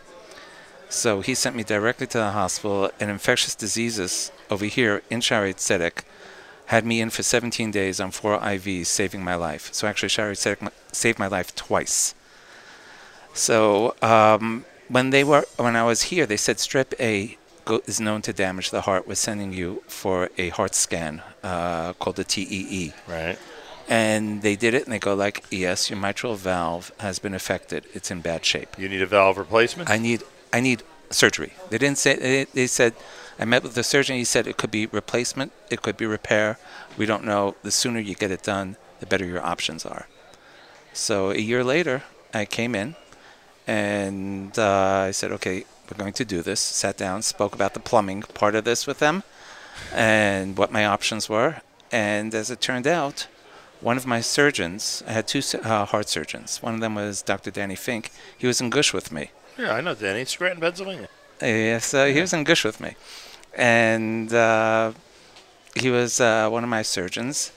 So 0.90 1.22
he 1.22 1.34
sent 1.34 1.56
me 1.56 1.62
directly 1.62 2.06
to 2.08 2.18
the 2.18 2.32
hospital, 2.32 2.90
and 3.00 3.10
infectious 3.10 3.54
diseases 3.54 4.30
over 4.50 4.66
here 4.66 5.00
in 5.08 5.20
Shaare 5.20 5.54
Tzedek 5.54 6.04
had 6.66 6.84
me 6.84 7.00
in 7.00 7.08
for 7.08 7.22
17 7.22 7.70
days 7.70 7.98
on 7.98 8.10
four 8.10 8.38
IVs, 8.38 8.88
saving 8.88 9.24
my 9.24 9.36
life. 9.36 9.72
So 9.72 9.88
actually, 9.88 10.10
Shaare 10.10 10.32
Tzedek 10.32 10.70
saved 10.92 11.18
my 11.18 11.26
life 11.26 11.54
twice. 11.54 12.14
So 13.32 13.96
um, 14.02 14.66
when 14.88 15.08
they 15.08 15.24
were 15.24 15.46
when 15.56 15.76
I 15.76 15.84
was 15.84 16.02
here, 16.12 16.26
they 16.26 16.36
said 16.36 16.58
strep 16.58 16.92
A 17.00 17.38
is 17.86 18.00
known 18.02 18.20
to 18.20 18.34
damage 18.34 18.68
the 18.68 18.82
heart. 18.82 19.08
We're 19.08 19.14
sending 19.14 19.54
you 19.54 19.82
for 19.88 20.28
a 20.36 20.50
heart 20.50 20.74
scan 20.74 21.22
uh, 21.42 21.94
called 21.94 22.16
the 22.16 22.24
TEE. 22.24 22.92
Right. 23.08 23.38
And 23.88 24.42
they 24.42 24.56
did 24.56 24.72
it, 24.74 24.84
and 24.84 24.92
they 24.92 24.98
go 24.98 25.14
like, 25.14 25.44
"Yes, 25.50 25.90
your 25.90 25.98
mitral 25.98 26.36
valve 26.36 26.90
has 27.00 27.18
been 27.18 27.34
affected. 27.34 27.84
It's 27.92 28.10
in 28.10 28.20
bad 28.20 28.44
shape. 28.44 28.78
You 28.78 28.88
need 28.88 29.02
a 29.02 29.06
valve 29.06 29.36
replacement. 29.36 29.90
I 29.90 29.98
need 29.98 30.22
I 30.52 30.60
need 30.60 30.82
surgery." 31.10 31.52
They 31.70 31.78
didn't 31.78 31.98
say. 31.98 32.16
They, 32.16 32.44
they 32.44 32.66
said, 32.66 32.94
"I 33.38 33.44
met 33.44 33.62
with 33.62 33.74
the 33.74 33.82
surgeon. 33.82 34.16
He 34.16 34.24
said 34.24 34.46
it 34.46 34.56
could 34.56 34.70
be 34.70 34.86
replacement. 34.86 35.52
It 35.70 35.82
could 35.82 35.96
be 35.98 36.06
repair. 36.06 36.58
We 36.96 37.04
don't 37.04 37.24
know. 37.24 37.56
The 37.62 37.70
sooner 37.70 38.00
you 38.00 38.14
get 38.14 38.30
it 38.30 38.42
done, 38.42 38.76
the 39.00 39.06
better 39.06 39.26
your 39.26 39.44
options 39.44 39.84
are." 39.84 40.06
So 40.94 41.30
a 41.30 41.38
year 41.38 41.62
later, 41.62 42.04
I 42.32 42.46
came 42.46 42.74
in, 42.74 42.94
and 43.66 44.58
uh, 44.58 45.08
I 45.08 45.10
said, 45.10 45.30
"Okay, 45.32 45.66
we're 45.90 45.98
going 45.98 46.14
to 46.14 46.24
do 46.24 46.40
this." 46.40 46.60
Sat 46.60 46.96
down, 46.96 47.20
spoke 47.20 47.54
about 47.54 47.74
the 47.74 47.80
plumbing 47.80 48.22
part 48.22 48.54
of 48.54 48.64
this 48.64 48.86
with 48.86 48.98
them, 48.98 49.24
and 49.92 50.56
what 50.56 50.72
my 50.72 50.86
options 50.86 51.28
were. 51.28 51.60
And 51.92 52.34
as 52.34 52.50
it 52.50 52.62
turned 52.62 52.86
out, 52.86 53.28
one 53.80 53.96
of 53.96 54.06
my 54.06 54.20
surgeons, 54.20 55.02
I 55.06 55.12
had 55.12 55.26
two 55.28 55.42
uh, 55.62 55.84
heart 55.84 56.08
surgeons. 56.08 56.62
One 56.62 56.74
of 56.74 56.80
them 56.80 56.94
was 56.94 57.22
Dr. 57.22 57.50
Danny 57.50 57.76
Fink. 57.76 58.10
He 58.36 58.46
was 58.46 58.60
in 58.60 58.70
Gush 58.70 58.92
with 58.94 59.12
me. 59.12 59.30
Yeah, 59.58 59.74
I 59.74 59.80
know 59.80 59.94
Danny. 59.94 60.24
Scranton, 60.24 60.60
Pennsylvania. 60.60 61.08
Yeah, 61.42 61.78
so 61.78 62.12
he 62.12 62.20
was 62.20 62.32
in 62.32 62.44
Gush 62.44 62.64
with 62.64 62.80
me, 62.80 62.94
and 63.54 64.32
uh, 64.32 64.92
he 65.76 65.90
was 65.90 66.20
uh, 66.20 66.48
one 66.48 66.62
of 66.64 66.70
my 66.70 66.82
surgeons, 66.82 67.52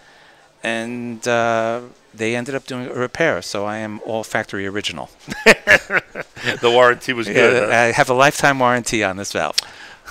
and 0.63 1.25
uh, 1.27 1.81
they 2.13 2.35
ended 2.35 2.55
up 2.55 2.65
doing 2.65 2.87
a 2.87 2.93
repair. 2.93 3.41
So 3.41 3.65
I 3.65 3.77
am 3.77 3.99
all 4.05 4.23
factory 4.23 4.65
original. 4.67 5.09
the 5.45 6.61
warranty 6.63 7.13
was 7.13 7.27
good. 7.27 7.63
huh? 7.63 7.75
I 7.75 7.91
have 7.91 8.09
a 8.09 8.13
lifetime 8.13 8.59
warranty 8.59 9.03
on 9.03 9.17
this 9.17 9.31
valve. 9.31 9.57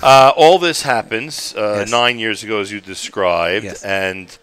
Uh, 0.02 0.32
all 0.36 0.58
this 0.58 0.82
happens 0.82 1.54
uh, 1.56 1.78
Yes. 1.80 1.90
nine 1.90 2.18
years 2.18 2.42
ago, 2.44 2.60
as 2.60 2.70
you 2.70 2.80
described, 2.80 3.82
and 3.84 4.36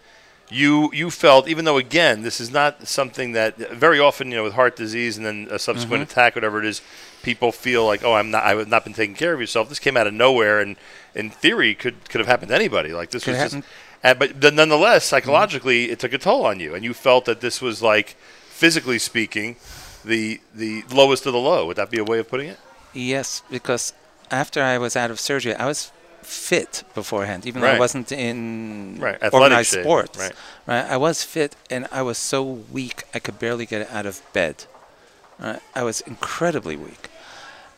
you 0.50 0.90
you 0.92 1.10
felt, 1.10 1.48
even 1.48 1.64
though 1.64 1.78
again, 1.78 2.22
this 2.22 2.40
is 2.40 2.50
not 2.50 2.86
something 2.86 3.32
that 3.32 3.56
very 3.72 3.98
often, 3.98 4.30
you 4.30 4.36
know, 4.36 4.42
with 4.44 4.54
heart 4.54 4.76
disease 4.76 5.16
and 5.16 5.24
then 5.26 5.48
a 5.50 5.58
subsequent 5.58 6.02
Mhm. 6.06 6.10
attack, 6.10 6.34
whatever 6.34 6.58
it 6.58 6.66
is, 6.66 6.80
people 7.22 7.50
feel 7.52 7.86
like, 7.86 8.04
oh, 8.04 8.14
I'm 8.14 8.30
not, 8.30 8.44
I 8.44 8.54
have 8.54 8.68
not 8.68 8.84
been 8.84 8.92
taking 8.94 9.14
care 9.16 9.32
of 9.32 9.40
yourself. 9.40 9.68
This 9.68 9.78
came 9.78 9.96
out 9.96 10.06
of 10.06 10.12
nowhere, 10.14 10.60
and 10.60 10.76
in 11.14 11.30
theory, 11.30 11.74
could 11.74 12.08
could 12.08 12.18
have 12.20 12.28
happened 12.28 12.50
to 12.50 12.54
anybody. 12.54 12.92
Like 12.92 13.10
this 13.10 13.24
Could 13.24 13.32
was 13.34 13.42
just, 13.42 13.54
happen. 13.54 13.68
uh, 14.04 14.14
but 14.14 14.40
th- 14.40 14.52
nonetheless, 14.54 15.04
psychologically, 15.06 15.90
it 15.90 15.98
took 15.98 16.12
a 16.12 16.18
toll 16.18 16.44
on 16.44 16.60
you, 16.60 16.74
and 16.74 16.84
you 16.84 16.92
felt 16.94 17.24
that 17.24 17.40
this 17.40 17.60
was 17.62 17.80
like, 17.82 18.16
physically 18.50 18.98
speaking, 18.98 19.56
the 20.04 20.40
the 20.54 20.84
lowest 20.92 21.24
of 21.26 21.32
the 21.32 21.38
low. 21.38 21.66
Would 21.66 21.76
that 21.78 21.90
be 21.90 21.98
a 21.98 22.04
way 22.04 22.18
of 22.18 22.28
putting 22.28 22.48
it? 22.48 22.58
Yes, 22.92 23.42
because 23.50 23.92
after 24.30 24.62
I 24.62 24.76
was 24.78 24.94
out 24.94 25.10
of 25.10 25.18
surgery, 25.18 25.54
I 25.54 25.66
was 25.66 25.90
fit 26.24 26.82
beforehand, 26.94 27.46
even 27.46 27.62
though 27.62 27.68
I 27.68 27.78
wasn't 27.78 28.10
in 28.12 28.98
Right, 29.00 29.14
athletic 29.16 29.34
organized 29.34 29.70
shape, 29.70 29.82
sports. 29.82 30.18
right. 30.18 30.32
right, 30.66 30.84
I 30.84 30.96
was 30.96 31.22
fit, 31.22 31.56
and 31.70 31.86
I 31.92 32.02
was 32.02 32.18
so 32.18 32.42
weak 32.42 33.04
I 33.14 33.18
could 33.18 33.38
barely 33.38 33.66
get 33.66 33.90
out 33.90 34.06
of 34.06 34.20
bed. 34.32 34.64
Right? 35.38 35.60
I 35.74 35.82
was 35.82 36.00
incredibly 36.02 36.76
weak, 36.76 37.08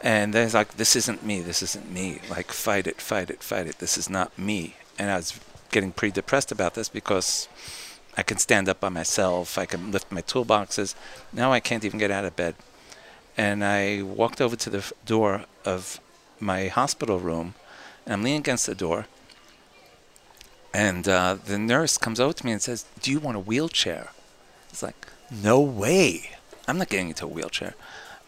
and 0.01 0.33
then 0.35 0.45
it's 0.45 0.55
like, 0.55 0.77
"This 0.77 0.95
isn't 0.97 1.25
me. 1.25 1.41
This 1.41 1.63
isn't 1.63 1.91
me. 1.91 2.21
Like, 2.31 2.53
fight 2.53 2.87
it, 2.87 3.01
fight 3.01 3.31
it, 3.31 3.43
fight 3.43 3.67
it. 3.67 3.79
This 3.79 3.97
is 3.99 4.09
not 4.11 4.37
me." 4.39 4.77
And 4.99 5.11
I 5.11 5.17
was 5.17 5.39
getting 5.71 5.93
pretty 5.93 6.13
depressed 6.13 6.53
about 6.53 6.75
this 6.75 6.89
because 6.89 7.49
I 8.17 8.23
can 8.23 8.39
stand 8.39 8.69
up 8.69 8.81
by 8.81 8.89
myself. 8.89 9.59
I 9.59 9.67
can 9.67 9.91
lift 9.93 10.11
my 10.13 10.23
toolboxes. 10.23 10.95
Now 11.33 11.53
I 11.53 11.61
can't 11.61 11.85
even 11.85 11.99
get 11.99 12.11
out 12.11 12.25
of 12.25 12.35
bed. 12.37 12.55
And 13.37 13.63
I 13.63 14.01
walked 14.03 14.41
over 14.41 14.57
to 14.57 14.71
the 14.71 14.79
f- 14.79 14.93
door 15.05 15.45
of 15.67 16.01
my 16.41 16.69
hospital 16.69 17.19
room, 17.19 17.55
and 18.07 18.15
I'm 18.15 18.23
leaning 18.23 18.41
against 18.41 18.67
the 18.67 18.75
door. 18.75 19.07
And 20.73 21.09
uh, 21.09 21.37
the 21.45 21.59
nurse 21.59 21.99
comes 21.99 22.21
over 22.21 22.33
to 22.33 22.47
me 22.47 22.53
and 22.53 22.63
says, 22.63 22.85
"Do 23.01 23.11
you 23.11 23.19
want 23.19 23.37
a 23.37 23.41
wheelchair?" 23.41 24.11
It's 24.71 24.83
like, 24.83 25.07
"No 25.31 25.61
way! 25.61 26.31
I'm 26.69 26.79
not 26.79 26.89
getting 26.89 27.09
into 27.09 27.25
a 27.25 27.29
wheelchair." 27.29 27.75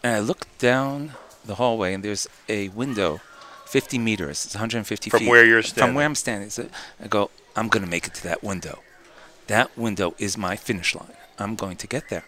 And 0.03 0.15
I 0.15 0.19
look 0.19 0.45
down 0.57 1.13
the 1.45 1.55
hallway, 1.55 1.93
and 1.93 2.03
there's 2.03 2.27
a 2.47 2.69
window, 2.69 3.21
50 3.65 3.97
meters. 3.99 4.45
It's 4.45 4.55
150 4.55 5.09
From 5.09 5.19
feet 5.19 5.29
where 5.29 5.45
you're 5.45 5.61
standing. 5.61 5.89
From 5.89 5.95
where 5.95 6.05
I'm 6.05 6.15
standing. 6.15 6.49
So 6.49 6.69
I 7.01 7.07
go, 7.07 7.29
"I'm 7.55 7.67
going 7.67 7.83
to 7.83 7.89
make 7.89 8.07
it 8.07 8.15
to 8.15 8.23
that 8.23 8.43
window. 8.43 8.79
That 9.47 9.77
window 9.77 10.15
is 10.17 10.37
my 10.37 10.55
finish 10.55 10.95
line. 10.95 11.17
I'm 11.37 11.55
going 11.55 11.77
to 11.77 11.87
get 11.87 12.09
there." 12.09 12.25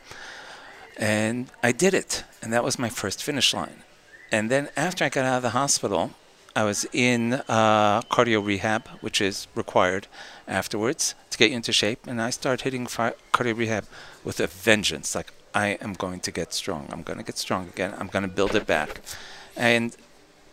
And 0.98 1.48
I 1.64 1.72
did 1.72 1.94
it. 1.94 2.24
And 2.42 2.54
that 2.54 2.64
was 2.64 2.78
my 2.78 2.90
first 2.90 3.24
finish 3.24 3.54
line. 3.54 3.84
And 4.32 4.50
then 4.52 4.70
after 4.78 5.04
I 5.04 5.10
got 5.10 5.26
out 5.26 5.38
of 5.38 5.44
the 5.44 5.50
hospital, 5.50 6.12
I 6.56 6.64
was 6.64 6.86
in 6.92 7.34
uh, 7.48 8.02
cardio 8.04 8.46
rehab, 8.46 8.88
which 9.00 9.22
is 9.22 9.48
required 9.56 10.08
afterwards 10.48 11.16
to 11.30 11.38
get 11.38 11.50
you 11.50 11.56
into 11.56 11.72
shape. 11.72 12.06
And 12.06 12.22
I 12.22 12.30
started 12.30 12.64
hitting 12.64 12.88
fi- 12.88 13.14
cardio 13.34 13.58
rehab 13.58 13.86
with 14.24 14.40
a 14.40 14.48
vengeance. 14.48 15.16
Like, 15.16 15.32
I 15.56 15.78
am 15.82 15.94
going 15.94 16.20
to 16.22 16.32
get 16.32 16.54
strong. 16.54 16.90
I'm 16.92 17.04
going 17.04 17.18
to 17.18 17.24
get 17.24 17.38
strong 17.38 17.68
again. 17.70 17.94
I'm 17.98 18.08
going 18.08 18.24
to 18.24 18.30
build 18.30 18.56
it 18.56 18.68
back. 18.68 19.02
And 19.56 19.96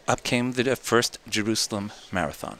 up 0.06 0.22
came 0.22 0.52
the 0.52 0.76
first 0.76 1.18
Jerusalem 1.28 1.92
Marathon. 2.12 2.58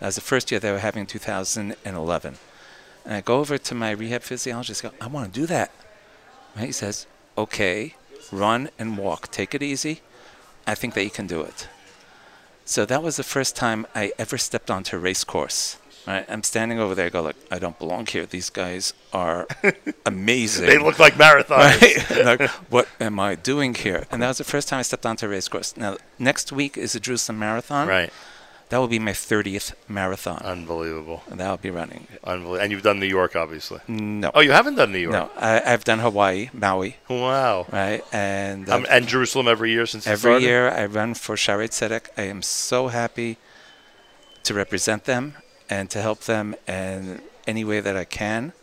That 0.00 0.06
was 0.06 0.14
the 0.16 0.20
first 0.20 0.50
year 0.50 0.58
they 0.58 0.72
were 0.72 0.78
having 0.78 1.02
in 1.02 1.06
2011. 1.06 2.38
And 3.04 3.14
I 3.14 3.20
go 3.20 3.38
over 3.38 3.58
to 3.58 3.74
my 3.74 3.92
rehab 3.92 4.22
physiologist. 4.22 4.82
Go, 4.82 4.90
I 5.00 5.06
want 5.06 5.32
to 5.32 5.40
do 5.40 5.46
that. 5.46 5.70
Right? 6.56 6.66
He 6.66 6.72
says, 6.72 7.06
"Okay, 7.36 7.94
run 8.30 8.70
and 8.78 8.98
walk. 8.98 9.30
Take 9.30 9.54
it 9.54 9.62
easy. 9.62 10.02
I 10.66 10.74
think 10.74 10.94
that 10.94 11.04
you 11.04 11.10
can 11.10 11.26
do 11.26 11.40
it." 11.42 11.68
So 12.72 12.86
that 12.86 13.02
was 13.02 13.18
the 13.18 13.22
first 13.22 13.54
time 13.54 13.86
I 13.94 14.14
ever 14.18 14.38
stepped 14.38 14.70
onto 14.70 14.96
a 14.96 14.98
race 14.98 15.24
course. 15.24 15.76
Right, 16.06 16.24
I'm 16.26 16.42
standing 16.42 16.78
over 16.78 16.94
there. 16.94 17.04
I 17.04 17.10
go 17.10 17.20
look, 17.20 17.36
I 17.50 17.58
don't 17.58 17.78
belong 17.78 18.06
here. 18.06 18.24
These 18.24 18.48
guys 18.48 18.94
are 19.12 19.46
amazing. 20.06 20.68
They 20.68 20.78
look 20.78 20.98
like 20.98 21.12
marathoners. 21.16 22.08
Right? 22.08 22.24
like, 22.40 22.50
what 22.70 22.88
am 22.98 23.20
I 23.20 23.34
doing 23.34 23.74
here? 23.74 24.06
And 24.10 24.22
that 24.22 24.28
was 24.28 24.38
the 24.38 24.44
first 24.44 24.68
time 24.68 24.78
I 24.78 24.82
stepped 24.82 25.04
onto 25.04 25.26
a 25.26 25.28
race 25.28 25.48
course. 25.48 25.76
Now, 25.76 25.98
next 26.18 26.50
week 26.50 26.78
is 26.78 26.94
the 26.94 27.00
Jerusalem 27.00 27.40
Marathon. 27.40 27.88
Right. 27.88 28.10
That 28.72 28.78
will 28.78 28.88
be 28.88 28.98
my 28.98 29.12
30th 29.12 29.74
marathon. 29.86 30.40
Unbelievable. 30.42 31.22
And 31.28 31.38
that 31.38 31.50
will 31.50 31.58
be 31.58 31.68
running. 31.68 32.06
Unbelievable. 32.24 32.56
And 32.56 32.72
you've 32.72 32.82
done 32.82 33.00
New 33.00 33.12
York, 33.18 33.36
obviously. 33.36 33.80
No. 33.86 34.30
Oh, 34.34 34.40
you 34.40 34.52
haven't 34.52 34.76
done 34.76 34.92
New 34.92 34.98
York. 34.98 35.12
No, 35.12 35.28
I, 35.36 35.60
I've 35.60 35.84
done 35.84 35.98
Hawaii, 35.98 36.48
Maui. 36.54 36.96
Wow. 37.06 37.66
Right, 37.70 38.02
and 38.14 38.70
Um, 38.70 38.86
and 38.88 39.06
Jerusalem 39.06 39.46
every 39.46 39.72
year 39.72 39.84
since 39.84 40.06
every 40.06 40.38
year 40.38 40.70
I 40.70 40.86
run 40.86 41.12
for 41.12 41.36
Shaare 41.36 41.68
Tzedek. 41.68 42.06
I 42.16 42.22
am 42.22 42.40
so 42.40 42.88
happy 42.88 43.36
to 44.44 44.54
represent 44.54 45.04
them 45.04 45.34
and 45.68 45.90
to 45.90 46.00
help 46.00 46.20
them 46.20 46.56
in 46.66 47.20
any 47.46 47.64
way 47.64 47.80
that 47.80 47.94
I 47.94 48.06
can. 48.06 48.54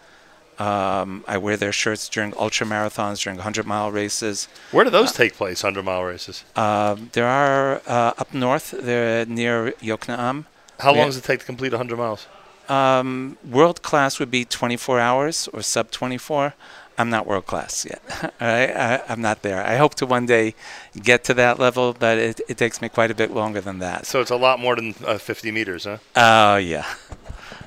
Um, 0.59 1.23
I 1.27 1.37
wear 1.37 1.55
their 1.57 1.71
shirts 1.71 2.09
during 2.09 2.33
ultra 2.37 2.67
marathons, 2.67 3.23
during 3.23 3.37
100 3.37 3.65
mile 3.65 3.91
races. 3.91 4.47
Where 4.71 4.83
do 4.83 4.89
those 4.91 5.11
take 5.13 5.33
place, 5.35 5.63
100 5.63 5.83
mile 5.83 6.03
races? 6.03 6.43
Um, 6.55 7.09
there 7.13 7.27
are 7.27 7.81
uh, 7.87 8.13
up 8.17 8.33
north. 8.33 8.71
They're 8.71 9.25
near 9.25 9.71
Yokneam. 9.81 10.45
How 10.79 10.91
We- 10.93 10.99
long 10.99 11.07
does 11.07 11.17
it 11.17 11.23
take 11.23 11.39
to 11.41 11.45
complete 11.45 11.71
100 11.71 11.97
miles? 11.97 12.27
Um, 12.67 13.37
world 13.49 13.81
class 13.81 14.19
would 14.19 14.29
be 14.29 14.45
24 14.45 14.99
hours 14.99 15.47
or 15.53 15.61
sub 15.63 15.89
24. 15.91 16.53
I'm 16.99 17.09
not 17.09 17.25
world 17.25 17.45
class 17.47 17.85
yet. 17.85 18.01
Right, 18.41 18.69
I, 18.69 19.01
I'm 19.09 19.21
not 19.21 19.41
there. 19.41 19.65
I 19.65 19.77
hope 19.77 19.95
to 19.95 20.05
one 20.05 20.25
day 20.25 20.53
get 21.01 21.23
to 21.25 21.33
that 21.35 21.57
level, 21.57 21.93
but 21.97 22.17
it, 22.17 22.41
it 22.49 22.57
takes 22.57 22.81
me 22.81 22.89
quite 22.89 23.09
a 23.11 23.15
bit 23.15 23.31
longer 23.31 23.59
than 23.61 23.79
that. 23.79 24.05
So 24.05 24.19
it's 24.21 24.29
a 24.31 24.35
lot 24.35 24.59
more 24.59 24.75
than 24.75 24.93
uh, 25.05 25.17
50 25.17 25.51
meters, 25.51 25.85
huh? 25.85 25.97
Oh 26.15 26.57
yeah. 26.57 26.85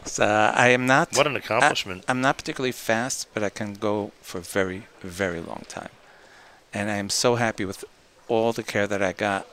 So 0.05 0.25
I 0.25 0.69
am 0.69 0.87
not. 0.87 1.17
What 1.17 1.27
an 1.27 1.37
accomplishment. 1.37 2.05
I, 2.09 2.11
am 2.11 2.21
not 2.21 2.37
particularly 2.39 2.73
fast, 2.73 3.29
but 3.35 3.43
I 3.43 3.51
can 3.51 3.75
go 3.75 4.13
for 4.21 4.39
a 4.39 4.43
very, 4.43 4.87
very 5.01 5.41
long 5.41 5.65
time, 5.69 5.91
and 6.73 6.91
I 6.91 6.97
am 6.97 7.11
so 7.11 7.37
happy 7.37 7.65
with 7.65 7.85
all 8.29 8.53
the 8.53 8.63
care 8.63 8.87
that 8.87 9.03
I 9.03 9.13
got 9.13 9.47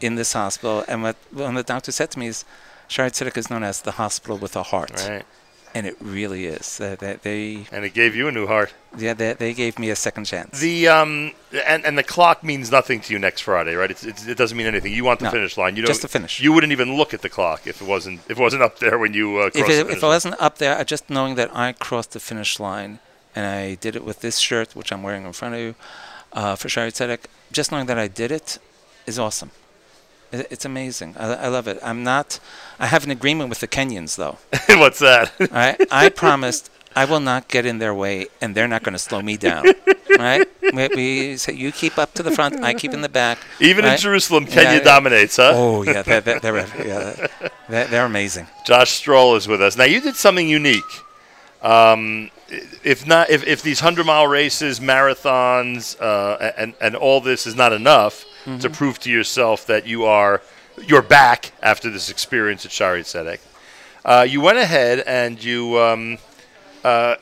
in 0.00 0.14
this 0.16 0.32
hospital. 0.32 0.84
And 0.88 1.02
what 1.02 1.16
when 1.32 1.54
the 1.54 1.62
doctor 1.62 1.92
said 1.92 2.10
to 2.12 2.18
me 2.18 2.26
is, 2.28 2.44
Shaare 2.88 3.10
Tzedek 3.10 3.36
is 3.36 3.50
known 3.50 3.64
as 3.64 3.82
the 3.82 3.92
hospital 3.92 4.38
with 4.38 4.56
a 4.56 4.62
heart. 4.62 4.92
Right. 5.08 5.24
And 5.74 5.86
it 5.86 5.96
really 6.00 6.46
is. 6.46 6.78
That 6.78 6.98
they, 7.00 7.14
they 7.22 7.66
And 7.70 7.84
it 7.84 7.94
gave 7.94 8.14
you 8.16 8.28
a 8.28 8.32
new 8.32 8.46
heart. 8.46 8.72
yeah, 8.96 9.14
they, 9.14 9.32
they 9.34 9.54
gave 9.54 9.78
me 9.78 9.90
a 9.90 9.96
second 9.96 10.24
chance. 10.24 10.58
The 10.60 10.88
um 10.88 11.32
and, 11.66 11.84
and 11.84 11.96
the 11.96 12.02
clock 12.02 12.42
means 12.42 12.70
nothing 12.70 13.00
to 13.02 13.12
you 13.12 13.18
next 13.18 13.42
Friday, 13.42 13.74
right? 13.74 13.90
It's, 13.90 14.04
it's, 14.04 14.26
it 14.26 14.36
doesn't 14.38 14.56
mean 14.56 14.66
anything. 14.66 14.92
You 14.92 15.04
want 15.04 15.20
the 15.20 15.26
No, 15.26 15.30
finish 15.30 15.56
line. 15.56 15.76
You 15.76 15.82
just 15.84 16.00
don't- 16.00 16.02
the 16.10 16.18
finish. 16.18 16.40
You 16.40 16.52
wouldn't 16.52 16.72
even 16.72 16.96
look 16.96 17.12
at 17.14 17.22
the 17.22 17.28
clock 17.28 17.66
if 17.66 17.80
it 17.82 17.86
wasn't 17.86 18.20
if 18.28 18.38
it 18.38 18.42
wasn't 18.46 18.62
up 18.62 18.78
there 18.78 18.98
when 18.98 19.12
you 19.14 19.38
uh, 19.38 19.46
if 19.54 19.68
it, 19.68 19.86
if 19.90 20.02
it 20.02 20.06
wasn't 20.06 20.34
up 20.40 20.58
there, 20.58 20.82
just 20.84 21.08
knowing 21.10 21.34
that 21.36 21.50
I 21.54 21.72
crossed 21.72 22.12
the 22.12 22.20
finish 22.20 22.58
line 22.58 22.98
and 23.36 23.44
I 23.46 23.74
did 23.76 23.94
it 23.94 24.04
with 24.04 24.20
this 24.20 24.38
shirt, 24.38 24.74
which 24.74 24.90
I'm 24.92 25.02
wearing 25.02 25.24
in 25.26 25.32
front 25.32 25.54
of 25.54 25.60
you, 25.60 25.74
uh, 26.32 26.56
for 26.56 26.68
Shaare 26.68 26.88
Tzedek, 26.88 27.24
just 27.52 27.70
knowing 27.70 27.86
that 27.86 27.98
I 27.98 28.08
did 28.08 28.32
it 28.32 28.58
is 29.06 29.18
awesome. 29.18 29.50
It, 30.32 30.46
it's 30.50 30.64
amazing. 30.64 31.14
I, 31.18 31.34
I 31.34 31.48
love 31.48 31.68
it. 31.68 31.78
I'm 31.82 32.02
not. 32.04 32.40
I 32.78 32.86
have 32.86 33.04
an 33.04 33.10
agreement 33.10 33.48
with 33.50 33.60
the 33.60 33.68
Kenyans, 33.68 34.16
though. 34.16 34.38
What's 34.78 34.98
that? 35.00 35.32
I 35.52 35.76
I 35.90 36.08
promised 36.08 36.70
I 36.94 37.04
will 37.04 37.20
not 37.20 37.48
get 37.48 37.64
in 37.66 37.78
their 37.78 37.94
way, 37.94 38.26
and 38.40 38.54
they're 38.54 38.68
not 38.68 38.82
going 38.82 38.94
to 38.94 38.98
slow 38.98 39.22
me 39.22 39.36
down. 39.36 39.64
right? 40.18 40.48
We, 40.72 40.88
we 40.88 41.36
say 41.36 41.52
you 41.52 41.70
keep 41.70 41.96
up 41.98 42.12
to 42.14 42.22
the 42.22 42.30
front, 42.30 42.62
I 42.64 42.74
keep 42.74 42.92
in 42.92 43.02
the 43.02 43.08
back. 43.08 43.38
Even 43.60 43.84
in? 43.84 43.96
Jerusalem, 43.96 44.46
Kenya 44.46 44.82
dominates, 44.82 45.36
huh? 45.36 45.52
Oh 45.54 45.82
yeah, 45.82 46.02
they're, 46.02 46.20
they're, 46.20 46.40
they're, 46.40 46.86
yeah, 46.86 47.26
they're, 47.68 47.86
they're 47.86 48.06
amazing. 48.06 48.48
Josh 48.66 48.90
Stroll 48.90 49.36
is 49.36 49.46
with 49.46 49.62
us. 49.62 49.76
Now 49.76 49.84
you 49.84 50.00
did 50.00 50.16
something 50.16 50.48
unique. 50.48 50.82
Um, 51.62 52.30
if 52.82 53.06
not, 53.06 53.30
if, 53.30 53.46
if 53.46 53.62
these 53.62 53.80
hundred 53.80 54.06
mile 54.06 54.26
races, 54.26 54.80
marathons, 54.80 56.00
uh, 56.00 56.52
and 56.56 56.74
and 56.80 56.96
all 56.96 57.20
this 57.20 57.46
is 57.46 57.54
not 57.54 57.72
enough 57.72 58.24
to 58.44 58.50
Mhm. 58.68 58.72
prove 58.72 58.98
to 59.00 59.10
yourself 59.10 59.66
that 59.66 59.86
you 59.86 60.04
are 60.04 60.40
you're 60.86 61.02
back 61.02 61.50
after 61.62 61.90
this 61.90 62.08
experience 62.08 62.64
at 62.64 62.70
Shaare 62.70 63.00
Tzedek, 63.00 63.40
uh, 64.04 64.24
you 64.28 64.40
went 64.40 64.58
ahead 64.58 65.00
and 65.00 65.42
you 65.42 65.76
um, 65.80 66.18
uh, 66.84 67.16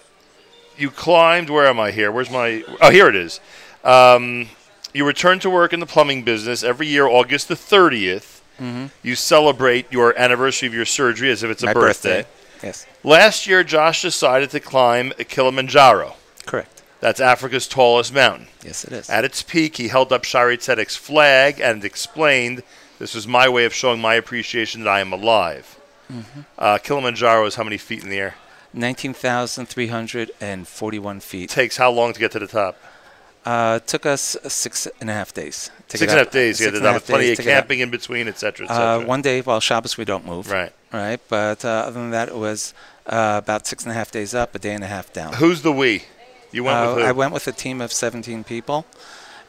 you 0.76 0.90
climbed. 0.90 1.48
Where 1.48 1.66
am 1.66 1.80
I 1.80 1.90
here? 1.90 2.12
Where's 2.12 2.30
my? 2.30 2.62
Oh, 2.82 2.90
here 2.90 3.08
it 3.08 3.16
is. 3.16 3.40
Um, 3.82 4.50
you 4.92 5.06
return 5.06 5.38
to 5.40 5.48
work 5.50 5.72
in 5.72 5.80
the 5.80 5.86
plumbing 5.86 6.22
business 6.22 6.62
every 6.62 6.86
year, 6.86 7.06
August 7.06 7.48
the 7.48 7.56
30th. 7.56 8.40
Mhm. 8.60 8.90
You 9.02 9.14
celebrate 9.16 9.86
your 9.90 10.18
anniversary 10.18 10.66
of 10.68 10.74
your 10.74 10.84
surgery 10.86 11.30
as 11.30 11.42
if 11.42 11.50
it's 11.50 11.62
a 11.62 11.66
birthday. 11.72 12.22
birthday, 12.22 12.26
yes. 12.62 12.86
Last 13.04 13.46
year, 13.46 13.62
Josh 13.64 14.02
decided 14.02 14.50
to 14.50 14.60
climb 14.60 15.12
Kilimanjaro. 15.28 16.14
Correct. 16.46 16.75
That's 17.00 17.20
Africa's 17.20 17.66
tallest 17.68 18.12
mountain. 18.14 18.46
Yes, 18.64 18.84
it 18.84 18.92
is. 18.92 19.10
At 19.10 19.24
its 19.24 19.42
peak, 19.42 19.76
he 19.76 19.88
held 19.88 20.12
up 20.12 20.22
Shaare 20.22 20.56
Tzedek's 20.56 20.96
flag 20.96 21.60
and 21.60 21.84
explained, 21.84 22.62
"This 22.98 23.14
was 23.14 23.26
my 23.26 23.48
way 23.48 23.64
of 23.66 23.74
showing 23.74 24.00
my 24.00 24.14
appreciation 24.14 24.84
that 24.84 24.90
I 24.90 25.00
am 25.00 25.12
alive." 25.12 25.76
Mhm. 26.12 26.44
Uh, 26.58 26.78
Kilimanjaro 26.78 27.46
is 27.46 27.56
how 27.56 27.64
many 27.64 27.78
feet 27.78 28.02
in 28.02 28.08
the 28.10 28.18
air? 28.18 28.34
19,341 28.72 31.20
feet. 31.20 31.50
Takes 31.50 31.76
how 31.76 31.90
long 31.90 32.12
to 32.12 32.20
get 32.20 32.32
to 32.32 32.38
the 32.38 32.46
top? 32.46 32.76
Uh, 33.44 33.78
it 33.80 33.86
took 33.86 34.04
us 34.06 34.36
six 34.48 34.88
and 35.00 35.08
a 35.08 35.12
half 35.12 35.32
days. 35.32 35.70
to 35.88 35.98
Six 35.98 36.00
get 36.00 36.10
and 36.10 36.20
a 36.20 36.24
half 36.24 36.32
days. 36.32 36.60
Yeah, 36.60 36.68
and 36.68 36.76
a 36.76 36.80
that 36.80 36.86
half 36.86 36.94
with 37.02 37.06
plenty 37.06 37.30
of 37.30 37.36
to 37.36 37.42
get 37.44 37.56
up. 37.56 37.62
camping 37.62 37.78
in 37.80 37.90
between, 37.90 38.26
et 38.26 38.38
cetera, 38.40 38.66
et 38.68 38.72
Uh, 38.72 38.98
one 39.00 39.22
day 39.22 39.40
while 39.40 39.60
Shabbos 39.60 39.96
we 39.96 40.04
don't 40.04 40.26
move. 40.26 40.50
Right. 40.50 40.72
Right. 40.92 41.20
But 41.28 41.64
uh, 41.64 41.68
other 41.68 41.92
than 41.92 42.10
that, 42.10 42.28
it 42.28 42.34
was 42.36 42.74
uh, 43.06 43.40
about 43.42 43.66
six 43.68 43.84
and 43.84 43.92
a 43.92 43.94
half 43.94 44.10
days 44.10 44.34
up, 44.34 44.54
a 44.56 44.58
day 44.58 44.72
and 44.72 44.82
a 44.82 44.88
half 44.88 45.12
down. 45.12 45.34
Who's 45.34 45.62
the 45.62 45.70
we? 45.72 46.04
You 46.52 46.64
went 46.64 46.78
Uh, 46.78 46.86
with 46.94 47.04
who? 47.04 47.08
I 47.08 47.12
went 47.12 47.32
with 47.32 47.46
a 47.46 47.52
team 47.52 47.80
of 47.80 47.92
17 47.92 48.44
people, 48.44 48.86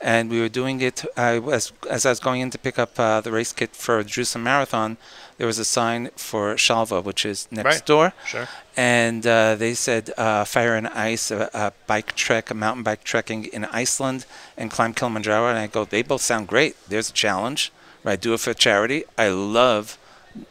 and 0.01 0.29
we 0.29 0.39
were 0.39 0.49
doing 0.49 0.81
it. 0.81 1.03
I 1.15 1.39
was 1.39 1.71
as 1.89 2.05
I 2.05 2.09
was 2.09 2.19
going 2.19 2.41
in 2.41 2.49
to 2.51 2.57
pick 2.57 2.77
up 2.79 2.99
uh, 2.99 3.21
the 3.21 3.31
race 3.31 3.53
kit 3.53 3.75
for 3.75 4.03
Jerusalem 4.03 4.43
Marathon. 4.43 4.97
There 5.37 5.47
was 5.47 5.59
a 5.59 5.65
sign 5.65 6.09
for 6.15 6.55
Shalva, 6.55 7.03
which 7.03 7.25
is 7.25 7.47
next 7.51 7.65
Right. 7.65 7.85
door. 7.85 8.13
Sure. 8.25 8.47
And 8.75 9.25
uh, 9.25 9.55
they 9.55 9.73
said 9.75 10.11
uh, 10.17 10.45
fire 10.45 10.75
and 10.75 10.87
ice, 10.87 11.29
a, 11.31 11.49
a 11.53 11.71
bike 11.87 12.15
trek, 12.15 12.49
a 12.51 12.53
mountain 12.53 12.83
bike 12.83 13.03
trekking 13.03 13.45
in 13.45 13.65
Iceland, 13.65 14.25
and 14.57 14.71
climb 14.71 14.93
Kilimanjaro. 14.93 15.47
And 15.49 15.57
I 15.59 15.67
go, 15.67 15.85
they 15.85 16.01
both 16.03 16.21
sound 16.21 16.47
great. 16.47 16.75
There's 16.89 17.09
a 17.09 17.13
challenge. 17.13 17.71
I 18.05 18.15
do 18.15 18.33
it 18.33 18.39
for 18.39 18.53
charity. 18.53 19.03
I 19.17 19.27
love 19.29 19.97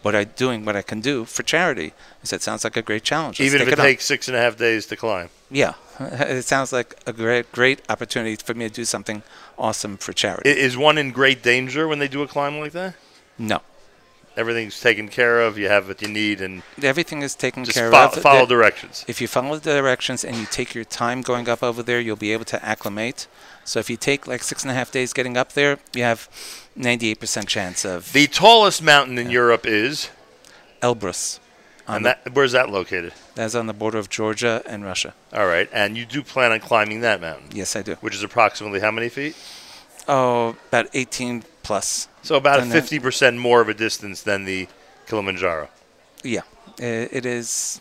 what 0.02 0.15
I'm 0.15 0.31
doing, 0.36 0.65
what 0.66 0.76
I 0.76 0.83
can 0.83 1.00
do 1.00 1.25
for 1.25 1.42
charity. 1.42 1.92
I 2.23 2.25
said, 2.26 2.42
sounds 2.42 2.65
like 2.65 2.76
a 2.76 2.83
great 2.83 3.02
challenge. 3.02 3.41
Let's 3.41 3.47
Even 3.55 3.62
if 3.66 3.73
it 3.73 3.78
on." 3.81 3.86
takes 3.86 4.05
six 4.05 4.28
and 4.28 4.36
a 4.36 4.41
half 4.41 4.57
days 4.57 4.84
to 4.86 4.97
climb. 4.97 5.31
Yeah, 5.50 5.75
it 6.00 6.44
sounds 6.44 6.73
like 6.73 6.94
a 7.07 7.12
great, 7.12 7.50
great 7.52 7.81
opportunity 7.89 8.36
for 8.36 8.55
me 8.55 8.68
to 8.68 8.75
do 8.75 8.84
something 8.84 9.23
awesome 9.58 9.97
for 9.97 10.12
charity. 10.12 10.50
Is 10.50 10.76
one 10.76 10.99
in 10.99 11.10
great 11.12 11.42
danger 11.42 11.89
when 11.89 11.99
they 11.99 12.08
do 12.08 12.23
a 12.23 12.26
climb 12.28 12.58
like 12.58 12.73
that? 12.73 12.94
No. 13.39 13.60
Everything's 14.36 14.78
taken 14.78 15.08
care 15.08 15.41
of. 15.41 15.57
You 15.57 15.68
have 15.68 15.89
what 15.89 16.02
you 16.02 16.08
need, 16.08 16.42
and 16.42 16.62
Everything 16.83 17.23
is 17.23 17.34
taken 17.34 17.65
care 17.65 17.91
fo- 17.91 18.05
of. 18.08 18.15
follow 18.16 18.41
The- 18.44 18.55
directions. 18.55 19.02
If 19.08 19.23
you 19.23 19.28
follow 19.28 19.57
the 19.58 19.73
directions 19.73 20.25
and 20.25 20.36
you 20.36 20.44
take 20.50 20.75
your 20.75 20.84
time 20.84 21.23
going 21.23 21.49
up 21.49 21.62
over 21.62 21.83
there, 21.83 22.00
you'll 22.00 22.16
be 22.16 22.34
able 22.34 22.44
to 22.47 22.62
acclimate. 22.62 23.26
So 23.65 23.78
if 23.81 23.89
you 23.89 23.97
take 23.97 24.26
like 24.26 24.42
six 24.42 24.62
and 24.62 24.70
a 24.70 24.75
half 24.75 24.92
days 24.92 25.15
getting 25.15 25.39
up 25.39 25.55
there, 25.55 25.78
you 25.94 26.02
have 26.02 26.28
98% 26.78 27.49
chance 27.49 27.86
of 27.86 28.12
the 28.12 28.26
tallest 28.26 28.83
mountain 28.83 29.16
in 29.16 29.31
Europe 29.31 29.65
is 29.66 30.10
Elbrus. 30.83 31.41
And 31.89 32.05
the- 32.05 32.17
that 32.25 32.33
where's 32.35 32.53
that 32.53 32.69
located? 32.71 33.13
That's 33.35 33.55
on 33.55 33.67
the 33.67 33.73
border 33.73 33.99
of 33.99 34.09
Georgia 34.09 34.63
and 34.67 34.85
Russia. 34.85 35.15
All 35.33 35.47
right, 35.47 35.69
and 35.73 35.97
you 35.97 36.05
do 36.05 36.23
plan 36.23 36.53
on 36.53 36.61
climbing 36.61 37.01
that 37.03 37.21
mountain? 37.21 37.49
Yes, 37.53 37.77
I 37.77 37.83
do. 37.83 37.95
Which 38.01 38.15
is 38.15 38.23
approximately 38.23 38.81
how 38.81 38.91
many 38.91 39.09
feet? 39.09 39.37
Oh, 40.09 40.57
about 40.69 40.87
18 40.95 41.45
plus. 41.63 42.09
So 42.23 42.35
about 42.37 42.61
Than 42.61 42.69
that. 42.71 42.75
fifty 42.81 42.99
percent 42.99 43.37
more 43.39 43.61
of 43.61 43.69
a 43.69 43.75
distance 43.75 44.23
than 44.23 44.45
the 44.45 44.69
Kilimanjaro. 45.09 45.69
Yeah, 46.23 46.43
it 46.79 47.25
is. 47.27 47.81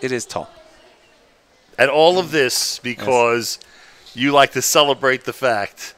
It 0.00 0.10
is 0.12 0.26
tall. 0.26 0.50
And 1.78 1.90
all 1.90 2.18
of 2.18 2.30
this 2.30 2.78
because 2.78 3.58
you 4.14 4.32
like 4.32 4.52
to 4.52 4.62
celebrate 4.62 5.24
the 5.24 5.32
fact 5.32 5.94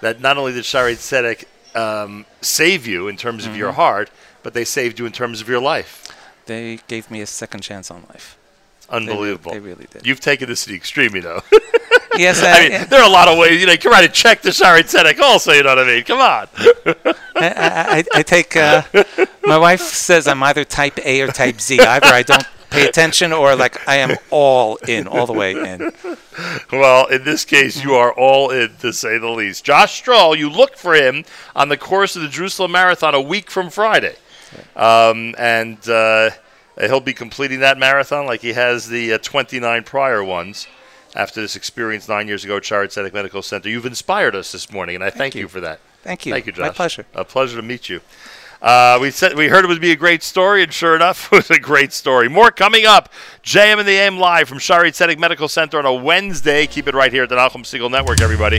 that 0.00 0.20
not 0.20 0.36
only 0.38 0.52
did 0.52 0.64
Shaare 0.64 0.92
Tzedek 0.94 1.44
um, 1.76 2.24
save 2.40 2.86
you 2.86 3.08
in 3.08 3.16
terms 3.16 3.46
of 3.46 3.56
your 3.56 3.72
Mhm. 3.72 3.76
heart, 3.76 4.10
but 4.44 4.54
they 4.54 4.64
saved 4.64 4.98
you 5.00 5.06
in 5.06 5.12
terms 5.12 5.40
of 5.40 5.48
your 5.48 5.60
life. 5.60 6.03
They 6.46 6.78
gave 6.88 7.10
me 7.10 7.20
a 7.20 7.26
second 7.26 7.60
chance 7.62 7.90
on 7.90 8.02
life. 8.10 8.36
Unbelievable. 8.90 9.52
They, 9.52 9.60
really 9.60 9.86
did. 9.90 10.06
You've 10.06 10.20
taken 10.20 10.48
this 10.48 10.64
to 10.64 10.70
the 10.70 10.76
extreme, 10.76 11.14
you 11.16 11.22
know. 11.22 11.40
Yes, 12.16 12.44
I 12.44 12.52
I- 12.52 12.62
mean, 12.62 12.70
yeah. 12.70 12.84
there 12.84 13.00
are 13.02 13.08
a 13.08 13.12
lot 13.12 13.26
of 13.26 13.36
ways. 13.36 13.60
You 13.60 13.66
know, 13.66 13.72
you 13.72 13.78
can 13.78 13.90
write 13.90 14.04
a 14.08 14.12
check 14.12 14.40
to 14.42 14.50
Shaare 14.50 14.78
Tzedek 14.82 15.18
also, 15.18 15.50
you 15.50 15.64
know 15.64 15.70
what 15.70 15.80
I 15.80 15.84
mean? 15.84 16.04
Come 16.04 16.20
on. 16.20 16.46
I, 17.34 17.34
I, 17.34 18.04
I- 18.14 18.22
take. 18.22 18.54
Uh, 18.56 18.82
my 19.44 19.58
wife 19.58 19.80
says 19.80 20.28
I'm 20.28 20.40
either 20.44 20.62
type 20.64 20.96
A 21.04 21.22
or 21.22 21.26
type 21.26 21.60
Z. 21.60 21.80
Either 21.80 22.06
I 22.06 22.22
don't 22.22 22.44
pay 22.70 22.86
attention, 22.86 23.32
or 23.32 23.56
like 23.56 23.88
I 23.88 23.96
am 23.96 24.16
all 24.30 24.76
in, 24.86 25.08
all 25.08 25.26
the 25.26 25.32
way 25.32 25.52
in. 25.54 25.90
Well, 26.70 27.06
in 27.06 27.24
this 27.24 27.44
case, 27.44 27.82
you 27.82 27.94
are 27.94 28.12
all 28.12 28.50
in, 28.50 28.76
to 28.76 28.92
say 28.92 29.18
the 29.18 29.30
least. 29.30 29.64
Josh 29.64 29.94
Stroll, 29.96 30.36
you 30.36 30.48
look 30.48 30.76
for 30.76 30.94
him 30.94 31.24
on 31.56 31.68
the 31.68 31.76
course 31.76 32.14
of 32.14 32.22
the 32.22 32.28
Jerusalem 32.28 32.70
Marathon 32.70 33.14
a 33.16 33.20
week 33.20 33.50
from 33.50 33.70
Friday. 33.70 34.14
Um, 34.76 35.34
and 35.38 35.88
uh, 35.88 36.30
he'll 36.78 37.00
be 37.00 37.14
completing 37.14 37.60
that 37.60 37.78
marathon 37.78 38.26
like 38.26 38.40
he 38.40 38.52
has 38.52 38.88
the 38.88 39.14
uh, 39.14 39.18
29 39.18 39.84
prior 39.84 40.22
ones 40.22 40.66
after 41.14 41.40
this 41.40 41.56
experience 41.56 42.08
nine 42.08 42.26
years 42.28 42.44
ago 42.44 42.56
at 42.56 42.62
Tzedek 42.62 43.12
Medical 43.12 43.42
Center. 43.42 43.68
You've 43.68 43.86
inspired 43.86 44.34
us 44.34 44.52
this 44.52 44.72
morning, 44.72 44.96
and 44.96 45.04
I 45.04 45.10
thank, 45.10 45.34
you. 45.34 45.42
you. 45.42 45.48
for 45.48 45.60
that. 45.60 45.80
Thank 46.02 46.26
you. 46.26 46.32
Thank 46.32 46.46
you, 46.46 46.52
Josh. 46.52 46.66
My 46.66 46.72
pleasure. 46.72 47.06
A 47.14 47.24
pleasure 47.24 47.56
to 47.56 47.62
meet 47.62 47.88
you. 47.88 48.00
Uh, 48.60 48.98
we 48.98 49.10
said 49.10 49.36
we 49.36 49.48
heard 49.48 49.64
it 49.64 49.68
would 49.68 49.80
be 49.80 49.92
a 49.92 49.96
great 49.96 50.22
story, 50.22 50.62
and 50.62 50.72
sure 50.72 50.96
enough, 50.96 51.28
it 51.32 51.36
was 51.36 51.50
a 51.50 51.58
great 51.58 51.92
story. 51.92 52.28
More 52.28 52.50
coming 52.50 52.86
up. 52.86 53.10
JM 53.42 53.78
and 53.78 53.88
the 53.88 53.92
AM 53.92 54.18
live 54.18 54.48
from 54.48 54.58
Shaare 54.58 54.84
Tzedek 54.84 55.18
Medical 55.18 55.48
Center 55.48 55.78
on 55.78 55.86
a 55.86 55.94
Wednesday. 55.94 56.66
Keep 56.66 56.88
it 56.88 56.94
right 56.94 57.12
here 57.12 57.24
at 57.24 57.28
the 57.28 57.36
Nahum 57.36 57.62
Segal 57.62 57.90
Network, 57.90 58.20
everybody. 58.20 58.58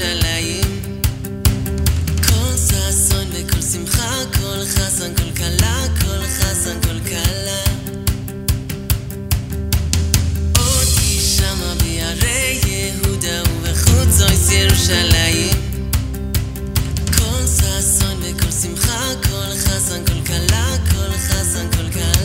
ירושלים 0.00 0.60
כל 2.26 2.56
ששון 2.56 3.26
וכל 3.32 3.60
שמחה, 3.62 4.22
כל 4.34 4.64
חסן, 4.66 5.14
כל 5.14 5.30
כלה, 5.36 5.84
כל 6.00 6.26
חסן, 6.26 6.80
כל 6.82 7.00
כלה. 7.08 7.62
אותי 10.58 11.20
שמה 11.20 11.74
ביערי 11.82 12.60
יהודה 12.66 13.42
ובחוצות 13.50 14.52
ירושלים. 14.52 15.50
כל 17.16 17.46
ששון 17.46 18.20
וכל 18.20 18.50
שמחה, 18.62 19.10
כל 19.22 19.56
חסן, 19.58 20.04
כל 20.06 20.26
כלה, 20.26 20.76
כל 20.90 21.12
חסן, 21.18 21.66
כל 21.76 21.90
כלה 21.92 22.17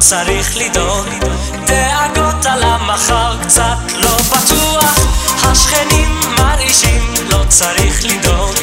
צריך 0.00 0.56
לדאוג. 0.56 1.06
דאגות 1.66 2.46
על 2.46 2.62
המחר, 2.62 3.36
קצת 3.42 3.76
לא 3.96 4.16
בטוח. 4.16 4.98
השכנים 5.42 6.20
מרעישים, 6.38 7.14
לא 7.30 7.44
צריך 7.48 8.04
לדאוג. 8.04 8.54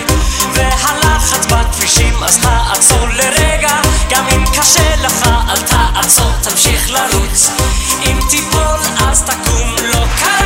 והלחץ 0.53 1.45
בכבישים, 1.45 2.23
אז 2.23 2.37
תעצור 2.37 3.07
לרגע. 3.07 3.75
גם 4.09 4.27
אם 4.35 4.43
קשה 4.59 4.95
לך, 4.95 5.29
אל 5.49 5.61
תעצור, 5.61 6.31
תמשיך 6.41 6.89
לרוץ. 6.89 7.49
אם 8.05 8.19
תיפול 8.29 8.79
אז 9.07 9.21
תקום, 9.21 9.75
לא 9.93 10.05
קרה 10.19 10.36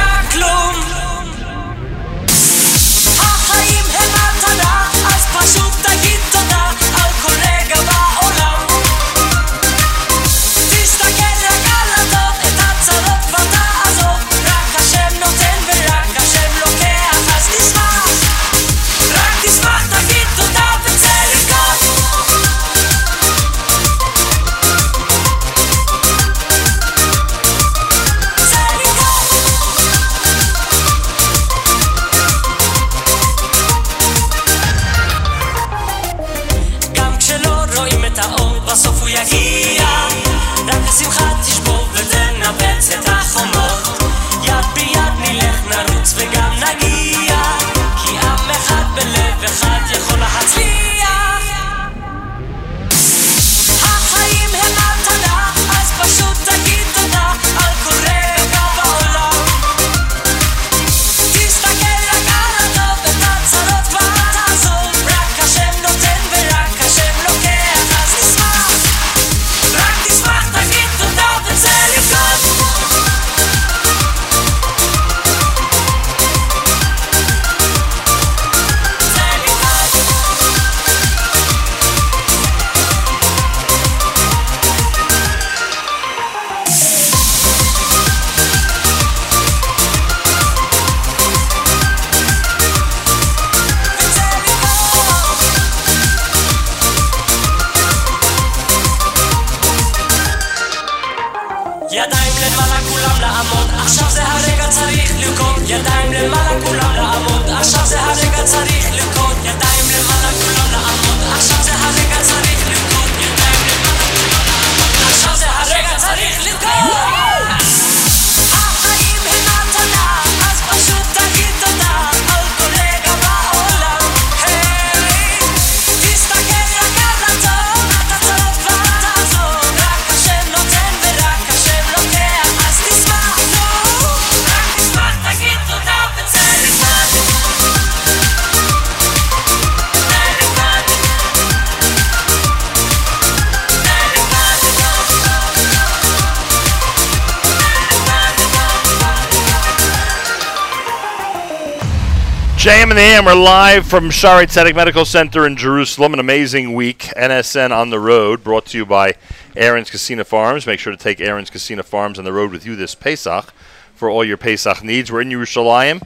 And 152.92 152.98
the 152.98 153.04
AM, 153.04 153.24
we're 153.24 153.36
live 153.36 153.88
from 153.88 154.10
Shaare 154.10 154.44
Tzedek 154.44 154.76
Medical 154.76 155.06
Center 155.06 155.48
in 155.48 155.56
Jerusalem. 155.56 156.12
An 156.12 156.20
amazing 156.20 156.74
week. 156.74 157.04
NSN 157.16 157.72
on 157.72 157.90
the 157.90 158.02
road, 158.02 158.44
brought 158.44 158.66
to 158.66 158.78
you 158.78 158.86
by 158.86 159.16
Aron's 159.56 159.90
Kissena 159.90 160.26
Farms. 160.26 160.68
Make 160.68 160.82
sure 160.82 160.92
to 160.92 161.02
take 161.02 161.22
Aron's 161.22 161.50
Kissena 161.50 161.86
Farms 161.86 162.20
on 162.20 162.26
the 162.26 162.34
road 162.34 162.52
with 162.52 162.66
you 162.66 162.76
this 162.76 162.94
Pesach 162.94 163.54
for 163.96 164.10
all 164.10 164.26
your 164.26 164.36
Pesach 164.36 164.84
needs. 164.84 165.10
We're 165.10 165.22
in 165.22 165.30
Yerushalayim, 165.30 166.06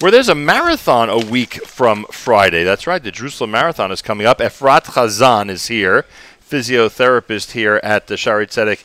where 0.00 0.10
there's 0.10 0.30
a 0.30 0.34
marathon 0.34 1.10
a 1.10 1.18
week 1.18 1.66
from 1.66 2.06
Friday. 2.10 2.64
That's 2.64 2.86
right, 2.86 3.02
the 3.02 3.10
Jerusalem 3.10 3.50
Marathon 3.50 3.92
is 3.92 4.00
coming 4.00 4.26
up. 4.26 4.38
Efrat 4.38 4.84
Chazan 4.84 5.50
is 5.50 5.66
here, 5.66 6.06
physiotherapist 6.42 7.50
here 7.50 7.78
at 7.82 8.06
the 8.06 8.14
Shaare 8.14 8.46
Tzedek 8.46 8.82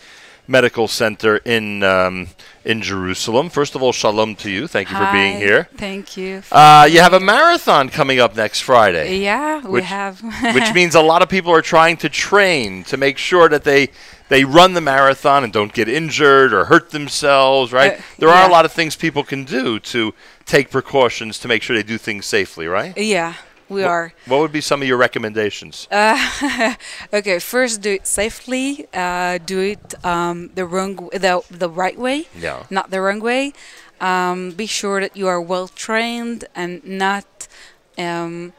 Medical 0.47 0.87
Center 0.87 1.37
in 1.37 1.83
um, 1.83 2.29
in 2.63 2.81
Jerusalem. 2.81 3.49
First 3.49 3.75
of 3.75 3.83
all, 3.83 3.91
shalom 3.91 4.35
to 4.37 4.49
you. 4.49 4.67
Thank 4.67 4.89
you 4.89 4.97
for 4.97 5.11
being 5.11 5.37
here. 5.37 5.69
Thank 5.75 6.17
you. 6.17 6.41
Uh, 6.51 6.87
you 6.89 6.99
have 6.99 7.13
a 7.13 7.19
marathon 7.19 7.89
coming 7.89 8.19
up 8.19 8.35
next 8.35 8.61
Friday. 8.61 9.19
Yeah, 9.19 9.61
we 9.61 9.69
which, 9.69 9.85
have. 9.85 10.21
which 10.53 10.73
means 10.73 10.95
a 10.95 11.01
lot 11.01 11.21
of 11.21 11.29
people 11.29 11.51
are 11.51 11.61
trying 11.61 11.97
to 11.97 12.09
train 12.09 12.83
to 12.85 12.97
make 12.97 13.17
sure 13.17 13.49
that 13.49 13.63
they 13.63 13.89
they 14.29 14.43
run 14.43 14.73
the 14.73 14.81
marathon 14.81 15.43
and 15.43 15.51
don't 15.51 15.73
get 15.73 15.87
injured 15.89 16.53
or 16.53 16.65
hurt 16.65 16.91
themselves. 16.91 17.73
Right? 17.73 17.93
Uh, 17.93 18.01
there 18.19 18.29
are 18.29 18.43
yeah. 18.43 18.49
a 18.49 18.51
lot 18.51 18.65
of 18.65 18.71
things 18.71 18.95
people 18.95 19.23
can 19.23 19.43
do 19.43 19.79
to 19.79 20.13
take 20.45 20.69
precautions 20.71 21.39
to 21.39 21.47
make 21.47 21.61
sure 21.61 21.75
they 21.75 21.83
do 21.83 21.97
things 21.97 22.25
safely. 22.25 22.67
Right? 22.67 22.97
Yeah, 22.97 23.35
we 23.69 23.81
What- 23.81 23.89
are. 23.89 24.13
What 24.25 24.39
would 24.39 24.51
be 24.51 24.61
some 24.61 24.81
of 24.81 24.87
your 24.87 24.97
recommendations? 24.97 25.87
Uh, 25.91 26.75
okay, 27.13 27.39
first 27.39 27.81
do 27.81 27.91
it 27.91 28.07
safely. 28.07 28.87
Uh, 28.93 29.37
do 29.45 29.59
it 29.61 29.93
um, 30.05 30.49
the 30.55 30.65
wrong, 30.65 31.09
the 31.11 31.41
the 31.49 31.69
right 31.69 31.97
way. 31.97 32.27
Yeah. 32.39 32.63
Not 32.69 32.89
the 32.91 33.01
wrong 33.01 33.19
way. 33.19 33.53
Um, 33.99 34.51
be 34.51 34.67
sure 34.67 35.01
that 35.01 35.17
you 35.17 35.27
are 35.27 35.41
well 35.41 35.67
trained 35.67 36.45
and 36.55 36.83
not 36.85 37.47
um, 37.97 38.53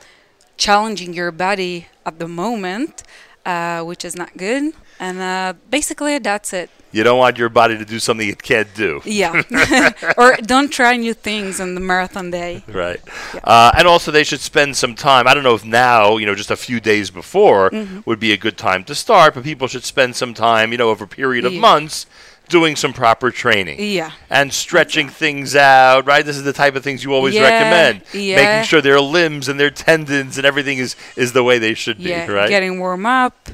challenging 0.57 1.15
your 1.15 1.31
body 1.31 1.87
at 2.05 2.19
the 2.19 2.27
moment, 2.28 3.03
uh, 3.49 3.83
which 3.91 4.05
is 4.05 4.15
not 4.15 4.31
good. 4.36 4.73
And 5.01 5.18
uh, 5.20 5.55
basically, 5.70 6.18
that's 6.18 6.52
it. 6.52 6.70
You 6.91 7.02
don't 7.05 7.18
want 7.18 7.36
your 7.39 7.51
body 7.51 7.77
to 7.77 7.85
do 7.85 7.99
something 7.99 8.27
it 8.28 8.43
can't 8.43 8.73
do. 8.75 9.01
Yeah. 9.05 9.43
or 10.17 10.36
don't 10.36 10.70
try 10.70 10.97
new 10.97 11.15
things 11.15 11.60
on 11.60 11.75
the 11.75 11.81
marathon 11.81 12.31
day. 12.31 12.62
Right. 12.67 13.01
Uh, 13.44 13.70
and 13.77 13.86
also, 13.86 14.10
they 14.10 14.25
should 14.25 14.41
spend 14.41 14.77
some 14.77 14.94
time. 14.94 15.28
I 15.28 15.35
don't 15.35 15.44
know 15.44 15.55
if 15.55 15.65
now, 15.65 16.17
you 16.17 16.27
know, 16.27 16.35
just 16.35 16.51
a 16.51 16.57
few 16.57 16.81
days 16.81 17.10
before 17.10 17.70
Mhm. 17.70 18.07
would 18.07 18.20
be 18.20 18.33
a 18.33 18.36
good 18.47 18.57
time 18.57 18.83
to 18.85 18.94
start, 18.94 19.35
but 19.35 19.44
people 19.44 19.68
should 19.68 19.85
spend 19.85 20.17
some 20.17 20.33
time, 20.35 20.73
you 20.73 20.78
know, 20.78 20.89
over 20.89 21.05
a 21.05 21.09
period 21.23 21.44
of 21.44 21.52
Yeah. 21.52 21.60
months 21.60 22.07
doing 22.49 22.77
some 22.77 22.93
proper 22.93 23.31
training. 23.31 23.77
Yeah. 23.81 24.12
And 24.31 24.52
stretching 24.52 25.09
things 25.09 25.55
out, 25.57 26.07
right? 26.07 26.25
This 26.25 26.36
is 26.36 26.44
the 26.44 26.52
type 26.52 26.77
of 26.77 26.83
things 26.83 27.05
you 27.05 27.15
always 27.15 27.35
Yeah, 27.35 27.43
recommend. 27.43 28.02
yeah. 28.12 28.36
Making 28.36 28.68
sure 28.68 28.81
their 28.81 29.01
limbs 29.01 29.49
and 29.49 29.59
their 29.59 29.70
tendons 29.70 30.36
and 30.39 30.47
everything 30.47 30.78
is, 30.78 30.97
is 31.17 31.33
the 31.33 31.43
way 31.44 31.59
they 31.59 31.75
should 31.75 31.99
Yeah, 31.99 32.27
be, 32.27 32.33
right? 32.33 32.49
getting 32.49 32.78
warm 32.81 33.07
up, 33.07 33.51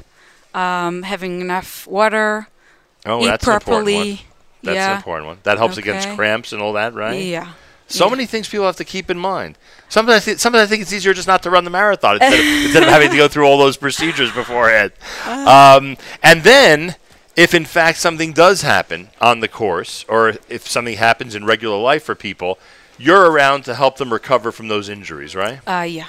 um, 0.53 1.03
having 1.03 1.41
enough 1.41 1.85
water, 1.87 2.47
oh, 3.05 3.21
eat 3.21 3.25
that's 3.27 3.47
an 3.47 3.53
important 3.53 3.95
one. 3.95 4.19
That's 4.63 4.75
yeah. 4.75 4.91
an 4.91 4.97
important 4.97 5.27
one. 5.27 5.37
That 5.43 5.57
helps 5.57 5.77
against 5.77 6.09
cramps 6.15 6.51
and 6.53 6.61
all 6.61 6.73
that, 6.73 6.93
right? 6.93 7.21
Yeah. 7.21 7.53
So 7.87 8.09
many 8.09 8.25
things 8.25 8.49
people 8.49 8.65
have 8.65 8.77
to 8.77 8.83
keep 8.83 9.11
in 9.11 9.17
mind. 9.19 9.59
Sometimes 9.89 10.23
I, 10.23 10.25
th- 10.25 10.39
sometimes 10.39 10.63
I 10.63 10.65
think 10.67 10.81
it's 10.81 10.91
easier 10.91 11.13
just 11.13 11.27
not 11.27 11.43
to 11.43 11.51
run 11.51 11.65
the 11.65 11.69
marathon 11.69 12.15
instead 12.15 12.33
of, 12.39 12.45
instead 12.65 12.81
of 12.83 12.89
having 12.89 13.11
to 13.11 13.15
go 13.17 13.27
through 13.27 13.45
all 13.45 13.59
those 13.59 13.77
procedures 13.77 14.31
beforehand. 14.31 14.91
Um, 15.27 15.95
and 16.23 16.41
then, 16.43 16.95
if 17.35 17.53
in 17.53 17.65
fact 17.65 17.99
something 17.99 18.31
does 18.31 18.61
happen 18.61 19.09
on 19.19 19.39
the 19.39 19.47
course, 19.47 20.05
or 20.07 20.33
if 20.49 20.67
something 20.67 20.97
happens 20.97 21.35
in 21.35 21.45
regular 21.45 21.77
life 21.77 22.03
for 22.03 22.15
people, 22.15 22.57
you're 22.97 23.29
around 23.29 23.63
to 23.65 23.75
help 23.75 23.97
them 23.97 24.11
recover 24.11 24.51
from 24.51 24.67
those 24.67 24.89
injuries, 24.89 25.35
right? 25.35 25.59
Uh, 25.67 25.83
yeah. 25.83 26.07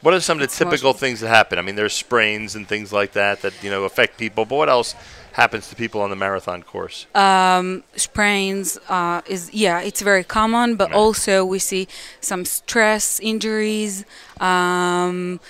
What 0.00 0.14
are 0.14 0.20
some 0.20 0.36
of 0.36 0.40
the 0.40 0.44
It's 0.44 0.56
typical 0.56 0.92
things 0.92 1.20
that 1.20 1.28
happen? 1.28 1.58
I 1.58 1.62
mean, 1.62 1.74
there's 1.74 1.92
sprains 1.92 2.54
and 2.54 2.68
things 2.68 2.92
like 2.92 3.12
that 3.12 3.42
that 3.42 3.52
you 3.64 3.70
know 3.70 3.84
affect 3.84 4.16
people. 4.16 4.44
But 4.44 4.54
what 4.54 4.68
else 4.68 4.94
happens 5.32 5.68
to 5.70 5.76
people 5.76 6.00
on 6.02 6.10
the 6.10 6.16
marathon 6.16 6.62
course? 6.62 7.06
Um, 7.16 7.82
sprains 7.96 8.78
uh, 8.88 9.22
is 9.26 9.52
yeah, 9.52 9.80
it's 9.80 10.00
very 10.00 10.22
common, 10.22 10.76
but 10.76 10.92
also 10.92 11.44
we 11.44 11.58
see 11.58 11.88
some 12.20 12.44
stress 12.44 13.18
injuries. 13.18 14.04
Um, 14.40 15.40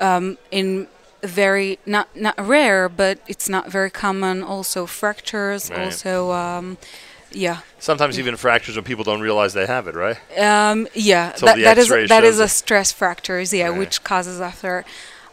um, 0.00 0.38
in 0.50 0.88
very 1.26 1.78
not 1.86 2.14
not 2.16 2.34
rare, 2.38 2.88
but 2.88 3.18
it's 3.26 3.48
not 3.48 3.70
very 3.70 3.90
common. 3.90 4.42
Also 4.42 4.86
fractures. 4.86 5.70
Right. 5.70 5.86
Also, 5.86 6.32
um, 6.32 6.78
yeah. 7.32 7.60
Sometimes 7.78 8.18
even 8.18 8.36
fractures 8.36 8.76
when 8.76 8.84
people 8.84 9.04
don't 9.04 9.20
realize 9.20 9.52
they 9.52 9.66
have 9.66 9.86
it, 9.88 9.94
right? 9.94 10.16
Um, 10.38 10.88
yeah, 10.94 11.32
that, 11.40 11.58
that 11.58 11.78
is 11.78 11.88
that 12.08 12.24
is 12.24 12.38
a 12.38 12.48
stress 12.48 12.92
fracture, 12.92 13.40
yeah, 13.42 13.68
Right. 13.68 13.78
which 13.78 14.02
causes 14.04 14.40
after 14.40 14.84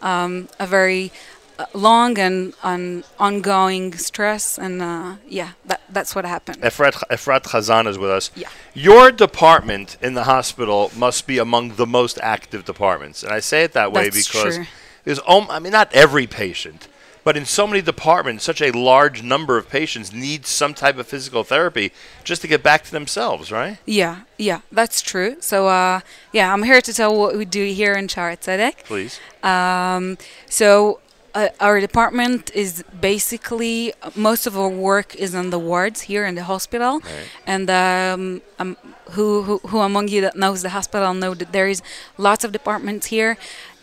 um, 0.02 0.50
a 0.60 0.68
very 0.68 1.12
uh, 1.60 1.66
long 1.74 2.18
and 2.18 2.54
on, 2.64 3.04
ongoing 3.20 3.94
stress, 3.94 4.58
and 4.58 4.82
uh, 4.82 5.16
yeah, 5.28 5.52
that 5.66 5.82
that's 5.90 6.16
what 6.16 6.26
happened. 6.26 6.62
Efrat, 6.62 6.94
Efrat 7.10 7.44
Chazan 7.44 7.88
is 7.88 7.98
with 7.98 8.10
us. 8.10 8.32
Yeah. 8.36 8.50
Your 8.74 9.12
department 9.12 9.98
in 10.02 10.16
the 10.16 10.24
hospital 10.24 10.92
must 10.98 11.28
be 11.28 11.38
among 11.38 11.76
the 11.76 11.86
most 11.86 12.18
active 12.22 12.66
departments. 12.66 13.24
And 13.24 13.32
I 13.32 13.40
say 13.40 13.64
it 13.64 13.74
that 13.74 13.92
way 13.92 14.10
That's 14.10 14.28
because 14.28 14.56
true. 14.58 14.66
There's, 15.04 15.20
om- 15.28 15.50
I 15.50 15.60
mean, 15.60 15.72
not 15.72 15.94
every 15.94 16.28
patient, 16.28 16.88
but 17.24 17.38
in 17.38 17.46
so 17.46 17.66
many 17.66 17.82
departments, 17.82 18.44
such 18.44 18.62
a 18.62 18.72
large 18.72 19.24
number 19.24 19.58
of 19.58 19.70
patients 19.70 20.12
need 20.12 20.46
some 20.46 20.74
type 20.74 20.98
of 20.98 21.08
physical 21.08 21.44
therapy 21.44 21.92
just 22.24 22.42
to 22.42 22.48
get 22.48 22.62
back 22.64 22.84
to 22.84 22.92
themselves, 22.92 23.52
right? 23.52 23.78
Yeah, 23.86 24.22
yeah, 24.38 24.62
that's 24.72 25.02
true. 25.02 25.38
So 25.40 25.68
uh, 25.68 26.02
yeah, 26.32 26.52
I'm 26.54 26.64
here 26.64 26.82
to 26.82 26.94
tell 26.94 27.18
what 27.18 27.38
we 27.38 27.46
do 27.46 27.66
here 27.66 27.94
in 27.94 28.08
Tzedek. 28.08 28.84
Please. 28.84 29.20
Um, 29.42 30.18
so 30.50 31.00
uh, 31.36 31.48
our 31.60 31.80
department 31.80 32.52
is 32.54 32.84
basically 33.02 33.94
most 34.16 34.46
of 34.46 34.58
our 34.58 34.70
work 34.70 35.16
is 35.16 35.34
on 35.34 35.50
the 35.50 35.60
wards 35.60 36.02
here 36.02 36.26
in 36.26 36.36
the 36.36 36.44
hospital, 36.44 37.02
and 37.48 37.70
um, 37.70 38.42
um, 38.60 38.78
who, 39.12 39.44
who 39.44 39.58
who 39.70 39.80
among 39.80 40.10
you 40.10 40.22
that 40.22 40.36
knows 40.36 40.62
the 40.62 40.70
hospital 40.70 41.14
know 41.14 41.34
that 41.34 41.52
there 41.52 41.68
is 41.68 41.82
lots 42.18 42.44
of 42.44 42.52
departments 42.52 43.08
here, 43.08 43.38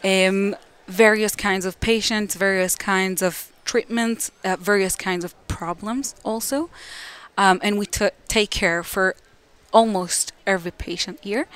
um, 0.05 0.55
various 0.91 1.37
kinds 1.37 1.65
of 1.65 1.79
patients, 1.81 2.35
various 2.35 2.75
kinds 2.75 3.23
of 3.23 3.53
treatments, 3.65 4.31
uh, 4.45 4.57
various 4.57 4.97
kinds 4.97 5.25
of 5.25 5.33
problems 5.47 6.15
also, 6.25 6.69
um, 7.39 7.61
and 7.63 7.79
we 7.79 7.87
t- 7.87 8.11
take 8.27 8.51
care 8.51 8.83
for 8.83 9.15
almost 9.73 10.33
every 10.47 10.73
patient 10.73 11.19
here. 11.23 11.47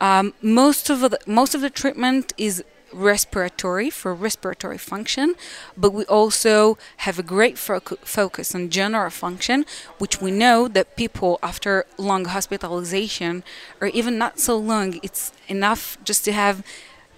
Um, 0.00 0.34
most 0.42 0.90
of 0.90 1.00
the 1.00 1.18
most 1.26 1.54
of 1.54 1.60
the 1.60 1.70
treatment 1.70 2.32
is 2.36 2.64
respiratory 2.92 3.90
for 3.90 4.12
respiratory 4.14 4.78
function, 4.78 5.34
but 5.76 5.92
we 5.92 6.04
also 6.06 6.76
have 6.98 7.18
a 7.18 7.22
great 7.22 7.56
focu- 7.56 7.98
focus 7.98 8.54
on 8.54 8.70
general 8.70 9.10
function, 9.10 9.64
which 9.98 10.20
we 10.20 10.30
know 10.30 10.68
that 10.68 10.96
people 10.96 11.38
after 11.42 11.86
long 11.96 12.24
hospitalization, 12.24 13.44
or 13.80 13.86
even 13.88 14.18
not 14.18 14.40
so 14.40 14.56
long, 14.56 14.98
it's 15.02 15.32
enough 15.48 15.96
just 16.04 16.24
to 16.24 16.32
have 16.32 16.64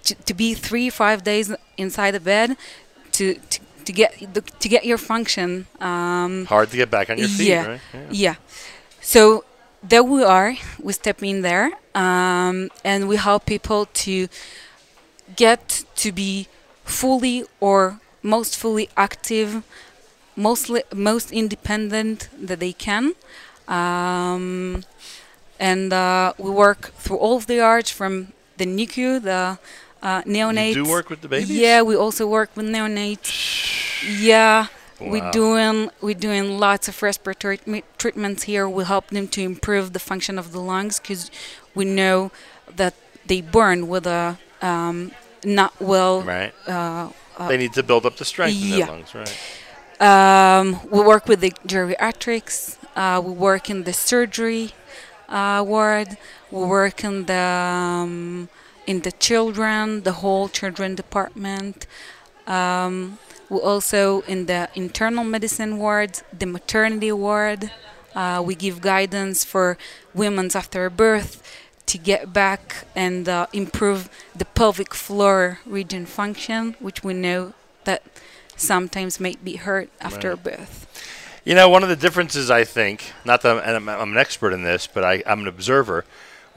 to, 0.07 0.15
to 0.27 0.33
be 0.33 0.53
three 0.53 0.89
five 0.89 1.23
days 1.23 1.53
inside 1.77 2.11
the 2.11 2.23
bed 2.33 2.57
to. 3.13 3.35
to 3.49 3.59
to 3.87 3.93
get 3.93 4.11
the, 4.33 4.41
to 4.41 4.67
get 4.67 4.83
your 4.85 4.97
function 4.97 5.65
um, 5.79 6.43
Hard 6.47 6.69
to 6.71 6.75
get 6.75 6.91
back 6.91 7.09
on 7.09 7.17
your 7.17 7.29
feet, 7.29 7.47
yeah, 7.47 7.65
right? 7.65 7.81
Yeah. 7.93 8.07
Yeah. 8.11 8.35
So 8.99 9.45
there 9.81 10.03
we 10.03 10.23
are. 10.23 10.55
We 10.81 10.91
step 10.91 11.23
in 11.23 11.41
there, 11.41 11.71
um, 11.95 12.69
and 12.83 13.07
we 13.07 13.15
help 13.15 13.45
people 13.45 13.85
to 14.05 14.27
get 15.37 15.85
to 15.95 16.11
be 16.11 16.47
fully 16.83 17.45
or 17.61 18.01
most 18.21 18.57
fully 18.57 18.89
active, 18.97 19.63
mostly 20.35 20.83
most 20.93 21.31
independent 21.31 22.27
that 22.37 22.59
they 22.59 22.73
can. 22.73 23.13
Um, 23.67 24.83
and 25.59 25.93
uh, 25.93 26.33
we 26.37 26.49
work 26.49 26.91
through 26.97 27.17
all 27.17 27.37
of 27.37 27.47
the 27.47 27.61
arts 27.61 27.89
from 27.89 28.33
the 28.57 28.65
NICU, 28.65 29.21
the 29.23 29.59
uh, 30.01 30.21
neonates. 30.23 30.73
do 30.73 30.85
work 30.85 31.09
with 31.09 31.21
the 31.21 31.27
babies? 31.27 31.49
Yeah, 31.51 31.81
we 31.81 31.95
also 31.95 32.27
work 32.27 32.49
with 32.55 32.65
neonates. 32.65 33.29
Yeah, 34.03 34.67
We're 34.99 35.31
doing 35.31 35.89
we're 36.01 36.15
doing 36.15 36.59
lots 36.59 36.87
of 36.87 37.01
respiratory 37.01 37.57
treatme- 37.57 37.83
treatments 37.97 38.43
here. 38.43 38.67
We 38.69 38.83
help 38.83 39.07
them 39.07 39.27
to 39.29 39.41
improve 39.41 39.93
the 39.93 39.99
function 39.99 40.37
of 40.39 40.51
the 40.51 40.59
lungs 40.59 40.99
because 40.99 41.29
we 41.75 41.85
know 41.85 42.31
that 42.75 42.93
they 43.25 43.41
burn 43.41 43.87
with 43.87 44.05
a 44.07 44.37
um, 44.61 45.11
not 45.43 45.73
well. 45.79 46.21
Right. 46.21 46.53
Uh, 46.67 47.09
uh, 47.37 47.47
they 47.47 47.57
need 47.57 47.73
to 47.73 47.83
build 47.83 48.05
up 48.05 48.17
the 48.17 48.25
strength 48.25 48.61
in 48.61 48.69
their 48.71 48.87
lungs, 48.87 49.13
right? 49.13 49.37
um, 49.99 50.79
we 50.89 51.01
work 51.01 51.27
with 51.27 51.41
the 51.41 51.51
geriatrics. 51.65 52.77
Uh, 52.95 53.21
we 53.23 53.31
work 53.31 53.69
in 53.69 53.83
the 53.83 53.93
surgery 53.93 54.71
uh, 55.29 55.63
ward. 55.65 56.17
We 56.51 56.65
work 56.65 57.03
in 57.03 57.25
the 57.25 57.33
um, 57.35 58.49
in 58.87 59.01
the 59.01 59.11
children, 59.11 60.03
the 60.03 60.13
whole 60.13 60.47
children 60.47 60.95
department. 60.95 61.85
Um, 62.47 63.19
we 63.49 63.59
also 63.59 64.21
in 64.21 64.45
the 64.47 64.69
internal 64.75 65.23
medicine 65.23 65.77
ward, 65.77 66.21
the 66.37 66.45
maternity 66.45 67.11
ward. 67.11 67.71
Uh, 68.15 68.41
we 68.43 68.55
give 68.55 68.81
guidance 68.81 69.43
for 69.45 69.77
women 70.13 70.49
after 70.55 70.89
birth 70.89 71.43
to 71.85 71.97
get 71.97 72.33
back 72.33 72.85
and 72.95 73.29
uh, 73.29 73.45
improve 73.53 74.09
the 74.35 74.45
pelvic 74.45 74.93
floor 74.93 75.59
region 75.65 76.05
function, 76.05 76.75
which 76.79 77.03
we 77.03 77.13
know 77.13 77.53
that 77.83 78.01
sometimes 78.55 79.19
may 79.19 79.35
be 79.43 79.55
hurt 79.57 79.89
after 80.01 80.31
Right. 80.31 80.43
birth. 80.43 80.85
You 81.45 81.55
know, 81.55 81.69
one 81.69 81.83
of 81.83 81.89
the 81.89 81.95
differences 81.95 82.49
I 82.51 82.65
think, 82.65 83.13
not 83.23 83.41
that 83.43 83.65
I'm, 83.65 83.87
I'm 83.87 84.11
an 84.11 84.17
expert 84.17 84.51
in 84.51 84.63
this, 84.63 84.85
but 84.87 85.03
I, 85.05 85.23
I'm 85.25 85.41
an 85.41 85.47
observer. 85.47 86.03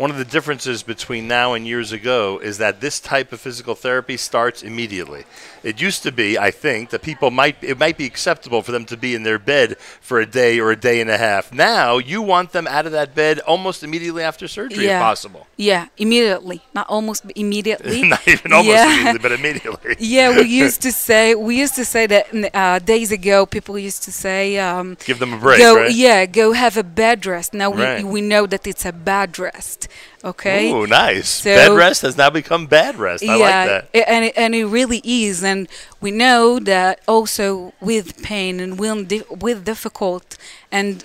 One 0.00 0.10
of 0.10 0.16
the 0.16 0.24
differences 0.24 0.82
between 0.82 1.28
now 1.28 1.52
and 1.52 1.66
years 1.66 1.92
ago 1.92 2.40
is 2.42 2.56
that 2.56 2.80
this 2.80 3.00
type 3.00 3.34
of 3.34 3.40
physical 3.42 3.74
therapy 3.74 4.16
starts 4.16 4.62
immediately. 4.62 5.24
It 5.62 5.78
used 5.78 6.02
to 6.04 6.10
be, 6.10 6.38
I 6.38 6.50
think, 6.50 6.88
that 6.88 7.02
people 7.02 7.30
might 7.30 7.62
it 7.62 7.78
might 7.78 7.98
be 7.98 8.06
acceptable 8.06 8.62
for 8.62 8.72
them 8.72 8.86
to 8.86 8.96
be 8.96 9.14
in 9.14 9.24
their 9.24 9.38
bed 9.38 9.76
for 10.00 10.18
a 10.18 10.24
day 10.24 10.58
or 10.58 10.70
a 10.70 10.76
day 10.88 11.02
and 11.02 11.10
a 11.10 11.18
half. 11.18 11.52
Now 11.52 11.98
you 11.98 12.22
want 12.22 12.52
them 12.52 12.66
out 12.66 12.86
of 12.86 12.92
that 12.92 13.14
bed 13.14 13.40
almost 13.40 13.82
immediately 13.84 14.22
after 14.22 14.48
surgery, 14.48 14.86
if 14.86 14.98
possible. 14.98 15.46
Yeah, 15.58 15.88
immediately. 15.98 16.62
Not 16.72 16.86
almost, 16.88 17.26
immediately. 17.36 18.00
Not 18.14 18.26
even 18.26 18.54
almost 18.54 18.68
Yeah. 18.74 18.86
immediately, 18.94 19.18
but 19.18 19.32
immediately. 19.40 19.96
yeah, 19.98 20.34
we 20.34 20.44
used 20.48 20.80
to 20.80 20.92
say 21.08 21.34
we 21.34 21.58
used 21.58 21.74
to 21.74 21.84
say 21.84 22.06
that 22.06 22.24
uh, 22.54 22.78
days 22.78 23.12
ago. 23.12 23.44
People 23.44 23.78
used 23.78 24.02
to 24.04 24.12
say, 24.12 24.56
um, 24.56 24.96
Give 25.04 25.18
them 25.18 25.34
a 25.34 25.38
break, 25.38 25.58
Go, 25.58 25.76
right? 25.76 25.92
yeah, 25.92 26.24
go 26.24 26.52
have 26.52 26.78
a 26.78 26.82
bed 26.84 27.26
rest. 27.26 27.52
Now 27.52 27.70
Right. 27.70 28.02
we 28.02 28.10
we 28.16 28.20
know 28.22 28.46
that 28.46 28.66
it's 28.66 28.86
a 28.86 28.92
bed 28.92 29.38
rest. 29.38 29.88
Okay. 30.24 30.70
Ooh, 30.70 30.86
nice. 30.86 31.28
So- 31.28 31.54
bed 31.54 31.72
rest 31.76 32.02
has 32.02 32.16
now 32.16 32.30
become 32.30 32.66
bad 32.66 32.96
rest. 32.96 33.24
I 33.24 33.36
like 33.36 33.68
that. 33.92 34.08
and 34.08 34.24
it, 34.26 34.34
and 34.36 34.54
it 34.54 34.66
really 34.66 35.00
is, 35.04 35.42
and 35.42 35.68
we 36.00 36.10
know 36.10 36.58
that 36.58 37.00
also 37.08 37.72
with 37.80 38.22
pain 38.22 38.60
and 38.60 38.78
with 38.78 39.64
difficult 39.64 40.36
and 40.70 41.04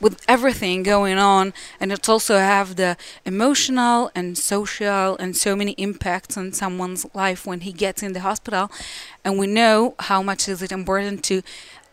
with 0.00 0.20
everything 0.28 0.82
going 0.82 1.16
on, 1.18 1.54
and 1.80 1.90
it's 1.90 2.08
also 2.08 2.38
have 2.38 2.76
the 2.76 2.96
emotional 3.24 4.10
and 4.14 4.36
social 4.36 5.16
and 5.16 5.34
so 5.36 5.56
many 5.56 5.72
impacts 5.72 6.36
on 6.36 6.52
someone's 6.52 7.06
life 7.14 7.46
when 7.46 7.60
he 7.60 7.72
gets 7.72 8.02
in 8.02 8.12
the 8.12 8.20
hospital, 8.20 8.70
and 9.24 9.38
we 9.38 9.46
know 9.46 9.94
how 10.00 10.22
much 10.22 10.46
is 10.48 10.60
it 10.60 10.72
important 10.72 11.22
to 11.24 11.40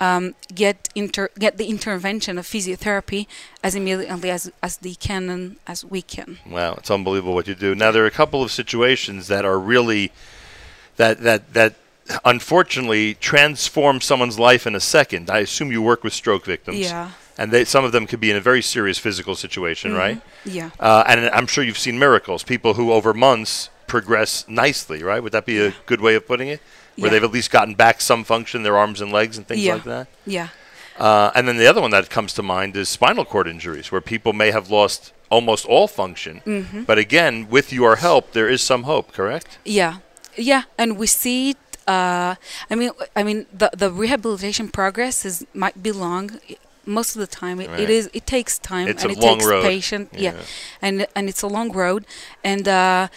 um, 0.02 0.34
get 0.54 0.90
inter- 0.96 1.30
get 1.40 1.58
the 1.58 1.68
intervention 1.68 2.38
of 2.38 2.46
physiotherapy 2.46 3.28
as 3.64 3.76
immediately 3.76 4.30
as 4.32 4.52
as 4.62 4.78
they 4.78 4.96
can 4.96 5.30
and 5.30 5.56
as 5.68 5.86
we 5.86 6.02
can. 6.02 6.40
Wow, 6.50 6.74
it's 6.80 6.92
unbelievable 6.92 7.36
what 7.36 7.48
you 7.48 7.56
do. 7.56 7.76
Now 7.76 7.92
there 7.92 8.04
are 8.04 8.08
a 8.16 8.18
couple 8.22 8.42
of 8.44 8.52
situations 8.52 9.28
that 9.28 9.46
are 9.46 9.60
really 9.60 10.12
that 10.98 11.22
that 11.22 11.54
that 11.54 11.76
unfortunately 12.26 13.14
transform 13.16 14.02
someone's 14.02 14.40
life 14.40 14.66
in 14.68 14.76
a 14.76 14.80
second. 14.80 15.30
I 15.30 15.40
assume 15.40 15.72
you 15.72 15.82
work 15.82 16.04
with 16.04 16.14
stroke 16.14 16.46
victims. 16.46 16.80
Yeah. 16.80 17.12
And 17.38 17.52
they, 17.52 17.64
some 17.66 17.86
of 17.86 17.92
them 17.92 18.06
could 18.08 18.20
be 18.20 18.30
in 18.30 18.38
a 18.38 18.42
very 18.42 18.62
serious 18.62 18.98
physical 18.98 19.36
situation, 19.36 19.92
Mhm. 19.94 19.98
right? 19.98 20.22
Yeah. 20.46 20.70
Uh, 20.80 21.04
and 21.08 21.30
I'm 21.30 21.48
sure 21.48 21.64
you've 21.64 21.78
seen 21.80 21.98
miracles. 21.98 22.44
People 22.44 22.74
who 22.74 22.92
over 22.92 23.14
months 23.14 23.70
progress 23.88 24.46
nicely, 24.48 25.02
right? 25.04 25.24
Would 25.24 25.32
that 25.32 25.46
be 25.46 25.60
a 25.60 25.74
good 25.86 26.02
way 26.02 26.16
of 26.16 26.28
putting 26.28 26.50
it? 26.50 26.62
Where 27.02 27.08
Yeah. 27.10 27.14
they've 27.20 27.24
at 27.24 27.32
least 27.32 27.52
gotten 27.52 27.76
back 27.76 28.00
some 28.02 28.24
function, 28.24 28.64
their 28.64 28.78
arms 28.78 29.02
and 29.02 29.12
legs 29.12 29.38
and 29.38 29.48
things 29.48 29.62
Yeah. 29.62 29.74
like 29.76 29.84
that. 29.86 30.08
Yeah. 30.26 30.48
Uh, 31.00 31.32
and 31.36 31.48
then 31.48 31.58
the 31.58 31.68
other 31.68 31.82
one 31.82 31.92
that 31.92 32.10
comes 32.10 32.34
to 32.34 32.44
mind 32.44 32.76
is 32.78 32.88
spinal 32.90 33.26
cord 33.26 33.48
injuries, 33.48 33.92
where 33.92 34.02
people 34.02 34.34
may 34.34 34.52
have 34.52 34.70
lost 34.70 35.14
almost 35.30 35.66
all 35.66 35.88
function. 35.88 36.42
Mhm. 36.46 36.86
But 36.86 36.98
again, 36.98 37.48
with 37.50 37.72
your 37.74 37.96
help, 37.98 38.34
there 38.34 38.50
is 38.50 38.62
some 38.62 38.84
hope, 38.84 39.12
correct? 39.14 39.58
Yeah, 39.66 39.96
yeah, 40.36 40.64
and 40.78 40.98
we 40.98 41.08
see 41.08 41.52
it. 41.52 41.58
Uh, 41.88 42.36
I 42.70 42.76
mean, 42.76 42.92
I 43.16 43.24
mean, 43.24 43.48
the 43.52 43.70
the 43.76 43.90
rehabilitation 43.90 44.68
progress 44.70 45.26
is 45.26 45.44
might 45.54 45.82
be 45.82 45.92
long. 45.92 46.40
Most 46.86 47.16
of 47.16 47.20
the 47.22 47.28
time, 47.28 47.60
it, 47.62 47.70
Right. 47.70 47.80
it 47.80 47.90
is. 47.90 48.10
It 48.14 48.26
takes 48.26 48.58
time 48.60 48.88
It's 48.88 49.04
and 49.04 49.12
a 49.12 49.16
it 49.16 49.20
long 49.26 49.38
takes 49.40 49.50
road. 49.50 49.64
patience. 49.64 50.10
Yeah. 50.14 50.34
Yeah. 50.34 50.42
and 50.86 51.08
and 51.16 51.30
it's 51.30 51.42
a 51.42 51.48
long 51.48 51.72
road. 51.72 52.06
And 52.44 52.68
uh, 52.68 53.08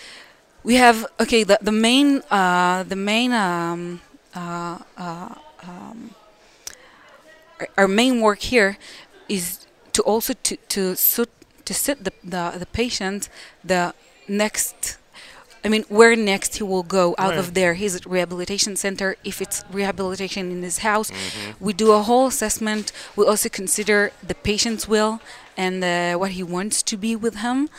we 0.64 0.74
have 0.76 1.06
okay. 1.20 1.44
The 1.44 1.58
the 1.62 1.72
main 1.72 2.22
uh, 2.30 2.82
the 2.84 2.96
main 2.96 3.32
um, 3.32 4.00
uh, 4.34 4.78
uh, 4.96 5.34
um, 5.68 6.10
our- 7.60 7.68
our 7.78 7.88
main 7.88 8.20
work 8.20 8.40
here 8.40 8.76
is 9.28 9.58
to 9.92 10.02
also 10.02 10.32
to 10.42 10.56
to 10.68 10.96
sit 10.96 11.28
to 11.64 11.74
sit 11.74 12.04
the 12.04 12.12
the, 12.22 12.58
the 12.58 12.66
patient 12.66 13.28
the 13.64 13.94
next 14.28 14.98
I 15.66 15.70
mean, 15.70 15.84
where 15.88 16.14
next 16.14 16.56
he 16.56 16.62
will 16.62 16.82
go 16.82 17.14
out 17.16 17.30
Right. 17.30 17.38
of 17.38 17.54
there? 17.54 17.72
His 17.72 18.04
rehabilitation 18.04 18.76
center, 18.76 19.16
if 19.24 19.40
it's 19.40 19.64
rehabilitation 19.72 20.50
in 20.50 20.62
his 20.62 20.78
house. 20.78 21.10
Mhm. 21.10 21.54
We 21.58 21.72
do 21.72 21.92
a 21.92 22.02
whole 22.02 22.26
assessment. 22.26 22.92
We 23.16 23.24
also 23.24 23.48
consider 23.48 24.12
the 24.22 24.34
patient's 24.34 24.86
will 24.86 25.20
and 25.56 25.82
uh, 25.82 26.18
what 26.20 26.32
he 26.32 26.42
wants 26.42 26.82
to 26.82 26.98
be 26.98 27.16
with 27.16 27.36
him. 27.36 27.70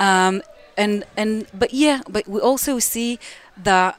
Um, 0.00 0.42
and 0.82 1.04
and 1.16 1.46
but 1.62 1.70
yeah, 1.72 2.00
but 2.08 2.26
we 2.26 2.40
also 2.40 2.78
see 2.78 3.18
the 3.62 3.94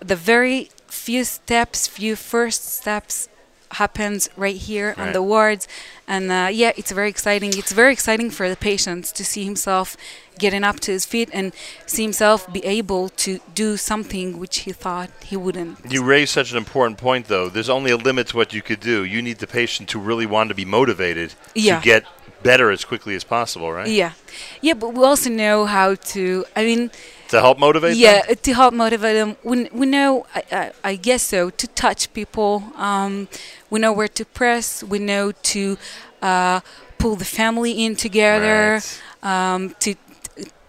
the 0.00 0.16
very 0.16 0.70
few 0.88 1.24
steps, 1.24 1.86
few 1.86 2.16
first 2.16 2.62
steps 2.78 3.28
happens 3.72 4.28
right 4.36 4.56
here 4.56 4.94
on 4.98 5.12
the 5.14 5.22
wards 5.22 5.66
and 6.06 6.30
uh, 6.30 6.48
yeah 6.52 6.72
it's 6.76 6.92
very 6.92 7.08
exciting 7.08 7.50
it's 7.56 7.72
very 7.72 7.90
exciting 7.90 8.28
for 8.30 8.46
the 8.50 8.56
patients 8.70 9.10
to 9.12 9.24
see 9.24 9.44
himself 9.46 9.96
getting 10.38 10.62
up 10.62 10.78
to 10.78 10.90
his 10.92 11.06
feet 11.06 11.28
and 11.32 11.54
see 11.86 12.02
himself 12.02 12.38
be 12.52 12.62
able 12.66 13.08
to 13.08 13.40
do 13.54 13.76
something 13.76 14.38
which 14.38 14.56
he 14.60 14.72
thought 14.72 15.08
he 15.24 15.36
wouldn't 15.36 15.78
You 15.90 16.02
raise 16.04 16.30
such 16.30 16.50
an 16.52 16.58
important 16.58 16.98
point, 16.98 17.28
though. 17.28 17.48
There's 17.48 17.70
only 17.70 17.90
a 17.90 17.96
limit 17.96 18.26
to 18.28 18.36
what 18.36 18.52
you 18.52 18.62
could 18.62 18.80
do. 18.80 19.04
You 19.04 19.22
need 19.22 19.38
the 19.38 19.46
patient 19.46 19.88
to 19.90 19.98
really 19.98 20.26
want 20.26 20.48
to 20.48 20.54
be 20.54 20.66
motivated 20.66 21.28
Yeah. 21.54 21.78
to 21.78 21.84
get 21.84 22.04
better 22.42 22.70
as 22.70 22.84
quickly 22.84 23.14
as 23.14 23.24
possible, 23.24 23.72
right? 23.72 23.88
yeah. 23.88 24.12
Yeah 24.60 24.74
but 24.74 24.90
we 24.94 25.02
also 25.04 25.30
know 25.30 25.66
how 25.66 25.94
to 26.14 26.44
i 26.56 26.64
mean 26.64 26.90
To 27.28 27.40
help 27.40 27.58
motivate 27.58 27.96
yeah 27.96 28.22
them? 28.26 28.36
to 28.46 28.52
help 28.54 28.72
motivate 28.74 29.14
them. 29.20 29.36
We, 29.50 29.68
we 29.80 29.86
know 29.86 30.26
I, 30.34 30.42
I, 30.60 30.72
I 30.90 30.96
guess 30.96 31.22
so 31.22 31.50
to 31.50 31.66
touch 31.84 32.12
people. 32.12 32.52
Um, 32.76 33.28
we 33.70 33.78
know 33.80 33.92
where 33.98 34.08
to 34.20 34.24
press. 34.24 34.82
We 34.82 34.98
know 34.98 35.32
to 35.54 35.76
uh, 36.20 36.60
pull 36.98 37.16
the 37.16 37.24
family 37.40 37.72
in 37.84 37.96
together 37.96 38.80
um, 39.22 39.60
to 39.84 39.94
t- 39.94 40.00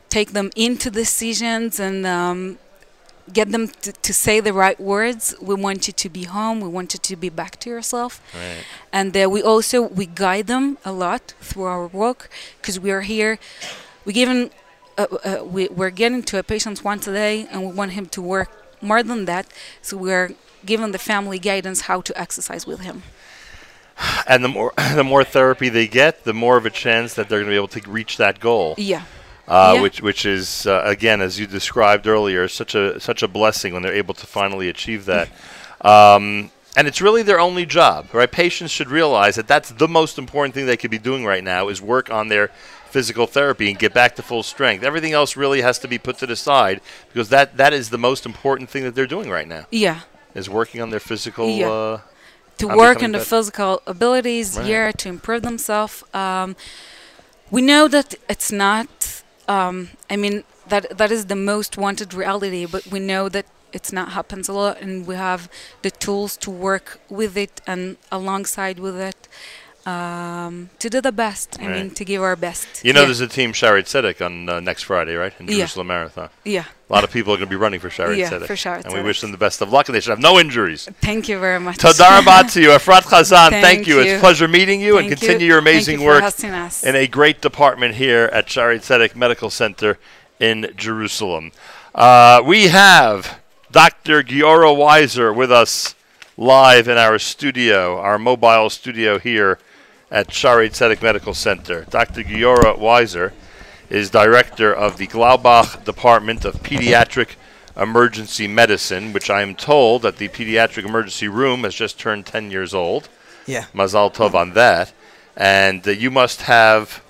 take 0.09 0.29
them 0.37 0.49
into 0.55 0.89
decisions 0.89 1.79
and 1.79 2.05
um, 2.05 2.57
get 3.31 3.51
them 3.51 3.67
to, 3.83 3.91
to 3.93 4.13
say 4.13 4.39
the 4.41 4.51
right 4.51 4.79
words 4.79 5.33
we 5.41 5.55
want 5.55 5.87
you 5.87 5.93
to 5.93 6.09
be 6.09 6.23
home 6.23 6.59
we 6.59 6.67
want 6.67 6.93
you 6.93 6.99
to 6.99 7.15
be 7.15 7.29
back 7.29 7.57
to 7.59 7.69
yourself 7.69 8.21
Right. 8.33 8.63
and 8.91 9.15
uh, 9.15 9.29
we 9.29 9.41
also 9.41 9.83
we 9.83 10.05
guide 10.05 10.47
them 10.47 10.77
a 10.83 10.91
lot 10.91 11.33
through 11.39 11.63
our 11.63 11.87
work 11.87 12.29
because 12.57 12.79
we 12.79 12.91
are 12.91 13.01
here 13.01 13.39
we 14.05 14.11
given 14.13 14.51
uh, 14.97 15.07
uh, 15.23 15.43
we, 15.43 15.67
we're 15.69 15.89
getting 15.89 16.21
to 16.23 16.37
a 16.37 16.43
patient 16.43 16.83
once 16.83 17.07
a 17.07 17.13
day 17.13 17.47
and 17.51 17.65
we 17.65 17.71
want 17.71 17.91
him 17.93 18.05
to 18.07 18.21
work 18.21 18.49
more 18.81 19.01
than 19.01 19.25
that 19.25 19.45
so 19.81 19.95
we're 19.95 20.35
giving 20.65 20.91
the 20.91 20.99
family 20.99 21.39
guidance 21.39 21.81
how 21.81 22.01
to 22.01 22.11
exercise 22.19 22.67
with 22.67 22.81
him 22.81 23.03
And 24.27 24.43
the 24.43 24.49
more 24.49 24.73
the 24.95 25.03
more 25.03 25.23
therapy 25.23 25.69
they 25.69 25.87
get, 25.87 26.23
the 26.23 26.33
more 26.33 26.57
of 26.57 26.65
a 26.65 26.69
chance 26.69 27.13
that 27.15 27.29
they're 27.29 27.39
going 27.39 27.51
to 27.51 27.51
be 27.51 27.55
able 27.63 27.67
to 27.79 27.91
reach 27.91 28.17
that 28.17 28.39
goal. 28.39 28.73
Yeah. 28.77 29.03
Uh, 29.47 29.73
Yeah. 29.75 29.81
Which 29.81 30.01
which 30.01 30.25
is 30.25 30.65
uh, 30.67 30.81
again, 30.85 31.21
as 31.21 31.39
you 31.39 31.47
described 31.47 32.07
earlier, 32.07 32.47
such 32.47 32.75
a 32.75 32.99
such 32.99 33.23
a 33.23 33.27
blessing 33.27 33.73
when 33.73 33.81
they're 33.83 33.93
able 33.93 34.13
to 34.15 34.25
finally 34.27 34.69
achieve 34.69 35.05
that. 35.05 35.29
Um, 35.81 36.49
and 36.77 36.87
it's 36.87 37.01
really 37.01 37.23
their 37.23 37.41
only 37.41 37.65
job, 37.65 38.07
right? 38.13 38.31
Patients 38.31 38.71
should 38.71 38.87
realize 38.89 39.35
that 39.35 39.49
that's 39.49 39.69
the 39.71 39.87
most 39.87 40.17
important 40.17 40.55
thing 40.55 40.65
they 40.65 40.77
could 40.77 40.91
be 40.91 40.97
doing 40.97 41.25
right 41.25 41.43
now 41.43 41.67
is 41.67 41.81
work 41.81 42.09
on 42.09 42.29
their 42.29 42.51
physical 42.89 43.27
therapy 43.27 43.69
and 43.69 43.77
get 43.77 43.93
back 43.93 44.15
to 44.15 44.21
full 44.21 44.43
strength. 44.43 44.81
Everything 44.85 45.11
else 45.11 45.35
really 45.35 45.61
has 45.61 45.77
to 45.79 45.89
be 45.89 45.97
put 45.97 46.17
to 46.19 46.25
the 46.25 46.37
side 46.37 46.79
because 47.11 47.27
that 47.29 47.57
that 47.57 47.73
is 47.73 47.89
the 47.89 47.97
most 47.97 48.25
important 48.25 48.69
thing 48.69 48.83
that 48.85 48.95
they're 48.95 49.05
doing 49.17 49.29
right 49.29 49.47
now. 49.47 49.65
Yeah. 49.71 49.99
Is 50.33 50.49
working 50.49 50.79
on 50.79 50.89
their 50.89 51.01
physical 51.01 51.49
Yeah. 51.49 51.69
uh, 51.69 51.99
to 52.59 52.69
On 52.69 52.77
work 52.77 53.03
on 53.03 53.11
the 53.11 53.17
better. 53.17 53.29
physical 53.29 53.81
abilities 53.85 54.55
Right. 54.57 54.65
here 54.65 54.93
to 54.93 55.09
improve 55.09 55.41
themselves. 55.41 56.01
Um, 56.13 56.55
we 57.51 57.61
know 57.61 57.89
that 57.89 58.15
it's 58.29 58.53
not. 58.53 59.22
Um, 59.47 59.89
I 60.09 60.15
mean 60.15 60.43
that 60.67 60.97
that 60.97 61.11
is 61.11 61.25
the 61.25 61.35
most 61.35 61.77
wanted 61.77 62.13
reality, 62.13 62.65
but 62.65 62.85
we 62.87 62.99
know 62.99 63.29
that 63.29 63.45
it's 63.73 63.91
not 63.91 64.09
happens 64.11 64.47
a 64.49 64.53
lot, 64.53 64.79
and 64.81 65.05
we 65.07 65.15
have 65.15 65.49
the 65.81 65.91
tools 65.91 66.37
to 66.37 66.51
work 66.51 66.99
with 67.09 67.35
it 67.37 67.61
and 67.67 67.97
alongside 68.11 68.79
with 68.79 68.97
it 68.99 69.27
um, 69.85 70.69
to 70.79 70.89
do 70.89 71.01
the 71.01 71.11
best. 71.11 71.57
I 71.59 71.65
Right. 71.67 71.75
mean, 71.75 71.89
to 71.91 72.05
give 72.05 72.21
our 72.21 72.35
best. 72.37 72.67
You 72.85 72.93
know, 72.93 73.01
Yeah. 73.01 73.05
there's 73.07 73.19
a 73.21 73.27
team 73.27 73.51
Shaare 73.51 73.83
Tzedek 73.83 74.21
on 74.25 74.47
uh, 74.47 74.59
next 74.61 74.83
Friday, 74.83 75.15
right? 75.15 75.33
In 75.39 75.47
Yeah. 75.47 75.55
Jerusalem 75.57 75.87
Marathon. 75.87 76.29
Yeah. 76.45 76.65
A 76.93 76.97
lot 76.97 77.03
of 77.03 77.09
people 77.11 77.33
are 77.33 77.37
going 77.37 77.47
to 77.47 77.49
be 77.49 77.55
running 77.55 77.79
for 77.79 77.89
Shaare 77.89 78.15
Yeah, 78.15 78.29
Tzedek. 78.29 78.45
for 78.45 78.53
Shaare 78.53 78.85
And 78.85 78.93
we 78.93 79.01
wish 79.01 79.19
them 79.19 79.31
the 79.31 79.37
best 79.39 79.61
of 79.61 79.71
luck, 79.71 79.87
and 79.87 79.95
they 79.95 79.99
should 79.99 80.11
have 80.11 80.19
no 80.19 80.39
injuries. 80.39 80.87
Thank 81.01 81.27
you 81.27 81.39
very 81.39 81.59
much. 81.59 81.77
Tadar 81.77 82.19
Rabah 82.19 82.49
to 82.49 82.61
you, 82.61 82.69
Efrat 82.69 83.01
Chazan. 83.01 83.49
Thank, 83.49 83.65
Thank 83.65 83.87
you. 83.87 83.99
It's 83.99 84.13
a 84.13 84.19
pleasure 84.19 84.47
meeting 84.47 84.79
you, 84.79 84.99
and 84.99 85.09
continue 85.09 85.39
you. 85.39 85.47
your 85.47 85.57
amazing 85.57 86.01
you 86.01 86.05
work 86.05 86.23
in 86.83 86.95
a 86.95 87.07
great 87.07 87.41
department 87.41 87.95
here 87.95 88.29
at 88.31 88.45
Shaare 88.45 88.75
Tzedek 88.75 89.15
Medical 89.15 89.49
Center 89.49 89.97
in 90.39 90.71
Jerusalem. 90.77 91.51
Uh, 91.95 92.43
we 92.45 92.67
have 92.67 93.39
Dr. 93.71 94.21
Giora 94.21 94.75
Weiser 94.77 95.35
with 95.35 95.51
us 95.51 95.95
live 96.37 96.87
in 96.87 96.99
our 96.99 97.17
studio, 97.17 97.99
our 97.99 98.19
mobile 98.19 98.69
studio 98.69 99.17
here 99.17 99.57
at 100.11 100.27
Shaare 100.27 100.69
Tzedek 100.69 101.01
Medical 101.01 101.33
Center. 101.33 101.87
Dr. 101.89 102.21
Giora 102.21 102.77
Weiser 102.77 103.31
is 103.89 104.09
director 104.09 104.73
of 104.73 104.97
the 104.97 105.07
Glaubach 105.07 105.83
Department 105.83 106.45
of 106.45 106.55
Pediatric 106.63 107.35
Emergency 107.75 108.47
Medicine, 108.47 109.13
which 109.13 109.29
I 109.29 109.41
am 109.41 109.55
told 109.55 110.03
that 110.03 110.17
the 110.17 110.27
pediatric 110.29 110.85
emergency 110.85 111.27
room 111.27 111.63
has 111.63 111.73
just 111.73 111.99
turned 111.99 112.25
10 112.25 112.51
years 112.51 112.73
old. 112.73 113.09
Yeah. 113.45 113.65
Mazal 113.73 114.13
tov 114.13 114.33
on 114.35 114.53
that. 114.53 114.93
And 115.35 115.87
uh, 115.87 115.91
you 115.91 116.11
must 116.11 116.43
have 116.43 117.03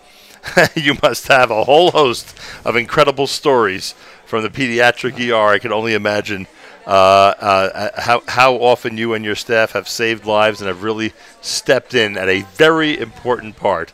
you 0.76 0.98
must 1.02 1.27
have 1.27 1.52
a 1.52 1.64
whole 1.64 1.92
host 1.92 2.35
of 2.66 2.76
incredible 2.76 3.27
stories 3.27 3.95
from 4.26 4.43
the 4.43 4.50
pediatric 4.50 5.19
ER. 5.19 5.53
I 5.53 5.60
can 5.60 5.72
only 5.72 5.93
imagine 5.93 6.48
uh, 6.85 6.90
uh, 6.90 8.02
how, 8.02 8.24
how 8.27 8.56
often 8.56 8.98
you 8.98 9.14
and 9.14 9.24
your 9.24 9.35
staff 9.35 9.72
have 9.72 9.88
saved 9.88 10.26
lives 10.26 10.60
and 10.60 10.68
have 10.68 10.84
really 10.84 11.14
stepped 11.42 11.93
in 11.93 12.18
at 12.18 12.27
a 12.27 12.42
very 12.56 13.00
important 13.00 13.56
part 13.56 13.93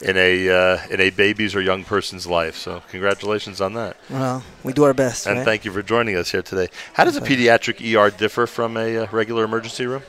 in 0.00 0.16
a 0.16 0.48
uh, 0.48 0.78
in 0.90 1.00
a 1.00 1.10
baby's 1.10 1.54
or 1.54 1.60
young 1.60 1.84
person's 1.84 2.26
life. 2.26 2.56
So 2.56 2.82
congratulations 2.90 3.60
on 3.60 3.74
that. 3.74 3.96
Well, 4.08 4.42
we 4.64 4.72
do 4.72 4.84
our 4.84 4.94
best. 4.94 5.26
And 5.26 5.38
right? 5.38 5.44
thank 5.44 5.64
you 5.64 5.72
for 5.72 5.82
joining 5.82 6.16
us 6.16 6.30
here 6.30 6.42
today. 6.42 6.68
How 6.94 7.04
does 7.04 7.16
a 7.16 7.20
pediatric 7.20 7.78
ER 7.80 8.10
differ 8.10 8.46
from 8.46 8.76
a 8.76 8.98
uh, 8.98 9.06
regular 9.12 9.44
emergency 9.44 9.86
room? 9.86 10.02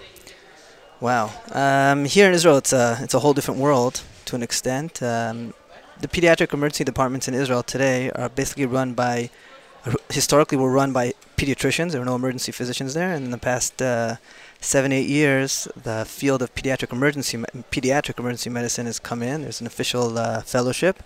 Wow. 1.00 1.32
Um, 1.52 2.06
here 2.06 2.28
in 2.28 2.34
Israel, 2.34 2.58
it's 2.58 2.74
a 2.74 2.98
it's 3.02 3.14
a 3.14 3.20
whole 3.20 3.34
different 3.34 3.60
world 3.60 4.02
to 4.26 4.36
an 4.36 4.44
extent. 4.44 5.02
Um, 5.04 5.54
the 6.02 6.08
pediatric 6.08 6.54
emergency 6.54 6.84
departments 6.84 7.28
in 7.28 7.34
Israel 7.34 7.64
today 7.64 8.10
are 8.12 8.30
basically 8.30 8.66
run 8.66 8.94
by, 8.94 9.30
historically 10.10 10.58
were 10.58 10.72
run 10.72 10.92
by 10.92 11.14
pediatricians. 11.38 11.92
There 11.92 12.02
were 12.02 12.06
no 12.06 12.16
emergency 12.16 12.52
physicians 12.52 12.94
there. 12.96 13.14
And 13.14 13.26
in 13.26 13.32
the 13.32 13.38
past 13.38 13.82
uh, 13.82 14.16
seven 14.62 14.92
eight 14.94 15.10
years, 15.10 15.68
the 15.76 16.06
field 16.06 16.42
of 16.42 16.54
pediatric 16.56 16.94
emergency 16.94 17.38
pediatric 17.72 18.18
emergency 18.20 18.50
medicine 18.50 18.86
has 18.86 19.00
come 19.00 19.22
in. 19.22 19.42
There's 19.42 19.60
an 19.60 19.68
official 19.68 20.18
uh, 20.18 20.42
fellowship, 20.42 21.04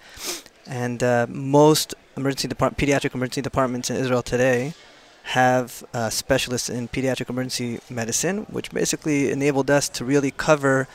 and 0.68 1.02
uh, 1.02 1.26
most 1.30 1.96
emergency 2.18 2.48
depart- 2.48 2.78
pediatric 2.78 3.16
emergency 3.16 3.42
departments 3.42 3.90
in 3.90 3.96
Israel 3.96 4.22
today 4.22 4.74
have 5.24 5.84
uh, 5.94 6.10
specialists 6.10 6.70
in 6.70 6.88
pediatric 6.88 7.30
emergency 7.30 7.80
medicine, 7.90 8.46
which 8.52 8.70
basically 8.72 9.32
enabled 9.32 9.72
us 9.72 9.90
to 9.90 10.06
really 10.06 10.32
cover 10.32 10.88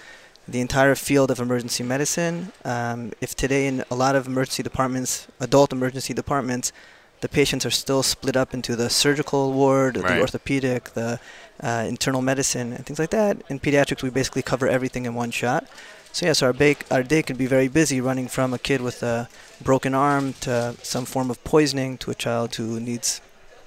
the 0.46 0.60
entire 0.60 0.94
field 0.94 1.30
of 1.30 1.40
emergency 1.40 1.82
medicine. 1.82 2.52
Um, 2.64 3.12
if 3.20 3.34
today 3.34 3.66
in 3.66 3.84
a 3.90 3.94
lot 3.94 4.14
of 4.14 4.26
emergency 4.26 4.62
departments, 4.62 5.26
adult 5.40 5.72
emergency 5.72 6.14
departments, 6.14 6.72
the 7.20 7.28
patients 7.28 7.64
are 7.66 7.70
still 7.70 8.02
split 8.02 8.36
up 8.36 8.54
into 8.54 8.76
the 8.76 8.88
surgical 8.90 9.52
ward, 9.52 9.96
Right. 9.96 10.14
the 10.14 10.20
orthopedic, 10.20 10.94
the 10.94 11.20
uh, 11.62 11.84
internal 11.88 12.22
medicine, 12.22 12.72
and 12.72 12.86
things 12.86 12.98
like 12.98 13.10
that. 13.10 13.36
In 13.48 13.60
pediatrics, 13.60 14.02
we 14.02 14.10
basically 14.10 14.42
cover 14.42 14.66
everything 14.66 15.04
in 15.06 15.14
one 15.14 15.30
shot. 15.30 15.66
So 16.12 16.26
yes, 16.26 16.42
our, 16.42 16.52
ba- 16.52 16.76
our 16.90 17.02
day 17.02 17.22
can 17.22 17.36
be 17.36 17.46
very 17.46 17.68
busy, 17.68 18.00
running 18.00 18.26
from 18.28 18.52
a 18.54 18.58
kid 18.58 18.80
with 18.80 19.02
a 19.02 19.28
broken 19.62 19.94
arm 19.94 20.32
to 20.40 20.74
some 20.82 21.04
form 21.04 21.30
of 21.30 21.42
poisoning 21.44 21.98
to 21.98 22.10
a 22.10 22.14
child 22.14 22.54
who 22.56 22.80
needs, 22.80 23.20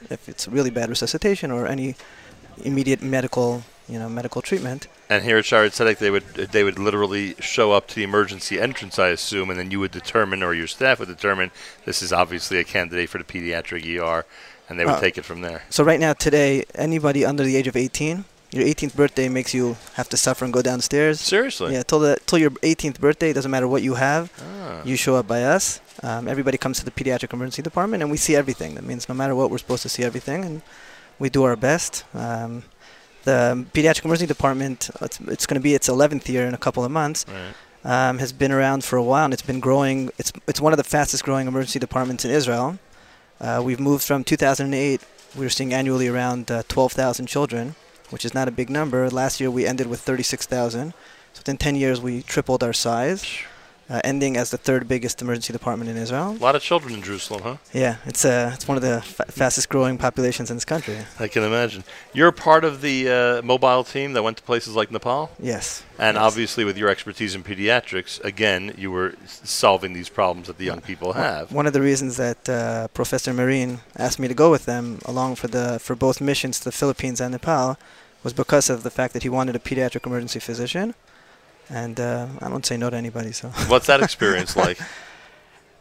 if 0.09 0.27
it's 0.27 0.47
really 0.47 0.69
bad, 0.71 0.89
resuscitation 0.89 1.51
or 1.51 1.67
any 1.67 1.95
immediate 2.63 3.01
medical, 3.01 3.63
you 3.93 3.99
know, 3.99 4.09
medical 4.09 4.41
treatment. 4.41 4.87
And 5.09 5.23
here 5.23 5.37
at 5.37 5.45
Shaare 5.45 5.67
Tzedek, 5.67 5.99
they 5.99 6.09
would 6.09 6.25
they 6.55 6.63
would 6.63 6.79
literally 6.79 7.35
show 7.39 7.71
up 7.71 7.87
to 7.89 7.95
the 7.95 8.03
emergency 8.03 8.59
entrance, 8.59 8.97
I 8.97 9.09
assume, 9.09 9.49
and 9.51 9.57
then 9.59 9.69
you 9.71 9.79
would 9.79 9.91
determine, 9.91 10.41
or 10.41 10.53
your 10.55 10.67
staff 10.67 10.99
would 10.99 11.07
determine, 11.17 11.51
this 11.85 12.01
is 12.01 12.11
obviously 12.11 12.57
a 12.57 12.63
candidate 12.63 13.09
for 13.11 13.19
the 13.19 13.23
pediatric 13.33 13.83
ER, 13.85 14.25
and 14.67 14.79
they 14.79 14.85
would 14.85 14.95
Uh, 14.95 14.99
take 14.99 15.17
it 15.19 15.25
from 15.25 15.41
there. 15.41 15.61
So 15.69 15.83
right 15.83 15.99
now, 15.99 16.13
today, 16.13 16.65
anybody 16.73 17.23
under 17.23 17.43
the 17.43 17.55
age 17.55 17.67
of 17.67 17.75
18, 17.75 18.25
your 18.51 18.65
18th 18.65 18.95
birthday 18.95 19.29
makes 19.29 19.53
you 19.53 19.77
have 19.99 20.09
to 20.09 20.17
suffer 20.17 20.43
and 20.45 20.53
go 20.53 20.61
downstairs. 20.63 21.19
Seriously? 21.21 21.73
Yeah, 21.73 21.83
till 21.83 21.99
the 21.99 22.17
till 22.25 22.39
your 22.39 22.51
18th 22.71 22.99
birthday, 22.99 23.29
it 23.29 23.35
doesn't 23.37 23.51
matter 23.51 23.67
what 23.67 23.83
you 23.83 23.93
have, 23.95 24.23
Ah. 24.41 24.81
you 24.89 24.95
show 25.05 25.15
up 25.15 25.27
by 25.27 25.43
us. 25.55 25.79
Um, 26.01 26.27
everybody 26.27 26.57
comes 26.57 26.79
to 26.79 26.85
the 26.85 26.91
pediatric 26.99 27.31
emergency 27.33 27.61
department, 27.61 28.01
and 28.01 28.09
we 28.11 28.17
see 28.17 28.35
everything. 28.35 28.73
That 28.75 28.85
means 28.85 29.07
no 29.07 29.15
matter 29.21 29.35
what, 29.35 29.51
we're 29.51 29.59
supposed 29.65 29.83
to 29.83 29.89
see 29.95 30.03
everything, 30.03 30.43
and 30.47 30.61
we 31.19 31.29
do 31.29 31.43
our 31.43 31.55
best. 31.55 32.03
Um, 32.15 32.63
the 33.23 33.65
pediatric 33.73 34.05
emergency 34.05 34.27
department, 34.27 34.89
it's, 35.01 35.19
it's 35.21 35.45
going 35.45 35.59
to 35.59 35.63
be 35.63 35.73
its 35.73 35.89
11th 35.89 36.27
year 36.27 36.45
in 36.45 36.53
a 36.53 36.57
couple 36.57 36.83
of 36.83 36.91
months. 36.91 37.25
Right. 37.27 37.53
Um, 37.85 38.19
has 38.19 38.31
been 38.31 38.53
around 38.53 38.85
for 38.85 38.95
a 38.95 39.03
while, 39.03 39.25
and 39.25 39.33
it's 39.33 39.41
been 39.41 39.59
growing. 39.59 40.09
It's 40.17 40.31
it's 40.47 40.61
one 40.61 40.71
of 40.71 40.77
the 40.77 40.85
fastest 40.85 41.25
growing 41.25 41.49
emergency 41.49 41.79
departments 41.79 42.23
in 42.23 42.31
Israel. 42.31 42.79
Uh, 43.41 43.61
we've 43.61 43.79
moved 43.79 44.05
from 44.05 44.23
2008. 44.23 45.01
We 45.35 45.45
were 45.45 45.49
seeing 45.49 45.73
annually 45.73 46.07
around 46.07 46.49
uh, 46.49 46.63
12,000 46.69 47.25
children, 47.25 47.75
which 48.09 48.23
is 48.23 48.33
not 48.33 48.47
a 48.47 48.51
big 48.51 48.69
number. 48.69 49.09
Last 49.09 49.41
year 49.41 49.51
we 49.51 49.65
ended 49.67 49.87
with 49.87 49.99
36,000. 49.99 50.93
So 51.33 51.39
within 51.39 51.57
10 51.57 51.75
years 51.75 51.99
we 51.99 52.21
tripled 52.21 52.63
our 52.63 52.71
size, 52.71 53.25
uh, 53.89 53.99
ending 54.03 54.37
as 54.37 54.49
the 54.49 54.57
third 54.57 54.87
biggest 54.87 55.21
emergency 55.21 55.51
department 55.53 55.89
in 55.89 55.97
Israel. 55.97 56.31
A 56.31 56.43
lot 56.43 56.55
of 56.55 56.61
children 56.61 56.93
in 56.93 57.01
Jerusalem, 57.01 57.41
huh? 57.43 57.57
Yeah, 57.73 57.97
it's 58.05 58.23
uh, 58.25 58.51
it's 58.53 58.67
one 58.67 58.77
of 58.77 58.83
the 58.83 59.01
fa- 59.01 59.25
fastest 59.29 59.69
growing 59.69 59.97
populations 59.97 60.49
in 60.49 60.55
this 60.57 60.65
country. 60.65 60.97
I 61.19 61.27
can 61.27 61.43
imagine. 61.43 61.83
You're 62.13 62.31
part 62.31 62.63
of 62.63 62.81
the 62.81 63.09
uh, 63.09 63.41
mobile 63.41 63.83
team 63.83 64.13
that 64.13 64.23
went 64.23 64.37
to 64.37 64.43
places 64.43 64.75
like 64.75 64.89
Nepal? 64.91 65.31
Yes. 65.39 65.83
And 65.99 66.15
Yes. 66.15 66.23
obviously, 66.23 66.63
with 66.65 66.77
your 66.77 66.89
expertise 66.89 67.35
in 67.35 67.43
pediatrics, 67.43 68.23
again, 68.23 68.73
you 68.77 68.89
were 68.91 69.15
solving 69.43 69.93
these 69.93 70.09
problems 70.09 70.47
that 70.47 70.57
the 70.57 70.65
young 70.65 70.81
people 70.81 71.13
have. 71.13 71.51
One 71.51 71.67
of 71.67 71.73
the 71.73 71.81
reasons 71.81 72.17
that 72.17 72.47
uh, 72.49 72.87
Professor 72.93 73.31
Merin 73.33 73.79
asked 73.95 74.19
me 74.19 74.27
to 74.27 74.33
go 74.33 74.49
with 74.49 74.65
them 74.65 74.99
along 75.05 75.35
for 75.35 75.47
the 75.47 75.77
for 75.79 75.95
both 75.95 76.19
missions 76.21 76.57
to 76.59 76.65
the 76.65 76.71
Philippines 76.71 77.19
and 77.21 77.31
Nepal 77.33 77.77
was 78.23 78.33
because 78.33 78.69
of 78.69 78.83
the 78.83 78.89
fact 78.89 79.13
that 79.13 79.23
he 79.23 79.29
wanted 79.29 79.55
a 79.55 79.59
pediatric 79.59 80.05
emergency 80.07 80.39
physician, 80.39 80.95
and 81.69 81.99
uh, 81.99 82.27
I 82.41 82.49
don't 82.49 82.65
say 82.65 82.77
no 82.77 82.89
to 82.89 82.97
anybody. 82.97 83.31
So 83.31 83.49
What's 83.67 83.87
that 83.87 84.01
experience 84.01 84.55
like? 84.65 84.79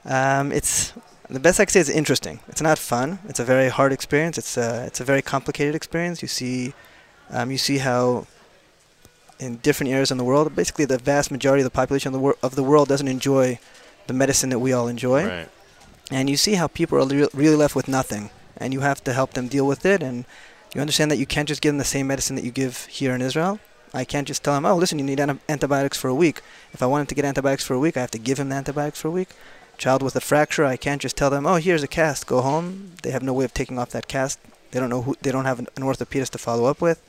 Um, 0.05 0.53
it's 0.53 0.93
the 1.29 1.41
best 1.41 1.61
I 1.61 1.65
can 1.65 1.73
say 1.73 1.81
is 1.81 1.89
interesting. 1.89 2.41
It's 2.49 2.63
not 2.63 2.79
fun. 2.79 3.19
It's 3.29 3.41
a 3.41 3.45
very 3.45 3.69
hard 3.69 3.93
experience. 3.93 4.39
It's 4.39 4.57
a 4.57 4.85
it's 4.87 5.01
a 5.01 5.05
very 5.05 5.23
complicated 5.23 5.75
experience. 5.75 6.23
You 6.23 6.29
see, 6.29 6.75
um, 7.31 7.51
you 7.51 7.59
see 7.59 7.79
how 7.79 8.27
in 9.39 9.57
different 9.57 9.93
areas 9.93 10.11
in 10.11 10.19
the 10.19 10.25
world, 10.25 10.55
basically 10.55 10.85
the 10.85 10.99
vast 10.99 11.31
majority 11.31 11.63
of 11.63 11.65
the 11.65 11.71
population 11.71 12.09
of 12.09 12.13
the, 12.13 12.19
wor- 12.21 12.37
of 12.43 12.55
the 12.55 12.63
world 12.63 12.89
doesn't 12.89 13.09
enjoy 13.09 13.59
the 14.07 14.15
medicine 14.15 14.51
that 14.51 14.61
we 14.61 14.73
all 14.73 14.87
enjoy. 14.89 15.27
Right. 15.27 15.49
And 16.11 16.31
you 16.31 16.37
see 16.37 16.55
how 16.55 16.69
people 16.69 16.99
are 16.99 17.07
re- 17.07 17.29
really 17.35 17.57
left 17.57 17.75
with 17.75 17.89
nothing, 17.89 18.31
and 18.57 18.73
you 18.73 18.81
have 18.81 19.03
to 19.05 19.13
help 19.13 19.33
them 19.33 19.49
deal 19.49 19.67
with 19.67 19.85
it. 19.85 20.03
And 20.03 20.25
you 20.75 20.81
understand 20.81 21.11
that 21.11 21.17
you 21.17 21.27
can't 21.27 21.49
just 21.49 21.61
give 21.61 21.71
them 21.71 21.79
the 21.79 21.85
same 21.85 22.07
medicine 22.07 22.37
that 22.37 22.45
you 22.45 22.51
give 22.51 22.87
here 22.87 23.15
in 23.15 23.23
Israel. 23.23 23.59
I 23.95 24.05
can't 24.05 24.27
just 24.27 24.43
tell 24.43 24.57
him, 24.57 24.65
oh, 24.65 24.77
listen, 24.77 24.99
you 24.99 25.05
need 25.05 25.21
an- 25.21 25.41
antibiotics 25.49 25.99
for 25.99 26.09
a 26.09 26.15
week. 26.15 26.41
If 26.73 26.83
I 26.83 26.87
want 26.87 27.09
to 27.09 27.15
get 27.15 27.25
antibiotics 27.25 27.65
for 27.65 27.75
a 27.75 27.79
week, 27.79 27.97
I 27.97 28.01
have 28.01 28.11
to 28.13 28.19
give 28.19 28.39
him 28.39 28.49
the 28.49 28.57
antibiotics 28.57 29.01
for 29.01 29.09
a 29.09 29.11
week. 29.11 29.31
Child 29.79 30.03
with 30.03 30.17
a 30.17 30.21
fracture, 30.21 30.65
I 30.65 30.77
can't 30.77 31.03
just 31.03 31.17
tell 31.17 31.31
them, 31.31 31.47
oh, 31.47 31.57
here's 31.57 31.83
a 31.83 31.89
cast, 31.89 32.27
go 32.27 32.41
home. 32.41 32.93
They 33.03 33.11
have 33.11 33.23
no 33.23 33.33
way 33.33 33.45
of 33.45 33.53
taking 33.53 33.79
off 33.79 33.91
that 33.91 34.07
cast. 34.07 34.39
They 34.71 34.81
don't 34.81 34.91
know 34.91 35.03
who. 35.03 35.17
They 35.21 35.31
don't 35.31 35.45
have 35.45 35.59
an, 35.59 35.69
an 35.77 35.83
orthopedist 35.83 36.31
to 36.31 36.39
follow 36.39 36.65
up 36.65 36.81
with, 36.81 37.03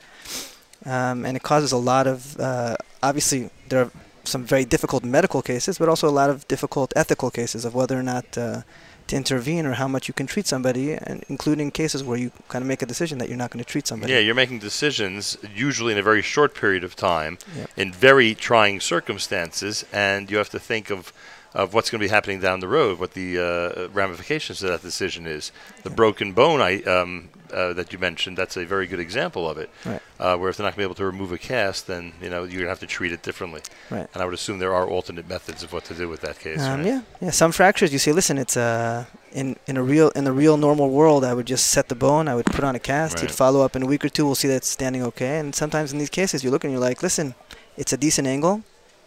um, 0.84 1.24
and 1.24 1.36
it 1.36 1.42
causes 1.42 1.72
a 1.72 1.78
lot 1.78 2.06
of. 2.06 2.38
Uh, 2.38 2.76
obviously, 3.02 3.50
there 3.68 3.82
are 3.82 3.90
some 4.24 4.44
very 4.44 4.64
difficult 4.64 5.02
medical 5.02 5.40
cases, 5.40 5.78
but 5.78 5.88
also 5.88 6.08
a 6.08 6.12
lot 6.12 6.30
of 6.30 6.46
difficult 6.46 6.92
ethical 6.94 7.30
cases 7.30 7.64
of 7.64 7.74
whether 7.74 7.98
or 7.98 8.02
not 8.02 8.36
uh, 8.36 8.62
to 9.08 9.16
intervene 9.16 9.66
or 9.66 9.72
how 9.74 9.86
much 9.88 10.08
you 10.08 10.14
can 10.14 10.26
treat 10.26 10.46
somebody, 10.46 10.92
and 10.94 11.24
including 11.28 11.70
cases 11.70 12.02
where 12.02 12.18
you 12.18 12.30
kind 12.48 12.62
of 12.62 12.68
make 12.68 12.80
a 12.82 12.86
decision 12.86 13.18
that 13.18 13.28
you're 13.28 13.36
not 13.38 13.50
going 13.50 13.62
to 13.62 13.70
treat 13.70 13.86
somebody. 13.86 14.12
Yeah, 14.12 14.18
you're 14.20 14.34
making 14.34 14.60
decisions 14.60 15.36
usually 15.54 15.92
in 15.92 15.98
a 15.98 16.02
very 16.02 16.22
short 16.22 16.54
period 16.54 16.84
of 16.84 16.96
time 16.96 17.38
Yep. 17.56 17.70
in 17.76 17.92
very 17.92 18.34
trying 18.34 18.80
circumstances, 18.80 19.84
and 19.92 20.30
you 20.30 20.38
have 20.38 20.50
to 20.50 20.58
think 20.58 20.90
of 20.90 21.12
of 21.54 21.72
what's 21.72 21.88
going 21.88 22.00
to 22.00 22.04
be 22.04 22.10
happening 22.10 22.40
down 22.40 22.58
the 22.60 22.68
road, 22.68 22.98
what 22.98 23.12
the 23.12 23.38
uh, 23.38 23.88
ramifications 23.88 24.62
of 24.62 24.70
that 24.70 24.82
decision 24.82 25.26
is. 25.26 25.52
The 25.84 25.90
broken 25.90 26.32
bone 26.32 26.60
I, 26.60 26.82
um, 26.82 27.28
uh, 27.52 27.72
that 27.74 27.92
you 27.92 27.98
mentioned, 28.00 28.36
that's 28.36 28.56
a 28.56 28.64
very 28.66 28.88
good 28.88 28.98
example 28.98 29.48
of 29.48 29.56
it. 29.58 29.70
Right. 29.86 30.00
Uh, 30.18 30.36
where 30.36 30.50
if 30.50 30.56
they're 30.56 30.64
not 30.66 30.74
going 30.74 30.82
to 30.84 30.88
be 30.88 30.90
able 30.90 30.94
to 30.96 31.04
remove 31.04 31.30
a 31.30 31.38
cast, 31.38 31.86
then 31.86 32.12
you 32.20 32.28
know 32.28 32.40
you're 32.42 32.62
going 32.62 32.64
to 32.64 32.68
have 32.70 32.80
to 32.80 32.86
treat 32.86 33.12
it 33.12 33.22
differently. 33.22 33.62
Right. 33.88 34.08
And 34.12 34.22
I 34.22 34.24
would 34.24 34.34
assume 34.34 34.58
there 34.58 34.74
are 34.74 34.88
alternate 34.88 35.28
methods 35.28 35.62
of 35.62 35.72
what 35.72 35.84
to 35.84 35.94
do 35.94 36.08
with 36.08 36.22
that 36.22 36.40
case. 36.40 36.60
Um, 36.60 36.78
right? 36.80 36.86
yeah, 36.86 37.00
yeah. 37.20 37.30
Some 37.30 37.52
fractures, 37.52 37.92
you 37.92 38.00
say, 38.00 38.10
listen, 38.12 38.36
it's 38.36 38.56
uh, 38.56 39.04
in 39.32 39.56
in 39.68 39.76
a 39.76 39.82
real 39.82 40.08
in 40.16 40.24
the 40.24 40.32
real 40.32 40.56
normal 40.56 40.90
world, 40.90 41.24
I 41.24 41.34
would 41.34 41.46
just 41.46 41.68
set 41.68 41.88
the 41.88 41.94
bone, 41.94 42.26
I 42.26 42.34
would 42.34 42.46
put 42.46 42.64
on 42.64 42.74
a 42.74 42.80
cast, 42.80 43.14
Right. 43.14 43.22
you'd 43.22 43.30
follow 43.30 43.60
up 43.62 43.76
in 43.76 43.82
a 43.82 43.86
week 43.86 44.04
or 44.04 44.08
two, 44.08 44.24
we'll 44.26 44.34
see 44.34 44.48
that 44.48 44.56
it's 44.56 44.68
standing 44.68 45.02
okay. 45.04 45.38
And 45.38 45.54
sometimes 45.54 45.92
in 45.92 45.98
these 45.98 46.10
cases, 46.10 46.42
you 46.42 46.50
look 46.50 46.64
and 46.64 46.72
you're 46.72 46.80
like, 46.80 47.00
listen, 47.02 47.34
it's 47.76 47.92
a 47.92 47.96
decent 47.96 48.26
angle, 48.26 48.62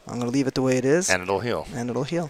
I'm 0.07 0.19
gonna 0.19 0.31
leave 0.31 0.47
it 0.47 0.53
the 0.53 0.61
way 0.61 0.77
it 0.77 0.85
is, 0.85 1.09
And 1.09 1.21
it'll 1.21 1.39
heal. 1.41 1.67
and 1.75 1.89
it'll 1.89 2.03
heal. 2.05 2.29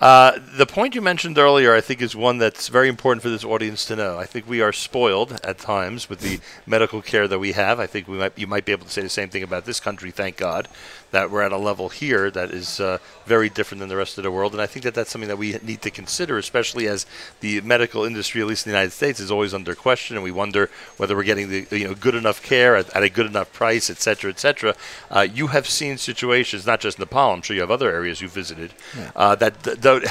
Uh, 0.00 0.38
the 0.56 0.64
point 0.64 0.94
you 0.94 1.00
mentioned 1.02 1.36
earlier, 1.38 1.74
I 1.74 1.80
think, 1.80 2.00
is 2.00 2.14
one 2.14 2.38
that's 2.38 2.68
very 2.68 2.88
important 2.88 3.20
for 3.20 3.30
this 3.30 3.42
audience 3.44 3.84
to 3.86 3.96
know. 3.96 4.16
I 4.16 4.26
think 4.26 4.48
we 4.48 4.60
are 4.60 4.72
spoiled 4.72 5.40
at 5.42 5.58
times 5.58 6.08
with 6.08 6.20
the 6.20 6.38
medical 6.66 7.02
care 7.02 7.26
that 7.26 7.40
we 7.40 7.50
have. 7.52 7.80
I 7.80 7.86
think 7.88 8.06
we 8.06 8.16
might 8.16 8.38
you 8.38 8.46
might 8.46 8.64
be 8.64 8.70
able 8.70 8.86
to 8.86 8.92
say 8.92 9.02
the 9.02 9.08
same 9.08 9.28
thing 9.28 9.42
about 9.42 9.64
this 9.64 9.80
country. 9.80 10.12
Thank 10.12 10.36
God 10.36 10.68
that 11.10 11.30
we're 11.30 11.42
at 11.42 11.52
a 11.52 11.56
level 11.56 11.88
here 11.88 12.30
that 12.30 12.50
is 12.50 12.80
uh, 12.80 12.98
very 13.26 13.48
different 13.48 13.80
than 13.80 13.88
the 13.88 13.96
rest 13.96 14.18
of 14.18 14.24
the 14.24 14.30
world, 14.30 14.52
and 14.52 14.60
I 14.60 14.66
think 14.66 14.84
that 14.84 14.94
that's 14.94 15.10
something 15.10 15.28
that 15.28 15.38
we 15.38 15.58
need 15.62 15.82
to 15.82 15.90
consider, 15.90 16.36
especially 16.38 16.86
as 16.86 17.06
the 17.40 17.60
medical 17.62 18.04
industry, 18.04 18.40
at 18.40 18.46
least 18.46 18.66
in 18.66 18.72
the 18.72 18.76
United 18.78 18.92
States, 18.92 19.18
is 19.20 19.30
always 19.30 19.54
under 19.54 19.74
question, 19.74 20.16
and 20.16 20.24
we 20.24 20.30
wonder 20.30 20.68
whether 20.96 21.16
we're 21.16 21.22
getting 21.24 21.48
the 21.48 21.66
you 21.70 21.88
know 21.88 21.94
good 21.94 22.14
enough 22.14 22.42
care 22.42 22.76
at, 22.76 22.94
at 22.94 23.02
a 23.02 23.08
good 23.08 23.26
enough 23.26 23.52
price, 23.52 23.88
et 23.90 23.98
cetera, 23.98 24.30
et 24.30 24.38
cetera. 24.38 24.74
Uh, 25.10 25.26
you 25.32 25.48
have 25.48 25.66
seen 25.68 25.96
situations, 25.96 26.66
not 26.66 26.80
just 26.80 26.98
Nepal. 26.98 27.32
I'm 27.32 27.42
sure 27.42 27.54
you 27.54 27.62
have 27.62 27.70
other 27.70 27.90
areas 27.90 28.20
you've 28.20 28.32
visited 28.32 28.72
Yeah. 28.96 29.10
uh, 29.16 29.34
that. 29.36 29.54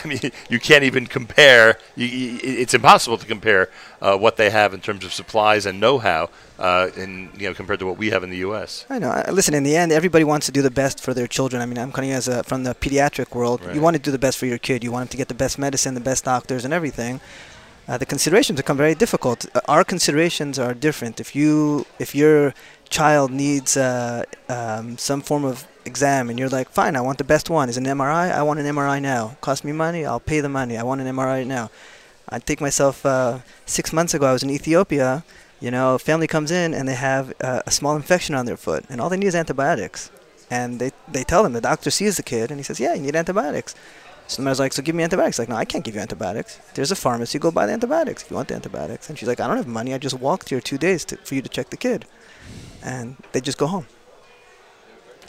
I 0.03 0.07
mean, 0.07 0.31
you 0.49 0.59
can't 0.59 0.83
even 0.83 1.05
compare. 1.07 1.77
You, 1.95 2.07
you, 2.07 2.39
it's 2.41 2.73
impossible 2.73 3.17
to 3.17 3.25
compare 3.25 3.69
uh, 4.01 4.17
what 4.17 4.37
they 4.37 4.49
have 4.49 4.73
in 4.73 4.81
terms 4.81 5.03
of 5.05 5.13
supplies 5.13 5.65
and 5.65 5.79
know-how, 5.79 6.29
uh, 6.59 6.89
in 6.95 7.29
you 7.37 7.47
know, 7.47 7.53
compared 7.53 7.79
to 7.79 7.85
what 7.85 7.97
we 7.97 8.09
have 8.09 8.23
in 8.23 8.29
the 8.29 8.37
U.S. 8.37 8.85
I 8.89 8.99
know. 8.99 9.23
Listen, 9.31 9.53
in 9.53 9.63
the 9.63 9.75
end, 9.75 9.91
everybody 9.91 10.23
wants 10.23 10.45
to 10.47 10.51
do 10.51 10.61
the 10.61 10.71
best 10.71 10.99
for 10.99 11.13
their 11.13 11.27
children. 11.27 11.61
I 11.61 11.65
mean, 11.65 11.77
I'm 11.77 11.91
coming 11.91 12.11
as 12.11 12.27
a, 12.27 12.43
from 12.43 12.63
the 12.63 12.73
pediatric 12.73 13.35
world. 13.35 13.63
Right. 13.63 13.75
You 13.75 13.81
want 13.81 13.95
to 13.95 14.01
do 14.01 14.11
the 14.11 14.19
best 14.19 14.37
for 14.37 14.45
your 14.45 14.57
kid. 14.57 14.83
You 14.83 14.91
want 14.91 15.03
him 15.03 15.09
to 15.09 15.17
get 15.17 15.27
the 15.27 15.35
best 15.35 15.59
medicine, 15.59 15.93
the 15.93 15.99
best 15.99 16.25
doctors, 16.25 16.65
and 16.65 16.73
everything. 16.73 17.21
Uh, 17.87 17.97
the 17.97 18.05
considerations 18.05 18.57
become 18.57 18.75
very 18.75 18.95
difficult. 18.95 19.45
Uh, 19.55 19.61
our 19.67 19.83
considerations 19.83 20.59
are 20.59 20.73
different. 20.73 21.19
If 21.21 21.35
you, 21.35 21.85
if 21.99 22.13
your 22.13 22.53
child 22.89 23.31
needs 23.31 23.77
uh, 23.77 24.23
um, 24.49 24.97
some 24.97 25.21
form 25.21 25.45
of 25.45 25.65
exam, 25.85 26.29
and 26.29 26.37
you're 26.37 26.49
like, 26.49 26.69
fine, 26.69 26.97
I 26.97 27.01
want 27.01 27.17
the 27.17 27.23
best 27.23 27.49
one. 27.49 27.69
Is 27.69 27.77
it 27.77 27.87
an 27.87 27.97
MRI? 27.97 28.31
I 28.31 28.43
want 28.43 28.59
an 28.59 28.65
MRI 28.65 29.01
now. 29.01 29.37
Cost 29.39 29.63
me 29.63 29.71
money. 29.71 30.05
I'll 30.05 30.19
pay 30.19 30.41
the 30.41 30.49
money. 30.49 30.77
I 30.77 30.83
want 30.83 30.99
an 30.99 31.07
MRI 31.07 31.47
now. 31.47 31.69
I 32.27 32.39
think 32.39 32.59
myself 32.59 33.05
uh, 33.05 33.39
six 33.65 33.93
months 33.93 34.13
ago. 34.13 34.25
I 34.27 34.33
was 34.33 34.43
in 34.43 34.49
Ethiopia. 34.49 35.23
You 35.59 35.71
know, 35.71 35.97
family 35.97 36.27
comes 36.27 36.51
in 36.51 36.73
and 36.73 36.87
they 36.87 36.93
have 36.95 37.33
uh, 37.41 37.61
a 37.65 37.71
small 37.71 37.95
infection 37.95 38.35
on 38.35 38.45
their 38.45 38.57
foot, 38.57 38.85
and 38.89 39.01
all 39.01 39.09
they 39.09 39.17
need 39.17 39.27
is 39.27 39.35
antibiotics. 39.35 40.11
And 40.49 40.79
they 40.79 40.91
they 41.11 41.23
tell 41.23 41.43
them 41.43 41.53
the 41.53 41.61
doctor 41.61 41.89
sees 41.89 42.15
the 42.17 42.23
kid 42.23 42.51
and 42.51 42.59
he 42.59 42.63
says, 42.63 42.79
"Yeah, 42.79 42.93
you 42.93 43.01
need 43.01 43.15
antibiotics." 43.15 43.75
So 44.27 44.37
the 44.37 44.43
mother's 44.43 44.59
like, 44.59 44.73
"So 44.73 44.81
give 44.81 44.95
me 44.95 45.03
antibiotics." 45.03 45.39
Like, 45.39 45.49
no, 45.49 45.55
I 45.55 45.65
can't 45.65 45.83
give 45.83 45.95
you 45.95 46.01
antibiotics. 46.01 46.59
There's 46.75 46.91
a 46.91 46.95
pharmacy. 46.95 47.39
Go 47.39 47.51
buy 47.51 47.65
the 47.65 47.73
antibiotics 47.73 48.23
if 48.23 48.29
you 48.29 48.35
want 48.35 48.47
the 48.49 48.55
antibiotics. 48.55 49.09
And 49.09 49.17
she's 49.17 49.27
like, 49.27 49.39
"I 49.39 49.47
don't 49.47 49.57
have 49.57 49.67
money. 49.67 49.93
I 49.93 49.97
just 49.97 50.19
walked 50.19 50.49
here 50.49 50.61
two 50.61 50.77
days 50.77 51.03
to, 51.05 51.17
for 51.17 51.35
you 51.35 51.41
to 51.41 51.49
check 51.49 51.69
the 51.69 51.77
kid." 51.77 52.05
And 52.83 53.17
they 53.33 53.41
just 53.41 53.57
go 53.57 53.67
home. 53.67 53.87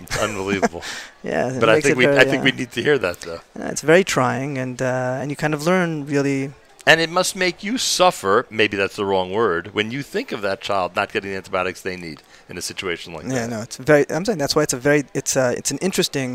It's 0.00 0.18
unbelievable. 0.18 0.82
Yeah, 1.24 1.58
but 1.58 1.68
I 1.68 1.80
think 1.80 1.98
we 1.98 2.06
I 2.06 2.24
think 2.24 2.42
uh, 2.42 2.44
we 2.44 2.52
need 2.52 2.70
to 2.72 2.82
hear 2.82 2.96
that 2.98 3.20
though. 3.22 3.40
Uh, 3.58 3.72
it's 3.72 3.82
very 3.82 4.04
trying, 4.04 4.56
and 4.56 4.80
uh, 4.80 5.18
and 5.20 5.30
you 5.32 5.36
kind 5.36 5.52
of 5.52 5.66
learn 5.66 6.06
really. 6.06 6.52
And 6.90 7.00
it 7.00 7.10
must 7.10 7.36
make 7.36 7.56
you 7.68 7.76
suffer. 7.78 8.46
Maybe 8.50 8.74
that's 8.80 8.96
the 8.96 9.04
wrong 9.10 9.28
word. 9.30 9.74
When 9.74 9.90
you 9.90 10.02
think 10.14 10.32
of 10.32 10.40
that 10.48 10.58
child 10.68 10.96
not 10.96 11.12
getting 11.12 11.30
the 11.32 11.36
antibiotics 11.36 11.80
they 11.82 11.96
need 12.06 12.18
in 12.48 12.56
a 12.56 12.62
situation 12.62 13.12
like 13.12 13.24
Yeah, 13.24 13.28
that. 13.30 13.40
Yeah, 13.50 13.56
no, 13.56 13.60
it's 13.66 13.76
very. 13.90 14.04
I'm 14.10 14.24
saying 14.24 14.38
that's 14.38 14.56
why 14.56 14.62
it's 14.66 14.72
a 14.80 14.82
very. 14.88 15.02
It's 15.20 15.34
a. 15.36 15.46
It's 15.60 15.70
an 15.74 15.78
interesting 15.88 16.30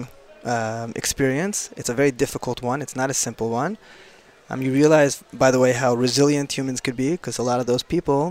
um, 0.54 0.90
experience. 0.96 1.58
It's 1.80 1.90
a 1.90 1.96
very 2.02 2.12
difficult 2.24 2.62
one. 2.62 2.78
It's 2.86 2.96
not 3.02 3.10
a 3.10 3.18
simple 3.28 3.50
one. 3.64 3.74
Um, 4.50 4.62
you 4.62 4.72
realize, 4.72 5.24
by 5.46 5.50
the 5.50 5.60
way, 5.64 5.72
how 5.74 5.92
resilient 5.96 6.50
humans 6.58 6.80
could 6.86 6.98
be, 7.06 7.12
because 7.18 7.38
a 7.40 7.44
lot 7.52 7.60
of 7.62 7.66
those 7.66 7.82
people, 7.96 8.24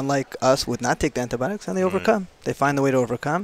unlike 0.00 0.30
us, 0.40 0.68
would 0.68 0.82
not 0.88 1.00
take 1.00 1.14
the 1.14 1.22
antibiotics 1.26 1.66
and 1.66 1.76
they 1.76 1.82
Right. 1.82 1.92
overcome. 1.94 2.22
They 2.44 2.52
find 2.52 2.74
the 2.78 2.82
way 2.82 2.92
to 2.92 2.98
overcome. 3.06 3.42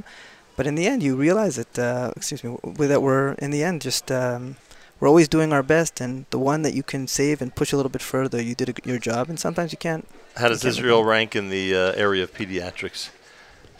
But 0.55 0.65
in 0.69 0.75
the 0.75 0.85
end, 0.91 1.03
you 1.03 1.13
realize 1.27 1.55
that. 1.61 1.73
Uh, 1.77 2.11
excuse 2.15 2.41
me. 2.45 2.51
w- 2.63 2.87
That 2.91 3.01
we're 3.01 3.33
in 3.45 3.51
the 3.51 3.63
end 3.69 3.81
just. 3.81 4.05
Um, 4.11 4.55
we're 5.03 5.09
always 5.09 5.27
doing 5.27 5.51
our 5.51 5.61
best, 5.61 5.99
and 5.99 6.25
the 6.29 6.39
one 6.39 6.61
that 6.61 6.73
you 6.73 6.81
can 6.81 7.07
save 7.07 7.41
and 7.41 7.53
push 7.53 7.73
a 7.73 7.75
little 7.75 7.89
bit 7.89 8.01
further, 8.01 8.41
you 8.41 8.55
did 8.55 8.69
a, 8.69 8.89
your 8.89 8.97
job. 8.97 9.27
And 9.27 9.37
sometimes 9.37 9.73
you 9.73 9.77
can't. 9.77 10.07
How 10.37 10.47
does 10.47 10.61
can't 10.61 10.77
Israel 10.77 11.03
rank 11.03 11.35
in 11.35 11.49
the 11.49 11.75
uh, 11.75 11.91
area 11.97 12.23
of 12.23 12.33
pediatrics? 12.33 13.09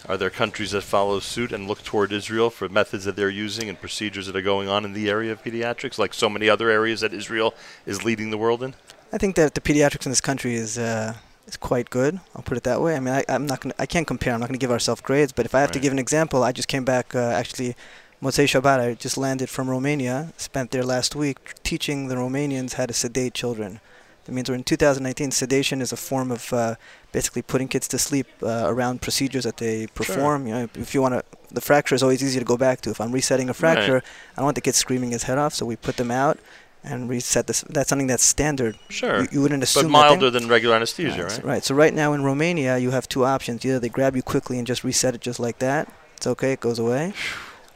Are 0.09 0.17
there 0.17 0.29
countries 0.29 0.71
that 0.71 0.81
follow 0.81 1.21
suit 1.21 1.53
and 1.53 1.65
look 1.65 1.81
toward 1.81 2.11
Israel 2.11 2.49
for 2.49 2.67
methods 2.67 3.05
that 3.05 3.15
they're 3.15 3.29
using 3.29 3.69
and 3.69 3.79
procedures 3.79 4.27
that 4.27 4.35
are 4.35 4.41
going 4.41 4.67
on 4.67 4.83
in 4.83 4.91
the 4.91 5.09
area 5.09 5.31
of 5.31 5.41
pediatrics, 5.41 5.97
like 5.97 6.13
so 6.13 6.27
many 6.27 6.49
other 6.49 6.69
areas 6.69 6.99
that 6.99 7.13
Israel 7.13 7.53
is 7.85 8.03
leading 8.03 8.29
the 8.29 8.37
world 8.37 8.61
in? 8.61 8.75
I 9.13 9.17
think 9.17 9.37
that 9.37 9.55
the 9.55 9.61
pediatrics 9.61 10.05
in 10.05 10.11
this 10.11 10.19
country 10.19 10.55
is 10.55 10.77
uh, 10.77 11.13
is 11.47 11.55
quite 11.55 11.89
good. 11.89 12.19
I'll 12.35 12.43
put 12.43 12.57
it 12.57 12.63
that 12.65 12.81
way. 12.81 12.97
I 12.97 12.99
mean, 12.99 13.13
I, 13.13 13.23
I'm 13.29 13.45
not 13.45 13.61
gonna, 13.61 13.75
I 13.79 13.85
can't 13.85 14.05
compare. 14.05 14.33
I'm 14.33 14.41
not 14.41 14.49
going 14.49 14.59
to 14.59 14.65
give 14.65 14.71
ourselves 14.71 14.99
grades. 14.99 15.31
But 15.31 15.45
if 15.45 15.55
I 15.55 15.61
have 15.61 15.71
to 15.71 15.79
give 15.79 15.93
an 15.93 15.99
example, 15.99 16.43
I 16.43 16.51
just 16.51 16.67
came 16.67 16.83
back 16.83 17.15
uh, 17.15 17.19
actually. 17.19 17.77
Motzei 18.23 18.45
Shabbat, 18.47 18.79
I 18.79 18.93
just 18.93 19.17
landed 19.17 19.49
from 19.49 19.69
Romania. 19.69 20.31
Spent 20.37 20.71
there 20.71 20.83
last 20.83 21.13
week 21.15 21.55
teaching 21.63 22.07
the 22.07 22.15
Romanians 22.15 22.73
how 22.73 22.85
to 22.85 22.93
sedate 22.93 23.33
children. 23.33 23.81
That 24.23 24.31
means 24.31 24.49
we're 24.49 24.55
in 24.55 24.63
2019. 24.63 25.31
Sedation 25.31 25.81
is 25.81 25.91
a 25.91 25.97
form 25.97 26.31
of 26.31 26.53
uh, 26.53 26.75
basically 27.11 27.41
putting 27.41 27.67
kids 27.67 27.89
to 27.89 27.97
sleep 27.97 28.27
uh, 28.41 28.63
around 28.67 29.01
procedures 29.01 29.43
that 29.43 29.57
they 29.57 29.87
perform. 29.87 30.47
You 30.47 30.53
know, 30.53 30.69
if 30.75 30.93
you 30.93 31.01
want 31.01 31.15
to, 31.15 31.23
the 31.53 31.59
fracture 31.59 31.95
is 31.95 32.01
always 32.01 32.23
easy 32.23 32.39
to 32.39 32.45
go 32.45 32.55
back 32.55 32.79
to. 32.81 32.89
If 32.91 33.01
I'm 33.01 33.11
resetting 33.11 33.49
a 33.49 33.53
fracture, 33.53 33.97
I 33.97 34.35
don't 34.37 34.45
want 34.45 34.55
the 34.55 34.61
kid 34.61 34.75
screaming 34.75 35.11
his 35.11 35.23
head 35.23 35.37
off, 35.37 35.53
so 35.53 35.65
we 35.65 35.75
put 35.75 35.97
them 35.97 36.09
out 36.09 36.39
and 36.85 37.09
reset 37.09 37.47
this. 37.47 37.61
That's 37.67 37.89
something 37.89 38.07
that's 38.07 38.23
standard. 38.23 38.77
Sure. 38.87 39.23
You, 39.23 39.27
you 39.33 39.41
wouldn't 39.41 39.63
assume. 39.63 39.83
But 39.83 39.91
milder 39.91 40.29
than 40.29 40.47
regular 40.47 40.75
anesthesia, 40.77 41.23
Right, 41.23 41.31
so- 41.31 41.37
right? 41.39 41.45
right. 41.45 41.63
So 41.65 41.75
right 41.75 41.93
now 41.93 42.13
in 42.13 42.23
Romania, 42.23 42.77
you 42.77 42.91
have 42.91 43.09
two 43.09 43.25
options. 43.25 43.65
Either 43.65 43.79
they 43.79 43.89
grab 43.89 44.15
you 44.15 44.21
quickly 44.23 44.57
and 44.57 44.65
just 44.65 44.85
reset 44.85 45.13
it 45.13 45.19
just 45.19 45.41
like 45.41 45.59
that. 45.59 45.91
It's 46.15 46.27
okay. 46.27 46.53
It 46.53 46.61
goes 46.61 46.79
away. 46.79 47.11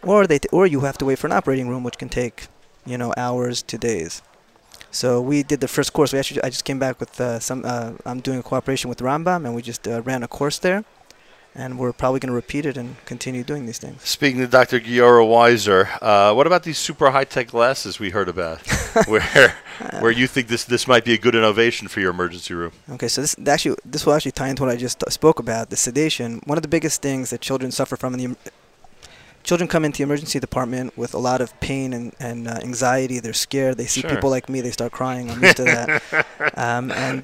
Or 0.08 0.26
they, 0.26 0.40
t- 0.40 0.50
or 0.52 0.66
you 0.66 0.82
have 0.82 0.98
to 1.00 1.06
wait 1.06 1.20
for 1.20 1.28
an 1.28 1.34
operating 1.34 1.68
room, 1.68 1.84
which 1.84 1.98
can 1.98 2.10
take, 2.10 2.48
you 2.86 2.98
know, 2.98 3.14
hours 3.18 3.62
to 3.64 3.78
days. 3.78 4.22
So 4.90 5.22
we 5.22 5.44
did 5.44 5.60
the 5.60 5.68
first 5.68 5.92
course. 5.94 6.14
We 6.14 6.20
actually, 6.20 6.42
I 6.44 6.50
just 6.50 6.64
came 6.64 6.80
back 6.80 7.00
with 7.00 7.20
uh, 7.20 7.40
some. 7.40 7.64
Uh, 7.66 7.92
I'm 8.06 8.22
doing 8.22 8.40
a 8.40 8.44
cooperation 8.44 8.90
with 8.90 9.00
Rambam, 9.00 9.46
and 9.46 9.54
we 9.54 9.62
just 9.62 9.88
uh, 9.88 10.02
ran 10.02 10.24
a 10.24 10.28
course 10.28 10.60
there, 10.60 10.86
and 11.54 11.78
we're 11.78 11.92
probably 11.92 12.22
going 12.22 12.30
to 12.30 12.36
repeat 12.36 12.66
it 12.66 12.78
and 12.78 12.96
continue 13.06 13.44
doing 13.44 13.66
these 13.66 13.80
things. 13.80 14.02
Speaking 14.04 14.40
to 14.40 14.48
Dr. 14.48 14.80
Giora 14.80 15.28
Weiser, 15.28 15.90
uh, 16.02 16.34
what 16.34 16.48
about 16.48 16.64
these 16.64 16.78
super 16.78 17.12
high 17.12 17.26
tech 17.26 17.50
glasses 17.50 18.00
we 18.00 18.12
heard 18.12 18.30
about, 18.30 18.66
where 19.08 19.56
where 20.00 20.12
you 20.12 20.26
think 20.26 20.48
this 20.48 20.64
this 20.64 20.88
might 20.88 21.04
be 21.04 21.14
a 21.14 21.18
good 21.18 21.36
innovation 21.36 21.90
for 21.90 22.00
your 22.00 22.12
emergency 22.12 22.54
room? 22.54 22.72
Okay, 22.92 23.10
so 23.10 23.22
this 23.22 23.36
actually 23.46 23.76
this 23.84 24.06
will 24.06 24.14
actually 24.14 24.32
tie 24.32 24.48
into 24.48 24.64
what 24.64 24.72
I 24.72 24.78
just 24.78 25.04
spoke 25.10 25.38
about 25.38 25.70
the 25.70 25.76
sedation. 25.76 26.42
One 26.46 26.58
of 26.58 26.62
the 26.62 26.70
biggest 26.70 27.02
things 27.02 27.30
that 27.32 27.42
children 27.42 27.72
suffer 27.72 27.98
from 27.98 28.14
in 28.14 28.20
the 28.20 28.38
children 29.48 29.68
come 29.74 29.84
into 29.88 29.98
the 30.00 30.04
emergency 30.10 30.40
department 30.48 30.88
with 31.02 31.14
a 31.14 31.22
lot 31.30 31.40
of 31.46 31.50
pain 31.70 31.94
and, 31.98 32.06
and 32.20 32.40
uh, 32.48 32.60
anxiety. 32.70 33.18
They're 33.24 33.42
scared. 33.48 33.74
They 33.82 33.88
see 33.94 34.02
Sure. 34.02 34.12
people 34.14 34.30
like 34.30 34.46
me. 34.54 34.58
They 34.62 34.72
start 34.80 34.92
crying. 35.00 35.26
I'm 35.32 35.42
used 35.42 35.58
to 35.58 35.64
that. 35.64 35.90
Um, 36.68 36.86
and 36.92 37.22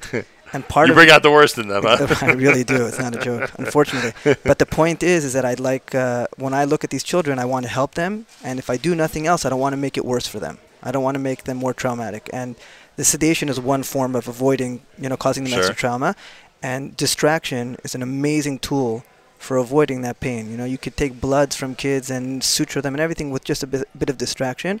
and 0.52 0.60
part 0.74 0.84
of 0.84 0.90
You 0.90 0.94
bring 1.00 1.10
out 1.14 1.22
the 1.28 1.30
worst 1.38 1.58
in 1.58 1.66
them, 1.72 1.82
huh? 1.84 2.06
I 2.30 2.32
really 2.46 2.64
do. 2.74 2.86
It's 2.86 3.00
not 3.06 3.12
a 3.16 3.20
joke, 3.28 3.50
unfortunately. 3.62 4.12
But 4.50 4.58
the 4.62 4.66
point 4.80 5.02
is, 5.02 5.20
is 5.28 5.32
that 5.36 5.44
I'd 5.50 5.58
like 5.72 5.88
uh, 5.94 6.26
when 6.44 6.54
I 6.54 6.64
look 6.64 6.82
at 6.86 6.90
these 6.94 7.02
children, 7.12 7.38
I 7.44 7.46
want 7.54 7.64
to 7.66 7.72
help 7.80 7.92
them, 8.02 8.12
and 8.46 8.54
if 8.62 8.70
I 8.70 8.76
do 8.76 8.92
nothing 8.94 9.24
else, 9.26 9.44
I 9.44 9.48
don't 9.50 9.58
want 9.66 9.72
to 9.78 9.82
make 9.86 9.96
it 10.00 10.04
worse 10.04 10.26
for 10.32 10.38
them. 10.46 10.56
I 10.86 10.90
don't 10.92 11.02
want 11.02 11.16
to 11.16 11.24
make 11.30 11.40
them 11.48 11.56
more 11.64 11.74
traumatic. 11.74 12.30
And 12.32 12.54
the 12.96 13.04
sedation 13.04 13.48
is 13.48 13.58
one 13.58 13.82
form 13.82 14.14
of 14.14 14.28
avoiding, 14.28 14.72
you 15.02 15.08
know, 15.08 15.16
causing 15.16 15.42
them 15.44 15.52
Sure. 15.54 15.60
extra 15.60 15.74
trauma. 15.74 16.14
And 16.62 16.96
distraction 16.96 17.76
is 17.86 17.94
an 17.98 18.02
amazing 18.02 18.56
tool 18.60 19.02
for 19.44 19.58
avoiding 19.58 20.00
that 20.00 20.20
pain. 20.20 20.50
You 20.50 20.56
know, 20.56 20.64
you 20.64 20.78
could 20.78 20.96
take 20.96 21.20
bloods 21.20 21.54
from 21.54 21.74
kids 21.74 22.10
and 22.10 22.42
suture 22.42 22.80
them 22.80 22.94
and 22.94 23.00
everything 23.00 23.30
with 23.30 23.44
just 23.44 23.62
a 23.62 23.66
bit, 23.66 23.88
bit 23.96 24.08
of 24.08 24.16
distraction. 24.18 24.80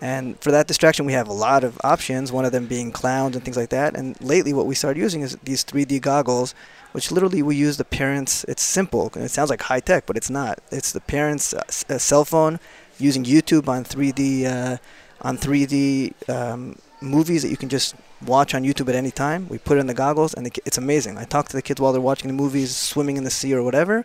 And 0.00 0.38
for 0.40 0.50
that 0.50 0.66
distraction, 0.66 1.04
we 1.04 1.12
have 1.12 1.28
a 1.28 1.32
lot 1.32 1.64
of 1.64 1.78
options, 1.82 2.30
one 2.30 2.44
of 2.44 2.52
them 2.52 2.66
being 2.66 2.92
clowns 2.92 3.34
and 3.34 3.44
things 3.44 3.56
like 3.56 3.70
that. 3.70 3.96
And 3.96 4.20
lately, 4.20 4.52
what 4.52 4.66
we 4.66 4.74
started 4.74 5.00
using 5.00 5.22
is 5.22 5.36
these 5.44 5.64
3D 5.64 6.00
goggles, 6.00 6.54
which 6.92 7.10
literally 7.10 7.42
we 7.42 7.56
use 7.56 7.76
the 7.76 7.84
parents. 7.84 8.44
It's 8.44 8.62
simple. 8.62 9.10
It 9.14 9.30
sounds 9.30 9.50
like 9.50 9.62
high 9.62 9.80
tech, 9.80 10.06
but 10.06 10.16
it's 10.16 10.30
not. 10.30 10.60
It's 10.70 10.92
the 10.92 11.00
parents' 11.00 11.54
uh, 11.54 11.62
uh, 11.88 11.98
cell 11.98 12.24
phone 12.24 12.60
using 12.98 13.24
YouTube 13.24 13.68
on 13.68 13.84
3D 13.84 14.44
uh, 14.46 14.76
on 15.22 15.38
3D 15.38 16.28
um, 16.28 16.76
movies 17.00 17.42
that 17.42 17.48
you 17.48 17.56
can 17.56 17.68
just 17.68 17.94
watch 18.26 18.54
on 18.54 18.62
YouTube 18.62 18.88
at 18.88 18.94
any 18.94 19.10
time. 19.10 19.48
We 19.48 19.58
put 19.58 19.76
it 19.76 19.80
in 19.80 19.86
the 19.86 19.94
goggles, 19.94 20.34
and 20.34 20.46
the, 20.46 20.52
it's 20.64 20.78
amazing. 20.78 21.18
I 21.18 21.24
talk 21.24 21.48
to 21.48 21.56
the 21.56 21.62
kids 21.62 21.80
while 21.80 21.92
they're 21.92 22.00
watching 22.00 22.28
the 22.28 22.34
movies, 22.34 22.76
swimming 22.76 23.16
in 23.16 23.24
the 23.24 23.30
sea 23.30 23.54
or 23.54 23.62
whatever, 23.62 24.04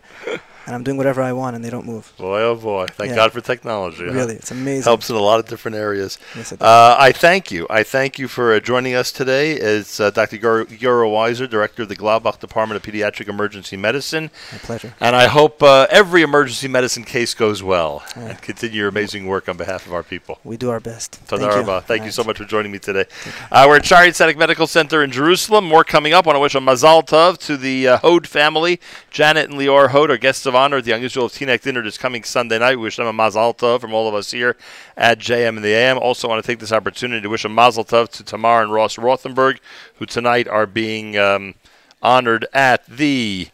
and 0.66 0.74
I'm 0.74 0.82
doing 0.82 0.96
whatever 0.96 1.22
I 1.22 1.32
want, 1.32 1.56
and 1.56 1.64
they 1.64 1.70
don't 1.70 1.86
move. 1.86 2.12
Boy, 2.18 2.40
oh 2.42 2.54
boy! 2.56 2.86
Thank 2.86 3.10
Yeah. 3.10 3.16
God 3.16 3.32
for 3.32 3.40
technology. 3.40 4.06
huh? 4.06 4.12
Really, 4.12 4.34
it's 4.36 4.50
amazing. 4.50 4.84
Helps 4.84 5.10
in 5.10 5.16
a 5.16 5.20
lot 5.20 5.40
of 5.40 5.46
different 5.46 5.76
areas. 5.76 6.18
Yes, 6.36 6.52
it 6.52 6.58
does. 6.58 6.66
uh, 6.66 6.96
I 6.98 7.12
thank 7.12 7.50
you. 7.50 7.66
I 7.70 7.82
thank 7.82 8.18
you 8.18 8.28
for 8.28 8.54
uh, 8.54 8.60
joining 8.60 8.94
us 8.94 9.12
today. 9.12 9.52
It's 9.52 10.00
uh, 10.00 10.10
Dr. 10.10 10.38
Giora 10.38 11.06
Weiser, 11.10 11.48
director 11.48 11.82
of 11.82 11.88
the 11.88 11.96
Glaubach 11.96 12.38
Department 12.40 12.76
of 12.84 12.92
Pediatric 12.92 13.28
Emergency 13.28 13.76
Medicine. 13.76 14.30
My 14.52 14.58
pleasure. 14.58 14.94
And 15.00 15.14
I 15.16 15.26
hope 15.26 15.62
uh, 15.62 15.86
every 15.90 16.22
emergency 16.22 16.68
medicine 16.68 17.04
case 17.04 17.34
goes 17.34 17.62
well. 17.62 18.02
And 18.16 18.40
continue 18.40 18.78
your 18.80 18.88
amazing 18.88 19.26
work 19.26 19.48
on 19.48 19.56
behalf 19.56 19.86
of 19.86 19.92
our 19.92 20.02
people. 20.02 20.38
We 20.44 20.56
do 20.56 20.70
our 20.70 20.80
best. 20.80 21.16
Thank 21.24 21.42
you. 21.42 21.80
Thank 21.82 22.04
you 22.04 22.10
so 22.10 22.22
much 22.24 22.38
for 22.38 22.44
joining 22.44 22.72
me 22.72 22.78
today. 22.78 23.04
Uh, 23.50 23.64
we're 23.68 23.76
at 23.76 23.82
Shaare 23.84 24.08
Tzedek 24.08 24.36
Medical 24.36 24.66
Center 24.66 25.02
in 25.02 25.10
Jerusalem. 25.10 25.64
More 25.66 25.84
coming 25.84 26.12
up. 26.12 26.26
want 26.26 26.36
to 26.36 26.40
wish 26.40 26.54
a 26.54 26.58
mazal 26.60 27.04
tov 27.06 27.38
to 27.46 27.56
the 27.56 27.88
uh, 27.88 27.98
Hode 27.98 28.26
family. 28.26 28.80
Janet 29.10 29.50
and 29.50 29.58
Lior 29.58 29.88
Hode 29.90 30.10
are 30.10 30.16
guests 30.16 30.46
of 30.46 30.54
the 30.68 30.92
Israel 30.92 31.26
of 31.26 31.32
Teaneck 31.32 31.62
dinner 31.62 31.82
this 31.82 31.96
coming 31.96 32.22
Sunday 32.22 32.58
night. 32.58 32.76
We 32.76 32.82
wish 32.82 32.96
them 32.96 33.06
a 33.06 33.12
mazal 33.14 33.56
tov 33.56 33.80
from 33.80 33.94
all 33.94 34.06
of 34.06 34.14
us 34.14 34.30
here 34.30 34.56
at 34.94 35.18
JM 35.18 35.56
in 35.56 35.62
the 35.62 35.72
AM. 35.72 35.96
Also 35.96 36.28
want 36.28 36.44
to 36.44 36.46
take 36.46 36.58
this 36.58 36.70
opportunity 36.70 37.22
to 37.22 37.30
wish 37.30 37.46
a 37.46 37.48
mazel 37.48 37.82
tov 37.82 38.10
to 38.10 38.22
Tamar 38.22 38.62
and 38.62 38.70
Ross 38.70 38.96
Rothenberg, 38.96 39.58
who 39.94 40.04
tonight 40.04 40.46
are 40.46 40.66
being 40.66 41.16
um, 41.16 41.54
honored 42.02 42.44
at 42.52 42.84
the 42.86 43.48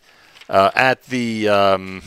uh, 0.49 0.73
at 0.75 1.05
the 1.05 1.49
um, 1.49 2.03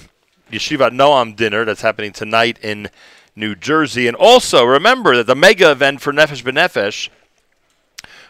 Yeshiva 0.52 0.90
Noam 0.90 1.34
dinner 1.34 1.64
that's 1.64 1.82
happening 1.82 2.12
tonight 2.12 2.60
in 2.62 2.90
New 3.38 3.56
Jersey. 3.56 4.06
And 4.06 4.18
also 4.18 4.66
remember 4.66 5.16
that 5.16 5.28
the 5.28 5.36
mega 5.36 5.72
event 5.72 6.02
for 6.02 6.12
Nefesh 6.12 6.44
B'Nefesh, 6.44 7.08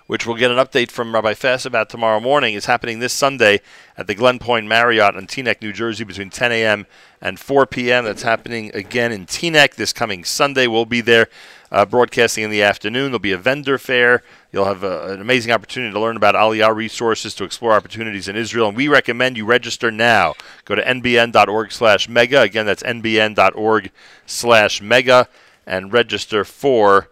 which 0.09 0.25
we'll 0.25 0.35
get 0.35 0.49
an 0.49 0.57
update 0.57 0.89
from 0.89 1.13
Rabbi 1.13 1.35
Fass 1.35 1.67
about 1.67 1.88
tomorrow 1.88 2.19
morning, 2.19 2.55
is 2.55 2.65
happening 2.65 2.97
this 2.97 3.13
Sunday 3.13 3.61
at 3.95 4.07
the 4.07 4.15
Glen 4.15 4.39
Point 4.39 4.65
Marriott 4.65 5.13
in 5.13 5.27
Teaneck, 5.27 5.61
New 5.61 5.71
Jersey, 5.71 6.03
between 6.03 6.31
10 6.31 6.51
a.m. 6.51 6.88
and 7.21 7.39
4 7.39 7.67
p.m. 7.67 8.05
That's 8.05 8.23
happening 8.23 8.71
again 8.73 9.11
in 9.11 9.27
Teaneck 9.27 9.75
this 9.75 9.93
coming 9.93 10.23
Sunday. 10.23 10.65
We'll 10.65 10.88
be 10.88 11.01
there 11.01 11.27
uh, 11.71 11.85
broadcasting 11.85 12.43
in 12.43 12.49
the 12.49 12.63
afternoon. 12.63 13.11
There'll 13.11 13.19
be 13.19 13.33
a 13.33 13.38
vendor 13.38 13.77
fair. 13.77 14.23
You'll 14.51 14.65
have 14.65 14.83
uh, 14.83 15.09
an 15.09 15.21
amazing 15.21 15.51
opportunity 15.51 15.93
to 15.93 15.99
learn 15.99 16.17
about 16.17 16.33
Aliyah 16.33 16.75
resources 16.75 17.35
to 17.35 17.43
explore 17.43 17.73
opportunities 17.73 18.27
in 18.27 18.35
Israel. 18.35 18.69
And 18.69 18.75
we 18.75 18.88
recommend 18.88 19.38
you 19.38 19.45
register 19.45 19.91
now. 19.91 20.33
Go 20.65 20.73
to 20.73 20.81
nbn.org 20.81 21.71
slash 21.71 22.09
mega. 22.09 22.41
Again, 22.41 22.65
that's 22.65 22.81
nbn.org 22.81 23.91
slash 24.25 24.81
mega 24.81 25.29
and 25.67 25.93
register 25.93 26.43
for 26.43 27.11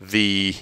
the 0.00 0.54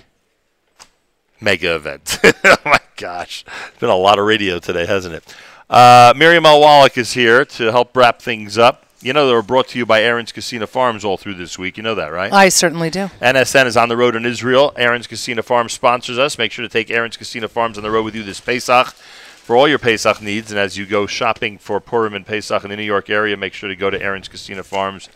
mega 1.44 1.76
event. 1.76 2.18
oh 2.44 2.56
my 2.64 2.80
gosh. 2.96 3.44
It's 3.68 3.78
been 3.78 3.90
a 3.90 3.96
lot 3.96 4.18
of 4.18 4.26
radio 4.26 4.58
today, 4.58 4.86
hasn't 4.86 5.14
it? 5.14 5.36
Uh, 5.70 6.12
Miriam 6.16 6.46
L. 6.46 6.60
Wallach 6.60 6.98
is 6.98 7.12
here 7.12 7.44
to 7.44 7.70
help 7.70 7.96
wrap 7.96 8.20
things 8.20 8.58
up. 8.58 8.86
You 9.02 9.12
know, 9.12 9.26
they 9.26 9.34
were 9.34 9.42
brought 9.42 9.68
to 9.68 9.78
you 9.78 9.84
by 9.84 10.02
Aron's 10.02 10.32
Kissena 10.32 10.66
Farms 10.66 11.04
all 11.04 11.18
through 11.18 11.34
this 11.34 11.58
week. 11.58 11.76
You 11.76 11.82
know 11.82 11.94
that, 11.94 12.08
right? 12.08 12.32
I 12.32 12.48
certainly 12.48 12.88
do. 12.88 13.10
NSN 13.20 13.66
is 13.66 13.76
on 13.76 13.90
the 13.90 13.98
road 13.98 14.16
in 14.16 14.24
Israel. 14.24 14.72
Aron's 14.76 15.06
Kissena 15.06 15.44
Farms 15.44 15.74
sponsors 15.74 16.18
us. 16.18 16.38
Make 16.38 16.52
sure 16.52 16.62
to 16.62 16.70
take 16.70 16.90
Aron's 16.90 17.18
Kissena 17.18 17.50
Farms 17.50 17.76
on 17.76 17.84
the 17.84 17.90
road 17.90 18.04
with 18.04 18.14
you 18.14 18.22
this 18.22 18.40
Pesach 18.40 18.94
for 18.94 19.56
all 19.56 19.68
your 19.68 19.78
Pesach 19.78 20.22
needs. 20.22 20.50
And 20.50 20.58
as 20.58 20.78
you 20.78 20.86
go 20.86 21.06
shopping 21.06 21.58
for 21.58 21.78
Purim 21.80 22.14
and 22.14 22.24
Pesach 22.26 22.64
in 22.64 22.70
the 22.70 22.76
New 22.76 22.82
York 22.82 23.10
area, 23.10 23.36
make 23.36 23.52
sure 23.52 23.68
to 23.68 23.76
go 23.76 23.90
to 23.90 24.02
Aron's 24.02 24.28
Kissena 24.28 24.64
Farms 24.64 25.10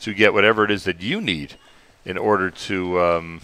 to 0.00 0.14
get 0.14 0.32
whatever 0.32 0.64
it 0.64 0.70
is 0.70 0.84
that 0.84 1.02
you 1.02 1.20
need 1.20 1.56
in 2.06 2.16
order 2.16 2.50
to 2.50 3.00
um, 3.00 3.40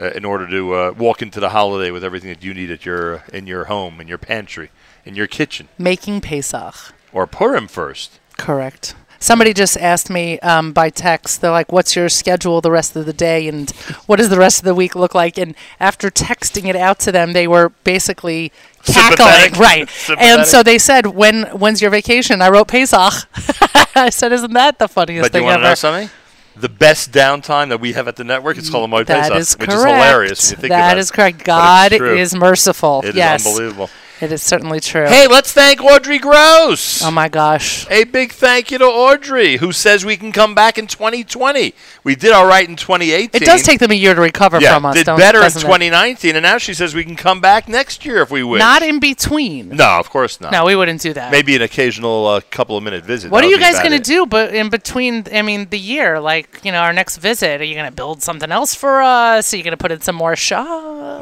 uh, 0.00 0.10
in 0.10 0.24
order 0.24 0.48
to 0.48 0.74
uh, 0.74 0.92
walk 0.96 1.22
into 1.22 1.40
the 1.40 1.50
holiday 1.50 1.90
with 1.90 2.04
everything 2.04 2.30
that 2.30 2.42
you 2.42 2.54
need 2.54 2.70
at 2.70 2.84
your 2.84 3.24
in 3.32 3.46
your 3.46 3.64
home, 3.64 4.00
in 4.00 4.08
your 4.08 4.18
pantry, 4.18 4.70
in 5.04 5.14
your 5.14 5.26
kitchen, 5.26 5.68
Making 5.78 6.20
Pesach. 6.20 6.74
or 7.12 7.26
Purim 7.26 7.68
first. 7.68 8.18
Correct. 8.38 8.94
Somebody 9.20 9.54
just 9.54 9.78
asked 9.78 10.10
me 10.10 10.38
um, 10.40 10.72
by 10.74 10.90
text, 10.90 11.40
they're 11.40 11.50
like, 11.50 11.72
what's 11.72 11.96
your 11.96 12.10
schedule 12.10 12.60
the 12.60 12.70
rest 12.70 12.94
of 12.94 13.06
the 13.06 13.12
day 13.14 13.48
and 13.48 13.70
what 14.04 14.16
does 14.16 14.28
the 14.28 14.36
rest 14.38 14.58
of 14.58 14.64
the 14.66 14.74
week 14.74 14.94
look 14.94 15.14
like? 15.14 15.38
And 15.38 15.54
after 15.80 16.10
texting 16.10 16.66
it 16.68 16.76
out 16.76 16.98
to 17.00 17.12
them, 17.12 17.32
they 17.32 17.48
were 17.48 17.70
basically 17.84 18.52
cackling. 18.84 19.58
Right. 19.58 19.88
And 20.18 20.46
so 20.46 20.62
they 20.62 20.78
said, 20.78 21.06
when 21.06 21.44
when's 21.58 21.80
your 21.80 21.90
vacation? 21.90 22.42
I 22.42 22.50
wrote 22.50 22.68
Pesach. 22.68 23.14
I 23.96 24.10
said, 24.10 24.32
isn't 24.32 24.52
that 24.52 24.78
the 24.78 24.88
funniest 24.88 25.22
But 25.32 25.38
you 25.38 25.40
thing 25.40 25.46
want 25.46 25.62
to 25.62 25.68
know 25.68 25.74
something? 25.74 26.10
The 26.56 26.68
best 26.68 27.10
downtime 27.10 27.70
that 27.70 27.80
we 27.80 27.94
have 27.94 28.06
at 28.06 28.16
the 28.16 28.24
network 28.24 28.58
is 28.58 28.70
called 28.70 28.92
a 28.92 29.04
That 29.04 29.30
Pesach, 29.30 29.36
is 29.38 29.54
which 29.58 29.70
correct. 29.70 29.78
is 29.78 29.84
hilarious 29.84 30.50
when 30.50 30.56
you 30.56 30.60
think 30.60 30.70
That 30.70 30.98
is 30.98 31.10
correct. 31.10 31.44
God 31.44 31.92
is 31.92 32.34
merciful. 32.34 33.00
It 33.02 33.10
is 33.10 33.14
yes. 33.16 33.46
unbelievable. 33.46 33.90
It 34.20 34.30
is 34.30 34.42
certainly 34.42 34.78
true. 34.78 35.06
Hey, 35.06 35.26
let's 35.26 35.52
thank 35.52 35.82
Audrey 35.82 36.18
Gross. 36.18 37.02
Oh 37.02 37.10
my 37.10 37.28
gosh. 37.28 37.86
A 37.90 38.04
big 38.04 38.30
thank 38.32 38.70
you 38.70 38.78
to 38.78 38.84
Audrey, 38.84 39.56
who 39.56 39.72
says 39.72 40.04
we 40.04 40.16
can 40.16 40.30
come 40.30 40.54
back 40.54 40.78
in 40.78 40.86
2020. 40.86 41.74
We 42.04 42.14
did 42.14 42.32
all 42.32 42.46
right 42.46 42.68
in 42.68 42.76
2018. 42.76 43.42
It 43.42 43.44
does 43.44 43.62
take 43.62 43.80
them 43.80 43.90
a 43.90 43.94
year 43.94 44.14
to 44.14 44.20
recover 44.20 44.60
yeah, 44.60 44.74
from 44.74 44.86
us. 44.86 44.94
did 44.94 45.06
don't- 45.06 45.18
better 45.18 45.38
in 45.38 45.44
doesn't 45.44 45.62
it? 45.62 45.64
2019, 45.64 46.36
and 46.36 46.44
now 46.44 46.58
she 46.58 46.74
says 46.74 46.94
we 46.94 47.04
can 47.04 47.16
come 47.16 47.40
back 47.40 47.68
next 47.68 48.04
year 48.04 48.18
if 48.18 48.30
we 48.30 48.44
wish. 48.44 48.60
Not 48.60 48.82
in 48.82 49.00
between. 49.00 49.70
no, 49.70 49.98
of 49.98 50.10
course 50.10 50.40
not. 50.40 50.52
No, 50.52 50.64
we 50.64 50.76
wouldn't 50.76 51.00
do 51.00 51.12
that. 51.12 51.32
Maybe 51.32 51.56
an 51.56 51.62
occasional 51.62 52.26
uh, 52.26 52.40
couple 52.50 52.76
of 52.76 52.84
minute 52.84 53.04
visit. 53.04 53.32
What 53.32 53.42
are 53.42 53.48
you 53.48 53.58
guys 53.58 53.80
going 53.80 53.92
to 53.92 53.98
do? 53.98 54.26
But 54.26 54.54
in 54.54 54.68
between, 54.70 55.26
I 55.32 55.42
mean, 55.42 55.68
the 55.70 55.78
year, 55.78 56.20
like 56.20 56.60
you 56.64 56.70
know, 56.70 56.78
our 56.78 56.92
next 56.92 57.16
visit, 57.16 57.60
are 57.60 57.64
you 57.64 57.74
going 57.74 57.90
to 57.90 57.94
build 57.94 58.22
something 58.22 58.52
else 58.52 58.74
for 58.74 59.02
us? 59.02 59.52
Are 59.52 59.56
you 59.56 59.64
going 59.64 59.72
to 59.72 59.82
put 59.82 59.90
in 59.90 60.00
some 60.00 60.14
more 60.14 60.36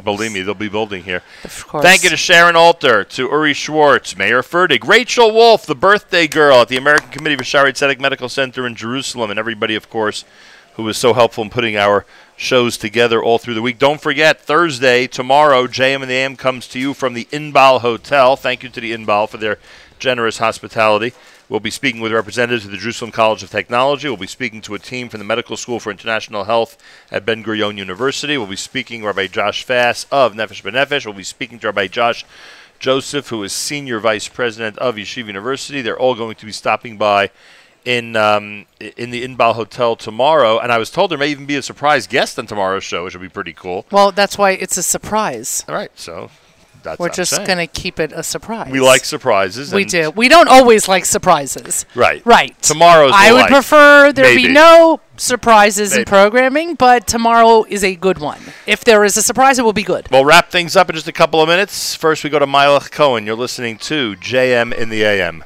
Believe 0.01 0.31
me, 0.31 0.41
they'll 0.41 0.53
be 0.53 0.69
building 0.69 1.03
here. 1.03 1.21
Of 1.43 1.67
course. 1.67 1.83
Thank 1.83 2.03
you 2.03 2.09
to 2.09 2.17
Sharon 2.17 2.55
Alter, 2.55 3.03
to 3.03 3.23
Uri 3.23 3.53
Schwartz, 3.53 4.17
Meir 4.17 4.41
Fertig, 4.41 4.87
Rachel 4.87 5.33
Wolf, 5.33 5.65
the 5.65 5.75
birthday 5.75 6.27
girl 6.27 6.57
at 6.57 6.67
the 6.67 6.77
American 6.77 7.09
Committee 7.09 7.35
for 7.35 7.43
Shaare 7.43 7.67
Tzedek 7.67 7.99
Medical 7.99 8.29
Center 8.29 8.65
in 8.65 8.75
Jerusalem, 8.75 9.29
and 9.29 9.39
everybody, 9.39 9.75
of 9.75 9.89
course, 9.89 10.25
who 10.75 10.83
was 10.83 10.97
so 10.97 11.13
helpful 11.13 11.43
in 11.43 11.49
putting 11.49 11.77
our 11.77 12.05
shows 12.35 12.77
together 12.77 13.23
all 13.23 13.37
through 13.37 13.53
the 13.53 13.61
week. 13.61 13.77
Don't 13.77 14.01
forget, 14.01 14.41
Thursday, 14.41 15.07
tomorrow, 15.07 15.67
JM 15.67 16.01
in 16.01 16.09
the 16.09 16.15
AM 16.15 16.35
comes 16.35 16.67
to 16.69 16.79
you 16.79 16.93
from 16.93 17.13
the 17.13 17.25
Inbal 17.25 17.81
Hotel. 17.81 18.35
Thank 18.35 18.63
you 18.63 18.69
to 18.69 18.81
the 18.81 18.91
Inbal 18.91 19.29
for 19.29 19.37
their 19.37 19.59
generous 19.99 20.39
hospitality. 20.39 21.13
We'll 21.53 21.59
be 21.59 21.69
speaking 21.69 22.01
with 22.01 22.11
representatives 22.11 22.65
of 22.65 22.71
the 22.71 22.77
Jerusalem 22.77 23.11
College 23.11 23.43
of 23.43 23.51
Technology. 23.51 24.07
We'll 24.07 24.17
be 24.17 24.25
speaking 24.25 24.59
to 24.61 24.73
a 24.73 24.79
team 24.79 25.07
from 25.07 25.19
the 25.19 25.23
Medical 25.23 25.55
School 25.55 25.79
for 25.79 25.91
International 25.91 26.45
Health 26.45 26.79
at 27.11 27.27
Ben 27.27 27.43
Gurion 27.43 27.77
University. 27.77 28.39
We'll 28.39 28.47
be 28.47 28.55
speaking 28.55 29.01
to 29.01 29.05
Rabbi 29.05 29.27
Josh 29.27 29.63
Fass 29.63 30.07
of 30.11 30.33
Nefesh 30.33 30.63
B'Nefesh. 30.63 31.05
We'll 31.05 31.13
be 31.13 31.21
speaking 31.21 31.59
to 31.59 31.67
Rabbi 31.67 31.85
Josh 31.85 32.25
Joseph, 32.79 33.27
who 33.27 33.43
is 33.43 33.53
Senior 33.53 33.99
Vice 33.99 34.27
President 34.27 34.79
of 34.79 34.95
Yeshiva 34.95 35.27
University. 35.27 35.83
They're 35.83 35.99
all 35.99 36.15
going 36.15 36.33
to 36.37 36.45
be 36.47 36.51
stopping 36.51 36.97
by 36.97 37.29
in 37.85 38.15
um, 38.15 38.65
in 38.79 39.11
the 39.11 39.23
Inbal 39.23 39.53
Hotel 39.53 39.95
tomorrow. 39.95 40.57
And 40.57 40.71
I 40.71 40.79
was 40.79 40.89
told 40.89 41.11
there 41.11 41.19
may 41.19 41.27
even 41.27 41.45
be 41.45 41.57
a 41.57 41.61
surprise 41.61 42.07
guest 42.07 42.39
on 42.39 42.47
tomorrow's 42.47 42.83
show, 42.83 43.03
which 43.03 43.13
will 43.13 43.21
be 43.21 43.29
pretty 43.29 43.53
cool. 43.53 43.85
Well, 43.91 44.11
that's 44.11 44.39
why 44.39 44.53
it's 44.53 44.77
a 44.77 44.83
surprise. 44.83 45.63
All 45.69 45.75
right, 45.75 45.91
so 45.93 46.31
that's 46.83 46.99
We're 46.99 47.09
just 47.09 47.35
going 47.45 47.57
to 47.57 47.67
keep 47.67 47.99
it 47.99 48.11
a 48.13 48.23
surprise. 48.23 48.71
We 48.71 48.79
like 48.79 49.05
surprises. 49.05 49.73
We 49.73 49.85
do. 49.85 50.11
We 50.11 50.27
don't 50.27 50.47
always 50.47 50.87
like 50.87 51.05
surprises. 51.05 51.85
Right. 51.95 52.25
Right. 52.25 52.59
Tomorrow's 52.61 53.13
I 53.15 53.31
would 53.31 53.41
light. 53.41 53.49
prefer 53.49 54.11
there 54.13 54.25
Maybe. 54.25 54.47
be 54.47 54.53
no 54.53 54.99
surprises 55.17 55.95
in 55.95 56.05
programming, 56.05 56.75
but 56.75 57.07
tomorrow 57.07 57.65
is 57.67 57.83
a 57.83 57.95
good 57.95 58.17
one. 58.17 58.39
If 58.67 58.83
there 58.83 59.03
is 59.03 59.17
a 59.17 59.21
surprise, 59.23 59.59
it 59.59 59.63
will 59.63 59.73
be 59.73 59.83
good. 59.83 60.07
We'll 60.11 60.25
wrap 60.25 60.51
things 60.51 60.75
up 60.75 60.89
in 60.89 60.95
just 60.95 61.07
a 61.07 61.11
couple 61.13 61.41
of 61.41 61.47
minutes. 61.47 61.95
First, 61.95 62.23
we 62.23 62.29
go 62.29 62.39
to 62.39 62.47
Milech 62.47 62.91
Cohen. 62.91 63.25
You're 63.25 63.35
listening 63.35 63.77
to 63.79 64.15
JM 64.15 64.73
in 64.73 64.89
the 64.89 65.03
AM. 65.03 65.43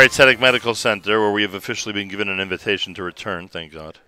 Shaare 0.00 0.08
Tzedek 0.08 0.40
Medical 0.40 0.74
Center, 0.74 1.20
where 1.20 1.30
we 1.30 1.42
have 1.42 1.52
officially 1.52 1.92
been 1.92 2.08
given 2.08 2.30
an 2.30 2.40
invitation 2.40 2.94
to 2.94 3.02
return, 3.02 3.48
thank 3.48 3.70
God. 3.70 3.98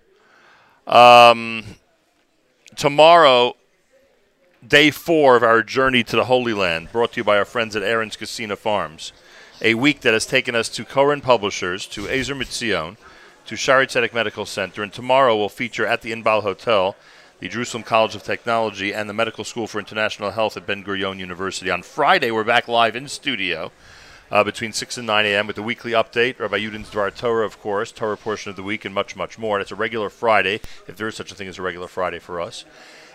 Um, 0.87 1.63
tomorrow, 2.75 3.55
day 4.67 4.89
four 4.89 5.35
of 5.35 5.43
our 5.43 5.61
journey 5.61 6.03
to 6.05 6.15
the 6.15 6.23
Holy 6.23 6.53
Land, 6.53 6.91
brought 6.91 7.11
to 7.11 7.19
you 7.19 7.23
by 7.23 7.37
our 7.37 7.45
friends 7.45 7.75
at 7.75 7.83
Aron's 7.83 8.17
Kissena 8.17 8.57
Farms. 8.57 9.13
A 9.61 9.75
week 9.75 10.01
that 10.01 10.13
has 10.13 10.25
taken 10.25 10.55
us 10.55 10.67
to 10.69 10.83
Koren 10.83 11.21
Publishers, 11.21 11.85
to 11.89 12.09
Ezer 12.09 12.33
Mitzion, 12.33 12.97
to 13.45 13.53
Shaare 13.53 13.85
Tzedek 13.85 14.15
Medical 14.15 14.47
Center, 14.47 14.81
and 14.81 14.91
tomorrow 14.91 15.37
will 15.37 15.47
feature 15.47 15.85
at 15.85 16.01
the 16.01 16.11
Inbal 16.11 16.41
Hotel 16.41 16.95
the 17.39 17.49
Jerusalem 17.49 17.83
College 17.83 18.15
of 18.15 18.23
Technology 18.23 18.93
and 18.93 19.07
the 19.07 19.13
Medical 19.13 19.43
School 19.43 19.67
for 19.67 19.77
International 19.77 20.31
Health 20.31 20.57
at 20.57 20.65
Ben 20.65 20.83
Gurion 20.83 21.19
University. 21.19 21.69
On 21.69 21.83
Friday, 21.83 22.31
we're 22.31 22.43
back 22.43 22.67
live 22.67 22.95
in 22.95 23.07
studio 23.07 23.71
uh, 24.33 24.43
between 24.43 24.73
6 24.73 24.97
and 24.97 25.05
9 25.05 25.27
a.m. 25.27 25.45
with 25.45 25.55
the 25.55 25.61
weekly 25.61 25.91
update, 25.91 26.39
Rabbi 26.39 26.57
Yudin's 26.57 26.89
Dvar 26.89 27.15
Torah, 27.15 27.45
of 27.45 27.59
course, 27.59 27.91
Torah 27.91 28.17
portion 28.17 28.49
of 28.49 28.55
the 28.55 28.63
week, 28.63 28.83
and 28.83 28.93
much, 28.93 29.15
much 29.15 29.37
more. 29.37 29.57
And 29.57 29.61
it's 29.61 29.71
a 29.71 29.75
regular 29.75 30.09
Friday, 30.09 30.55
if 30.87 30.97
there 30.97 31.07
is 31.07 31.15
such 31.15 31.31
a 31.31 31.35
thing 31.35 31.47
as 31.47 31.59
a 31.59 31.61
regular 31.61 31.87
Friday 31.87 32.17
for 32.17 32.41
us. 32.41 32.65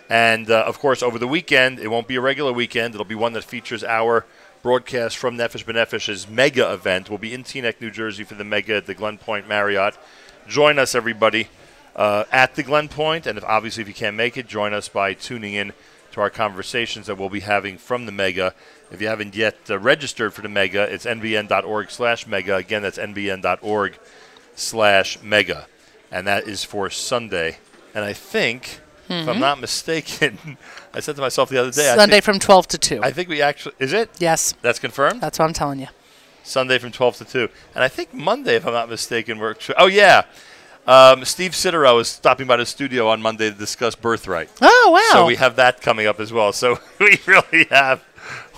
And, 0.09 0.49
uh, 0.49 0.63
of 0.65 0.79
course, 0.79 1.03
over 1.03 1.19
the 1.19 1.27
weekend, 1.27 1.81
it 1.81 1.89
won't 1.89 2.07
be 2.07 2.15
a 2.15 2.21
regular 2.21 2.53
weekend. 2.53 2.95
It'll 2.95 3.05
be 3.05 3.17
one 3.17 3.33
that 3.33 3.43
features 3.43 3.83
our 3.83 4.27
broadcast 4.63 5.17
from 5.17 5.37
Nefesh 5.37 5.65
B'Nefesh's 5.65 6.29
mega 6.29 6.73
event. 6.73 7.11
We'll 7.11 7.19
be 7.19 7.35
in 7.35 7.43
Teaneck, 7.43 7.81
New 7.81 7.91
Jersey 7.91 8.23
for 8.23 8.37
the 8.37 8.45
mega 8.45 8.77
at 8.77 8.87
the 8.87 8.95
Glen 8.95 9.19
Point 9.19 9.49
Marriott. 9.49 9.99
Join 10.47 10.79
us, 10.79 10.95
everybody, 10.95 11.49
uh, 11.97 12.27
at 12.31 12.55
the 12.55 12.63
Glen 12.63 12.87
Point. 12.87 13.27
And 13.27 13.37
if, 13.37 13.43
obviously, 13.43 13.81
if 13.81 13.89
you 13.89 13.95
can't 13.95 14.17
make 14.17 14.37
it, 14.37 14.47
join 14.47 14.73
us 14.73 14.89
by 14.89 15.15
tuning 15.15 15.55
in 15.55 15.73
to 16.13 16.21
our 16.21 16.31
conversations 16.31 17.07
that 17.07 17.19
we'll 17.19 17.29
be 17.29 17.41
having 17.41 17.77
from 17.77 18.07
the 18.07 18.13
mega. 18.13 18.55
If 18.91 19.00
you 19.02 19.08
haven't 19.08 19.36
yet 19.36 19.57
uh, 19.68 19.78
registered 19.78 20.33
for 20.34 20.42
the 20.42 20.49
mega, 20.49 20.83
it's 20.83 21.05
nbn.org 21.05 21.91
slash 21.91 22.26
mega. 22.26 22.57
Again, 22.57 22.83
that's 22.83 22.99
nbn.org 22.99 23.99
slash 24.55 25.20
mega. 25.23 25.67
And 26.10 26.26
that 26.26 26.49
is 26.49 26.65
for 26.65 26.89
Sunday. 26.91 27.58
And 27.94 28.05
I 28.05 28.12
think, 28.15 28.81
if 29.08 29.28
I'm 29.28 29.36
Mhm. 29.36 29.41
not 29.41 29.60
mistaken, 29.60 30.57
I 30.94 31.00
said 31.00 31.17
to 31.17 31.23
myself 31.23 31.49
the 31.50 31.58
other 31.58 31.70
day, 31.70 31.91
I 31.91 31.97
Sunday 31.97 32.15
think- 32.17 32.25
from 32.25 32.39
12 32.39 32.68
to 32.68 32.78
2. 32.78 33.00
I 33.02 33.10
think 33.12 33.28
we 33.28 33.42
actually 33.42 33.75
is 33.78 33.92
it? 33.92 34.10
Yes. 34.18 34.55
That's 34.62 34.78
confirmed. 34.78 35.20
That's 35.20 35.39
what 35.39 35.44
I'm 35.47 35.52
telling 35.55 35.81
you. 35.81 35.89
Sunday 36.42 36.78
from 36.78 36.92
12 36.92 37.18
to 37.18 37.25
2. 37.26 37.49
And 37.75 37.84
I 37.84 37.89
think 37.89 38.15
Monday, 38.15 38.57
if 38.57 38.67
I'm 38.67 38.73
not 38.73 38.89
mistaken, 38.89 39.39
we're. 39.39 39.55
Oh, 39.76 39.86
yeah. 39.86 40.23
Um, 40.86 41.26
Steve 41.26 41.50
Sidero 41.52 42.00
is 42.00 42.08
stopping 42.08 42.47
by 42.47 42.57
the 42.57 42.65
studio 42.65 43.08
on 43.08 43.20
Monday 43.20 43.50
to 43.50 43.55
discuss 43.57 43.94
Birthright. 43.94 44.49
Oh, 44.62 44.91
wow. 44.94 45.12
So 45.12 45.26
we 45.26 45.36
have 45.36 45.57
that 45.57 45.83
coming 45.83 46.07
up 46.07 46.18
as 46.20 46.33
well. 46.33 46.50
So 46.55 46.78
we 46.99 47.20
really 47.26 47.65
have 47.70 48.02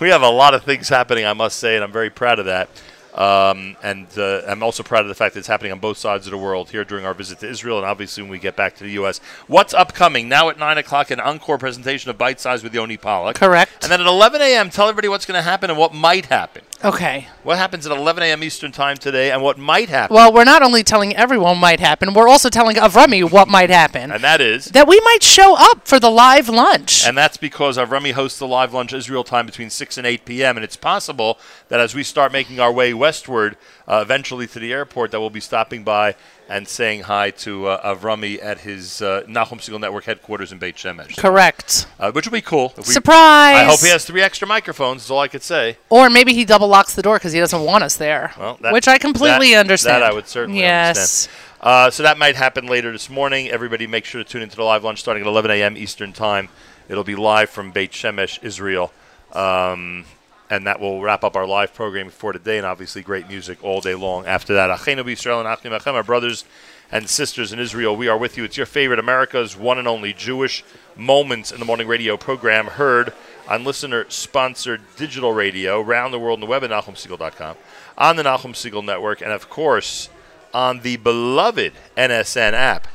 we 0.01 0.09
have 0.09 0.23
a 0.23 0.29
lot 0.29 0.53
of 0.53 0.63
things 0.63 0.89
happening, 0.89 1.25
I 1.25 1.33
must 1.33 1.59
say, 1.59 1.75
and 1.75 1.83
I'm 1.83 1.91
very 1.91 2.09
proud 2.09 2.39
of 2.39 2.45
that. 2.45 2.69
Um, 3.13 3.75
and 3.83 4.07
uh, 4.17 4.41
I'm 4.47 4.63
also 4.63 4.83
proud 4.83 5.01
of 5.01 5.09
the 5.09 5.15
fact 5.15 5.33
that 5.33 5.39
it's 5.41 5.47
happening 5.47 5.71
on 5.71 5.79
both 5.79 5.97
sides 5.97 6.25
of 6.25 6.31
the 6.31 6.37
world 6.37 6.69
here 6.71 6.83
during 6.83 7.05
our 7.05 7.13
visit 7.13 7.39
to 7.39 7.49
Israel, 7.49 7.77
and 7.77 7.85
obviously 7.85 8.23
when 8.23 8.31
we 8.31 8.39
get 8.39 8.55
back 8.55 8.75
to 8.77 8.83
the 8.83 8.91
U.S. 8.91 9.19
What's 9.47 9.73
upcoming 9.73 10.27
now 10.27 10.49
at 10.49 10.57
nine 10.57 10.77
o'clock? 10.77 11.11
An 11.11 11.19
encore 11.19 11.57
presentation 11.57 12.09
of 12.09 12.17
Bite 12.17 12.39
Size 12.39 12.63
with 12.63 12.73
Yoni 12.73 12.97
Pollock. 12.97 13.35
Correct. 13.35 13.71
And 13.83 13.91
then 13.91 14.01
at 14.01 14.07
11 14.07 14.41
a.m., 14.41 14.69
tell 14.69 14.87
everybody 14.87 15.07
what's 15.07 15.25
going 15.25 15.37
to 15.37 15.43
happen 15.43 15.69
and 15.69 15.77
what 15.77 15.93
might 15.93 16.27
happen. 16.27 16.63
Okay. 16.83 17.27
What 17.43 17.57
happens 17.57 17.85
at 17.85 17.95
11 17.95 18.23
a.m. 18.23 18.43
Eastern 18.43 18.71
Time 18.71 18.97
today, 18.97 19.31
and 19.31 19.41
what 19.43 19.57
might 19.59 19.89
happen? 19.89 20.15
Well, 20.15 20.33
we're 20.33 20.43
not 20.45 20.63
only 20.63 20.83
telling 20.83 21.15
everyone 21.15 21.51
what 21.51 21.59
might 21.61 21.79
happen, 21.79 22.13
we're 22.13 22.27
also 22.27 22.49
telling 22.49 22.75
Avrami 22.75 23.29
what 23.29 23.47
might 23.47 23.69
happen. 23.69 24.11
and 24.11 24.23
that 24.23 24.41
is. 24.41 24.65
That 24.65 24.87
we 24.87 24.99
might 25.01 25.21
show 25.21 25.55
up 25.57 25.87
for 25.87 25.99
the 25.99 26.09
live 26.09 26.49
lunch. 26.49 27.05
And 27.05 27.15
that's 27.17 27.37
because 27.37 27.77
Avrami 27.77 28.13
hosts 28.13 28.39
the 28.39 28.47
live 28.47 28.73
lunch 28.73 28.93
Israel 28.93 29.23
time 29.23 29.45
between 29.45 29.69
6 29.69 29.97
and 29.97 30.07
8 30.07 30.25
p.m. 30.25 30.57
And 30.57 30.63
it's 30.63 30.75
possible 30.77 31.37
that 31.69 31.79
as 31.79 31.93
we 31.93 32.03
start 32.03 32.31
making 32.31 32.59
our 32.59 32.71
way 32.71 32.93
westward, 32.93 33.57
uh, 33.91 33.99
eventually 34.01 34.47
to 34.47 34.57
the 34.57 34.71
airport 34.71 35.11
that 35.11 35.19
we'll 35.19 35.29
be 35.29 35.41
stopping 35.41 35.83
by 35.83 36.15
and 36.47 36.65
saying 36.65 37.01
hi 37.03 37.29
to 37.29 37.67
uh, 37.67 37.93
Avrami 37.93 38.41
at 38.41 38.59
his 38.59 39.01
uh, 39.01 39.23
Nahum 39.27 39.59
Segal 39.59 39.81
Network 39.81 40.05
headquarters 40.05 40.53
in 40.53 40.59
Beit 40.59 40.77
Shemesh. 40.77 41.17
Correct. 41.17 41.87
Uh, 41.99 42.09
which 42.11 42.25
will 42.25 42.31
be 42.31 42.41
cool. 42.41 42.73
We- 42.77 42.83
Surprise! 42.83 43.57
I 43.57 43.65
hope 43.65 43.81
he 43.81 43.89
has 43.89 44.05
three 44.05 44.21
extra 44.21 44.47
microphones. 44.47 45.03
Is 45.03 45.11
all 45.11 45.19
I 45.19 45.27
could 45.27 45.43
say. 45.43 45.77
Or 45.89 46.09
maybe 46.09 46.33
he 46.33 46.45
double 46.45 46.69
locks 46.69 46.95
the 46.95 47.01
door 47.01 47.17
because 47.17 47.33
he 47.33 47.39
doesn't 47.39 47.61
want 47.61 47.83
us 47.83 47.97
there. 47.97 48.33
Well, 48.39 48.57
that- 48.61 48.71
which 48.71 48.87
I 48.87 48.97
completely 48.97 49.51
that- 49.51 49.59
understand. 49.59 50.01
That 50.01 50.11
I 50.11 50.13
would 50.13 50.27
certainly 50.27 50.61
yes. 50.61 50.97
understand. 50.97 51.37
Uh, 51.59 51.89
so 51.91 52.03
that 52.03 52.17
might 52.17 52.37
happen 52.37 52.67
later 52.67 52.93
this 52.93 53.09
morning. 53.09 53.49
Everybody, 53.49 53.87
make 53.87 54.05
sure 54.05 54.23
to 54.23 54.29
tune 54.29 54.41
into 54.41 54.55
the 54.55 54.63
live 54.63 54.85
lunch 54.85 54.99
starting 54.99 55.21
at 55.21 55.27
11 55.27 55.51
a.m. 55.51 55.75
Eastern 55.75 56.13
Time. 56.13 56.47
It'll 56.87 57.03
be 57.03 57.15
live 57.15 57.49
from 57.49 57.71
Beit 57.71 57.91
Shemesh, 57.91 58.41
Israel. 58.41 58.93
Um, 59.33 60.05
and 60.51 60.67
that 60.67 60.79
will 60.81 61.01
wrap 61.01 61.23
up 61.23 61.35
our 61.37 61.47
live 61.47 61.73
programming 61.73 62.11
for 62.11 62.33
today, 62.33 62.57
and 62.57 62.67
obviously 62.67 63.01
great 63.01 63.27
music 63.29 63.63
all 63.63 63.79
day 63.79 63.95
long 63.95 64.25
after 64.25 64.53
that. 64.53 64.69
Achenu 64.69 65.09
Israel 65.09 65.39
and 65.39 65.47
our 65.87 66.03
brothers 66.03 66.43
and 66.91 67.09
sisters 67.09 67.53
in 67.53 67.59
Israel, 67.59 67.95
we 67.95 68.09
are 68.09 68.17
with 68.17 68.37
you. 68.37 68.43
It's 68.43 68.57
your 68.57 68.65
favorite 68.65 68.99
America's 68.99 69.55
one 69.55 69.79
and 69.79 69.87
only 69.87 70.11
Jewish 70.11 70.65
Moments 70.97 71.53
in 71.53 71.59
the 71.59 71.65
Morning 71.65 71.87
radio 71.87 72.17
program, 72.17 72.67
heard 72.67 73.13
on 73.47 73.63
listener-sponsored 73.63 74.81
digital 74.97 75.31
radio 75.31 75.79
around 75.79 76.11
the 76.11 76.19
world 76.19 76.35
on 76.35 76.41
the 76.41 76.47
web 76.47 76.65
at 76.65 76.69
NachumSegal.com, 76.69 77.55
on 77.97 78.15
the 78.17 78.23
Nachum 78.23 78.53
Segal 78.53 78.83
Network, 78.83 79.21
and 79.21 79.31
of 79.31 79.49
course 79.49 80.09
on 80.53 80.81
the 80.81 80.97
beloved 80.97 81.71
NSN 81.95 82.51
app. 82.51 82.89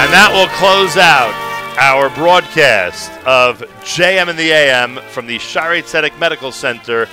And 0.00 0.10
that 0.14 0.30
will 0.32 0.48
close 0.56 0.96
out 0.96 1.47
our 1.80 2.10
broadcast 2.10 3.08
of 3.24 3.60
JM 3.82 4.28
in 4.28 4.36
the 4.36 4.50
AM 4.50 4.96
from 5.10 5.28
the 5.28 5.38
Shaare 5.38 5.80
Tzedek 5.80 6.18
Medical 6.18 6.50
Center 6.50 7.06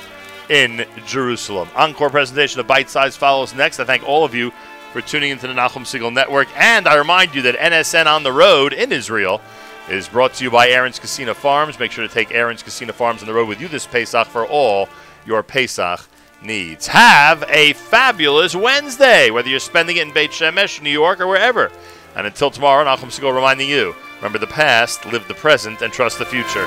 in 0.50 0.88
Jerusalem. 1.06 1.70
Encore 1.76 2.10
presentation 2.10 2.60
of 2.60 2.66
Bite 2.66 2.90
Size 2.90 3.16
follows 3.16 3.54
next. 3.54 3.80
I 3.80 3.84
thank 3.84 4.02
all 4.10 4.26
of 4.26 4.34
you 4.34 4.52
for 4.92 5.02
tuning 5.02 5.30
into 5.30 5.46
the 5.46 5.54
Nachum 5.54 5.84
Segal 5.84 6.12
Network. 6.12 6.48
And 6.58 6.88
I 6.88 6.96
remind 6.96 7.36
you 7.36 7.44
that 7.44 7.56
NSN 7.56 8.08
on 8.08 8.24
the 8.24 8.32
road 8.32 8.74
in 8.74 8.92
Israel 8.92 9.40
is 9.88 10.10
brought 10.10 10.34
to 10.36 10.44
you 10.44 10.50
by 10.50 10.70
Aron's 10.70 11.00
Kissena 11.00 11.36
Farms. 11.36 11.78
Make 11.78 11.92
sure 11.92 12.08
to 12.08 12.12
take 12.12 12.32
Aron's 12.32 12.64
Kissena 12.64 12.92
Farms 12.92 13.22
on 13.22 13.28
the 13.28 13.36
road 13.36 13.48
with 13.48 13.62
you 13.62 13.68
this 13.68 13.86
Pesach 13.86 14.26
for 14.26 14.48
all 14.48 14.90
your 15.28 15.44
Pesach 15.44 16.08
needs. 16.42 16.88
Have 16.88 17.44
a 17.50 17.74
fabulous 17.74 18.56
Wednesday, 18.56 19.30
whether 19.30 19.48
you're 19.48 19.60
spending 19.60 19.98
it 19.98 20.08
in 20.08 20.14
Beit 20.14 20.32
Shemesh, 20.32 20.82
New 20.82 20.90
York, 20.90 21.20
or 21.20 21.28
wherever. 21.28 21.72
And 22.16 22.26
until 22.26 22.50
tomorrow, 22.50 22.84
Nachum 22.84 23.12
Segal 23.12 23.36
reminding 23.36 23.70
you 23.70 23.94
remember 24.26 24.40
the 24.40 24.52
past, 24.52 25.06
live 25.06 25.28
the 25.28 25.36
present, 25.36 25.84
and 25.84 25.94
trust 25.94 26.18
the 26.18 26.26
future. 26.26 26.66